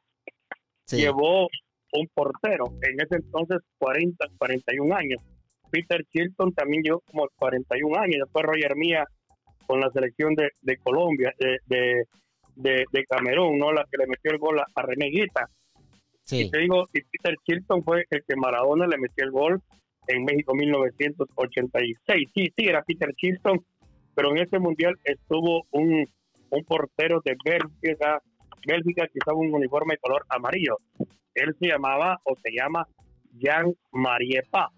Sí. 0.85 0.97
llevó 0.97 1.47
un 1.93 2.07
portero, 2.13 2.65
en 2.81 3.01
ese 3.01 3.15
entonces 3.15 3.59
40, 3.77 4.25
41 4.37 4.95
años. 4.95 5.21
Peter 5.69 6.01
Chilton 6.11 6.53
también 6.53 6.81
llevó 6.83 7.01
como 7.01 7.27
41 7.35 7.97
años, 7.99 8.21
después 8.23 8.45
Roger 8.45 8.75
Mía 8.75 9.05
con 9.65 9.81
la 9.81 9.89
selección 9.91 10.33
de, 10.35 10.49
de 10.61 10.77
Colombia, 10.77 11.33
de, 11.37 11.57
de, 11.65 12.03
de, 12.55 12.85
de 12.91 13.05
Camerún, 13.05 13.57
¿no? 13.59 13.73
La 13.73 13.85
que 13.91 13.97
le 13.97 14.07
metió 14.07 14.31
el 14.31 14.37
gol 14.37 14.59
a, 14.59 14.65
a 14.73 14.81
René 14.81 15.07
Guita. 15.07 15.49
Sí. 16.23 16.43
Y 16.43 16.49
te 16.51 16.59
digo, 16.59 16.87
y 16.93 17.01
Peter 17.01 17.35
Chilton 17.45 17.83
fue 17.83 18.05
el 18.09 18.23
que 18.23 18.35
Maradona 18.37 18.87
le 18.87 18.97
metió 18.97 19.25
el 19.25 19.31
gol 19.31 19.61
en 20.07 20.23
México 20.23 20.53
1986. 20.55 21.97
Sí, 22.33 22.53
sí, 22.55 22.65
era 22.65 22.81
Peter 22.83 23.13
Chilton, 23.13 23.59
pero 24.15 24.31
en 24.31 24.37
ese 24.39 24.59
mundial 24.59 24.95
estuvo 25.03 25.65
un, 25.71 26.07
un 26.49 26.63
portero 26.63 27.21
de 27.23 27.35
Bélgica, 27.43 28.21
Bélgica 28.65 29.07
que 29.07 29.19
usaba 29.21 29.37
un 29.37 29.53
uniforme 29.53 29.93
de 29.95 29.99
color 29.99 30.25
amarillo. 30.29 30.77
Él 31.33 31.55
se 31.59 31.67
llamaba 31.67 32.19
o 32.23 32.35
se 32.35 32.51
llama 32.51 32.87
Jean-Marie 33.33 34.41
Paz. 34.49 34.71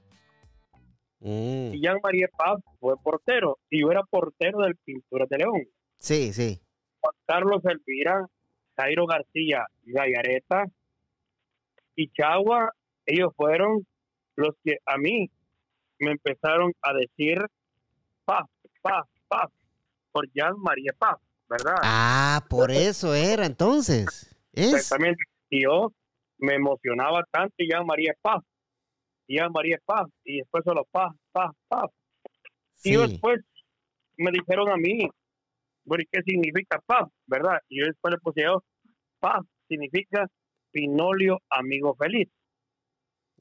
Mm, 1.22 1.74
Y 1.74 1.82
Jean-Marie 1.82 2.28
Paz 2.38 2.60
fue 2.80 2.96
portero 3.02 3.58
y 3.70 3.82
yo 3.82 3.92
era 3.92 4.04
portero 4.04 4.60
del 4.60 4.76
Pintura 4.78 5.26
de 5.30 5.38
León. 5.38 5.64
Sí, 5.98 6.32
sí. 6.34 6.60
Juan 7.02 7.16
Carlos 7.26 7.62
Elvira, 7.66 8.26
Jairo 8.78 9.06
García 9.06 9.66
Gallareta 9.84 10.66
y 11.96 12.10
Chagua, 12.10 12.72
ellos 13.06 13.34
fueron 13.36 13.86
los 14.36 14.56
que 14.64 14.78
a 14.86 14.98
mí 14.98 15.30
me 16.00 16.12
empezaron 16.12 16.72
a 16.82 16.94
decir 16.94 17.40
paz, 18.24 18.46
paz, 18.82 19.06
paz, 19.28 19.50
por 20.12 20.30
Jean 20.34 20.54
María 20.58 20.94
Paz, 20.98 21.18
¿verdad? 21.50 21.76
Ah, 21.82 22.46
por 22.50 22.72
eso 22.72 23.14
era 23.16 23.46
entonces. 23.46 24.06
Es. 24.54 24.74
Exactamente. 24.74 25.24
Y 25.50 25.64
yo 25.64 25.92
me 26.38 26.56
emocionaba 26.56 27.24
tanto 27.32 27.54
y 27.58 27.68
Jean 27.70 27.86
María 27.86 28.14
Paz, 28.22 28.44
y 29.28 29.38
Jean 29.38 29.52
María 29.52 29.78
Paz, 29.86 30.08
y 30.24 30.38
después 30.38 30.64
solo 30.64 30.86
paz, 30.92 31.14
paz, 31.32 31.52
paz. 31.68 31.90
Y 32.84 32.90
Sí. 32.94 32.98
después 32.98 33.40
me 34.18 34.32
dijeron 34.32 34.70
a 34.70 34.78
mí, 34.78 35.10
bueno, 35.86 36.04
¿y 36.04 36.08
qué 36.12 36.22
significa 36.24 36.80
paz? 36.86 37.08
¿Verdad? 37.26 37.60
Y 37.68 37.80
yo 37.82 37.88
después 37.88 38.12
le 38.14 38.20
puse 38.20 38.44
yo, 38.44 38.64
paz 39.20 39.42
significa 39.68 40.26
Pinolio 40.72 41.40
amigo 41.50 41.96
feliz. 41.96 42.28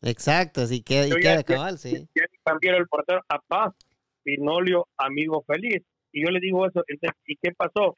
Exacto, 0.00 0.66
sí, 0.66 0.82
queda, 0.82 1.06
y 1.06 1.10
Yo 1.10 1.16
ya- 1.16 1.42
queda 1.42 1.42
cabal, 1.44 1.78
sí. 1.78 2.08
Ya 2.14 2.24
cambiaron 2.44 2.80
el 2.82 2.88
portero 2.88 3.20
a 3.28 3.38
paz, 3.40 3.74
Pinolio 4.22 4.86
amigo 4.96 5.42
feliz. 5.46 5.82
Y 6.12 6.24
yo 6.24 6.30
le 6.30 6.40
digo 6.40 6.66
eso, 6.66 6.82
entonces, 6.88 7.18
¿y 7.26 7.36
qué 7.36 7.52
pasó? 7.52 7.96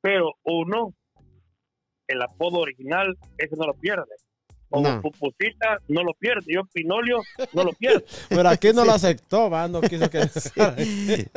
Pero 0.00 0.32
uno, 0.44 0.92
el 2.08 2.20
apodo 2.22 2.58
original, 2.60 3.16
ese 3.38 3.56
no 3.56 3.66
lo 3.66 3.74
pierde. 3.74 4.04
O 4.70 4.80
No. 4.80 5.00
Pupusita 5.00 5.78
no 5.88 6.02
lo 6.02 6.12
pierde. 6.14 6.52
Yo 6.52 6.62
Pinolio 6.72 7.20
no 7.52 7.64
lo 7.64 7.72
pierdo. 7.74 8.02
Pero 8.28 8.48
aquí 8.48 8.72
no 8.74 8.84
lo 8.84 8.92
aceptó, 8.92 9.48
va, 9.48 9.68
no 9.68 9.80
quiso 9.80 10.10
que... 10.10 10.22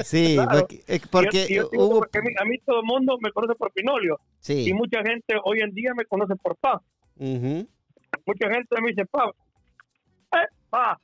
Sí, 0.04 0.36
Claro. 0.36 0.60
porque, 0.60 0.76
eh, 0.88 0.96
Y 0.96 1.08
porque 1.08 1.38
yo- 1.42 1.46
y 1.48 1.56
yo 1.56 1.70
digo 1.70 1.86
hubo... 1.86 2.00
porque 2.00 2.18
a, 2.18 2.22
mí, 2.22 2.30
a 2.42 2.46
mí 2.46 2.58
todo 2.66 2.80
el 2.80 2.86
mundo 2.86 3.18
me 3.22 3.32
conoce 3.32 3.54
por 3.56 3.72
Pinolio. 3.74 4.20
Y 4.48 4.66
Sí. 4.66 4.74
mucha 4.74 5.04
gente 5.04 5.36
hoy 5.44 5.60
en 5.62 5.72
día 5.74 5.92
me 5.96 6.06
conoce 6.06 6.36
por 6.36 6.56
Pa. 6.58 6.82
ujú, 7.18 7.68
Mucha 8.26 8.50
gente 8.52 8.82
me 8.82 8.90
dice 8.90 9.06
Pa. 9.06 9.30
Eh, 10.34 10.48
Pa. 10.70 11.00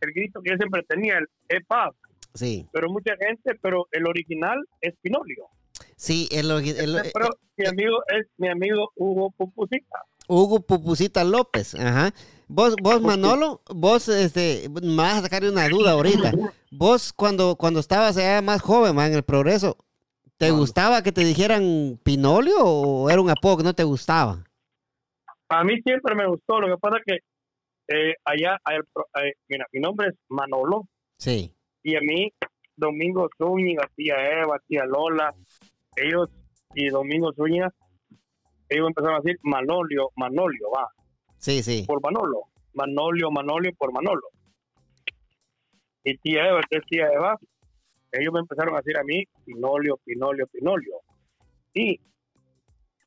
El 0.00 0.12
grito 0.12 0.40
que 0.42 0.50
yo 0.50 0.56
siempre 0.56 0.82
tenía, 0.84 1.18
el 1.18 1.26
eh, 1.48 1.60
Pa. 1.66 1.90
Sí. 2.34 2.66
Pero 2.72 2.90
mucha 2.90 3.12
gente, 3.16 3.54
pero 3.62 3.86
el 3.92 4.06
original 4.06 4.58
es 4.80 4.94
Pinolio. 5.00 5.46
Sí, 5.96 6.28
el, 6.32 6.50
ori- 6.50 6.76
el- 6.76 6.96
eh, 6.98 7.10
pero 7.14 7.28
mi 7.56 7.66
amigo 7.66 8.02
es 8.08 8.26
mi 8.36 8.48
amigo 8.48 8.90
Hugo 8.96 9.30
Pupusita. 9.36 10.02
Hugo 10.28 10.60
Pupusita 10.60 11.22
López, 11.24 11.74
ajá. 11.74 12.12
Vos, 12.48 12.74
vos 12.82 13.00
Manolo, 13.00 13.62
vos, 13.74 14.08
este, 14.08 14.68
me 14.82 14.96
vas 14.96 15.14
a 15.18 15.22
sacar 15.22 15.44
una 15.44 15.68
duda 15.68 15.92
ahorita. 15.92 16.32
Vos 16.70 17.12
cuando, 17.12 17.56
cuando 17.56 17.80
estabas 17.80 18.16
allá 18.16 18.42
más 18.42 18.60
joven, 18.60 18.94
man, 18.94 19.08
en 19.10 19.14
el 19.18 19.22
progreso, 19.22 19.76
¿te 20.36 20.50
gustaba 20.50 21.02
que 21.02 21.12
te 21.12 21.24
dijeran 21.24 21.98
Pinolio 22.02 22.56
o 22.60 23.08
era 23.10 23.20
un 23.20 23.30
apodo 23.30 23.58
que 23.58 23.62
no 23.62 23.74
te 23.74 23.84
gustaba? 23.84 24.44
A 25.48 25.64
mí 25.64 25.80
siempre 25.82 26.14
me 26.14 26.26
gustó. 26.26 26.60
Lo 26.60 26.68
que 26.68 26.80
pasa 26.80 26.98
es 26.98 27.04
que 27.06 27.18
eh, 27.96 28.14
allá, 28.24 28.56
eh, 28.72 29.32
mira, 29.48 29.66
mi 29.72 29.80
nombre 29.80 30.08
es 30.08 30.14
Manolo. 30.28 30.88
Sí, 31.18 31.52
y 31.84 31.96
a 31.96 32.00
mí 32.00 32.32
Domingo 32.76 33.28
Zúñiga, 33.38 33.88
tía 33.94 34.16
Eva, 34.42 34.58
tía 34.66 34.84
Lola, 34.86 35.32
ellos 35.94 36.28
y 36.74 36.88
Domingo 36.88 37.32
Zúñiga, 37.34 37.72
ellos 38.68 38.88
empezaron 38.88 39.16
a 39.16 39.20
decir 39.20 39.38
Manolio, 39.42 40.10
Manolio, 40.16 40.70
va, 40.74 40.88
sí, 41.36 41.62
sí. 41.62 41.84
por 41.86 42.02
Manolo, 42.02 42.48
Manolio, 42.72 43.30
Manolio 43.30 43.72
por 43.78 43.92
Manolo. 43.92 44.28
Y 46.02 46.16
tía 46.18 46.48
Eva, 46.48 46.60
entonces 46.62 46.88
tía 46.88 47.06
Eva, 47.12 47.38
ellos 48.12 48.32
me 48.32 48.40
empezaron 48.40 48.74
a 48.74 48.78
decir 48.78 48.98
a 48.98 49.04
mí 49.04 49.24
Pinolio, 49.44 49.98
Pinolio, 50.04 50.46
Pinolio. 50.46 51.00
Y 51.74 52.00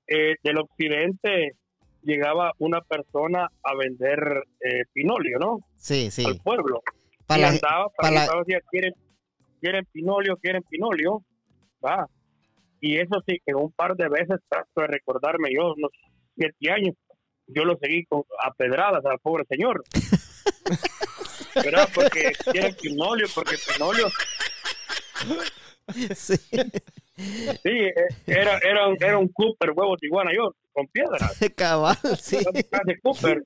eh, 0.08 0.36
del 0.44 0.58
occidente 0.60 1.54
llegaba 2.04 2.54
una 2.60 2.82
persona 2.82 3.50
a 3.64 3.76
vender 3.76 4.44
eh, 4.62 4.84
Pinolio, 4.94 5.40
¿no? 5.40 5.60
Sí, 5.76 6.12
sí. 6.12 6.26
Al 6.26 6.40
pueblo 6.42 6.82
Para 7.28 7.42
la- 7.42 7.50
andaba, 7.50 7.90
para 7.90 8.12
la- 8.12 8.28
decía, 8.40 8.60
¿quieren, 8.72 8.94
quieren 9.62 9.86
pinolio, 9.92 10.38
quieren 10.38 10.64
pinolio, 10.64 11.24
va. 11.86 12.08
Y 12.80 12.98
eso 12.98 13.22
sí, 13.28 13.40
que 13.46 13.54
un 13.54 13.72
par 13.72 13.96
de 13.96 14.08
veces 14.08 14.40
trato 14.48 14.82
de 14.82 14.88
recordarme 14.88 15.50
yo, 15.54 15.74
unos 15.74 15.92
siete 16.36 16.72
años, 16.72 16.96
yo 17.48 17.66
lo 17.66 17.78
seguí 17.78 18.06
con, 18.06 18.24
a 18.44 18.52
pedradas 18.54 19.04
al 19.06 19.20
pobre 19.20 19.44
señor. 19.50 19.84
¿Verdad? 21.56 21.90
Porque 21.94 22.34
quieren 22.52 22.76
pinolio, 22.76 23.28
porque 23.34 23.56
pinolio, 23.74 24.08
sí. 26.16 26.36
sí, 26.38 26.60
eh, 27.66 27.94
era, 28.28 28.58
era, 28.60 28.88
un, 28.88 28.98
era 29.00 29.18
un 29.18 29.28
Cooper 29.30 29.72
huevo 29.72 29.98
tiguana 29.98 30.32
yo, 30.36 30.54
con 30.72 30.88
piedras. 30.88 31.38
Cabal, 31.56 31.98
sí. 32.20 32.38
de 32.86 33.00
Cooper. 33.00 33.44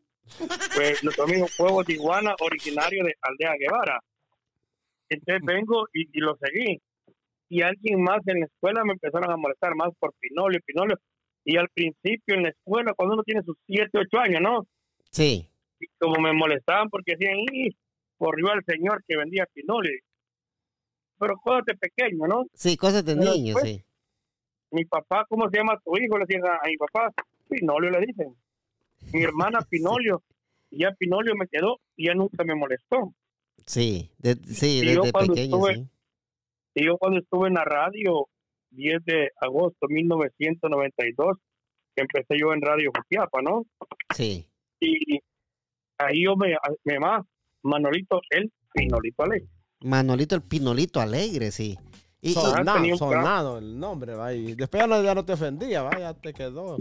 Pues 0.76 1.04
nuestro 1.04 1.26
amigo 1.26 1.48
Fuego 1.48 1.84
Tijuana, 1.84 2.34
originario 2.40 3.04
de 3.04 3.16
Aldea 3.22 3.54
Guevara. 3.60 4.00
Entonces 5.10 5.42
vengo 5.46 5.88
y, 5.94 6.04
y 6.18 6.20
lo 6.22 6.36
seguí. 6.38 6.82
Y 7.50 7.62
alguien 7.62 8.02
más 8.02 8.20
en 8.28 8.40
la 8.40 8.46
escuela 8.46 8.84
me 8.86 8.94
empezaron 8.94 9.30
a 9.30 9.36
molestar 9.38 9.76
más 9.76 9.90
por 10.00 10.14
Pinolio, 10.20 10.60
Pinolio. 10.66 10.98
Y 11.44 11.58
al 11.58 11.68
principio 11.70 12.36
en 12.36 12.44
la 12.44 12.50
escuela, 12.50 12.94
cuando 12.96 13.16
uno 13.16 13.24
tiene 13.24 13.42
sus 13.44 13.58
7, 13.68 13.90
8 13.94 14.20
años, 14.20 14.42
¿no? 14.42 14.66
Sí, 15.10 15.48
Y 15.80 15.88
como 16.00 16.22
me 16.22 16.32
molestaban 16.34 16.90
porque 16.90 17.16
decían, 17.18 17.38
¡y! 17.52 17.70
Corrió 18.18 18.52
al 18.52 18.64
señor 18.66 19.04
que 19.08 19.18
vendía 19.18 19.46
Pinolio. 19.54 20.00
Pero 21.20 21.36
cosas 21.38 21.66
de 21.66 21.76
pequeño, 21.76 22.28
¿no? 22.28 22.44
sí, 22.54 22.78
cosas 22.78 23.04
de 23.04 23.16
después- 23.16 23.64
sí. 23.66 23.84
mi 24.72 24.86
papá, 24.86 25.26
¿cómo 25.28 25.50
se 25.50 25.58
llama 25.58 25.80
tu 25.84 25.96
hijo? 25.98 26.18
Le 26.18 26.26
decían 26.28 26.46
a, 26.46 26.56
a 26.56 26.68
mi 26.68 26.78
papá, 26.78 27.12
Pinolio 27.50 27.90
le 27.90 28.06
dicen. 28.06 28.36
Mi 29.14 29.24
hermana 29.24 29.62
Pinolio, 29.62 30.24
y 30.70 30.80
ya 30.84 30.92
Pinolio 30.94 31.36
me 31.36 31.48
quedó 31.48 31.80
y 31.96 32.08
ya 32.08 32.14
nunca 32.14 32.44
me 32.44 32.56
molestó. 32.56 33.14
Sí, 33.66 34.10
de- 34.18 34.36
sí, 34.46 34.80
Y 34.84 34.94
yo 34.94 35.02
desde 35.02 35.12
cuando 35.12 35.34
pequeño, 35.34 35.56
estuve- 35.58 35.76
sí. 35.76 35.88
Y 36.76 36.86
yo 36.86 36.98
cuando 36.98 37.20
estuve 37.20 37.48
en 37.50 37.56
la 37.56 37.66
radio, 37.66 38.28
10 38.72 39.04
de 39.06 39.30
agosto 39.42 39.88
de 39.88 39.94
1992, 39.96 41.38
que 41.96 42.02
empecé 42.04 42.40
yo 42.40 42.54
en 42.54 42.62
Radio 42.62 42.92
Jutiapa, 42.96 43.42
¿no? 43.42 43.66
Sí, 44.16 44.48
Y 44.80 45.20
ahí 46.00 46.24
yo 46.24 46.36
me, 46.36 46.56
me 46.86 46.94
llamaba 46.94 47.26
Manolito, 47.64 48.22
el 48.32 48.52
Pinolito 48.74 49.24
Alegre. 49.24 49.48
Manolito 49.82 50.36
el 50.36 50.42
Pinolito 50.42 51.00
Alegre, 51.02 51.52
sí. 51.52 51.78
Y, 52.22 52.32
Sonado. 52.34 52.98
Sonado, 52.98 53.58
el 53.58 53.80
nombre, 53.80 54.16
va. 54.16 54.34
Y 54.34 54.56
después 54.56 54.82
ya 54.82 54.88
no, 54.88 55.04
ya 55.04 55.14
no 55.14 55.26
te 55.26 55.34
ofendía, 55.34 55.84
va, 55.84 56.00
ya 56.00 56.14
te 56.14 56.34
quedó. 56.34 56.78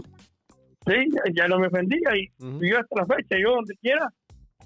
Sí, 0.85 0.93
ya, 1.35 1.47
no 1.47 1.59
me 1.59 1.67
ofendía 1.67 2.09
y 2.15 2.31
Ujú. 2.43 2.59
yo 2.63 2.79
hasta 2.79 2.95
la 3.01 3.05
fecha, 3.05 3.35
yo 3.41 3.51
donde 3.55 3.75
quiera, 3.81 4.09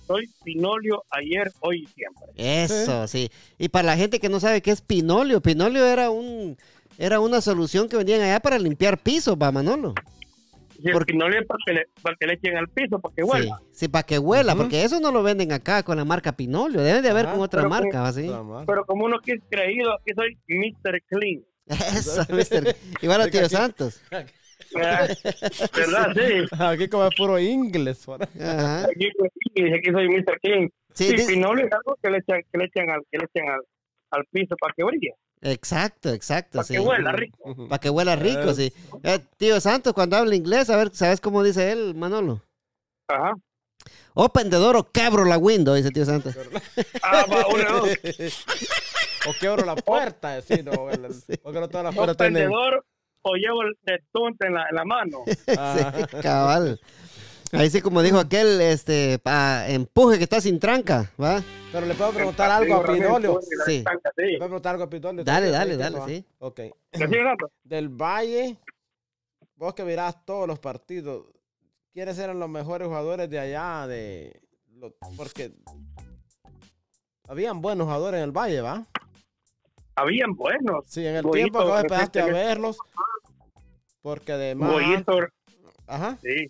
soy 0.08 0.30
Pinolio 0.44 1.04
ayer, 1.10 1.52
hoy 1.62 1.84
y 1.84 1.88
siempre. 1.88 2.26
Eso, 2.38 3.08
sí. 3.08 3.30
Y 3.58 3.70
para 3.70 3.88
la 3.88 3.98
gente 3.98 4.20
que 4.20 4.30
no 4.30 4.40
sabe 4.40 4.62
qué 4.62 4.72
es 4.72 4.82
Pinolio, 4.82 5.42
Pinolio 5.42 5.86
era 5.86 6.10
un 6.12 6.58
era 6.98 7.20
una 7.20 7.42
solución 7.42 7.90
que 7.90 7.98
vendían 7.98 8.22
allá 8.22 8.40
para 8.40 8.58
limpiar 8.58 8.98
pisos, 8.98 9.36
va 9.36 9.52
Manolo. 9.52 9.94
El 10.82 10.94
Porque- 10.94 11.12
Pinolio 11.14 11.40
es 11.42 11.48
para 11.48 11.58
que, 11.66 11.74
le, 11.74 11.86
para 12.02 12.16
que 12.18 12.28
le 12.28 12.34
echen 12.36 12.56
al 12.58 12.70
piso, 12.70 13.00
para 13.00 13.14
que 13.16 13.24
huela. 13.24 13.58
Sí, 13.72 13.80
sí, 13.80 13.88
para 13.90 14.04
que 14.04 14.20
huela, 14.20 14.56
porque 14.56 14.84
eso 14.84 15.00
no 15.02 15.12
lo 15.12 15.22
venden 15.24 15.52
acá 15.52 15.84
con 15.84 15.98
la 15.98 16.06
marca 16.06 16.38
Pinolio, 16.38 16.82
deben 16.82 17.02
de 17.04 17.10
haber 17.10 17.26
Ajá, 17.26 17.34
con 17.36 17.44
otra 17.44 17.68
marca. 17.68 18.12
¿sí? 18.14 18.28
Nada 18.28 18.44
más. 18.44 18.66
Pero 18.66 18.86
como 18.86 19.06
uno 19.06 19.20
que 19.20 19.34
es 19.34 19.42
creído, 19.50 19.94
aquí 19.94 20.12
soy 20.16 20.38
Mr. 20.48 21.02
Clean. 21.08 21.44
Eso, 21.68 22.26
mister. 22.34 22.76
Igual 23.02 23.22
a 23.22 23.24
Sí, 23.26 23.32
Tío 23.32 23.42
aquí- 23.42 23.56
Santos. 23.56 24.02
¿Verdad? 25.76 26.14
Sí. 26.16 26.48
Aquí 26.60 26.88
como 26.90 27.06
es 27.08 27.16
puro 27.16 27.40
inglés. 27.40 28.06
Ajá. 28.08 28.86
Aquí, 28.86 29.08
aquí, 29.08 29.74
aquí 29.74 29.92
soy 29.92 30.08
Mr. 30.10 30.40
Clean. 30.42 30.70
Sí, 30.94 31.18
Sí, 31.18 31.26
Pinolio 31.28 31.66
es 31.66 31.72
algo 31.74 31.98
que 32.02 32.10
le 32.10 32.18
echan, 32.20 32.42
que 32.52 32.58
le 32.58 32.66
echan, 32.66 32.90
al, 32.90 33.02
que 33.12 33.18
le 33.18 33.26
echan 33.26 33.50
al, 33.50 33.62
al 34.12 34.26
piso 34.32 34.56
para 34.56 34.74
que 34.76 34.84
brille, 34.84 35.14
exacto, 35.42 36.10
exacto, 36.14 36.54
para 36.60 36.64
sí. 36.64 36.74
que 36.76 36.80
huela 36.80 37.12
rico. 37.12 37.68
Para 37.68 37.80
que 37.80 37.90
huela 37.90 38.16
rico, 38.16 38.50
Eh. 38.52 38.54
sí. 38.54 38.74
Eh, 39.04 39.20
tío 39.38 39.60
Santos, 39.60 39.94
cuando 39.94 40.16
habla 40.16 40.34
inglés, 40.36 40.70
a 40.70 40.78
ver, 40.78 40.92
¿sabes 40.96 41.20
cómo 41.20 41.44
dice 41.44 41.72
él, 41.72 41.96
Manolo? 41.96 42.42
Ajá. 43.10 43.34
Open 44.14 44.50
the 44.50 44.56
door 44.56 44.78
o 44.78 44.90
quebro 44.90 45.26
la 45.26 45.38
window, 45.38 45.76
dice 45.76 45.92
tío 45.92 46.06
Santos. 46.06 46.34
Ah, 47.04 47.26
va, 47.30 47.46
uno, 47.48 47.80
dos. 47.86 47.90
O 49.28 49.34
quebro 49.40 49.66
la 49.66 49.76
puerta, 49.76 50.42
sí, 50.42 50.62
no, 50.64 50.72
porque 51.44 51.60
no 51.60 51.68
todas 51.68 51.84
las 51.84 51.94
O 51.94 51.98
puertas 51.98 52.18
tienen. 52.18 52.34
prendedor 52.50 52.86
o 53.28 53.36
llevo 53.36 53.64
el 53.64 53.76
en 53.86 54.54
la, 54.54 54.66
en 54.70 54.76
la 54.76 54.86
mano. 54.86 55.24
Sí, 55.26 56.18
cabal. 56.22 56.80
Ahí 57.52 57.70
sí, 57.70 57.82
como 57.82 58.02
dijo 58.02 58.20
aquel, 58.20 58.60
este, 58.62 59.18
pa, 59.20 59.68
empuje 59.70 60.18
que 60.18 60.24
está 60.26 60.42
sin 60.42 60.60
tranca, 60.60 61.12
¿va? 61.22 61.42
Pero 61.72 61.86
le 61.86 61.94
puedo 61.96 62.12
preguntar 62.12 62.52
algo 62.52 62.76
a 62.76 62.86
Pinolio. 62.86 63.40
Sí. 63.66 63.84
Sí. 63.84 63.84
Le 64.24 64.38
puedo 64.38 64.50
preguntar 64.50 64.74
algo 64.74 64.84
a 64.84 64.90
Pinolio. 64.90 65.24
Dale, 65.24 65.50
dale, 65.50 65.78
dale, 65.78 66.00
sí. 66.06 66.26
Ok. 66.40 66.60
Del 67.64 67.90
Valle, 67.90 68.58
vos 69.56 69.74
que 69.74 69.84
mirás 69.84 70.24
todos 70.26 70.48
los 70.48 70.60
partidos, 70.60 71.26
¿quiénes 71.94 72.18
eran 72.20 72.40
los 72.40 72.50
mejores 72.50 72.88
jugadores 72.88 73.30
de 73.30 73.40
allá? 73.40 73.88
de 73.88 74.42
lo- 74.76 74.94
Porque 75.16 75.52
habían 77.28 77.62
buenos 77.62 77.86
jugadores 77.86 78.20
en 78.20 78.26
el 78.26 78.32
Valle, 78.32 78.62
¿va? 78.62 78.86
Habían 79.96 80.36
buenos. 80.36 80.84
Sí, 80.88 81.06
en 81.06 81.16
el 81.16 81.32
tiempo 81.32 81.60
que 81.60 81.66
vos 81.66 81.82
empezaste 81.82 82.20
a 82.20 82.26
verlos. 82.26 82.78
Porque 84.06 84.34
además. 84.34 84.72
Goyito, 84.72 85.18
Ajá. 85.88 86.20
sí. 86.22 86.46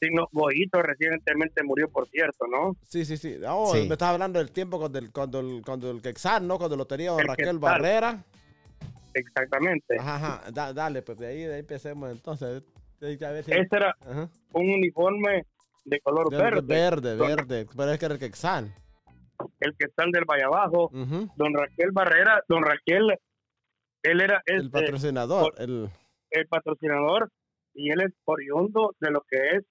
Sí, 0.00 0.08
no, 0.14 0.26
Goyito 0.32 0.80
recientemente 0.80 1.62
murió, 1.62 1.90
por 1.90 2.08
cierto, 2.08 2.46
¿no? 2.50 2.74
Sí, 2.88 3.04
sí, 3.04 3.18
sí. 3.18 3.36
Oh, 3.46 3.70
Sí. 3.74 3.86
Me 3.86 3.92
estás 3.92 4.08
hablando 4.08 4.38
del 4.38 4.50
tiempo 4.50 4.78
cuando 4.78 4.98
el, 4.98 5.12
cuando 5.12 5.40
el, 5.40 5.60
cuando 5.62 5.90
el 5.90 6.00
Quexal, 6.00 6.46
¿no? 6.46 6.56
Cuando 6.56 6.76
lo 6.78 6.86
tenía 6.86 7.10
don 7.10 7.20
El 7.20 7.26
Raquel 7.26 7.44
Quexal. 7.44 7.58
Barrera. 7.58 8.24
Exactamente. 9.12 9.96
Ajá, 10.00 10.14
ajá. 10.16 10.50
Da- 10.52 10.72
dale, 10.72 11.02
pues 11.02 11.18
de 11.18 11.26
ahí, 11.26 11.42
de 11.42 11.52
ahí 11.54 11.60
empecemos 11.60 12.10
entonces. 12.10 12.62
De 12.98 13.08
ahí, 13.08 13.18
a 13.22 13.30
ver 13.30 13.44
si- 13.44 13.52
Ese 13.52 13.68
era 13.76 13.94
Ajá. 14.00 14.30
un 14.52 14.70
uniforme 14.70 15.44
de 15.84 16.00
color 16.00 16.30
De- 16.30 16.38
verde. 16.38 16.62
verde, 16.62 17.16
verde. 17.16 17.66
Pero 17.76 17.90
es 17.92 17.98
que 17.98 18.04
era 18.06 18.14
el 18.14 18.20
Quexal. 18.20 18.74
El 19.60 19.76
que 19.76 19.84
está 19.84 20.04
el 20.04 20.12
del 20.12 20.24
Valle 20.24 20.44
Abajo. 20.44 20.90
Don 21.36 21.52
Raquel 21.52 21.90
Barrera, 21.92 22.42
don 22.48 22.62
Raquel, 22.62 23.18
él 24.02 24.20
era 24.22 24.40
El 24.46 24.66
este, 24.66 24.70
patrocinador. 24.70 25.54
El, 25.58 25.90
el 26.30 26.46
patrocinador 26.46 27.28
y 27.74 27.90
él 27.90 28.00
es 28.02 28.12
oriundo 28.24 28.94
de 29.00 29.10
lo 29.10 29.22
que 29.28 29.36
es 29.56 29.64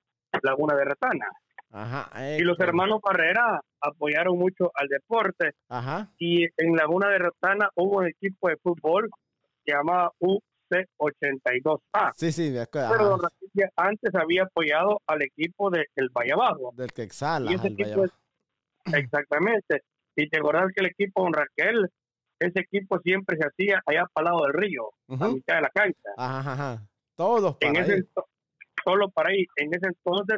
Laguna 0.44 0.76
de 0.76 0.86
Retana. 0.86 1.28
ajá. 1.72 2.10
Y 2.38 2.42
los 2.42 2.54
Héctor. 2.54 2.68
hermanos 2.70 3.00
Barrera 3.04 3.62
apoyaron 3.82 4.38
mucho 4.38 4.72
al 4.76 4.88
deporte 4.88 5.52
Ajá. 5.70 6.10
y 6.18 6.44
en 6.58 6.76
Laguna 6.76 7.10
de 7.10 7.20
Retana 7.20 7.70
hubo 7.76 7.98
un 7.98 8.08
equipo 8.08 8.50
de 8.50 8.58
fútbol 8.58 9.10
que 9.66 9.74
llamaba 9.74 10.12
C82A. 10.72 12.12
Sí, 12.16 12.32
sí, 12.32 12.52
me 12.52 12.62
acuerdo. 12.62 12.90
Pero 12.92 13.10
Don 13.10 13.20
Raquel 13.22 13.70
antes 13.76 14.16
había 14.16 14.44
apoyado 14.44 15.02
al 15.08 15.22
equipo 15.24 15.70
del 15.70 15.86
de, 15.96 16.08
Valle 16.14 16.34
Abajo. 16.34 16.72
del 16.76 16.92
es, 18.06 18.12
exactamente. 18.94 19.82
Y 20.16 20.30
te 20.30 20.38
acordás 20.38 20.68
que 20.76 20.82
el 20.82 20.88
equipo 20.92 21.24
Don 21.24 21.34
Raquel, 21.34 21.88
ese 22.40 22.60
equipo 22.62 23.00
siempre 23.00 23.38
se 23.38 23.48
hacía 23.48 23.82
allá 23.86 24.06
para 24.14 24.30
el 24.30 24.34
lado 24.34 24.46
del 24.46 24.54
río, 24.54 24.90
a 25.10 25.28
mitad 25.30 25.56
de 25.56 25.62
la 25.62 25.70
cancha. 25.70 26.10
Ajá, 26.18 26.52
ajá. 26.54 26.88
Todos 27.16 27.58
para 27.58 27.70
en 27.72 27.78
ahí. 27.78 27.92
ese 27.92 28.08
solo 28.84 29.10
para 29.10 29.30
ahí. 29.30 29.46
En 29.58 29.74
ese 29.74 29.88
entonces 29.88 30.38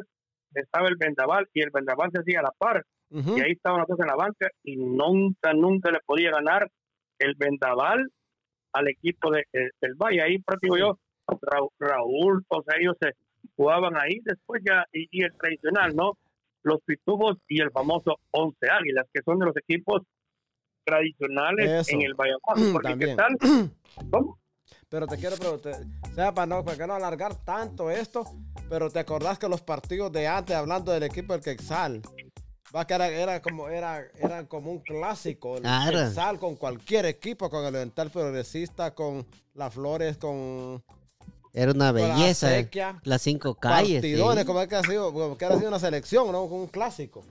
estaba 0.54 0.88
el 0.88 0.96
vendaval 0.96 1.48
y 1.54 1.60
el 1.62 1.70
vendaval 1.70 2.10
se 2.12 2.20
hacía 2.20 2.40
a 2.40 2.42
la 2.42 2.52
par. 2.58 2.84
Ujú. 3.10 3.36
Y 3.38 3.40
ahí 3.40 3.52
estaban 3.52 3.78
nosotros 3.80 4.00
en 4.00 4.06
la 4.06 4.16
banca 4.16 4.48
y 4.64 4.76
nunca, 4.76 5.52
nunca 5.52 5.90
le 5.90 6.00
podía 6.04 6.30
ganar 6.30 6.68
el 7.18 7.34
vendaval 7.36 8.10
al 8.72 8.88
equipo 8.88 9.30
de, 9.30 9.40
eh, 9.52 9.68
del 9.80 9.94
Valle. 9.94 10.22
Ahí 10.22 10.38
práctico 10.38 10.76
yo, 10.76 10.98
Ra- 11.28 11.60
Raúl, 11.78 12.44
todos 12.48 12.64
ellos 12.80 12.96
se 13.00 13.12
jugaban 13.54 13.96
ahí. 13.96 14.18
Después 14.24 14.62
ya, 14.66 14.86
y, 14.92 15.06
y 15.10 15.24
el 15.24 15.32
tradicional, 15.36 15.94
¿no? 15.94 16.18
Los 16.64 16.80
Pitubos 16.82 17.36
y 17.48 17.60
el 17.60 17.70
famoso 17.70 18.16
Once 18.30 18.68
Águilas, 18.70 19.06
que 19.12 19.22
son 19.22 19.38
de 19.38 19.46
los 19.46 19.56
equipos 19.56 20.02
tradicionales 20.84 21.88
Eso. 21.88 21.96
en 21.96 22.02
el 22.02 22.12
Abajo. 22.12 22.72
Porque 22.72 22.88
También. 22.88 23.16
¿qué 23.16 23.16
tal? 23.16 23.70
¿Cómo? 24.10 24.38
Pero 24.88 25.06
te 25.06 25.16
quiero 25.16 25.36
preguntar, 25.36 25.74
o 26.10 26.14
sea, 26.14 26.32
para 26.34 26.46
no, 26.46 26.64
para 26.64 26.76
que 26.76 26.86
no 26.86 26.94
alargar 26.94 27.34
tanto 27.44 27.90
esto, 27.90 28.24
pero 28.68 28.90
te 28.90 28.98
acordás 28.98 29.38
que 29.38 29.48
los 29.48 29.62
partidos 29.62 30.12
de 30.12 30.28
antes, 30.28 30.54
hablando 30.54 30.92
del 30.92 31.02
equipo 31.04 31.32
del 31.32 31.42
Quexal, 31.42 32.02
va 32.74 32.86
que 32.86 32.92
era, 32.94 33.08
era 33.08 33.40
como 33.40 33.68
era, 33.68 34.02
era 34.18 34.46
como 34.46 34.70
un 34.70 34.80
clásico, 34.80 35.56
el 35.56 35.62
Claro. 35.62 35.98
Quexal 35.98 36.38
con 36.38 36.56
cualquier 36.56 37.06
equipo, 37.06 37.48
con 37.48 37.64
el 37.64 37.74
Oriental 37.74 38.10
Progresista, 38.10 38.94
con 38.94 39.26
las 39.54 39.72
Flores, 39.72 40.18
con 40.18 40.82
Era 41.54 41.72
una 41.72 41.90
con 41.90 42.00
la 42.02 42.14
belleza. 42.14 42.50
eh. 42.54 42.58
Acequia, 42.60 43.00
Las 43.04 43.22
cinco 43.22 43.54
calles. 43.54 43.88
sí. 43.88 43.94
partidones, 44.10 44.44
como 44.44 44.60
es 44.60 44.68
que 44.68 44.76
ha 44.76 44.82
sido, 44.82 45.10
como 45.12 45.38
que 45.38 45.44
ha 45.46 45.56
sido 45.56 45.68
una 45.68 45.78
selección, 45.78 46.30
¿no? 46.32 46.44
Un 46.44 46.66
clásico. 46.66 47.22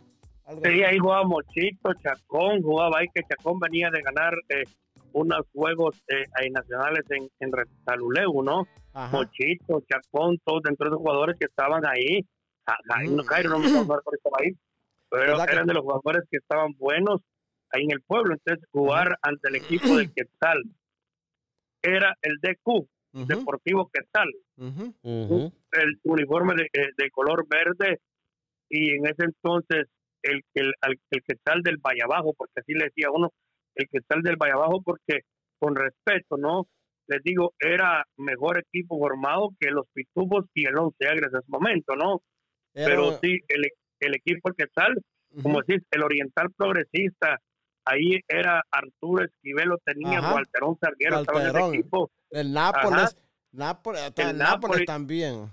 Sí, 0.64 0.84
ahí 0.84 0.97
jugaba 0.97 1.24
Mochito, 1.26 1.93
Chacón, 2.02 2.62
jugaba 2.62 2.99
ahí 2.99 3.08
que 3.14 3.22
Chacón 3.24 3.60
venía 3.60 3.89
de 3.89 4.02
ganar 4.02 4.34
eh, 4.49 4.64
unos 5.14 5.41
juegos 5.54 6.02
eh, 6.08 6.26
ahí 6.36 6.49
nacionales 6.49 7.04
en, 7.10 7.30
en 7.39 7.52
Taluleu, 7.86 8.41
¿no? 8.43 8.68
Ajá. 8.93 9.16
Mochito, 9.18 9.82
Chacón, 9.89 10.38
todos 10.45 10.62
dentro 10.64 10.86
de 10.86 10.91
los 10.91 10.99
jugadores 10.99 11.38
que 11.39 11.45
estaban 11.45 11.86
ahí. 11.86 12.26
Jairo, 12.88 13.24
Mm. 13.24 13.26
Jairo 13.26 13.49
no 13.49 13.60
me 13.60 13.68
acuerdo 13.70 14.04
por 14.04 14.16
estaba 14.16 14.38
ahí, 14.41 14.52
pero 15.10 15.32
¿Verdad 15.32 15.45
que- 15.45 15.52
eran 15.54 15.68
de 15.68 15.74
los 15.74 15.84
jugadores 15.84 16.24
que 16.30 16.38
estaban 16.38 16.74
buenos 16.78 17.22
ahí 17.72 17.84
en 17.84 17.91
el 17.91 18.02
pueblo. 18.02 18.34
Entonces, 18.36 18.66
jugar 18.72 19.18
ante 19.22 19.49
el 19.49 19.56
equipo 19.56 19.97
del 19.97 20.14
Quetzal 20.14 20.64
era 21.82 22.16
el 22.22 22.38
DQ, 22.41 22.88
Ujú, 23.14 23.26
Deportivo 23.26 23.89
Quetzal 23.91 24.30
ujú. 24.58 24.93
Ujú. 25.04 25.52
el 25.74 25.99
uniforme 26.04 26.54
de, 26.56 26.64
eh, 26.72 26.89
de 26.97 27.10
color 27.12 27.45
verde 27.49 27.99
y 28.70 28.91
en 28.91 29.06
ese 29.06 29.26
entonces 29.26 29.88
el, 30.24 30.42
el, 30.54 30.74
el 31.12 31.24
quetzal 31.24 31.62
del 31.64 31.78
Valle 31.78 32.04
Abajo, 32.04 32.34
porque 32.38 32.60
así 32.60 32.74
le 32.74 32.86
decía 32.86 33.10
uno, 33.12 33.32
el 33.76 33.88
quetzal 33.90 34.22
del 34.22 34.36
Valle 34.36 34.54
Abajo, 34.54 34.82
porque 34.84 35.22
con 35.60 35.76
respeto, 35.76 36.38
¿no? 36.38 36.68
Les 37.08 37.22
digo, 37.24 37.54
era 37.60 38.06
mejor 38.18 38.60
equipo 38.60 38.98
formado 38.98 39.50
que 39.60 39.70
los 39.70 39.86
Pitubos 39.94 40.46
y 40.54 40.66
el 40.66 40.78
Once 40.78 41.06
Agres 41.06 41.30
en 41.32 41.40
ese 41.40 41.48
momento, 41.48 41.96
¿no? 41.96 42.22
Pero 42.74 43.20
sí, 43.22 43.38
el, 43.50 43.64
el 44.00 44.16
equipo 44.16 44.50
el 44.50 44.56
quetzal, 44.56 44.94
ujú. 45.32 45.44
como 45.44 45.62
decís, 45.62 45.84
el 45.92 46.04
Oriental 46.04 46.48
Progresista, 46.56 47.38
ahí 47.86 48.20
era 48.28 48.64
Arturo 48.72 49.26
Esquivelo, 49.26 49.78
tenía 49.84 50.20
Ajá. 50.20 50.36
Walterón 50.36 50.78
Sarguero, 50.80 51.20
estaba 51.20 51.42
en 51.42 51.48
ese 51.56 51.68
equipo, 51.68 52.12
el 52.30 52.54
Nápoles, 52.54 53.18
Nápoles, 53.52 54.02
hasta 54.02 54.22
El 54.24 54.30
el 54.30 54.38
Nápoles 54.38 54.62
Nápoles. 54.62 54.86
también. 54.86 55.52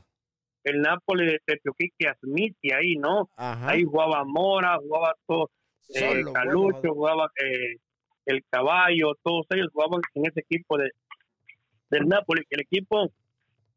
El 0.69 0.81
Napoli 0.81 1.27
de 1.27 1.41
Tepioquique 1.45 2.13
Smith 2.21 2.57
y 2.63 2.73
ahí, 2.73 2.95
¿no? 2.97 3.31
Ajá. 3.37 3.71
ahí 3.71 3.85
jugaba 3.85 4.25
Mora, 4.25 4.77
jugaba 4.79 5.15
todo, 5.27 5.51
eh, 5.95 6.23
Calucho, 6.33 6.73
bueno, 6.81 6.95
jugaba 6.95 7.31
eh, 7.43 7.77
el 8.27 8.45
Caballo, 8.51 9.13
todos 9.23 9.47
ellos 9.51 9.69
jugaban 9.73 10.01
en 10.15 10.27
ese 10.27 10.41
equipo 10.41 10.77
de 10.79 10.91
del 11.91 12.07
Napoli. 12.07 12.43
El 12.51 12.61
equipo 12.61 13.11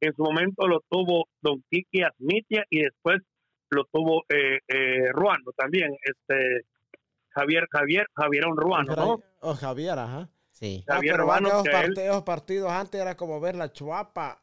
en 0.02 0.14
su 0.14 0.24
momento 0.24 0.68
lo 0.68 0.82
tuvo 0.90 1.28
Don 1.42 1.64
Kiki 1.70 2.02
Asmitia 2.04 2.66
y 2.70 2.82
después 2.82 3.22
lo 3.70 3.86
tuvo 3.86 4.24
eh, 4.28 4.60
eh, 4.68 5.12
Ruano 5.14 5.52
también, 5.56 5.96
este 6.04 6.66
Javier 7.30 7.68
Javier 7.72 8.06
Javierón 8.14 8.58
Ruano, 8.58 8.94
¿no? 8.96 9.20
Oh, 9.40 9.54
Javier, 9.54 9.98
ajá. 9.98 10.28
Sí. 10.52 10.84
Ah, 10.88 10.96
Javier 10.96 11.14
pero 11.14 11.24
Ruano, 11.24 11.48
esos, 11.48 11.64
que 11.64 11.70
part- 11.72 11.86
él- 11.86 11.98
esos 11.98 12.24
partidos 12.24 12.70
antes 12.72 13.00
era 13.00 13.16
como 13.16 13.40
ver 13.40 13.56
la 13.56 13.72
chuapa 13.72 14.41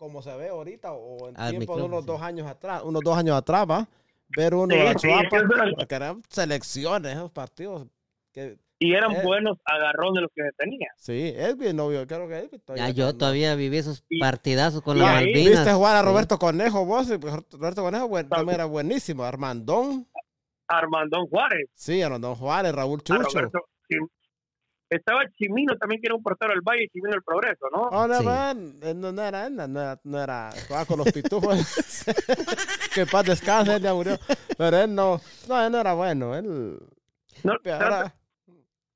como 0.00 0.22
se 0.22 0.34
ve 0.34 0.48
ahorita 0.48 0.92
o 0.92 1.28
en 1.28 1.34
Ah, 1.36 1.44
mi 1.50 1.58
tiempo 1.58 1.76
de 1.76 1.82
unos 1.82 2.00
sí. 2.00 2.06
dos 2.06 2.22
años 2.22 2.46
atrás, 2.48 2.80
unos 2.84 3.02
dos 3.04 3.16
años 3.18 3.36
atrás, 3.36 3.66
¿va? 3.70 3.86
Ver 4.34 4.54
uno 4.54 4.74
Sí, 4.74 4.80
la 4.82 4.92
sí, 4.94 5.08
chuapa, 5.08 5.46
porque 5.76 5.94
eran 5.94 6.22
selecciones 6.28 7.12
esos 7.12 7.30
partidos. 7.30 7.86
Que, 8.32 8.56
y 8.78 8.94
eran 8.94 9.12
Eh. 9.12 9.22
buenos 9.22 9.58
agarrones 9.66 10.22
los 10.22 10.30
que 10.34 10.42
se 10.42 10.52
tenía. 10.56 10.88
sí, 10.96 11.34
es 11.36 11.54
bien 11.58 11.76
novio, 11.76 12.06
creo 12.06 12.26
que 12.28 12.38
es. 12.38 12.50
Ya 12.76 12.88
yo 12.88 13.14
todavía 13.14 13.54
viví 13.56 13.76
esos 13.76 14.02
Y- 14.08 14.18
partidazos 14.20 14.80
con 14.80 14.96
y 14.96 15.00
las 15.00 15.10
ahí 15.10 15.26
Malvinas. 15.26 15.50
¿Viste 15.58 15.72
jugar 15.74 15.96
a 15.96 16.00
Sí. 16.00 16.06
Roberto 16.06 16.38
Conejo 16.38 16.84
vos? 16.86 17.08
Roberto 17.50 17.82
Conejo 17.82 18.08
buen- 18.08 18.28
también 18.28 18.54
era 18.54 18.64
buenísimo. 18.64 19.22
Armandón, 19.24 20.06
Armandón 20.66 21.26
Juárez, 21.26 21.68
sí, 21.74 22.00
Armandón 22.00 22.36
Juárez, 22.36 22.72
Raúl 22.72 23.00
a 23.00 23.02
Chucho. 23.02 23.20
Roberto 23.38 23.58
estaba 24.96 25.20
Chimino 25.38 25.76
también 25.78 26.00
que 26.00 26.06
era 26.08 26.14
un 26.16 26.22
portero 26.22 26.52
del 26.52 26.62
Valle, 26.62 26.88
Chimino 26.92 27.10
del 27.12 27.22
Progreso, 27.22 27.66
¿no? 27.72 27.82
Oh, 27.90 28.06
no, 28.06 28.18
Sí. 28.18 28.24
man, 28.24 28.74
eh, 28.82 28.94
no, 28.94 29.12
no 29.12 29.22
era, 29.22 29.48
no, 29.48 29.66
no 29.68 29.80
era, 29.80 30.00
no 30.04 30.22
era, 30.22 30.50
jugaba 30.66 30.84
con 30.84 30.98
los 30.98 31.12
pitufos. 31.12 31.56
que 32.94 33.06
paz 33.06 33.24
descanse, 33.26 33.76
él 33.76 33.82
ya 33.82 33.94
murió. 33.94 34.18
Pero 34.58 34.76
él 34.78 34.94
no, 34.94 35.20
no, 35.48 35.64
él 35.64 35.72
no 35.72 35.78
era 35.80 35.94
bueno. 35.94 36.34
Él, 36.36 36.78
No, 37.44 37.54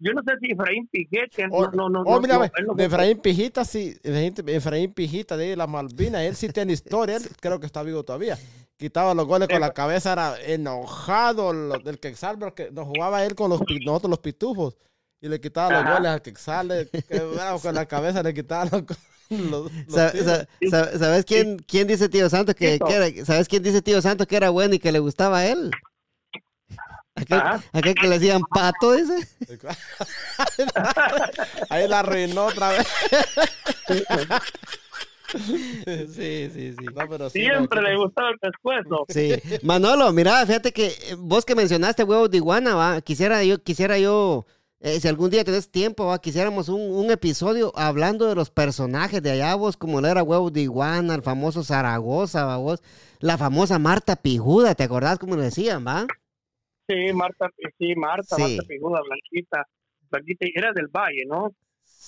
yo 0.00 0.12
no 0.12 0.22
sé 0.26 0.32
si 0.40 0.50
Efraín 0.52 0.86
Piguete, 0.88 1.46
oh, 1.50 1.66
no, 1.70 1.88
no, 1.88 1.88
no, 1.88 2.00
oh, 2.02 2.14
no, 2.16 2.20
mira, 2.20 2.50
no, 2.66 2.74
de 2.74 2.84
Efraín 2.84 3.18
Pijita, 3.20 3.64
sí, 3.64 3.96
Efraín, 4.02 4.34
Efraín 4.48 4.92
Pijita 4.92 5.36
de 5.36 5.56
las 5.56 5.68
Malvinas, 5.68 6.22
él 6.22 6.34
sí 6.34 6.48
tiene 6.48 6.72
historia, 6.72 7.16
él 7.16 7.22
creo 7.40 7.58
que 7.60 7.66
está 7.66 7.82
vivo 7.82 8.02
todavía. 8.02 8.36
Quitaba 8.76 9.14
los 9.14 9.24
goles 9.26 9.48
con 9.48 9.60
la 9.60 9.72
cabeza, 9.72 10.12
era 10.12 10.34
enojado 10.42 11.52
lo- 11.52 11.78
del 11.78 12.00
Quexal, 12.00 12.38
porque 12.38 12.70
nos 12.72 12.86
jugaba 12.88 13.24
él 13.24 13.34
con 13.36 13.48
los, 13.48 13.60
nosotros 13.86 14.10
los 14.10 14.18
pitufos. 14.18 14.76
Y 15.24 15.28
le 15.28 15.40
quitaba 15.40 15.70
los 15.70 15.80
Ajá. 15.84 15.92
goles 15.94 16.66
le- 16.66 17.02
que, 17.02 17.18
bueno, 17.20 17.58
con 17.58 17.74
la 17.74 17.86
cabeza 17.86 18.22
le 18.22 18.34
quitaba 18.34 18.66
los, 18.66 18.84
sa- 19.88 20.98
¿Sabes 20.98 21.24
quién, 21.24 21.56
quién 21.66 21.88
dice 21.88 22.10
Tío 22.10 22.28
Santo 22.28 22.54
que, 22.54 22.74
era, 22.74 23.24
¿Sabes 23.24 23.48
quién 23.48 23.62
dice 23.62 23.80
Tío 23.80 24.02
Santo 24.02 24.26
que 24.26 24.36
era 24.36 24.50
bueno 24.50 24.74
y 24.74 24.78
que 24.78 24.92
le 24.92 24.98
gustaba 24.98 25.38
a 25.38 25.46
él? 25.46 25.70
Aquel, 27.14 27.40
aquel 27.72 27.94
que 27.94 28.06
le 28.06 28.18
decían 28.18 28.42
pato, 28.42 28.92
dice. 28.92 29.26
Ahí 31.70 31.88
la 31.88 32.00
arruinó 32.00 32.44
otra 32.44 32.68
vez. 32.72 32.86
Sí, 36.14 36.48
sí, 36.52 36.74
sí. 36.78 36.84
No, 36.94 37.08
pero 37.08 37.28
sí, 37.28 37.40
Siempre 37.40 37.80
no, 37.80 37.88
le 37.88 37.96
gustaba 37.96 38.30
el 38.30 38.38
pescuezo. 38.38 39.04
Sí. 39.08 39.34
Manolo, 39.62 40.12
mira, 40.12 40.46
fíjate 40.46 40.72
que 40.72 40.86
eh, 40.86 41.16
vos 41.18 41.44
que 41.44 41.56
mencionaste 41.56 42.04
huevos 42.04 42.30
de 42.30 42.36
iguana, 42.36 42.76
va, 42.76 43.00
quisiera 43.00 43.42
yo, 43.42 43.60
quisiera 43.60 43.98
yo, 43.98 44.46
eh, 44.86 45.00
si 45.00 45.08
algún 45.08 45.30
día 45.30 45.42
tenés 45.44 45.70
tiempo, 45.70 46.06
va, 46.06 46.20
quisiéramos 46.20 46.68
un, 46.68 46.80
un 46.80 47.10
episodio 47.10 47.72
hablando 47.74 48.26
de 48.28 48.34
los 48.34 48.50
personajes 48.50 49.22
de 49.22 49.30
allá, 49.32 49.54
vos, 49.54 49.76
como 49.76 50.00
le 50.00 50.10
era 50.10 50.22
huevos 50.22 50.52
de 50.52 50.60
iguana, 50.60 51.14
el 51.14 51.22
famoso 51.22 51.64
Zaragoza, 51.64 52.44
va, 52.44 52.58
vos, 52.58 52.82
la 53.18 53.38
famosa 53.38 53.78
Marta 53.78 54.14
Pijuda, 54.16 54.74
¿te 54.74 54.84
acordás 54.84 55.18
cómo 55.18 55.36
le 55.36 55.44
decían, 55.44 55.84
va? 55.86 56.06
Sí, 56.86 57.12
Marta, 57.14 57.48
sí, 57.78 57.94
Marta, 57.96 58.36
Sí. 58.36 58.42
Marta 58.42 58.62
Piguda, 58.68 59.00
Blanquita, 59.08 59.66
Blanquita, 60.10 60.46
era 60.54 60.72
del 60.72 60.88
Valle, 60.88 61.24
¿no? 61.26 61.54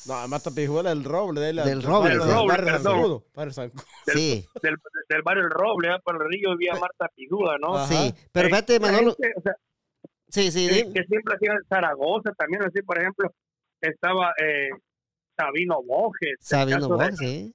No, 0.07 0.29
Mata 0.29 0.51
Pijuela, 0.51 0.93
el 0.93 1.03
roble. 1.05 1.41
De 1.41 1.47
ahí 1.47 1.53
la- 1.55 1.65
Del 1.65 1.83
roble, 1.83 2.11
del 2.11 2.19
roble, 2.21 2.47
Barrio 2.49 2.67
perdón. 2.67 3.23
Barrio. 3.35 3.55
Del, 3.55 3.73
Sí, 4.15 4.47
del, 4.63 4.77
del 5.09 5.23
barrio 5.23 5.45
El 5.45 5.51
Roble, 5.51 5.89
allá 5.89 5.99
por 6.01 6.17
el 6.23 6.29
río 6.29 6.51
vivía 6.57 6.75
Marta 6.75 7.09
Piguda, 7.17 7.57
¿no? 7.59 7.77
Ajá. 7.77 7.87
sí. 7.89 8.15
Pero 8.31 8.47
Eh, 8.47 8.51
fíjate, 8.51 8.79
la 8.79 8.87
Manolo, 8.87 9.17
gente, 9.19 9.33
o 9.39 9.41
sea, 9.43 9.53
sí, 10.51 10.69
sí, 10.69 10.93
que, 10.93 11.03
siempre 11.05 11.35
hacían 11.37 11.59
Zaragoza 11.69 12.33
también, 12.39 12.63
así, 12.65 12.83
por 12.83 12.99
ejemplo, 12.99 13.33
estaba 13.81 14.33
eh, 14.43 14.69
Sabino 15.37 15.83
Bojes, 15.83 16.31
el 16.31 16.37
Sabino 16.41 16.77
caso 16.89 16.97
de- 16.97 17.05
Box, 17.05 17.19
sí. 17.19 17.55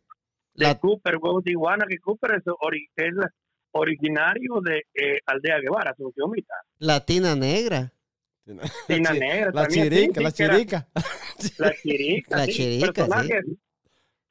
de 0.55 0.65
La- 0.65 0.79
Cooper, 0.79 1.17
huevos 1.17 1.43
de 1.43 1.51
iguana, 1.51 1.85
que 1.87 1.97
Cooper 1.97 2.35
es, 2.35 2.43
ori- 2.45 2.87
es 2.95 3.13
originario 3.71 4.59
de 4.63 4.79
eh, 4.93 5.19
Aldea 5.25 5.59
Guevara, 5.59 5.93
su 5.97 6.11
ciudad. 6.11 6.45
Latina 6.79 7.35
Negra. 7.35 7.91
Tina 8.87 9.13
Negra 9.13 9.51
La 9.53 9.63
también, 9.63 9.89
chirica, 9.89 10.13
sí, 10.13 10.21
la 10.21 10.29
era- 10.29 10.31
chirica. 10.55 10.87
La 11.57 11.73
chirica, 11.73 12.37
La 12.37 12.45
sí, 12.45 12.51
chirica, 12.53 12.91
personajes 12.93 13.45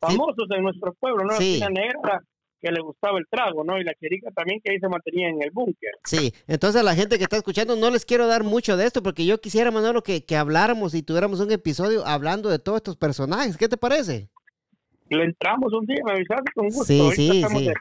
famosos 0.01 0.47
en 0.57 0.63
nuestro 0.63 0.93
pueblo, 0.95 1.25
¿no? 1.25 1.33
Sí. 1.39 1.59
La 1.59 1.67
Tina 1.69 1.81
Negra, 1.83 2.23
que 2.61 2.71
le 2.71 2.81
gustaba 2.83 3.19
el 3.19 3.27
trago, 3.29 3.65
¿no? 3.65 3.79
Y 3.79 3.85
la 3.85 3.95
chirica 3.95 4.31
también, 4.33 4.61
que 4.63 4.73
ahí 4.73 4.79
se 4.79 4.89
mantenía 4.89 5.29
en 5.29 5.43
el 5.43 5.51
búnker. 5.51 5.93
Sí, 6.05 6.33
entonces 6.47 6.81
a 6.81 6.85
la 6.85 6.95
gente 6.95 7.17
que 7.17 7.25
está 7.25 7.37
escuchando 7.37 7.77
no 7.77 7.91
les 7.91 8.05
quiero 8.05 8.27
dar 8.27 8.45
mucho 8.45 8.77
de 8.77 8.87
esto 8.87 9.03
porque 9.03 9.25
yo 9.25 9.41
quisiera, 9.41 9.71
Manolo, 9.71 10.03
que, 10.03 10.25
que 10.25 10.37
habláramos 10.37 10.95
y 10.95 11.03
tuviéramos 11.03 11.41
un 11.41 11.51
episodio 11.53 12.07
hablando 12.07 12.51
de 12.51 12.59
todos 12.59 12.77
estos 12.77 12.97
personajes. 12.97 13.57
¿Qué 13.57 13.69
te 13.69 13.77
parece? 13.77 14.29
le 15.11 15.25
entramos 15.25 15.73
un 15.73 15.85
día, 15.87 15.99
me 16.05 16.13
avisaste 16.13 16.53
con 16.55 16.67
gusto. 16.67 16.85
Sí, 16.85 17.01
Ahorita 17.01 17.49
sí, 17.49 17.57
sí. 17.59 17.65
De, 17.67 17.75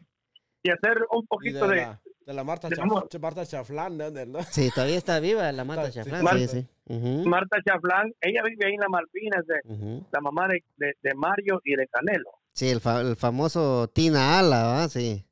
de 0.64 0.72
hacer 0.72 0.97
un 1.11 1.27
poquito 1.27 1.68
de, 1.68 1.76
de... 1.76 1.81
la, 1.81 2.01
de 2.26 2.34
la 2.34 2.43
Marta, 2.43 2.69
de 2.69 2.76
Chaf-. 2.76 3.19
Marta 3.19 3.45
Chaflán, 3.45 3.97
¿de 3.97 4.03
dónde, 4.06 4.26
no? 4.26 4.41
Sí, 4.43 4.69
todavía 4.73 4.97
está 4.97 5.19
viva 5.19 5.51
la 5.51 5.64
Marta 5.64 5.91
Chaflán. 5.91 6.23
Marta. 6.23 6.47
Sí, 6.47 6.68
sí. 6.88 7.23
Marta 7.26 7.57
Chaflán, 7.64 8.11
ella 8.22 8.41
vive 8.43 8.65
ahí 8.65 8.73
en 8.73 8.80
las 8.80 8.89
Malvinas, 8.89 9.45
de, 9.45 10.01
la 10.11 10.22
mamá 10.22 10.47
de, 10.47 10.64
de, 10.77 10.93
de 11.03 11.14
Mario 11.14 11.61
y 11.64 11.76
de 11.76 11.88
Canelo. 11.88 12.31
Sí, 12.60 12.68
el, 12.69 12.81
fa- 12.81 12.99
el 12.99 13.15
famoso 13.15 13.88
Tina 13.94 14.38
Ala, 14.38 14.64
¿va? 14.65 14.90
Sí. 14.90 15.26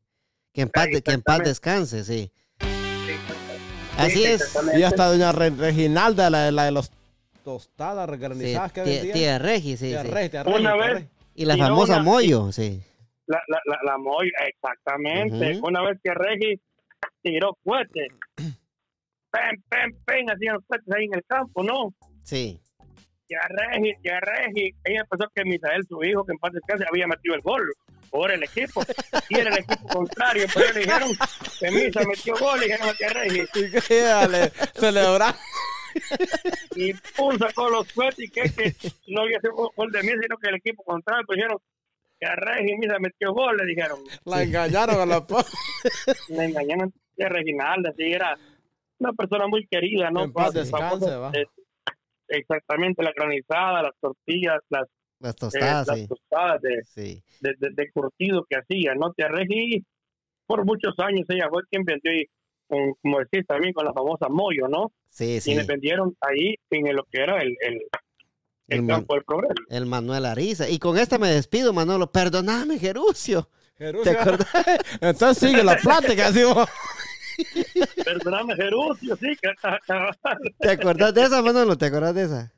Que 0.54 0.62
en 0.62 0.70
paz, 0.70 0.88
Sí, 0.90 1.02
que 1.02 1.12
en 1.12 1.22
paz 1.22 1.40
descanse, 1.40 2.06
sí. 2.06 2.32
Así 3.98 4.14
Sí, 4.20 4.24
es. 4.26 4.58
Y 4.78 4.84
hasta 4.84 5.08
doña 5.08 5.34
Re- 5.34 5.50
Reginalda, 5.50 6.30
la, 6.30 6.52
la 6.52 6.64
de 6.64 6.72
los 6.72 6.90
tostadas 7.44 8.10
Sí, 8.10 8.16
granizadas 8.18 8.72
que 8.72 8.82
vendía. 8.82 9.14
tía 9.14 9.40
Regi, 9.40 9.76
sí, 9.76 9.88
Tía 9.90 10.04
sí. 10.04 10.30
Tía 10.30 10.44
Una 10.46 10.74
tía 10.74 10.76
vez-. 10.94 11.08
Y 11.36 11.44
la 11.44 11.58
y 11.58 11.60
famosa 11.60 11.96
una- 11.96 12.04
Moyo, 12.04 12.52
sí. 12.54 12.82
La, 13.26 13.42
la, 13.50 13.60
la, 13.66 13.78
la 13.92 13.98
Moy, 13.98 14.32
exactamente. 14.48 15.60
Una 15.62 15.82
vez 15.84 16.00
que 16.02 16.14
Regi 16.14 16.62
tiró 17.22 17.58
cohetes, 17.66 18.08
pen, 18.38 19.64
pen, 19.68 19.98
pen, 20.06 20.32
hacían 20.32 20.54
los 20.56 20.64
cohetes 20.66 20.96
ahí 20.96 21.04
en 21.04 21.16
el 21.16 21.26
campo, 21.26 21.62
¿no? 21.62 21.94
Sí. 22.24 22.58
Y 23.30 23.36
a 23.36 23.42
Regi, 23.50 23.94
y 24.04 24.10
a 24.10 24.20
Regi, 24.22 24.74
ella 24.86 25.04
pensó 25.10 25.30
que 25.36 25.44
Misael, 25.44 25.86
su 25.88 26.02
hijo, 26.04 26.26
que 26.26 26.32
en 26.32 26.38
paz 26.38 26.54
descanse, 26.54 26.86
había 26.90 27.08
metido 27.08 27.36
el 27.36 27.42
gol 27.42 27.74
por 28.10 28.32
el 28.32 28.42
equipo. 28.44 28.82
Y 29.30 29.40
era 29.40 29.50
el 29.50 29.60
equipo 29.60 29.88
contrario, 29.88 30.46
pero 30.54 30.74
le 30.74 30.80
dijeron 30.80 31.10
que 31.60 31.72
Misa 31.72 32.02
metió 32.08 32.36
gol, 32.38 32.60
y 32.60 32.66
dijeron 32.66 32.88
a 32.88 33.14
Regi. 33.14 33.42
Y 33.90 33.96
dale, 33.96 34.52
celebrar. 34.76 35.36
Y 36.76 36.94
pum, 36.94 37.38
sacó 37.38 37.70
los 37.70 37.92
cohetes 37.92 38.20
y 38.20 38.30
que, 38.30 38.44
que 38.44 38.74
no 39.08 39.24
había 39.24 39.42
sido 39.42 39.54
gol 39.76 39.92
de 39.92 40.04
Misa, 40.04 40.18
sino 40.22 40.38
que 40.38 40.50
el 40.50 40.56
equipo 40.56 40.84
contrario, 40.84 41.26
pues 41.28 41.38
dijeron 41.38 41.58
que 42.20 42.28
a 42.28 42.36
Regi 42.36 42.78
Misa 42.78 42.98
metió 43.00 43.34
gol, 43.34 43.58
le 43.58 43.66
dijeron. 43.66 44.00
La 44.24 44.44
engañaron 44.44 45.02
a 45.02 45.06
la 45.06 45.26
me 46.30 46.46
engañaron 46.46 46.94
a 47.20 47.30
Reginalda, 47.30 47.94
sí, 47.98 48.04
era 48.04 48.38
una 49.00 49.12
persona 49.14 49.48
muy 49.48 49.68
querida, 49.68 50.10
¿no? 50.12 50.24
En 50.24 50.34
paz 50.34 50.54
descanse, 50.54 51.16
va. 51.16 51.32
Exactamente, 52.30 53.04
la 53.04 53.12
granizada, 53.16 53.82
las 53.84 53.94
tortillas, 54.00 54.60
las, 54.70 54.88
Las 55.20 55.34
eh, 55.34 55.38
tostadas, 55.40 55.88
las 55.88 55.98
sí. 56.00 56.08
tostadas 56.08 56.62
de, 56.62 56.84
Sí. 56.86 57.24
de, 57.42 57.54
de- 57.60 57.72
de 57.74 57.92
curtido 57.92 58.46
que 58.50 58.58
hacía, 58.58 58.94
¿no? 58.96 59.14
Te 59.14 59.28
Regi, 59.28 59.84
por 60.46 60.64
muchos 60.66 60.94
años 61.00 61.26
ella 61.30 61.48
fue 61.50 61.64
quien 61.72 61.84
vendió, 61.84 62.14
y, 62.14 62.26
con- 62.68 62.94
como 63.02 63.20
decís 63.20 63.46
también, 63.48 63.74
con 63.74 63.86
la 63.86 63.94
famosa 63.94 64.28
Moyo, 64.30 64.68
¿no? 64.68 64.92
Sí, 65.10 65.40
sí. 65.42 65.50
Quienes 65.52 65.68
vendieron 65.68 66.16
ahí 66.22 66.56
en 66.70 66.96
lo 66.96 67.04
que 67.12 67.22
era 67.24 67.42
el, 67.42 67.56
el, 67.62 67.74
el 67.74 67.82
El 68.68 68.82
man- 68.84 68.98
campo 68.98 69.16
del 69.16 69.24
progreso. 69.24 69.54
El 69.70 69.86
Manuel 69.86 70.26
Ariza. 70.26 70.70
Y 70.70 70.78
con 70.78 70.98
esta 70.98 71.18
me 71.18 71.30
despido, 71.30 71.74
Manolo. 71.74 72.12
Perdóname, 72.12 72.78
Jerucio. 72.78 73.50
¿Te 73.78 73.86
Jerusalén. 73.86 74.20
acordás? 74.22 74.48
Entonces 75.02 75.50
sigue 75.50 75.64
la 75.64 75.78
plática, 75.78 76.28
así 76.28 76.44
vos. 76.44 76.68
Perdóname, 78.04 78.56
Jerucio, 78.56 79.16
sí, 79.18 79.28
que 79.42 79.50
¿Te 80.60 80.70
acordás 80.72 81.14
de 81.14 81.24
esa, 81.24 81.42
Manolo? 81.42 81.78
¿Te 81.78 81.86
acordás 81.86 82.16
de 82.16 82.24
esa? 82.24 82.52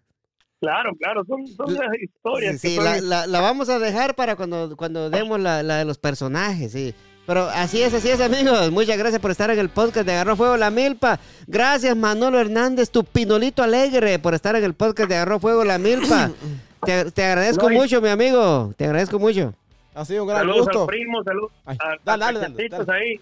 claro, 0.62 0.92
claro, 1.00 1.24
son, 1.26 1.48
son 1.48 1.74
las 1.74 1.88
historias. 2.02 2.60
Sí, 2.60 2.62
que 2.62 2.70
sí, 2.70 2.76
son- 2.76 2.84
la, 2.86 3.00
la- 3.02 3.28
la 3.28 3.40
vamos 3.42 3.70
a 3.70 3.80
dejar 3.80 4.16
para 4.16 4.36
cuando, 4.36 4.76
cuando 4.76 5.10
demos 5.10 5.40
la, 5.40 5.64
la 5.64 5.78
de 5.78 5.86
los 5.86 5.98
personajes, 5.98 6.72
sí. 6.74 6.94
Pero 7.26 7.44
así 7.48 7.82
es, 7.82 7.94
así 7.94 8.10
es, 8.10 8.20
amigos. 8.22 8.72
Muchas 8.72 8.98
gracias 8.98 9.22
por 9.22 9.30
estar 9.32 9.50
en 9.52 9.60
el 9.60 9.70
podcast 9.70 10.06
de 10.06 10.14
Agarró 10.14 10.36
Fuego 10.36 10.58
la 10.58 10.72
Milpa. 10.72 11.20
Gracias, 11.48 11.96
Manolo 11.96 12.40
Hernández, 12.40 12.90
tu 12.90 13.04
pinolito 13.04 13.62
alegre, 13.62 14.18
por 14.20 14.34
estar 14.34 14.56
en 14.56 14.64
el 14.64 14.74
podcast 14.74 15.08
de 15.10 15.16
Agarró 15.16 15.40
Fuego 15.40 15.64
la 15.64 15.78
Milpa. 15.78 16.32
Te, 16.86 17.12
te 17.12 17.24
agradezco 17.26 17.70
No, 17.70 17.76
y- 17.76 17.78
mucho, 17.78 18.02
mi 18.02 18.08
amigo. 18.10 18.74
Te 18.78 18.86
agradezco 18.86 19.20
mucho. 19.20 19.54
Ha 19.94 20.06
sido 20.06 20.24
un 20.24 20.30
gran 20.30 20.42
Saludos 20.42 20.62
gusto. 20.62 20.82
al 20.82 20.88
primo, 20.88 21.24
saludos 21.24 21.52
a, 21.66 21.74
dale, 22.06 22.24
a 22.26 22.32
dale, 22.32 22.70
dale. 22.70 22.86
ahí. 22.94 23.20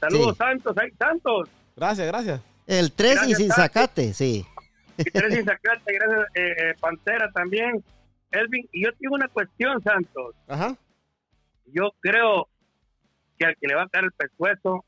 Saludos, 0.00 0.32
Sí. 0.32 0.38
Santos, 0.38 0.78
ahí, 0.78 0.90
Santos. 0.98 1.48
Gracias, 1.76 2.06
gracias. 2.06 2.40
El 2.66 2.92
3 2.92 3.28
y 3.28 3.34
sin 3.34 3.50
sacate, 3.50 4.12
sí. 4.12 4.44
Y 4.98 5.04
Teresa 5.04 5.36
sin 5.36 5.44
sacarte, 5.44 5.92
gracias, 5.92 6.26
eh, 6.34 6.54
eh, 6.58 6.74
Pantera 6.80 7.30
también. 7.32 7.84
Elvin, 8.30 8.68
y 8.72 8.84
yo 8.84 8.90
tengo 8.98 9.14
una 9.14 9.28
cuestión, 9.28 9.82
Santos. 9.82 10.34
Ajá. 10.48 10.76
Yo 11.66 11.92
creo 12.00 12.48
que 13.38 13.46
al 13.46 13.56
que 13.60 13.66
le 13.68 13.74
va 13.74 13.82
a 13.82 13.88
caer 13.88 14.04
el 14.04 14.12
pescuezo 14.12 14.84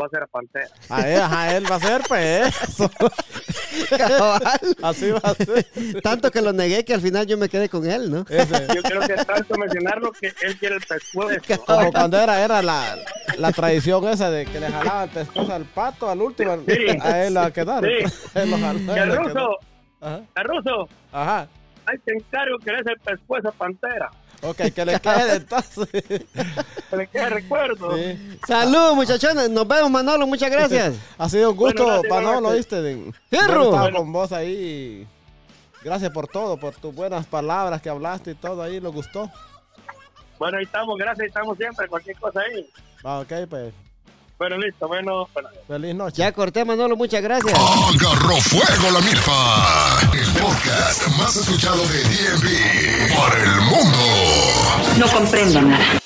va 0.00 0.06
a 0.06 0.08
ser 0.08 0.22
a 0.22 0.26
Pantera. 0.26 0.68
A 0.88 1.08
él, 1.08 1.20
a 1.22 1.56
él 1.56 1.70
va 1.70 1.76
a 1.76 1.80
ser, 1.80 2.02
pues 2.08 2.68
eso. 2.68 2.90
Cabal. 3.96 4.40
Así 4.82 5.10
va 5.10 5.18
a 5.22 5.34
ser. 5.34 5.66
Tanto 6.02 6.30
que 6.30 6.40
lo 6.40 6.52
negué 6.52 6.84
que 6.84 6.94
al 6.94 7.00
final 7.00 7.26
yo 7.26 7.36
me 7.38 7.48
quedé 7.48 7.68
con 7.68 7.88
él, 7.88 8.10
¿no? 8.10 8.24
Ese. 8.28 8.66
Yo 8.74 8.82
creo 8.82 9.00
que 9.02 9.14
tanto 9.24 9.56
mencionarlo 9.58 10.12
que 10.12 10.32
él 10.42 10.58
quiere 10.58 10.76
el 10.76 10.80
pescuezo. 10.82 11.40
Como 11.66 11.92
cuando 11.92 12.18
era, 12.18 12.42
era 12.44 12.62
la, 12.62 12.96
la 13.38 13.52
tradición 13.52 14.06
esa 14.08 14.30
de 14.30 14.46
que 14.46 14.60
le 14.60 14.68
jalaba 14.70 15.04
el 15.04 15.10
pescuezo 15.10 15.52
al 15.54 15.64
pato, 15.64 16.08
al 16.08 16.20
último, 16.22 16.56
Sí. 16.66 16.86
a 17.00 17.24
él 17.24 17.36
a 17.36 17.50
quedar. 17.50 17.84
Sí. 17.84 18.12
Él 18.34 18.50
lo 18.50 18.58
jaló, 18.58 18.78
lo 18.78 19.16
Ruso, 19.24 19.58
que 20.34 20.42
Ruso, 20.42 20.88
Ajá. 21.12 21.46
ahí 21.86 21.98
te 22.04 22.12
encargo 22.12 22.58
que 22.58 22.70
le 22.70 22.78
des 22.78 22.86
el 22.86 23.00
pescuezo 23.00 23.48
a 23.48 23.52
Pantera. 23.52 24.10
Ok, 24.42 24.56
que 24.74 24.84
le 24.84 24.98
quede 25.00 25.36
entonces. 25.36 25.88
Que 25.92 26.96
le 26.96 27.06
quede 27.06 27.28
recuerdo. 27.30 27.96
Sí. 27.96 28.38
Salud, 28.46 28.94
muchachones. 28.94 29.48
Nos 29.50 29.66
vemos, 29.68 29.90
Manolo. 29.90 30.26
Muchas 30.26 30.50
gracias. 30.50 30.94
Ha 31.16 31.28
sido 31.28 31.50
un 31.50 31.56
gusto, 31.56 31.84
Bueno, 31.84 32.00
gracias, 32.02 32.24
Manolo. 32.24 32.50
De- 32.50 33.12
Fierro. 33.30 33.70
Bueno. 33.70 33.98
con 33.98 34.12
vos 34.12 34.32
ahí. 34.32 35.06
Gracias 35.84 36.10
por 36.12 36.28
todo, 36.28 36.56
por 36.58 36.74
tus 36.74 36.94
buenas 36.94 37.26
palabras 37.26 37.80
que 37.82 37.88
hablaste 37.88 38.32
y 38.32 38.34
todo 38.34 38.62
ahí, 38.62 38.80
nos 38.80 38.92
gustó. 38.92 39.30
Bueno, 40.38 40.58
ahí 40.58 40.64
estamos, 40.64 40.96
gracias, 40.96 41.20
ahí 41.20 41.26
estamos 41.28 41.56
siempre, 41.56 41.88
cualquier 41.88 42.16
cosa 42.18 42.40
ahí. 42.40 42.68
Ah, 43.04 43.20
ok, 43.20 43.48
pues, 43.48 43.72
Bueno, 44.38 44.56
listo, 44.58 44.88
bueno, 44.88 45.28
bueno. 45.32 45.48
feliz 45.68 45.94
noche. 45.94 46.16
Ya 46.18 46.32
corté, 46.32 46.64
Manolo. 46.64 46.96
Muchas 46.96 47.22
gracias. 47.22 47.56
Agarró 47.56 48.36
fuego 48.40 48.90
la 48.92 49.00
milpa. 49.00 49.98
El 50.12 50.42
podcast 50.42 51.06
más 51.16 51.36
escuchado 51.36 51.82
de 51.86 52.02
DMV 52.02 53.16
para 53.16 53.42
el 53.42 53.60
mundo. 53.60 53.98
No 54.98 55.06
comprendo 55.08 55.62
nada. 55.62 56.01